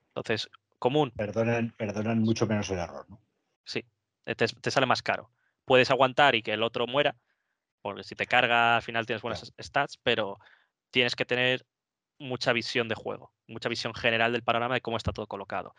Entonces, 0.07 0.49
común, 0.77 1.11
Perdonan, 1.11 1.73
perdonan 1.77 2.19
mucho 2.19 2.45
menos 2.45 2.69
el 2.69 2.79
error, 2.79 3.09
¿no? 3.09 3.21
sí, 3.63 3.85
te, 4.25 4.35
te 4.35 4.71
sale 4.71 4.87
más 4.87 5.01
caro. 5.01 5.31
Puedes 5.63 5.89
aguantar 5.89 6.35
y 6.35 6.41
que 6.41 6.51
el 6.51 6.63
otro 6.63 6.85
muera, 6.85 7.15
porque 7.82 8.03
si 8.03 8.15
te 8.15 8.25
carga 8.25 8.77
al 8.77 8.82
final 8.82 9.05
tienes 9.05 9.21
buenas 9.21 9.53
stats, 9.59 9.97
pero 10.03 10.39
tienes 10.91 11.15
que 11.15 11.25
tener 11.25 11.65
mucha 12.19 12.53
visión 12.53 12.88
de 12.88 12.95
juego, 12.95 13.34
mucha 13.47 13.69
visión 13.69 13.93
general 13.93 14.34
del 14.34 14.43
panorama 14.43 14.75
de 14.75 14.82
cómo 14.82 14.97
está 14.97 15.13
todo 15.13 15.27
colocado. 15.27 15.75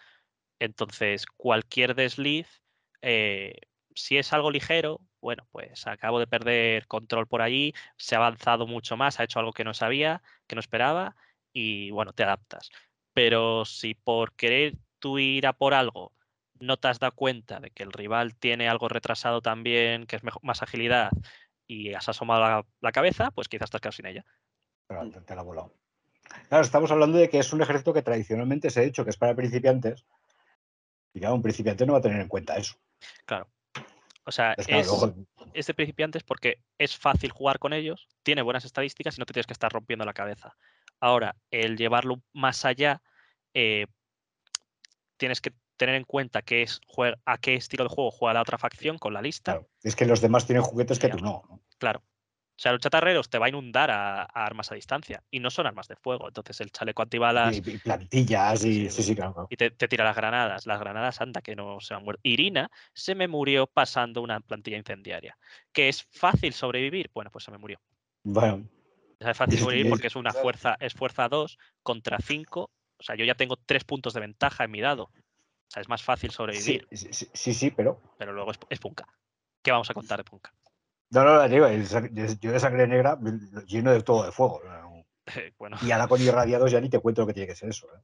Entonces, 0.59 1.27
cualquier 1.37 1.95
desliz, 1.95 2.63
eh, 3.03 3.55
si 3.95 4.19
es 4.19 4.33
algo 4.33 4.51
ligero, 4.51 5.01
bueno, 5.21 5.47
pues 5.51 5.87
acabo 5.87 6.19
de 6.19 6.27
perder 6.27 6.87
control 6.87 7.27
por 7.27 7.43
allí, 7.43 7.75
se 7.97 8.15
ha 8.15 8.19
avanzado 8.19 8.67
mucho 8.67 8.97
más, 8.97 9.21
ha 9.21 9.25
hecho 9.25 9.39
algo 9.39 9.53
que 9.53 9.65
no 9.65 9.75
sabía, 9.75 10.23
que 10.47 10.55
no 10.55 10.61
esperaba, 10.61 11.17
y 11.53 11.91
bueno, 11.91 12.13
te 12.13 12.23
adaptas. 12.25 12.71
Pero 13.13 13.65
si 13.65 13.95
por 13.95 14.35
querer 14.35 14.77
tú 14.99 15.19
ir 15.19 15.47
a 15.47 15.53
por 15.53 15.75
algo 15.75 16.13
no 16.61 16.77
te 16.77 16.89
has 16.89 16.99
dado 17.01 17.13
cuenta 17.15 17.59
de 17.59 17.71
que 17.71 17.83
el 17.83 17.93
rival 17.93 18.37
tiene 18.37 18.69
algo 18.69 18.89
retrasado 18.89 19.41
también, 19.41 20.07
que 20.07 20.17
es 20.17 20.23
más 20.43 20.63
agilidad, 20.63 21.11
y 21.71 21.95
has 21.95 22.09
asomado 22.09 22.41
la, 22.41 22.67
la 22.81 22.91
cabeza, 22.93 23.31
pues 23.31 23.49
quizás 23.49 23.71
has 23.73 23.81
quedado 23.81 23.93
sin 23.93 24.07
ella. 24.07 24.25
Pero 24.89 25.09
te, 25.09 25.21
te 25.21 25.35
la 25.37 25.43
ha 25.43 25.45
volado. 25.45 25.73
Claro, 26.49 26.65
estamos 26.65 26.91
hablando 26.91 27.17
de 27.19 27.29
que 27.29 27.39
es 27.39 27.53
un 27.53 27.63
ejército 27.63 27.93
que 27.93 28.03
tradicionalmente 28.03 28.71
se 28.71 28.81
ha 28.81 28.83
dicho 28.83 29.05
que 29.05 29.11
es 29.11 29.17
para 29.17 29.37
principiantes. 29.37 30.05
Y 31.15 31.21
claro, 31.21 31.37
un 31.37 31.43
principiante 31.43 31.87
no 31.87 31.93
va 31.93 32.01
a 32.01 32.03
tener 32.03 32.21
en 32.21 32.27
cuenta 32.29 32.57
eso. 32.57 32.75
O 34.25 34.33
sea, 34.33 34.55
claro, 34.57 34.81
es, 34.81 34.87
luego- 34.89 35.15
es 35.55 35.67
de 35.67 35.75
principiantes 35.75 36.25
porque 36.25 36.59
es 36.77 36.97
fácil 36.97 37.31
jugar 37.31 37.59
con 37.61 37.73
ellos, 37.73 38.09
tiene 38.25 38.43
buenas 38.43 38.65
estadísticas 38.65 39.17
y 39.17 39.21
no 39.21 39.27
te 39.27 39.33
tienes 39.33 39.47
que 39.47 39.53
estar 39.53 39.73
rompiendo 39.73 40.05
la 40.05 40.13
cabeza. 40.13 40.57
Ahora, 40.99 41.37
el 41.53 41.77
llevarlo 41.77 42.21
más 42.33 42.65
allá, 42.65 43.01
eh, 43.55 43.87
tienes 45.17 45.41
que 45.41 45.53
tener 45.81 45.95
en 45.95 46.05
cuenta 46.05 46.43
qué 46.43 46.61
es, 46.61 46.79
jue- 46.83 47.19
a 47.25 47.39
qué 47.39 47.55
estilo 47.55 47.85
de 47.85 47.89
juego 47.91 48.11
juega 48.11 48.35
la 48.35 48.43
otra 48.43 48.59
facción 48.59 48.99
con 48.99 49.15
la 49.15 49.23
lista. 49.23 49.53
claro, 49.53 49.69
es 49.83 49.97
que 49.97 50.05
los 50.05 50.21
demás 50.21 50.47
tienen 50.47 50.63
juguetes 50.63 50.99
que 50.99 51.09
tú 51.09 51.17
no. 51.17 51.43
¿no? 51.49 51.63
Claro. 51.79 52.01
O 52.01 52.63
sea, 52.63 52.73
los 52.73 52.83
chatarreros 52.83 53.31
te 53.31 53.39
va 53.39 53.47
a 53.47 53.49
inundar 53.49 53.91
a, 53.91 54.21
a 54.25 54.27
armas 54.45 54.71
a 54.71 54.75
distancia 54.75 55.23
y 55.31 55.41
no 55.41 55.49
son 55.49 55.67
armas 55.67 55.89
de 55.89 55.97
fuego. 55.97 56.29
Entonces, 56.29 56.61
el 56.61 56.71
chaleco 56.71 57.01
antibalas 57.01 57.57
Y, 57.57 57.71
y 57.71 57.79
plantillas 57.79 58.63
y. 58.67 58.91
Sí, 58.91 58.91
Sí, 58.91 59.03
sí, 59.03 59.15
claro. 59.17 59.33
claro. 59.33 59.47
y 59.51 59.57
te, 59.57 59.71
te 59.71 59.89
tira 59.89 60.05
las 60.05 60.15
granadas. 60.15 60.67
Las 60.67 60.79
granadas, 60.79 61.23
anda, 61.23 61.41
que 61.41 61.57
no 61.57 61.81
se 61.81 61.95
han 61.95 62.05
muerto. 62.05 62.21
Irina 62.23 62.71
se 62.93 63.15
me 63.15 63.29
murió 63.29 63.67
pasando 63.67 64.21
una 64.21 64.41
plantilla 64.41 64.77
incendiaria. 64.77 65.39
¿Que 65.73 65.89
es 65.89 66.03
fácil 66.13 66.53
sobrevivir? 66.53 67.11
Bueno, 67.15 67.31
pues 67.31 67.45
se 67.45 67.51
me 67.51 67.57
murió. 67.57 67.81
Bueno, 68.25 68.69
O 69.19 69.23
sea, 69.25 69.31
es 69.31 69.39
fácil 69.39 69.59
sobrevivir 69.59 69.89
porque 69.89 70.09
es 70.09 70.17
una 70.17 70.33
fuerza, 70.35 70.77
es 70.81 70.93
fuerza 70.93 71.31
2 71.31 71.57
contra 71.83 72.19
5. 72.19 72.71
O 72.99 73.03
sea, 73.03 73.17
yo 73.17 73.25
ya 73.25 73.35
tengo 73.37 73.57
3 73.57 73.85
puntos 73.85 74.13
de 74.13 74.21
ventaja 74.21 74.65
en 74.65 74.71
mi 74.71 74.83
dado. 74.83 75.11
O 75.71 75.73
sea, 75.73 75.83
es 75.83 75.89
más 75.89 76.03
fácil 76.03 76.33
sobrevivir, 76.33 76.89
sí, 76.91 77.13
sí, 77.13 77.29
sí, 77.33 77.55
sí, 77.55 77.71
pero. 77.71 78.03
pero 78.19 78.33
luego 78.33 78.51
es, 78.51 78.59
es 78.69 78.81
punka. 78.81 79.07
¿Qué 79.63 79.71
vamos 79.71 79.89
a 79.89 79.95
contar 79.95 80.19
de 80.19 80.25
punka? 80.25 80.53
No, 81.11 81.25
no, 81.25 81.49
digo, 81.49 81.69
yo 81.69 82.53
de 82.53 82.61
sangre 82.61 82.89
negra 82.89 83.17
lleno 83.67 83.93
de 83.93 84.03
todo 84.03 84.25
de 84.25 84.33
fuego. 84.33 84.61
¿no? 84.65 85.07
bueno, 85.59 85.77
Y 85.83 85.93
ahora 85.93 86.09
con 86.09 86.21
irradiados 86.21 86.73
ya 86.73 86.81
ni 86.81 86.89
te 86.89 86.99
cuento 86.99 87.21
lo 87.23 87.29
que 87.29 87.35
tiene 87.35 87.47
que 87.47 87.55
ser 87.55 87.69
eso. 87.69 87.87
¿eh? 87.95 88.01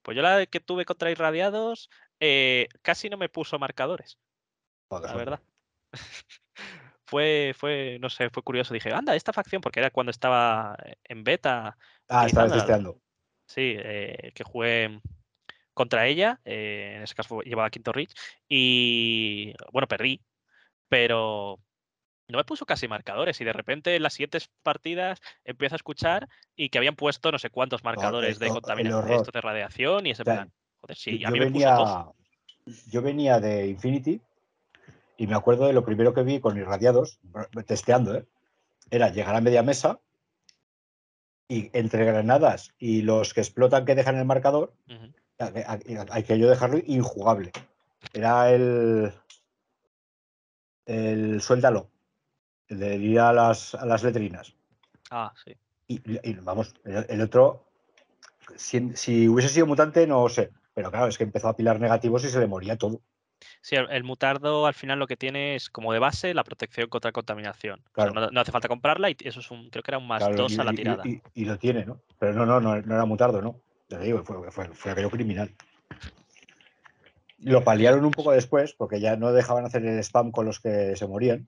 pues 0.00 0.16
yo 0.16 0.22
la 0.22 0.46
que 0.46 0.60
tuve 0.60 0.84
contra 0.84 1.10
irradiados 1.10 1.90
eh, 2.20 2.68
casi 2.80 3.10
no 3.10 3.16
me 3.18 3.28
puso 3.28 3.58
marcadores. 3.58 4.18
Joder, 4.88 5.10
la 5.10 5.16
verdad. 5.16 5.40
fue, 7.06 7.54
fue, 7.58 7.98
no 8.00 8.08
sé, 8.08 8.30
fue 8.30 8.42
curioso. 8.42 8.72
Dije, 8.72 8.92
anda, 8.92 9.14
esta 9.16 9.32
facción, 9.32 9.60
porque 9.60 9.80
era 9.80 9.90
cuando 9.90 10.10
estaba 10.10 10.76
en 11.04 11.24
beta, 11.24 11.76
Ah, 12.08 12.20
utilizándola. 12.22 12.54
testeando. 12.54 13.00
sí, 13.46 13.74
eh, 13.76 14.32
que 14.34 14.44
jugué 14.44 15.00
contra 15.76 16.06
ella, 16.06 16.40
eh, 16.46 16.94
en 16.96 17.02
ese 17.02 17.14
caso 17.14 17.42
llevaba 17.42 17.68
Quinto 17.68 17.92
Reach, 17.92 18.14
y 18.48 19.52
bueno, 19.72 19.86
perdí, 19.86 20.22
pero 20.88 21.60
no 22.28 22.38
me 22.38 22.44
puso 22.44 22.64
casi 22.64 22.88
marcadores 22.88 23.38
y 23.42 23.44
de 23.44 23.52
repente 23.52 23.94
en 23.94 24.02
las 24.02 24.14
siguientes 24.14 24.50
partidas 24.62 25.20
empiezo 25.44 25.74
a 25.74 25.76
escuchar 25.76 26.28
y 26.56 26.70
que 26.70 26.78
habían 26.78 26.96
puesto 26.96 27.30
no 27.30 27.38
sé 27.38 27.50
cuántos 27.50 27.84
marcadores 27.84 28.38
de 28.38 28.46
el- 28.46 28.52
el 28.52 28.54
contaminación, 28.54 29.12
esto 29.12 29.30
de 29.32 29.40
radiación 29.42 30.06
y 30.06 30.10
ese 30.12 30.22
O 30.22 30.24
sea, 30.24 30.34
plan. 30.34 30.52
Joder, 30.80 30.96
sí, 30.96 31.18
yo, 31.18 31.28
a 31.28 31.30
mí 31.30 31.38
yo 31.38 31.44
me 31.44 31.50
puso 31.50 31.70
dos. 31.74 31.90
venía, 32.66 32.82
yo 32.90 33.02
venía 33.02 33.38
de 33.38 33.66
Infinity 33.68 34.20
y 35.18 35.26
me 35.26 35.34
acuerdo 35.34 35.66
de 35.66 35.74
lo 35.74 35.84
primero 35.84 36.14
que 36.14 36.22
vi 36.22 36.40
con 36.40 36.56
irradiados, 36.56 37.20
testeando, 37.66 38.14
¿eh? 38.14 38.26
era 38.90 39.10
llegar 39.10 39.36
a 39.36 39.40
media 39.42 39.62
mesa 39.62 40.00
y 41.48 41.70
entre 41.74 42.04
granadas 42.06 42.72
y 42.78 43.02
los 43.02 43.34
que 43.34 43.40
explotan 43.42 43.84
que 43.84 43.94
dejan 43.94 44.16
el 44.16 44.24
marcador, 44.24 44.72
Ujú. 44.88 45.04
hay 45.04 45.12
hay- 45.38 46.22
que 46.24 46.38
yo 46.38 46.48
dejarlo 46.48 46.78
injugable. 46.86 47.52
Era 48.12 48.50
el. 48.52 49.12
El 50.86 51.40
suéldalo. 51.40 51.90
El 52.68 52.78
de 52.78 52.96
ir 52.96 53.20
a 53.20 53.32
las, 53.32 53.74
a 53.74 53.86
las 53.86 54.02
letrinas. 54.02 54.54
Ah, 55.10 55.32
sí. 55.44 55.54
Y, 55.88 56.00
y 56.28 56.34
vamos, 56.34 56.74
el, 56.84 57.06
el 57.08 57.20
otro. 57.20 57.64
Si, 58.56 58.92
si 58.96 59.28
hubiese 59.28 59.52
sido 59.52 59.66
mutante, 59.66 60.06
no 60.06 60.28
sé. 60.28 60.50
Pero 60.74 60.90
claro, 60.90 61.06
es 61.06 61.16
que 61.18 61.24
empezó 61.24 61.48
a 61.48 61.56
pilar 61.56 61.80
negativos 61.80 62.24
y 62.24 62.28
se 62.28 62.38
le 62.38 62.46
moría 62.46 62.76
todo. 62.76 63.00
Sí, 63.60 63.76
el, 63.76 63.88
el 63.90 64.04
mutardo 64.04 64.66
al 64.66 64.74
final 64.74 64.98
lo 64.98 65.06
que 65.06 65.16
tiene 65.16 65.54
es 65.56 65.68
como 65.70 65.92
de 65.92 65.98
base 65.98 66.34
la 66.34 66.44
protección 66.44 66.88
contra 66.88 67.12
contaminación. 67.12 67.80
O 67.80 67.82
sea, 67.82 67.92
Claro. 68.10 68.12
no, 68.14 68.30
no 68.30 68.40
hace 68.40 68.52
falta 68.52 68.68
comprarla 68.68 69.10
y 69.10 69.16
eso 69.20 69.40
es 69.40 69.50
un, 69.50 69.68
creo 69.70 69.82
que 69.82 69.90
era 69.90 69.98
un 69.98 70.06
más 70.06 70.20
Claro, 70.22 70.36
2 70.36 70.52
y, 70.52 70.60
a 70.60 70.64
la 70.64 70.72
tirada. 70.72 71.02
y- 71.06 71.20
y 71.34 71.44
lo 71.44 71.58
tiene, 71.58 71.84
¿no? 71.84 72.00
Pero 72.18 72.32
no, 72.34 72.46
no, 72.46 72.60
no, 72.60 72.80
no 72.80 72.94
era 72.94 73.04
mutardo, 73.04 73.42
¿no? 73.42 73.60
Te 73.88 73.98
digo, 73.98 74.22
fue, 74.24 74.50
fue, 74.50 74.68
fue 74.68 74.90
aquello 74.92 75.10
criminal. 75.10 75.54
Lo 77.38 77.62
paliaron 77.62 78.04
un 78.04 78.10
poco 78.10 78.32
después, 78.32 78.72
porque 78.72 79.00
ya 79.00 79.16
no 79.16 79.32
dejaban 79.32 79.64
hacer 79.64 79.84
el 79.84 79.98
spam 80.02 80.32
con 80.32 80.46
los 80.46 80.58
que 80.58 80.96
se 80.96 81.06
morían 81.06 81.46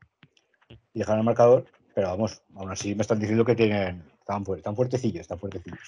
y 0.93 0.99
dejaban 1.01 1.21
el 1.21 1.25
marcador, 1.25 1.67
pero 1.95 2.09
vamos, 2.09 2.43
aún 2.55 2.71
así 2.71 2.95
me 2.95 3.03
están 3.03 3.19
diciendo 3.19 3.45
que 3.45 3.55
tienen. 3.57 4.05
Están, 4.21 4.45
fuer- 4.45 4.59
están 4.59 4.77
fuertecillos, 4.77 5.23
están 5.23 5.39
fuertecillos. 5.39 5.81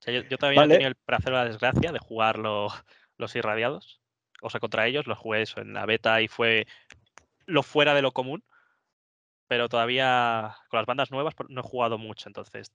O 0.00 0.02
sea, 0.02 0.14
yo, 0.14 0.22
yo 0.28 0.38
todavía 0.38 0.62
Vale. 0.62 0.68
no 0.68 0.74
he 0.74 0.78
tenido 0.78 0.88
el 0.88 0.94
placer 0.96 1.32
o 1.32 1.36
la 1.36 1.44
desgracia 1.44 1.92
de 1.92 1.98
jugar 1.98 2.38
lo- 2.38 2.68
los 3.18 3.36
irradiados. 3.36 4.00
O 4.40 4.48
sea, 4.50 4.58
contra 4.60 4.86
ellos 4.86 5.06
los 5.06 5.18
jugué 5.18 5.42
eso 5.42 5.60
en 5.60 5.74
la 5.74 5.84
beta 5.86 6.22
y 6.22 6.28
fue 6.28 6.66
lo 7.44 7.62
fuera 7.62 7.94
de 7.94 8.02
lo 8.02 8.12
común. 8.12 8.42
Pero 9.46 9.68
todavía 9.68 10.56
con 10.70 10.78
las 10.78 10.86
bandas 10.86 11.10
nuevas 11.10 11.34
por- 11.34 11.50
no 11.50 11.60
he 11.60 11.64
jugado 11.64 11.98
mucho, 11.98 12.28
entonces 12.30 12.72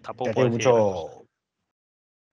tampoco 0.00 0.30
puedo 0.32 0.48
decir 0.48 0.68
mucho. 0.72 1.26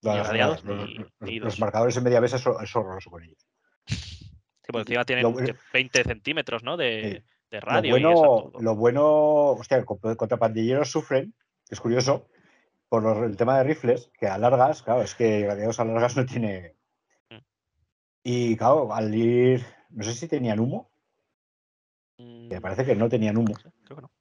Los, 0.02 0.64
los 0.64 1.42
dos. 1.42 1.60
marcadores 1.60 1.98
en 1.98 2.04
media 2.04 2.22
mesa 2.22 2.36
es, 2.38 2.46
hor- 2.46 2.64
es 2.64 2.76
horroroso 2.76 3.10
con 3.10 3.24
ellos. 3.24 3.48
Sí, 3.86 4.72
por 4.72 4.82
encima 4.82 5.06
tienen 5.06 5.24
Lo- 5.24 5.36
que 5.36 5.56
20 5.74 6.04
centímetros, 6.04 6.64
¿no? 6.64 6.78
De, 6.78 7.24
de 7.50 7.60
Lo 7.60 7.62
radio 7.62 7.98
y 7.98 8.00
eso. 8.02 8.10
bueno, 8.10 8.50
todo. 8.52 8.62
lo 8.62 8.76
bueno, 8.76 9.06
hostia, 9.52 9.84
contra 9.86 10.38
pandilleros 10.38 10.92
sufren, 10.92 11.34
que 11.68 11.76
es 11.76 11.80
curioso, 11.82 12.28
por 12.90 13.02
los- 13.04 13.18
el 13.24 13.38
tema 13.38 13.58
de 13.58 13.64
rifles, 13.64 14.12
que 14.20 14.28
a 14.28 14.38
largas, 14.38 14.84
claro, 14.84 15.02
es 15.02 15.16
que 15.16 15.42
gladiados 15.42 15.80
a 15.80 15.86
largas 15.86 16.16
no 16.18 16.26
tiene. 16.26 16.76
Mm. 17.30 17.38
Y 18.24 18.56
claro, 18.58 18.94
al 18.94 19.14
ir, 19.16 19.66
no 19.90 20.04
sé 20.04 20.14
si 20.14 20.28
tenían 20.28 20.60
humo, 20.60 20.92
me 22.20 22.58
Mm, 22.58 22.62
parece 22.62 22.86
que 22.86 22.96
no 22.96 23.10
tenían 23.10 23.38
humo. 23.38 23.54
creo 23.86 23.96
que 23.96 24.02
no. 24.02 24.12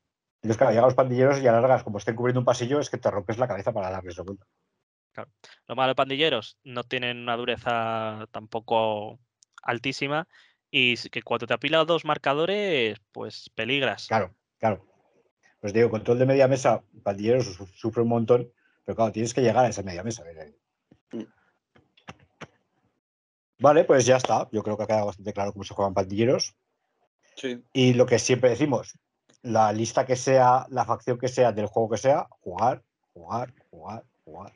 Entonces, 0.43 0.57
claro, 0.59 0.70
llegan 0.73 0.85
los 0.85 0.94
pandilleros 0.94 1.40
y 1.40 1.47
a 1.48 1.53
largas, 1.53 1.82
como 1.82 1.98
estén 1.98 2.15
cubriendo 2.15 2.40
un 2.40 2.44
pasillo, 2.47 2.78
es 2.78 2.89
que 2.90 2.98
te 2.98 3.11
rompes 3.11 3.39
la 3.39 3.48
cabeza 3.48 3.73
para 3.73 3.90
darles 3.90 4.16
la 4.16 4.23
vuelta. 4.23 4.47
Lo 5.66 5.76
malo 5.76 5.90
de 5.90 5.94
pandilleros, 5.94 6.59
no 6.64 6.84
tienen 6.84 7.18
una 7.18 7.36
dureza 7.36 8.26
tampoco 8.32 9.18
altísima 9.62 10.26
y 10.70 10.97
que 11.10 11.22
cuando 11.22 11.47
te 11.47 11.55
apila 11.55 11.84
dos 11.84 12.05
marcadores, 12.05 12.98
pues 13.12 13.51
peligras. 13.55 14.06
Claro, 14.09 14.34
claro. 14.59 14.84
Pues 15.60 15.72
digo, 15.72 15.90
control 15.90 16.18
de 16.18 16.26
media 16.26 16.48
mesa, 16.48 16.82
pandilleros 17.02 17.47
su- 17.47 17.66
sufre 17.66 18.02
un 18.02 18.09
montón, 18.09 18.52
pero 18.84 18.94
claro, 18.97 19.12
tienes 19.12 19.32
que 19.34 19.40
llegar 19.40 19.64
a 19.64 19.68
esa 19.68 19.82
media 19.82 20.02
mesa. 20.02 20.22
eh. 20.30 20.55
Mm. 21.12 21.22
Vale, 23.59 23.84
pues 23.84 24.05
ya 24.05 24.16
está. 24.16 24.48
Yo 24.52 24.62
creo 24.62 24.76
que 24.76 24.82
ha 24.82 24.86
quedado 24.86 25.06
bastante 25.06 25.32
claro 25.32 25.52
cómo 25.52 25.64
se 25.64 25.74
juegan 25.74 25.94
pandilleros. 25.94 26.55
Sí. 27.36 27.62
Y 27.72 27.94
lo 27.94 28.06
que 28.06 28.18
siempre 28.18 28.51
decimos, 28.51 28.98
la 29.43 29.72
lista 29.72 30.05
que 30.05 30.16
sea, 30.16 30.66
la 30.68 30.84
facción 30.84 31.18
que 31.18 31.28
sea, 31.28 31.52
del 31.52 31.66
juego 31.66 31.90
que 31.90 31.97
sea, 31.98 32.26
jugar, 32.40 32.82
jugar, 33.14 33.55
jugar, 33.70 34.05
jugar. 34.24 34.52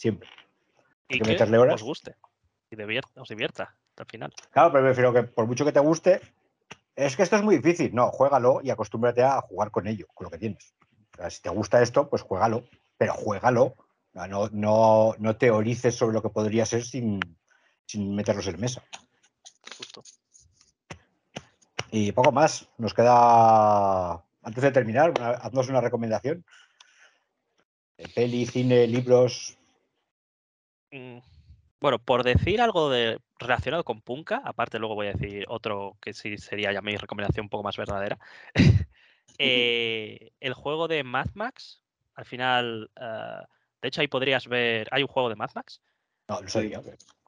Siempre. 0.00 0.30
y 1.08 1.18
que 1.20 1.28
meterle 1.28 1.58
horas. 1.58 1.74
os 1.74 1.82
guste 1.82 2.16
y 2.70 2.74
os 3.16 3.28
divierta 3.28 3.76
al 3.98 4.06
final. 4.06 4.32
Claro, 4.50 4.72
pero 4.72 4.84
prefiero 4.84 5.12
que 5.12 5.24
por 5.24 5.46
mucho 5.46 5.66
que 5.66 5.72
te 5.72 5.80
guste, 5.80 6.22
es 6.96 7.16
que 7.16 7.22
esto 7.22 7.36
es 7.36 7.42
muy 7.42 7.56
difícil. 7.58 7.94
No, 7.94 8.10
juégalo 8.10 8.60
y 8.62 8.70
acostúmbrate 8.70 9.22
a 9.22 9.42
jugar 9.42 9.70
con 9.70 9.86
ello, 9.86 10.06
con 10.14 10.24
lo 10.24 10.30
que 10.30 10.38
tienes. 10.38 10.72
O 11.12 11.16
sea, 11.18 11.28
si 11.28 11.42
te 11.42 11.50
gusta 11.50 11.82
esto, 11.82 12.08
pues 12.08 12.22
juégalo, 12.22 12.64
pero 12.96 13.12
juégalo 13.12 13.74
No, 14.14 14.48
no, 14.52 15.14
no 15.18 15.36
teorices 15.36 15.94
sobre 15.94 16.14
lo 16.14 16.22
que 16.22 16.30
podría 16.30 16.64
ser 16.64 16.82
sin, 16.82 17.20
sin 17.86 18.14
meterlos 18.14 18.46
en 18.46 18.58
mesa. 18.58 18.82
Justo. 19.76 20.02
Y 21.90 22.12
poco 22.12 22.32
más. 22.32 22.68
Nos 22.78 22.94
queda, 22.94 24.12
antes 24.42 24.62
de 24.62 24.72
terminar, 24.72 25.10
una- 25.10 25.30
haznos 25.32 25.68
una 25.68 25.82
recomendación. 25.82 26.44
De 27.98 28.08
peli, 28.08 28.46
cine, 28.46 28.86
libros. 28.86 29.58
Mm, 30.90 31.18
Bueno, 31.80 31.98
por 31.98 32.24
decir 32.24 32.60
algo 32.60 32.90
de, 32.90 33.18
relacionado 33.38 33.84
con 33.84 34.02
Punka, 34.02 34.42
aparte 34.44 34.78
luego 34.78 34.94
voy 34.94 35.06
a 35.08 35.12
decir 35.12 35.46
otro 35.48 35.96
que 36.00 36.12
sí 36.12 36.36
sería 36.36 36.72
ya 36.72 36.82
mi 36.82 36.96
recomendación 36.96 37.46
un 37.46 37.48
poco 37.48 37.64
más 37.64 37.76
verdadera. 37.76 38.18
eh, 39.38 40.32
el 40.40 40.52
juego 40.52 40.88
de 40.88 41.02
Mad 41.04 41.28
Max, 41.34 41.82
al 42.14 42.26
final, 42.26 42.90
ah, 42.96 43.46
de 43.80 43.88
hecho 43.88 44.02
ahí 44.02 44.08
podrías 44.08 44.46
ver, 44.46 44.88
hay 44.90 45.02
un 45.02 45.08
juego 45.08 45.30
de 45.30 45.36
Mad 45.36 45.50
Max 45.54 45.80
No, 46.28 46.42
no 46.42 46.48
sabía. 46.48 46.82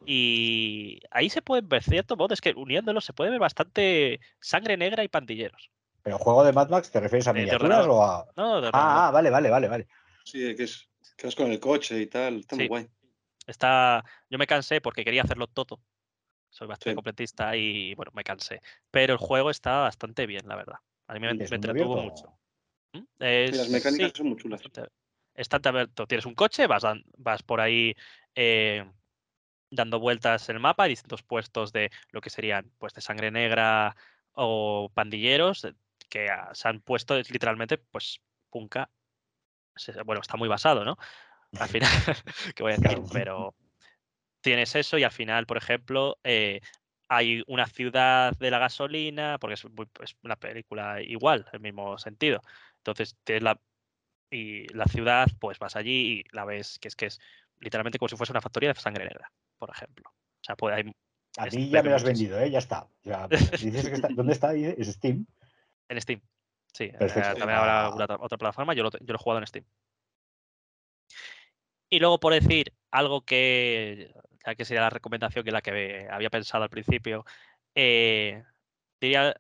y 0.05 1.01
ahí 1.11 1.31
se 1.31 1.41
pueden 1.41 1.69
ver 1.69 1.83
cierto 1.83 2.17
modo, 2.17 2.35
es 2.35 2.43
que 2.43 2.53
uniéndolos 2.55 3.07
se 3.07 3.15
puede 3.15 3.31
ver 3.31 3.41
bastante 3.41 4.21
sangre 4.39 4.77
negra 4.77 5.03
y 5.03 5.09
pandilleros. 5.09 5.71
Pero 6.03 6.19
juego 6.19 6.45
de 6.45 6.53
Mad 6.53 6.69
Max, 6.69 6.91
¿te 6.91 7.01
refieres 7.01 7.29
a 7.29 7.33
de 7.33 7.41
miniaturas 7.41 7.87
o 7.87 8.03
a.? 8.03 8.27
No, 8.37 8.61
de. 8.61 8.69
Ah, 8.73 9.09
ah, 9.09 9.11
vale, 9.13 9.31
vale, 9.31 9.49
vale, 9.49 9.69
vale. 9.69 9.89
Sí, 10.25 10.55
que 10.57 10.65
es 10.65 10.89
que 11.17 11.27
vas 11.27 11.37
con 11.37 11.51
el 11.51 11.61
coche 11.61 12.01
y 12.01 12.07
tal. 12.07 12.41
Está 12.41 12.57
muy 12.57 12.67
guay. 12.67 12.89
Está, 13.47 14.05
yo 14.31 14.39
me 14.39 14.47
cansé 14.47 14.81
porque 14.81 15.05
quería 15.05 15.23
hacerlo 15.23 15.47
todo. 15.47 15.81
Soy 16.51 16.69
bastante 16.69 16.91
Sí. 16.93 16.95
completista 16.95 17.57
y 17.57 17.95
bueno, 17.95 18.13
me 18.15 18.25
cansé. 18.25 18.61
Pero 18.91 19.15
el 19.15 19.19
juego 19.19 19.51
está 19.51 19.79
bastante 19.81 20.27
bien, 20.27 20.47
la 20.47 20.57
verdad. 20.57 20.77
A 21.07 21.15
mí 21.15 21.21
me, 21.21 21.29
¿Es 21.31 21.51
me 21.51 21.57
mundo 21.57 21.57
entretuvo 21.57 21.97
mucho. 22.03 22.39
¿Mm? 22.93 22.99
Sí, 22.99 23.05
Es- 23.19 23.57
las 23.57 23.69
mecánicas 23.71 24.11
sí, 24.13 24.17
son 24.19 24.29
muy 24.29 24.37
chulas. 24.37 24.61
bastante 25.35 25.69
abierto. 25.69 26.07
Tienes 26.07 26.27
un 26.27 26.35
coche, 26.35 26.67
vas, 26.67 26.83
vas 27.17 27.43
por 27.43 27.61
ahí 27.61 27.95
eh, 28.35 28.85
dando 29.71 29.99
vueltas 29.99 30.49
en 30.51 30.57
el 30.57 30.61
mapa, 30.63 30.85
hay 30.85 30.91
distintos 30.91 31.23
puestos 31.23 31.73
de 31.73 31.91
lo 32.11 32.21
que 32.21 32.31
serían 32.31 32.71
pues 32.79 32.93
de 32.93 33.01
sangre 33.01 33.31
negra 33.31 33.97
o 34.33 34.91
pandilleros 34.95 35.65
eh, 35.65 35.75
que 36.11 36.29
ah, 36.29 36.51
se 36.53 36.69
han 36.69 36.81
puesto 36.83 37.17
es 37.17 37.31
literalmente 37.31 37.79
pues 37.79 38.21
punka. 38.51 38.91
se- 39.77 40.03
Bueno, 40.03 40.21
está 40.21 40.37
muy 40.37 40.49
basado, 40.49 40.85
¿no? 40.85 40.97
Al 41.59 41.69
final, 41.69 41.91
¿qué 42.55 42.63
voy 42.63 42.73
a 42.73 42.77
decir? 42.77 42.99
Pero 43.13 43.55
tienes 44.41 44.75
eso 44.75 44.99
y 44.99 45.05
al 45.05 45.11
final, 45.13 45.47
por 45.47 45.57
ejemplo, 45.57 46.19
eh, 46.25 46.61
hay 47.09 47.43
una 47.47 47.67
ciudad 47.67 48.33
de 48.39 48.51
la 48.51 48.59
gasolina, 48.59 49.39
porque 49.39 49.55
es, 49.55 49.65
muy- 49.65 49.89
es 50.03 50.17
una 50.23 50.37
película 50.37 51.01
igual, 51.03 51.47
el 51.53 51.61
mismo 51.61 51.99
sentido. 51.99 52.41
Entonces, 52.79 53.17
tienes 53.25 53.43
la, 53.43 53.61
y 54.31 54.67
la 54.75 54.87
ciudad, 54.87 55.29
pues 55.39 55.59
vas 55.59 55.77
allí 55.77 56.21
y 56.21 56.25
la 56.35 56.45
ves, 56.45 56.79
que 56.79 56.89
es 56.89 56.97
que 56.97 57.07
es 57.07 57.21
literalmente 57.61 57.99
como 57.99 58.09
si 58.09 58.17
fuese 58.17 58.33
una 58.33 58.41
factoría 58.41 58.73
de 58.73 58.81
sangre 58.81 59.05
negra, 59.05 59.31
por 59.59 59.71
ejemplo. 59.71 60.11
O 60.11 60.45
sea, 60.45 60.57
puede, 60.57 60.77
hay, 60.77 60.93
A 61.37 61.47
mí 61.47 61.69
ya 61.69 61.83
me 61.83 61.91
lo 61.91 61.97
has 61.97 62.03
vendido, 62.05 62.41
¿eh? 62.41 62.51
Ya 62.51 62.59
está. 62.59 62.89
Ya, 63.05 63.29
dices 63.29 63.89
que 63.89 63.95
está- 63.95 64.09
¿Dónde 64.09 64.33
está? 64.33 64.53
Dice- 64.53 64.75
Es 64.79 64.89
Steam. 64.89 65.27
en 65.89 66.01
Steam. 66.01 66.21
Sí, 66.73 66.85
eh, 66.85 66.97
también 67.39 67.51
habrá 67.51 67.91
otra- 67.91 68.19
plataforma, 68.39 68.73
yo 68.73 68.85
lo, 68.85 68.91
yo 68.91 68.99
lo 69.07 69.15
he 69.15 69.19
jugado 69.19 69.41
en 69.41 69.47
Steam. 69.47 69.65
Y 71.93 72.01
luego 72.01 72.19
por 72.19 72.33
decir 72.33 72.73
algo 72.91 73.21
que, 73.21 74.15
ya 74.47 74.55
que 74.55 74.65
sería 74.65 74.81
la 74.81 74.89
recomendación 74.89 75.45
que 75.45 75.53
la 75.53 75.61
que 75.61 76.09
había 76.11 76.31
pensado 76.31 76.65
al 76.65 76.71
principio, 76.71 77.27
eh, 77.75 78.43
diría, 78.99 79.37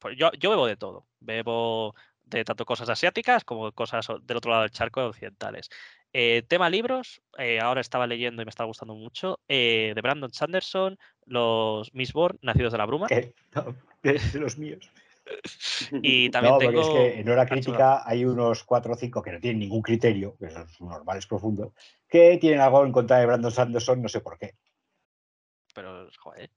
pues 0.00 0.16
yo, 0.18 0.32
yo 0.32 0.50
bebo 0.50 0.66
de 0.66 0.76
todo, 0.76 1.06
bebo 1.20 1.94
de 2.24 2.44
tanto 2.44 2.64
cosas 2.64 2.88
asiáticas 2.88 3.44
como 3.44 3.70
cosas 3.70 4.04
del 4.22 4.36
otro 4.36 4.50
lado 4.50 4.62
del 4.62 4.72
charco 4.72 5.06
occidentales. 5.06 5.70
Eh, 6.12 6.42
tema 6.48 6.68
libros, 6.68 7.22
eh, 7.38 7.60
ahora 7.60 7.82
estaba 7.82 8.08
leyendo 8.08 8.42
y 8.42 8.46
me 8.46 8.50
está 8.50 8.64
gustando 8.64 8.96
mucho, 8.96 9.38
eh, 9.46 9.92
de 9.94 10.00
Brandon 10.00 10.32
Sanderson, 10.32 10.98
los 11.24 11.94
Mistborn, 11.94 12.36
Nacidos 12.42 12.72
de 12.72 12.78
la 12.78 12.86
Bruma. 12.86 13.06
Es 13.08 13.32
de 14.32 14.40
los 14.40 14.58
míos. 14.58 14.90
Y 16.02 16.30
también 16.30 16.54
no, 16.54 16.58
tengo... 16.58 16.72
porque 16.72 16.80
es 16.80 16.88
que 16.88 17.20
en 17.20 17.28
hora 17.28 17.46
crítica 17.46 18.02
hay 18.04 18.24
unos 18.24 18.64
4 18.64 18.92
o 18.92 18.96
5 18.96 19.22
que 19.22 19.32
no 19.32 19.40
tienen 19.40 19.60
ningún 19.60 19.82
criterio, 19.82 20.36
que 20.38 20.50
son 20.50 20.66
normales 20.88 21.26
profundos, 21.26 21.72
que 22.08 22.38
tienen 22.38 22.60
algo 22.60 22.84
en 22.84 22.92
contra 22.92 23.18
de 23.18 23.26
Brandon 23.26 23.52
Sanderson, 23.52 24.02
no 24.02 24.08
sé 24.08 24.20
por 24.20 24.38
qué. 24.38 24.54
Pero, 25.74 26.08
joder, 26.18 26.50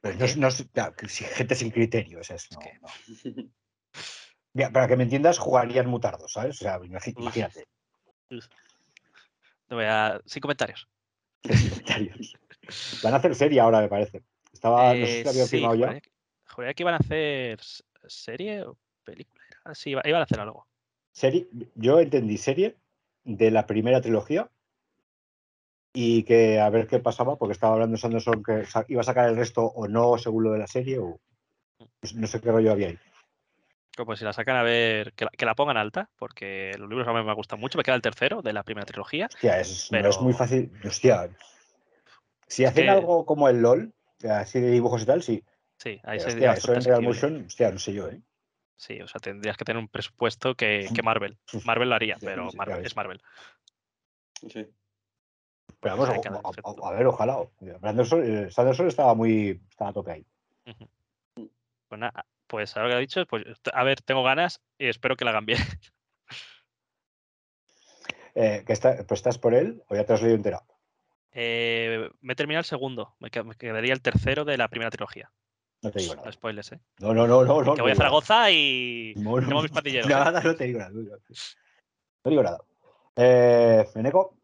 Pero 0.00 0.18
¿Por 0.18 0.36
no, 0.36 0.48
no 0.48 0.54
claro, 0.72 0.94
gente 0.98 1.54
sin 1.54 1.70
criterio, 1.70 2.20
esa 2.20 2.34
es, 2.34 2.50
no, 2.52 2.58
que- 2.58 2.78
no. 2.80 2.88
Mira, 4.52 4.70
para 4.70 4.88
que 4.88 4.96
me 4.96 5.04
entiendas, 5.04 5.38
jugarían 5.38 5.86
mutardos, 5.86 6.32
¿sabes? 6.32 6.60
O 6.60 6.64
sea, 6.64 6.80
imagínate. 6.82 7.68
no 8.30 9.76
voy 9.76 9.84
a... 9.84 10.20
Sin 10.26 10.40
comentarios. 10.40 10.88
sin 11.44 11.70
comentarios. 11.70 12.36
Van 13.02 13.14
a 13.14 13.18
hacer 13.18 13.34
serie 13.36 13.60
ahora, 13.60 13.80
me 13.80 13.88
parece. 13.88 14.24
Estaba, 14.52 14.92
no 14.94 15.06
sé 15.06 15.12
si 15.12 15.18
Eh, 15.20 15.24
lo 15.24 15.30
habían 15.30 15.46
sí, 15.46 15.56
firmado 15.56 15.74
ya. 15.76 16.00
juraría 16.48 16.74
que- 16.74 16.82
iban 16.82 16.94
a 16.94 16.96
hacer 16.96 17.60
serie 18.08 18.62
o 18.64 18.76
película. 19.04 19.42
era. 19.64 19.74
Sí, 19.74 19.90
iba- 19.90 20.02
iban 20.04 20.20
a 20.20 20.24
hacer 20.24 20.40
algo. 20.40 20.66
Serie, 21.12 21.48
yo 21.74 22.00
entendí 22.00 22.38
serie 22.38 22.76
de 23.24 23.50
la 23.50 23.66
primera 23.66 24.00
trilogía 24.00 24.48
y 25.92 26.22
que 26.22 26.60
a 26.60 26.70
ver 26.70 26.86
qué 26.86 27.00
pasaba, 27.00 27.36
porque 27.36 27.52
estaba 27.52 27.74
hablando 27.74 27.96
Sanderson 27.96 28.42
que 28.44 28.64
iba 28.88 29.00
a 29.00 29.04
sacar 29.04 29.28
el 29.28 29.36
resto 29.36 29.64
o 29.64 29.88
no 29.88 30.16
según 30.18 30.44
lo 30.44 30.52
de 30.52 30.60
la 30.60 30.66
serie, 30.68 30.98
o 30.98 31.18
pues 32.00 32.14
no 32.14 32.26
sé 32.26 32.40
qué 32.40 32.50
rollo 32.52 32.70
había 32.72 32.88
ahí. 32.88 32.98
Como 33.96 34.14
si 34.16 34.24
la 34.24 34.32
sacan 34.32 34.56
a 34.56 34.62
ver, 34.62 35.12
que 35.14 35.24
la, 35.24 35.30
que 35.32 35.44
la 35.44 35.54
pongan 35.56 35.76
alta, 35.76 36.08
porque 36.16 36.70
los 36.78 36.88
libros 36.88 37.08
a 37.08 37.12
mí 37.12 37.22
me 37.24 37.34
gustan 37.34 37.58
mucho. 37.58 37.76
Me 37.76 37.82
queda 37.84 37.96
el 37.96 38.02
tercero 38.02 38.40
de 38.40 38.52
la 38.52 38.62
primera 38.62 38.86
trilogía. 38.86 39.26
Hostia, 39.26 39.60
es, 39.60 39.90
no 39.90 39.98
es 39.98 40.20
muy 40.20 40.32
Pero- 40.32 40.38
fácil. 40.38 40.72
Hostia, 40.84 41.28
si 42.46 42.64
hacen 42.64 42.84
que- 42.84 42.90
algo 42.90 43.26
como 43.26 43.48
el 43.48 43.60
LOL, 43.60 43.92
así 44.30 44.60
de 44.60 44.70
dibujos 44.70 45.02
y 45.02 45.06
tal, 45.06 45.22
sí. 45.22 45.42
Sí, 45.82 45.98
ahí 46.04 46.18
Pero, 46.18 46.30
sería 46.30 46.50
hostia, 46.52 46.58
eso 46.58 46.74
en 46.74 46.84
Real. 46.84 47.02
Motion, 47.02 47.44
hostia, 47.46 47.70
no 47.70 47.78
sé 47.78 47.92
yo, 47.94 48.08
¿eh? 48.08 48.20
Sí, 48.76 49.00
o 49.00 49.06
sea, 49.08 49.18
tendrías 49.20 49.56
que 49.56 49.64
tener 49.64 49.80
un 49.80 49.88
presupuesto 49.88 50.54
que, 50.54 50.88
que 50.94 51.02
Marvel. 51.02 51.38
Marvel 51.64 51.88
lo 51.88 51.94
haría, 51.94 52.16
pero 52.20 52.48
Marvel, 52.54 52.84
es 52.84 52.96
Marvel. 52.96 53.20
Sí. 54.48 54.66
Pero 55.80 55.96
vamos, 55.96 56.08
efecto. 56.10 56.70
o- 56.70 56.86
a 56.86 56.92
ver, 56.92 57.06
ojalá. 57.06 57.38
Brandon 57.80 58.06
eh, 58.24 58.50
Sanderson 58.50 58.88
estaba 58.88 59.14
muy. 59.14 59.60
estaba 59.70 59.90
a 59.90 59.92
tope 59.94 60.12
ahí. 60.12 60.26
Pues 61.88 61.98
nada, 61.98 62.26
pues 62.46 62.76
ahora 62.76 62.90
que 62.90 62.96
he 62.96 63.00
dicho, 63.00 63.26
pues 63.26 63.44
a 63.72 63.84
ver, 63.84 64.02
tengo 64.02 64.22
ganas 64.22 64.60
y 64.78 64.86
espero 64.88 65.16
que 65.16 65.24
la 65.24 65.30
hagan 65.30 65.46
bien. 65.46 65.58
Eh, 68.36 68.62
que 68.64 68.72
está, 68.72 68.96
pues 69.08 69.18
estás 69.18 69.38
por 69.38 69.54
él 69.54 69.82
o 69.88 69.96
ya 69.96 70.04
te 70.06 70.12
has 70.12 70.22
leído 70.22 70.36
entera. 70.36 70.62
Eh, 71.32 72.08
me 72.20 72.32
he 72.34 72.36
terminado 72.36 72.60
el 72.60 72.64
segundo, 72.64 73.16
me 73.18 73.28
quedaría 73.28 73.92
el 73.92 74.02
tercero 74.02 74.44
de 74.44 74.56
la 74.56 74.68
primera 74.68 74.88
trilogía. 74.88 75.32
No 75.82 75.90
te 75.90 76.00
digo 76.00 76.14
No 76.14 76.30
spoilers, 76.30 76.72
¿eh? 76.72 76.80
No, 76.98 77.14
no, 77.14 77.26
no, 77.26 77.44
no. 77.44 77.62
no 77.62 77.74
que 77.74 77.82
voy 77.82 77.92
a. 77.92 77.94
Zaragoza 77.94 78.50
y 78.50 79.14
No, 79.16 79.40
no, 79.40 79.48
tengo 79.48 79.62
mis 79.62 79.70
pandilleros. 79.70 80.06
¿eh? 80.10 80.10
Nada, 80.10 80.42
no 80.42 80.54
te 80.54 80.64
digo 80.64 80.78
nada. 80.78 80.90
No 80.90 82.30
digo 82.30 82.42
nada. 82.42 82.60
Eh, 83.16 83.86
Meneco, 83.94 84.36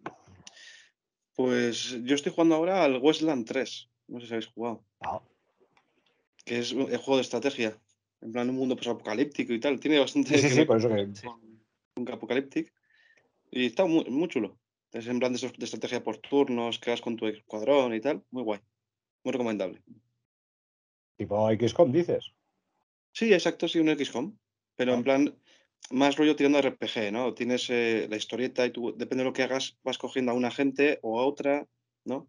Pues 1.34 1.98
yo 2.04 2.14
estoy 2.14 2.32
jugando 2.32 2.54
ahora 2.54 2.84
al 2.84 2.98
Westland 2.98 3.46
3. 3.46 3.88
No 4.08 4.20
sé 4.20 4.26
si 4.26 4.32
habéis 4.32 4.46
jugado. 4.48 4.84
no, 5.02 5.22
Que 6.44 6.58
es 6.58 6.72
un 6.72 6.90
el 6.90 6.96
juego 6.96 7.16
de 7.16 7.22
estrategia. 7.22 7.78
En 8.22 8.32
plan, 8.32 8.48
un 8.48 8.56
mundo 8.56 8.74
apocalíptico 8.74 9.52
y 9.52 9.60
tal. 9.60 9.78
Tiene 9.78 9.98
bastante. 9.98 10.38
Sí, 10.38 10.48
sí, 10.48 10.64
por 10.64 10.78
eso 10.78 10.88
que. 10.88 11.08
Sí. 11.14 11.26
con 11.94 12.10
Apocaliptic. 12.10 12.72
Y 13.50 13.66
está 13.66 13.84
muy, 13.84 14.04
muy 14.06 14.28
chulo. 14.28 14.58
Es 14.92 15.06
en 15.06 15.18
plan 15.18 15.34
de, 15.34 15.38
de 15.38 15.64
estrategia 15.64 16.02
por 16.02 16.16
turnos, 16.18 16.78
que 16.78 16.90
vas 16.90 17.02
con 17.02 17.16
tu 17.16 17.26
escuadrón 17.26 17.94
y 17.94 18.00
tal. 18.00 18.22
Muy 18.30 18.42
guay. 18.42 18.60
Muy 19.22 19.32
recomendable. 19.32 19.82
Tipo 21.16 21.50
XCOM, 21.50 21.92
dices. 21.92 22.32
Sí, 23.12 23.32
exacto, 23.32 23.68
sí, 23.68 23.78
un 23.80 23.88
XCOM. 23.88 24.36
Pero 24.76 24.92
Ah. 24.92 24.96
en 24.96 25.04
plan, 25.04 25.42
más 25.90 26.16
rollo 26.16 26.36
tirando 26.36 26.58
RPG, 26.58 27.12
¿no? 27.12 27.34
Tienes 27.34 27.70
eh, 27.70 28.06
la 28.10 28.16
historieta 28.16 28.66
y 28.66 28.70
tú, 28.70 28.94
depende 28.96 29.22
de 29.24 29.30
lo 29.30 29.32
que 29.32 29.42
hagas, 29.42 29.78
vas 29.82 29.98
cogiendo 29.98 30.32
a 30.32 30.34
una 30.34 30.50
gente 30.50 30.98
o 31.02 31.20
a 31.20 31.26
otra, 31.26 31.66
¿no? 32.04 32.28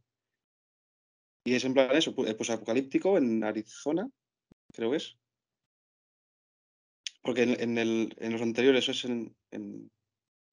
Y 1.46 1.56
es 1.56 1.64
en 1.66 1.74
plan 1.74 1.96
eso, 1.96 2.14
pu- 2.16 2.28
eh, 2.28 2.36
pues 2.36 2.50
apocalíptico 2.50 3.18
en 3.18 3.44
Arizona, 3.44 4.10
creo 4.74 4.92
que 4.92 4.98
es. 4.98 5.18
Porque 7.22 7.44
en, 7.44 7.60
en 7.60 7.78
el- 7.78 8.16
en 8.20 8.32
los 8.32 8.42
anteriores 8.42 8.88
es 8.90 9.06
en, 9.06 9.36
en- 9.52 9.90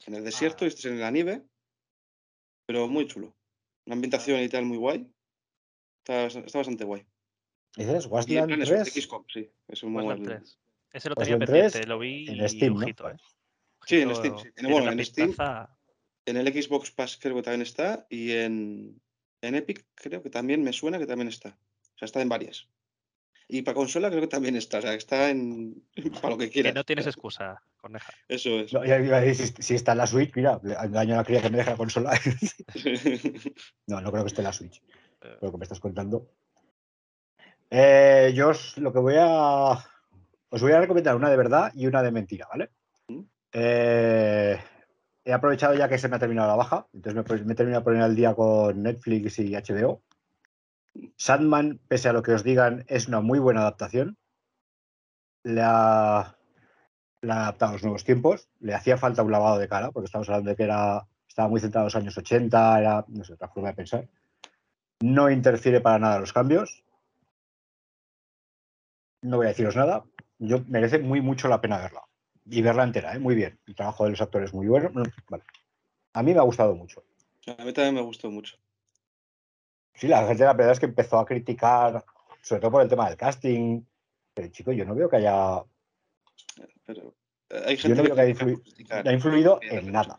en 0.06 0.14
el 0.14 0.24
desierto 0.24 0.64
y 0.64 0.68
este 0.68 0.80
es 0.80 0.86
en 0.86 1.00
la 1.00 1.10
nieve, 1.10 1.44
pero 2.66 2.88
muy 2.88 3.06
chulo. 3.06 3.36
Una 3.86 3.94
ambientación 3.94 4.40
y 4.42 4.48
tal 4.48 4.64
muy 4.64 4.78
guay. 4.78 5.06
Está 6.06 6.28
bastante 6.58 6.84
guay. 6.84 7.06
Westland 7.76 8.46
plan 8.48 8.62
eso, 8.62 8.74
3 8.74 8.92
XCOM, 8.94 9.24
sí. 9.32 9.50
Es 9.68 9.82
un 9.82 9.92
modo- 9.92 10.16
3. 10.22 10.58
Ese 10.92 11.08
lo 11.08 11.16
tenía 11.16 11.38
pendiente, 11.38 11.70
3 11.70 11.88
lo 11.88 11.98
vi 11.98 12.28
en 12.28 12.48
Steam, 12.48 12.74
¿no? 12.74 12.80
ojito, 12.84 13.10
¿eh? 13.10 13.16
Sí, 13.86 14.00
en 14.00 14.14
Steam, 14.14 14.38
sí. 14.38 14.48
En- 14.56 14.70
bueno, 14.70 14.92
en 14.92 15.04
Steam. 15.04 15.34
En 16.26 16.36
el 16.38 16.46
Xbox 16.62 16.90
Pass 16.90 17.18
creo 17.20 17.34
que 17.36 17.42
también 17.42 17.62
está 17.62 18.06
y 18.08 18.30
en, 18.32 18.98
en 19.42 19.54
Epic 19.56 19.84
creo 19.94 20.22
que 20.22 20.30
también 20.30 20.62
me 20.62 20.72
suena 20.72 20.98
que 20.98 21.06
también 21.06 21.28
está. 21.28 21.50
O 21.50 21.98
sea, 21.98 22.06
está 22.06 22.22
en 22.22 22.28
varias. 22.30 22.66
Y 23.46 23.60
para 23.60 23.74
consola 23.74 24.08
creo 24.08 24.22
que 24.22 24.26
también 24.28 24.56
está, 24.56 24.78
o 24.78 24.80
sea, 24.82 24.92
que 24.92 24.96
está 24.96 25.28
en 25.28 25.82
para 26.22 26.30
lo 26.30 26.38
que 26.38 26.46
Que 26.46 26.52
quieras. 26.52 26.74
no 26.74 26.84
tienes 26.84 27.06
excusa, 27.06 27.60
Corneja. 27.76 28.10
Eso 28.26 28.60
es. 28.60 28.72
No, 28.72 28.86
ya 28.86 28.98
iba 28.98 29.18
a 29.18 29.20
decir, 29.20 29.48
si, 29.48 29.62
si 29.62 29.74
está 29.74 29.92
en 29.92 29.98
la 29.98 30.06
Switch, 30.06 30.32
mira, 30.34 30.58
daño 30.62 31.12
a 31.14 31.16
la 31.18 31.24
cría 31.24 31.42
que 31.42 31.50
me 31.50 31.58
deja 31.58 31.72
la 31.72 31.76
consola. 31.76 32.12
no, 33.86 34.00
no 34.00 34.10
creo 34.10 34.24
que 34.24 34.28
esté 34.28 34.40
en 34.40 34.44
la 34.44 34.52
Switch. 34.54 34.82
Eh. 35.20 35.36
Lo 35.42 35.50
que 35.52 35.58
me 35.58 35.64
estás 35.64 35.80
contando. 35.80 36.30
Eh, 37.70 38.32
yo 38.34 38.50
os, 38.50 38.78
lo 38.78 38.92
que 38.92 38.98
voy 38.98 39.14
a. 39.18 39.78
Os 40.48 40.62
voy 40.62 40.72
a 40.72 40.80
recomendar 40.80 41.16
una 41.16 41.30
de 41.30 41.36
verdad 41.36 41.72
y 41.74 41.86
una 41.86 42.02
de 42.02 42.12
mentira, 42.12 42.46
¿vale? 42.48 42.70
Eh, 43.52 44.58
he 45.24 45.32
aprovechado 45.32 45.74
ya 45.74 45.88
que 45.88 45.98
se 45.98 46.08
me 46.08 46.16
ha 46.16 46.18
terminado 46.18 46.48
la 46.48 46.56
baja, 46.56 46.86
entonces 46.92 47.14
me, 47.14 47.44
me 47.44 47.52
he 47.52 47.56
terminado 47.56 47.80
de 47.80 47.84
poner 47.84 48.02
al 48.02 48.14
día 48.14 48.34
con 48.34 48.82
Netflix 48.82 49.38
y 49.38 49.54
HBO. 49.54 50.02
Sandman, 51.16 51.80
pese 51.88 52.08
a 52.08 52.12
lo 52.12 52.22
que 52.22 52.32
os 52.32 52.44
digan, 52.44 52.84
es 52.88 53.08
una 53.08 53.20
muy 53.20 53.38
buena 53.38 53.60
adaptación. 53.62 54.16
La 55.42 56.20
ha 56.20 56.36
adaptado 57.22 57.70
a 57.70 57.72
los 57.72 57.82
nuevos 57.82 58.04
tiempos. 58.04 58.48
Le 58.60 58.74
hacía 58.74 58.96
falta 58.96 59.22
un 59.22 59.32
lavado 59.32 59.58
de 59.58 59.68
cara, 59.68 59.90
porque 59.90 60.06
estamos 60.06 60.28
hablando 60.28 60.50
de 60.50 60.56
que 60.56 60.64
era, 60.64 61.06
estaba 61.28 61.48
muy 61.48 61.60
centrado 61.60 61.84
en 61.84 61.86
los 61.86 61.96
años 61.96 62.18
80, 62.18 62.80
era 62.80 63.04
no 63.08 63.24
sé, 63.24 63.34
otra 63.34 63.48
forma 63.48 63.70
de 63.70 63.74
pensar. 63.74 64.08
No 65.00 65.30
interfiere 65.30 65.80
para 65.80 65.98
nada 65.98 66.20
los 66.20 66.32
cambios. 66.32 66.83
No 69.24 69.38
voy 69.38 69.46
a 69.46 69.48
deciros 69.50 69.74
nada. 69.74 70.04
Yo 70.38 70.62
merece 70.68 70.98
muy 70.98 71.22
mucho 71.22 71.48
la 71.48 71.60
pena 71.60 71.78
verla. 71.78 72.02
Y 72.44 72.60
verla 72.60 72.84
entera, 72.84 73.14
¿eh? 73.14 73.18
muy 73.18 73.34
bien. 73.34 73.58
El 73.66 73.74
trabajo 73.74 74.04
de 74.04 74.10
los 74.10 74.20
actores 74.20 74.50
es 74.50 74.54
muy 74.54 74.66
bueno. 74.66 74.90
Mm, 74.90 75.02
Vale. 75.30 75.44
A 76.12 76.22
mí 76.22 76.34
me 76.34 76.40
ha 76.40 76.42
gustado 76.42 76.74
mucho. 76.74 77.02
A 77.46 77.64
mí 77.64 77.72
también 77.72 77.94
me 77.94 78.02
gustó 78.02 78.30
mucho. 78.30 78.56
Sí, 79.94 80.08
la 80.08 80.26
gente 80.26 80.44
la 80.44 80.52
verdad 80.52 80.72
es 80.72 80.80
que 80.80 80.86
empezó 80.86 81.18
a 81.18 81.24
criticar, 81.24 82.04
sobre 82.42 82.60
todo 82.60 82.72
por 82.72 82.82
el 82.82 82.88
tema 82.88 83.08
del 83.08 83.16
casting. 83.16 83.82
Pero 84.34 84.48
chico, 84.48 84.72
yo 84.72 84.84
no 84.84 84.94
veo 84.94 85.08
que 85.08 85.16
haya, 85.16 85.62
Pero 86.84 87.14
eh, 87.48 87.62
hay 87.64 87.76
Yo 87.76 87.82
gente 87.82 87.96
no 87.96 88.02
creo 88.02 88.14
que 88.16 88.20
haya 88.20 89.10
ha 89.10 89.12
influido 89.12 89.58
en 89.62 89.90
nada. 89.90 90.16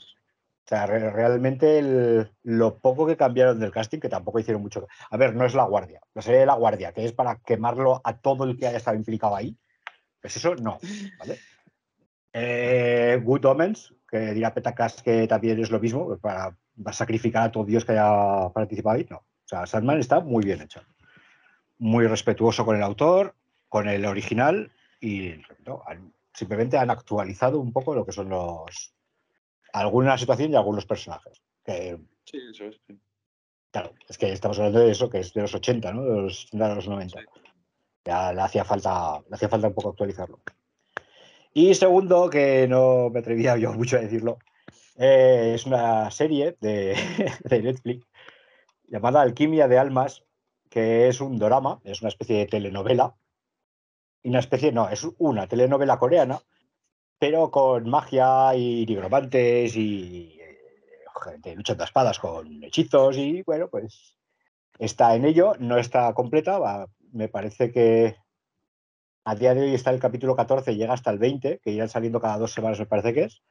O 0.65 0.67
sea, 0.67 0.87
re- 0.87 1.11
realmente 1.11 2.27
lo 2.41 2.79
poco 2.79 3.05
que 3.05 3.15
cambiaron 3.15 3.59
del 3.59 3.71
casting, 3.71 3.99
que 3.99 4.09
tampoco 4.09 4.39
hicieron 4.39 4.63
mucho. 4.63 4.87
A 5.11 5.17
ver, 5.17 5.35
no 5.35 5.45
es 5.45 5.53
La 5.53 5.63
Guardia. 5.65 6.01
La 6.15 6.23
serie 6.23 6.39
de 6.39 6.45
La 6.47 6.55
Guardia, 6.55 6.91
que 6.91 7.05
es 7.05 7.13
para 7.13 7.35
quemarlo 7.37 8.01
a 8.03 8.17
todo 8.17 8.45
el 8.45 8.57
que 8.57 8.67
haya 8.67 8.77
estado 8.77 8.97
implicado 8.97 9.35
ahí. 9.35 9.55
Pues 10.19 10.37
eso 10.37 10.55
no, 10.55 10.79
¿vale? 11.19 11.37
Eh, 12.33 13.21
Good 13.23 13.45
Omens, 13.45 13.93
que 14.09 14.33
dirá 14.33 14.55
Petacas 14.55 15.03
que 15.03 15.27
también 15.27 15.59
es 15.59 15.69
lo 15.69 15.79
mismo, 15.79 16.07
pues 16.07 16.19
para, 16.19 16.57
sacrificar 16.93 17.43
a 17.43 17.51
todo 17.51 17.63
Dios 17.63 17.85
que 17.85 17.91
haya 17.91 18.49
participado 18.49 18.95
ahí, 18.95 19.05
no. 19.07 19.17
O 19.17 19.47
sea, 19.47 19.67
Sandman 19.67 19.99
está 19.99 20.19
muy 20.19 20.43
bien 20.43 20.61
hecho. 20.63 20.81
Muy 21.77 22.07
respetuoso 22.07 22.65
con 22.65 22.75
el 22.75 22.81
autor, 22.81 23.35
con 23.69 23.87
el 23.87 24.03
original 24.05 24.71
y 24.99 25.35
no, 25.63 25.83
simplemente 26.33 26.79
han 26.79 26.89
actualizado 26.89 27.59
un 27.59 27.71
poco 27.71 27.93
lo 27.93 28.03
que 28.03 28.11
son 28.11 28.29
los 28.29 28.94
alguna 29.75 30.17
situación 30.17 30.51
y 30.51 30.55
algunos 30.55 30.85
personajes. 30.85 31.41
Que, 31.63 31.97
Sí, 32.23 32.39
eso 32.49 32.65
es. 32.65 32.79
sí. 32.87 32.99
claro, 33.71 33.93
es 34.07 34.17
que 34.17 34.31
estamos 34.31 34.57
hablando 34.57 34.79
de 34.79 34.91
eso, 34.91 35.09
que 35.09 35.19
es 35.19 35.33
de 35.33 35.41
los 35.41 35.53
80, 35.53 35.93
¿no? 35.93 36.03
De 36.03 36.21
los 36.21 36.45
80 36.45 36.71
a 36.71 36.75
los 36.75 36.87
90. 36.87 37.19
Sí. 37.19 37.25
Ya 38.05 38.33
le 38.33 38.41
hacía 38.41 38.63
falta, 38.63 39.21
le 39.29 39.35
hacía 39.35 39.49
falta 39.49 39.67
un 39.67 39.73
poco 39.73 39.89
actualizarlo. 39.89 40.39
Y 41.53 41.73
segundo, 41.75 42.29
que 42.29 42.67
no 42.67 43.09
me 43.09 43.19
atrevía 43.19 43.57
yo 43.57 43.73
mucho 43.79 43.97
a 43.97 44.01
decirlo, 44.01 44.39
eh, 44.97 45.51
es 45.55 45.65
una 45.65 46.09
serie 46.09 46.57
de, 46.61 46.95
de 47.43 47.61
Netflix 47.61 48.07
llamada 48.87 49.21
Alquimia 49.21 49.67
de 49.67 49.77
Almas, 49.77 50.23
que 50.69 51.07
es 51.07 51.21
un 51.21 51.37
drama, 51.37 51.79
es 51.83 52.01
una 52.01 52.09
especie 52.09 52.37
de 52.37 52.47
telenovela. 52.47 53.15
Y 54.23 54.29
una 54.29 54.39
especie, 54.39 54.71
no, 54.71 54.89
es 54.89 55.05
una 55.19 55.47
telenovela 55.47 55.99
coreana, 55.99 56.41
pero 57.19 57.49
con 57.51 57.89
magia 57.89 58.55
y 58.55 58.85
nigromantes 58.85 59.75
y 59.75 60.37
eh, 60.41 60.59
gente 61.23 61.55
luchando 61.55 61.83
a 61.83 61.85
espadas 61.87 62.19
con 62.19 62.63
hechizos 62.63 63.17
y 63.17 63.41
bueno, 63.43 63.69
pues 63.69 64.17
está 64.79 65.15
en 65.15 65.25
ello, 65.25 65.53
no 65.59 65.77
está 65.77 66.13
completa, 66.13 66.59
va- 66.59 66.87
me 67.11 67.27
parece 67.29 67.71
que 67.71 68.15
a 69.23 69.35
día 69.35 69.53
de 69.55 69.61
hoy 69.61 69.73
está 69.73 69.91
el 69.91 69.99
capítulo 69.99 70.35
14, 70.35 70.75
llega 70.75 70.93
hasta 70.93 71.09
el 71.11 71.17
20, 71.17 71.59
que 71.63 71.71
irán 71.71 71.89
saliendo 71.89 72.19
cada 72.21 72.37
dos 72.37 72.51
semanas, 72.53 72.79
me 72.79 72.85
parece 72.85 73.13
que 73.13 73.23
es. 73.23 73.41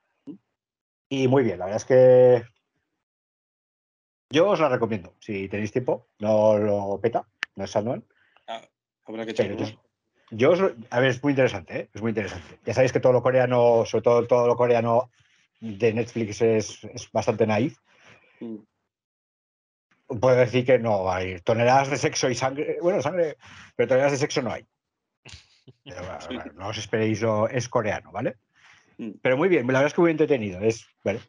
Y 1.09 1.27
muy 1.29 1.43
bien, 1.43 1.59
la 1.59 1.65
verdad 1.65 1.81
es 1.81 1.85
que 1.85 2.45
yo 4.31 4.49
os 4.51 4.61
la 4.61 4.69
recomiendo, 4.69 5.15
si 5.21 5.49
tenéis 5.49 5.73
tiempo, 5.73 6.09
no 6.19 6.59
lo 6.59 7.01
peta, 7.01 7.27
no 7.57 7.65
es 7.65 7.71
Sandman. 7.71 8.05
Habrá 9.07 9.25
que 9.25 9.33
echarle 9.33 9.79
yo- 10.31 10.73
a 10.91 11.01
ver, 11.01 11.11
es 11.11 11.23
muy 11.23 11.33
interesante, 11.33 11.79
¿eh? 11.81 11.89
es 11.95 12.01
muy 12.03 12.11
interesante. 12.11 12.59
Ya 12.65 12.75
sabéis 12.75 12.93
que 12.93 13.01
todo 13.01 13.13
lo 13.13 13.23
coreano, 13.23 13.85
sobre 13.87 14.03
todo 14.03 14.27
todo 14.27 14.47
lo 14.47 14.57
coreano 14.57 15.11
de 15.61 15.93
Netflix 15.93 16.41
es, 16.43 16.85
es 16.85 17.11
bastante 17.13 17.47
naif. 17.47 17.79
Mm. 18.41 18.57
Puedo 20.21 20.37
decir 20.37 20.67
que 20.67 20.79
no 20.79 21.11
hay 21.11 21.41
toneladas 21.41 21.89
de 21.91 21.97
sexo 21.97 22.29
y 22.29 22.35
sangre, 22.35 22.79
bueno, 22.83 23.01
sangre, 23.01 23.37
pero 23.75 23.89
toneladas 23.89 24.13
de 24.13 24.19
sexo 24.19 24.43
no 24.43 24.53
hay. 24.53 24.67
Pero, 25.85 26.01
bueno, 26.03 26.21
Sí. 26.21 26.35
bueno, 26.35 26.53
no 26.55 26.69
os 26.69 26.77
esperéis, 26.79 27.23
lo- 27.23 27.49
es 27.49 27.69
coreano, 27.71 28.13
¿vale? 28.13 28.37
Mm. 28.99 29.13
Pero 29.23 29.37
muy 29.39 29.49
bien, 29.49 29.67
la 29.67 29.73
verdad 29.73 29.87
es 29.87 29.95
que 29.95 30.01
muy 30.03 30.11
entretenido. 30.11 30.61
Es, 30.61 30.87
¿vale? 31.03 31.21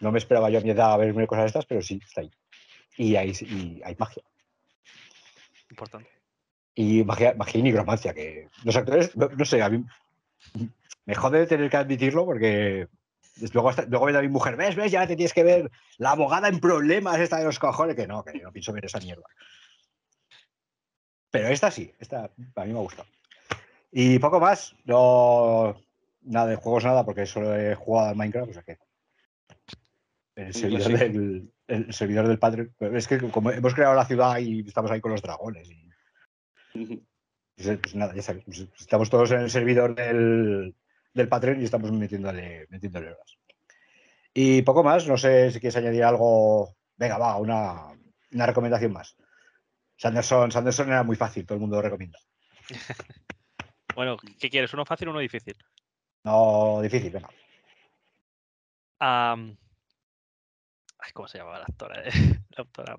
No 0.00 0.12
me 0.12 0.18
esperaba 0.18 0.50
yo 0.50 0.58
a 0.58 0.62
mi 0.62 0.70
edad 0.70 0.92
a 0.92 0.96
verme 0.98 1.26
cosas 1.26 1.44
de 1.44 1.46
estas, 1.48 1.66
pero 1.66 1.80
sí, 1.82 1.98
está 2.04 2.20
ahí. 2.20 2.30
Y 2.98 3.16
hay, 3.16 3.30
y 3.40 3.80
hay 3.84 3.96
magia. 3.98 4.22
Importante. 5.70 6.10
Y 6.80 7.02
magia, 7.02 7.34
magia 7.36 7.58
y 7.58 7.62
nigromancia, 7.64 8.14
que 8.14 8.48
los 8.62 8.76
actores, 8.76 9.16
no, 9.16 9.28
no 9.28 9.44
sé, 9.44 9.60
a 9.62 9.68
mí 9.68 9.84
me 11.06 11.14
jode 11.16 11.44
tener 11.48 11.68
que 11.68 11.76
admitirlo 11.76 12.24
porque 12.24 12.86
luego, 13.52 13.70
hasta- 13.70 13.86
luego 13.86 14.06
viene 14.06 14.20
a 14.20 14.22
mi 14.22 14.28
mujer, 14.28 14.54
ves, 14.54 14.76
ves, 14.76 14.92
ya 14.92 15.04
te 15.04 15.16
tienes 15.16 15.32
que 15.34 15.42
ver 15.42 15.72
la 15.96 16.12
abogada 16.12 16.46
en 16.46 16.60
problemas 16.60 17.18
esta 17.18 17.38
de 17.38 17.46
los 17.46 17.58
cojones, 17.58 17.96
que 17.96 18.06
no, 18.06 18.22
que 18.24 18.38
no 18.38 18.52
pienso 18.52 18.72
ver 18.72 18.84
esa 18.84 19.00
mierda. 19.00 19.24
Pero 21.32 21.48
esta 21.48 21.72
sí, 21.72 21.92
esta 21.98 22.26
a 22.26 22.64
mí 22.64 22.72
me 22.72 22.78
ha 22.78 22.82
gustado. 22.82 23.08
Y 23.90 24.20
poco 24.20 24.38
más, 24.38 24.76
no, 24.84 25.80
nada 26.22 26.46
de 26.46 26.56
juegos, 26.56 26.84
nada, 26.84 27.04
porque 27.04 27.26
solo 27.26 27.56
he 27.58 27.74
jugado 27.74 28.10
al 28.10 28.16
Minecraft, 28.16 28.50
o 28.50 28.54
sea 28.54 28.62
que 28.62 28.78
el 30.36 30.54
servidor, 30.54 30.96
del, 30.96 31.52
el 31.66 31.92
servidor 31.92 32.28
del 32.28 32.38
padre, 32.38 32.70
es 32.78 33.08
que 33.08 33.18
como 33.30 33.50
hemos 33.50 33.74
creado 33.74 33.96
la 33.96 34.04
ciudad 34.06 34.38
y 34.38 34.60
estamos 34.60 34.92
ahí 34.92 35.00
con 35.00 35.10
los 35.10 35.22
dragones 35.22 35.68
y 35.68 35.87
pues, 37.56 37.78
pues 37.80 37.94
nada, 37.94 38.14
ya 38.14 38.22
sabéis, 38.22 38.44
pues, 38.44 38.68
estamos 38.78 39.10
todos 39.10 39.30
en 39.32 39.40
el 39.40 39.50
servidor 39.50 39.94
del, 39.94 40.74
del 41.14 41.28
Patreon 41.28 41.60
y 41.60 41.64
estamos 41.64 41.90
metiéndole, 41.92 42.66
metiéndole 42.70 43.08
horas. 43.12 43.38
Y 44.34 44.62
poco 44.62 44.84
más, 44.84 45.06
no 45.08 45.16
sé 45.16 45.50
si 45.50 45.60
quieres 45.60 45.76
añadir 45.76 46.04
algo. 46.04 46.76
Venga, 46.96 47.18
va, 47.18 47.36
una, 47.36 47.88
una 48.32 48.46
recomendación 48.46 48.92
más. 48.92 49.16
Sanderson, 49.96 50.52
Sanderson 50.52 50.88
era 50.88 51.02
muy 51.02 51.16
fácil, 51.16 51.44
todo 51.44 51.56
el 51.56 51.60
mundo 51.60 51.76
lo 51.76 51.82
recomienda. 51.82 52.18
Bueno, 53.94 54.16
¿qué 54.38 54.48
quieres? 54.48 54.72
¿Uno 54.72 54.84
fácil 54.84 55.08
o 55.08 55.10
uno 55.10 55.18
difícil? 55.18 55.56
No 56.22 56.80
difícil, 56.80 57.10
venga. 57.10 57.28
Ay, 59.00 59.56
¿Cómo 61.12 61.26
se 61.26 61.38
llamaba 61.38 61.58
la 61.58 61.64
actora? 61.64 62.04
La 62.04 62.10
autora. 62.58 62.96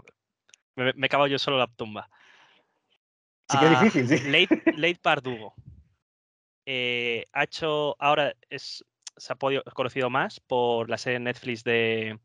Me, 0.75 0.91
me 0.91 1.07
he 1.07 1.09
cavado 1.09 1.27
yo 1.27 1.39
solo 1.39 1.57
la 1.57 1.67
tumba. 1.67 2.09
Sí 3.49 3.57
que 3.57 3.65
es 3.65 3.71
Ah, 3.71 3.83
difícil, 3.83 4.07
sí. 4.07 4.29
Late, 4.29 4.61
Late 4.77 4.99
Bardugo. 5.03 5.55
Eh, 6.65 7.25
ha 7.33 7.43
hecho, 7.43 7.95
ahora 7.99 8.35
es, 8.49 8.85
se 9.17 9.33
ha 9.33 9.35
podido, 9.35 9.63
conocido 9.73 10.09
más 10.11 10.39
por 10.39 10.87
la 10.89 10.99
serie 10.99 11.19
Netflix 11.19 11.63
de 11.63 12.19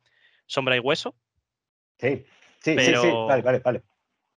Sombra 0.46 0.76
y 0.76 0.80
Hueso. 0.80 1.14
Sí, 1.98 2.26
sí, 2.60 2.78
sí, 2.78 2.94
sí. 2.94 3.10
Vale, 3.26 3.42
vale, 3.42 3.58
vale. 3.60 3.82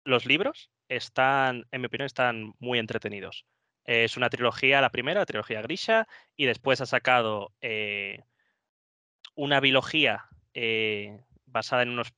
Los 0.04 0.26
libros 0.26 0.70
están, 0.88 1.64
en 1.70 1.80
mi 1.80 1.86
opinión, 1.86 2.04
están 2.06 2.52
muy 2.58 2.78
entretenidos. 2.78 3.46
Es 3.84 4.18
una 4.18 4.28
trilogía, 4.28 4.82
la 4.82 4.90
primera, 4.90 5.20
la 5.20 5.26
trilogía 5.26 5.62
Grisha, 5.62 6.06
y 6.36 6.44
después 6.44 6.82
ha 6.82 6.86
sacado 6.86 7.52
eh, 7.62 8.24
una 9.34 9.60
biología 9.60 10.26
eh, 10.52 11.18
basada 11.46 11.82
en 11.82 11.90
unos 11.90 12.12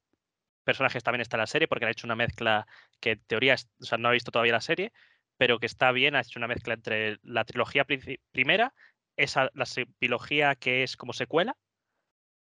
personajes 0.67 1.03
también 1.05 1.23
está 1.23 1.37
en 1.39 1.43
la 1.43 1.47
serie, 1.47 1.69
porque 1.69 1.87
ha 1.87 1.91
hecho 1.91 2.07
una 2.07 2.17
mezcla 2.17 2.67
que 3.01 3.13
en 3.13 3.25
teoría, 3.27 3.55
es- 3.55 3.71
o 3.81 3.85
sea, 3.87 3.99
no 3.99 4.11
he 4.11 4.15
visto 4.15 4.33
todavía 4.33 4.53
la 4.53 4.61
serie, 4.61 4.93
pero 5.39 5.59
que 5.59 5.67
está 5.67 5.93
bien, 5.93 6.15
ha 6.17 6.21
hecho 6.21 6.39
una 6.39 6.49
mezcla 6.49 6.75
entre 6.75 7.19
la 7.23 7.45
trilogía 7.45 7.87
primera, 8.33 8.75
esa, 9.17 9.51
la 9.55 9.67
biología 10.01 10.55
que 10.57 10.83
es 10.83 10.97
como 10.97 11.13
secuela, 11.15 11.57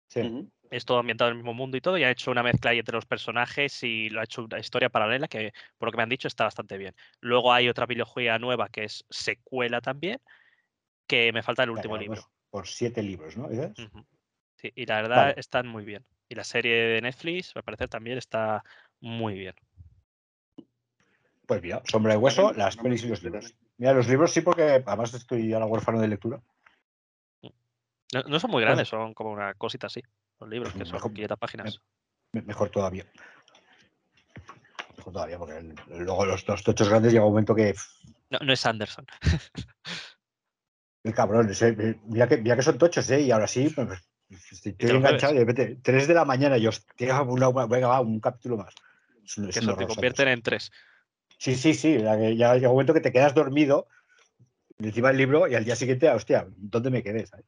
Sí. 0.07 0.51
Es 0.71 0.85
todo 0.85 0.97
ambientado 0.97 1.29
en 1.29 1.37
el 1.37 1.43
mismo 1.43 1.53
mundo 1.53 1.77
y 1.77 1.81
todo, 1.81 1.97
y 1.97 2.03
ha 2.03 2.09
hecho 2.09 2.31
una 2.31 2.41
mezcla 2.41 2.71
ahí 2.71 2.79
entre 2.79 2.95
los 2.95 3.05
personajes 3.05 3.83
y 3.83 4.09
lo 4.09 4.19
ha 4.19 4.23
hecho 4.23 4.43
una 4.45 4.59
historia 4.59 4.89
paralela 4.89 5.27
que, 5.27 5.51
por 5.77 5.87
lo 5.87 5.91
que 5.91 5.97
me 5.97 6.03
han 6.03 6.09
dicho, 6.09 6.27
está 6.27 6.45
bastante 6.45 6.77
bien. 6.77 6.95
Luego 7.21 7.53
hay 7.53 7.69
otra 7.69 7.85
biología 7.85 8.39
nueva 8.39 8.69
que 8.69 8.85
es 8.85 9.05
secuela 9.09 9.81
también, 9.81 10.19
que 11.07 11.31
me 11.33 11.43
falta 11.43 11.63
el 11.63 11.69
último 11.69 11.97
libro. 11.97 12.31
Por 12.49 12.67
siete 12.67 13.03
libros, 13.03 13.37
¿no? 13.37 13.45
Ujú. 13.45 14.05
Sí, 14.55 14.71
y 14.75 14.85
la 14.85 15.01
verdad 15.01 15.17
Vale. 15.27 15.33
están 15.37 15.67
muy 15.67 15.85
bien. 15.85 16.05
Y 16.29 16.35
la 16.35 16.43
serie 16.43 16.75
de 16.75 17.01
Netflix, 17.01 17.55
me 17.55 17.63
parece, 17.63 17.87
también 17.87 18.17
está 18.17 18.63
muy 18.99 19.35
bien. 19.35 19.53
Pues 21.45 21.61
mira, 21.61 21.81
Sombra 21.85 22.13
de 22.13 22.17
Hueso, 22.17 22.53
las 22.53 22.75
pelis 22.77 23.03
y 23.03 23.07
los 23.09 23.21
libros. 23.23 23.53
Mira, 23.77 23.93
los 23.93 24.07
libros 24.07 24.31
sí, 24.31 24.41
porque 24.41 24.63
además 24.85 25.13
estoy 25.13 25.53
ahora 25.53 25.67
huérfano 25.67 25.99
de 26.01 26.07
lectura. 26.07 26.41
No, 28.13 28.21
no 28.27 28.39
son 28.39 28.49
muy 28.51 28.59
Pues- 28.61 28.65
grandes, 28.65 28.87
son 28.87 29.13
como 29.13 29.31
una 29.31 29.53
cosita 29.53 29.87
así. 29.87 30.01
Los 30.39 30.49
libros, 30.49 30.73
que 30.73 30.85
son 30.85 30.93
Mejor- 30.93 31.13
500 31.13 31.37
páginas. 31.39 31.79
Me- 32.31 32.41
Mejor 32.41 32.69
todavía. 32.69 33.05
Mejor 34.97 35.13
todavía, 35.13 35.37
porque 35.37 35.57
el- 35.57 35.75
luego 36.03 36.25
los, 36.25 36.47
los 36.47 36.63
tochos 36.63 36.89
grandes 36.89 37.11
llega 37.13 37.25
un 37.25 37.31
momento 37.31 37.53
que. 37.53 37.73
No, 38.31 38.39
no 38.39 38.53
es 38.53 38.65
Anderson. 38.65 39.05
El 41.03 41.13
cabrón, 41.13 41.47
ese, 41.51 41.99
mira, 42.07 42.27
que, 42.27 42.37
mira 42.37 42.55
que 42.55 42.63
son 42.63 42.79
tochos, 42.79 43.07
¿eh? 43.11 43.21
Y 43.21 43.29
ahora 43.29 43.45
sí, 43.45 43.69
pues, 43.69 43.87
estoy, 44.29 44.75
enganchado 44.79 45.33
y 45.33 45.37
de 45.37 45.45
repente, 45.45 45.77
3 45.81 46.07
de 46.07 46.13
la 46.13 46.25
mañana, 46.25 46.57
y 46.57 46.61
yo, 46.61 46.69
hostia, 46.69 47.21
una, 47.21 47.49
venga, 47.67 47.87
va, 47.87 48.01
un 48.01 48.19
capítulo 48.19 48.57
más. 48.57 48.73
Es 49.23 49.37
es 49.37 49.53
Que 49.53 49.59
un 49.59 49.65
eso 49.69 49.75
te 49.75 49.87
convierten 49.87 50.27
en 50.27 50.41
tres. 50.41 50.71
Sí, 51.37 51.55
sí, 51.55 51.73
sí. 51.73 51.97
Ya, 51.99 52.17
que- 52.17 52.35
ya 52.37 52.53
llega 52.55 52.69
un 52.69 52.75
momento 52.75 52.93
que 52.93 53.01
te 53.01 53.11
quedas 53.11 53.33
dormido 53.33 53.87
encima 54.79 55.09
del 55.09 55.17
libro 55.17 55.47
y 55.47 55.55
al 55.55 55.65
día 55.65 55.75
siguiente, 55.75 56.09
hostia, 56.09 56.47
¿dónde 56.57 56.89
me 56.89 57.01
quedé? 57.03 57.25
¿sabes? 57.25 57.45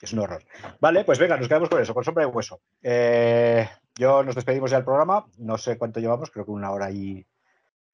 Es 0.00 0.12
un 0.12 0.20
horror. 0.20 0.42
Vale, 0.80 1.04
pues 1.04 1.18
venga, 1.18 1.36
nos 1.36 1.46
quedamos 1.48 1.68
con 1.68 1.80
eso, 1.82 1.92
con 1.92 2.04
sombra 2.04 2.24
de 2.24 2.30
hueso. 2.32 2.60
Eh, 2.82 3.68
yo 3.96 4.22
nos 4.22 4.34
despedimos 4.34 4.70
ya 4.70 4.78
del 4.78 4.84
programa. 4.84 5.26
No 5.38 5.58
sé 5.58 5.76
cuánto 5.76 6.00
llevamos, 6.00 6.30
creo 6.30 6.44
que 6.44 6.50
una 6.52 6.70
hora 6.70 6.90
y. 6.90 7.26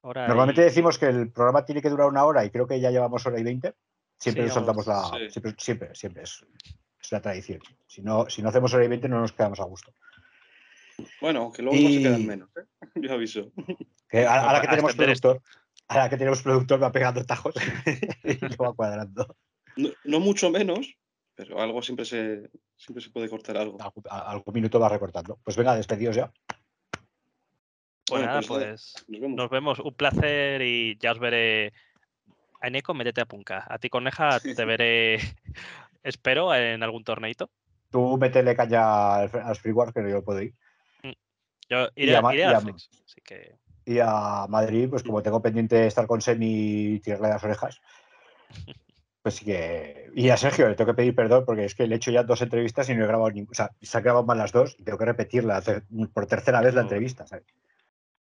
Normalmente 0.05 0.61
y- 0.61 0.65
decimos 0.65 0.99
que 0.99 1.07
el 1.07 1.33
programa 1.33 1.65
tiene 1.65 1.83
que 1.83 1.91
durar 1.91 2.07
una 2.09 2.25
hora 2.25 2.45
y 2.45 2.51
creo 2.51 2.67
que 2.67 2.79
ya 2.81 2.91
llevamos 2.93 3.27
hora 3.27 3.41
y 3.41 3.43
veinte. 3.43 3.75
Siempre 4.19 4.45
Sí, 4.45 4.47
nos 4.47 4.55
soltamos 4.55 4.87
la. 4.87 5.03
sí. 5.19 5.31
Siempre, 5.31 5.55
siempre, 5.59 5.95
siempre. 5.97 6.23
Es, 6.23 6.45
es 7.07 7.13
la 7.13 7.21
tradición. 7.23 7.61
Si 7.87 8.03
no, 8.03 8.29
si 8.29 8.43
no 8.43 8.49
hacemos 8.49 8.73
hora 8.75 8.85
y 8.85 8.89
no 8.89 9.21
nos 9.21 9.33
quedamos 9.33 9.61
a 9.61 9.65
gusto. 9.65 9.95
Bueno, 11.21 11.53
que 11.53 11.63
luego 11.63 11.79
no 11.79 11.89
se 11.89 12.03
quedan 12.03 12.27
menos, 12.27 12.51
¿eh? 12.57 12.65
Yo 12.97 13.13
aviso. 13.13 13.53
Que 14.09 14.27
ahora, 14.27 14.43
ahora 14.45 14.61
que 14.61 14.67
A 14.67 14.71
tenemos 14.71 14.95
productor, 14.95 15.43
ahora 15.89 16.09
que 16.09 16.17
tenemos 16.17 16.43
productor 16.43 16.83
va 16.83 16.93
pegando 16.93 17.25
tajos 17.25 17.55
y 18.25 18.39
lo 18.57 18.57
va 18.65 18.73
cuadrando. 18.75 19.37
No, 19.77 19.91
no 20.05 20.21
mucho 20.21 20.51
menos, 20.51 20.97
pero 21.35 21.61
algo 21.61 21.83
siempre 21.83 22.05
se, 22.07 22.51
siempre 22.77 23.03
se 23.05 23.11
puede 23.11 23.29
cortar 23.29 23.57
algo. 23.59 23.77
Algún, 23.81 24.05
a- 24.11 24.31
algún 24.31 24.55
minuto 24.55 24.81
va 24.81 24.89
recortando. 24.89 25.39
Pues 25.45 25.57
venga, 25.57 25.77
despedidos 25.77 26.17
ya. 26.17 26.33
Pues 28.09 28.21
Bueno, 28.23 28.27
nada, 28.27 28.41
pues 28.41 28.49
pues 28.49 29.05
Nos 29.09 29.21
vemos. 29.21 29.37
nos 29.37 29.51
vemos. 29.51 29.79
Un 29.81 29.95
placer 29.95 30.63
y 30.63 30.97
ya 30.99 31.13
os 31.13 31.19
veré. 31.19 31.73
A 32.63 32.71
Neko, 32.71 32.95
métete 32.95 33.21
a 33.21 33.27
Punka. 33.27 33.67
A 33.69 33.79
ti, 33.79 33.91
Coneja, 33.91 34.41
te 34.41 34.65
veré, 34.65 35.19
espero, 36.07 36.55
en 36.55 36.83
algún 36.83 37.05
torneito. 37.05 37.51
Tú 37.91 38.17
métele 38.19 38.55
caña 38.57 39.15
al, 39.17 39.31
al 39.33 39.57
Freeward, 39.57 39.93
que 39.93 40.09
yo 40.11 40.23
puedo 40.25 40.41
ir. 40.43 40.55
Yo 41.69 41.89
Y 41.97 42.05
iré, 42.05 42.17
a 42.17 42.23
Ma- 42.23 42.33
iré 42.35 42.43
y 42.43 42.47
a 42.47 42.51
a- 42.51 42.59
así 42.59 43.21
que 43.25 43.57
Y 43.85 43.99
a 44.01 44.47
Madrid, 44.49 44.89
pues 44.89 45.03
como 45.03 45.23
tengo 45.23 45.43
pendiente 45.43 45.87
estar 45.87 46.07
con 46.07 46.21
Semi 46.21 46.95
y 46.95 47.01
tirarle 47.01 47.29
las 47.29 47.43
orejas, 47.45 47.81
pues 49.23 49.35
sí 49.37 49.45
que. 49.45 50.11
Y 50.15 50.29
a 50.31 50.37
Sergio 50.37 50.69
le 50.69 50.75
tengo 50.75 50.91
que 50.93 50.97
pedir 50.97 51.15
perdón 51.15 51.45
porque 51.45 51.65
es 51.65 51.75
que 51.75 51.87
le 51.87 51.95
he 51.95 51.99
hecho 51.99 52.11
ya 52.11 52.23
dos 52.23 52.41
entrevistas 52.43 52.89
y 52.89 52.95
no 52.95 53.05
he 53.05 53.07
grabado 53.09 53.31
ninguna. 53.31 53.51
O 53.51 53.55
sea, 53.55 53.71
se 53.81 53.97
han 53.99 54.05
grabado 54.05 54.25
mal 54.27 54.39
las 54.39 54.53
dos 54.53 54.77
y 54.79 54.85
tengo 54.85 54.99
que 54.99 55.05
repetir 55.05 55.45
la 55.45 55.61
ter- 55.61 55.85
por 56.13 56.27
tercera 56.27 56.61
vez 56.61 56.75
la 56.75 56.83
entrevista, 56.83 57.27
¿sabes? 57.27 57.47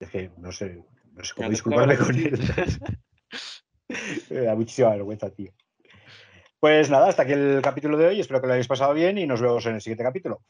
Es 0.00 0.10
que 0.10 0.30
no 0.38 0.52
sé, 0.52 0.82
no 1.12 1.24
sé 1.24 1.34
cómo 1.34 1.48
disculparme 1.50 1.96
con 1.96 2.14
él. 2.14 2.38
Me 4.30 4.40
da 4.40 4.54
muchísima 4.56 4.90
vergüenza, 4.90 5.30
tío. 5.30 5.52
Pues 6.58 6.90
nada, 6.90 7.08
hasta 7.08 7.22
aquí 7.22 7.32
el 7.32 7.60
capítulo 7.62 7.96
de 7.96 8.06
hoy. 8.06 8.20
Espero 8.20 8.40
que 8.40 8.46
lo 8.46 8.54
hayáis 8.54 8.68
pasado 8.68 8.94
bien 8.94 9.18
y 9.18 9.26
nos 9.26 9.40
vemos 9.40 9.64
en 9.66 9.74
el 9.74 9.80
siguiente 9.80 10.04
capítulo. 10.04 10.42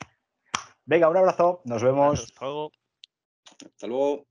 Venga, 0.84 1.08
un 1.08 1.16
abrazo. 1.16 1.62
Nos 1.64 1.82
vemos. 1.82 2.24
hasta 2.24 2.44
luego. 2.44 2.72
Hasta 3.64 3.86
luego. 3.86 4.26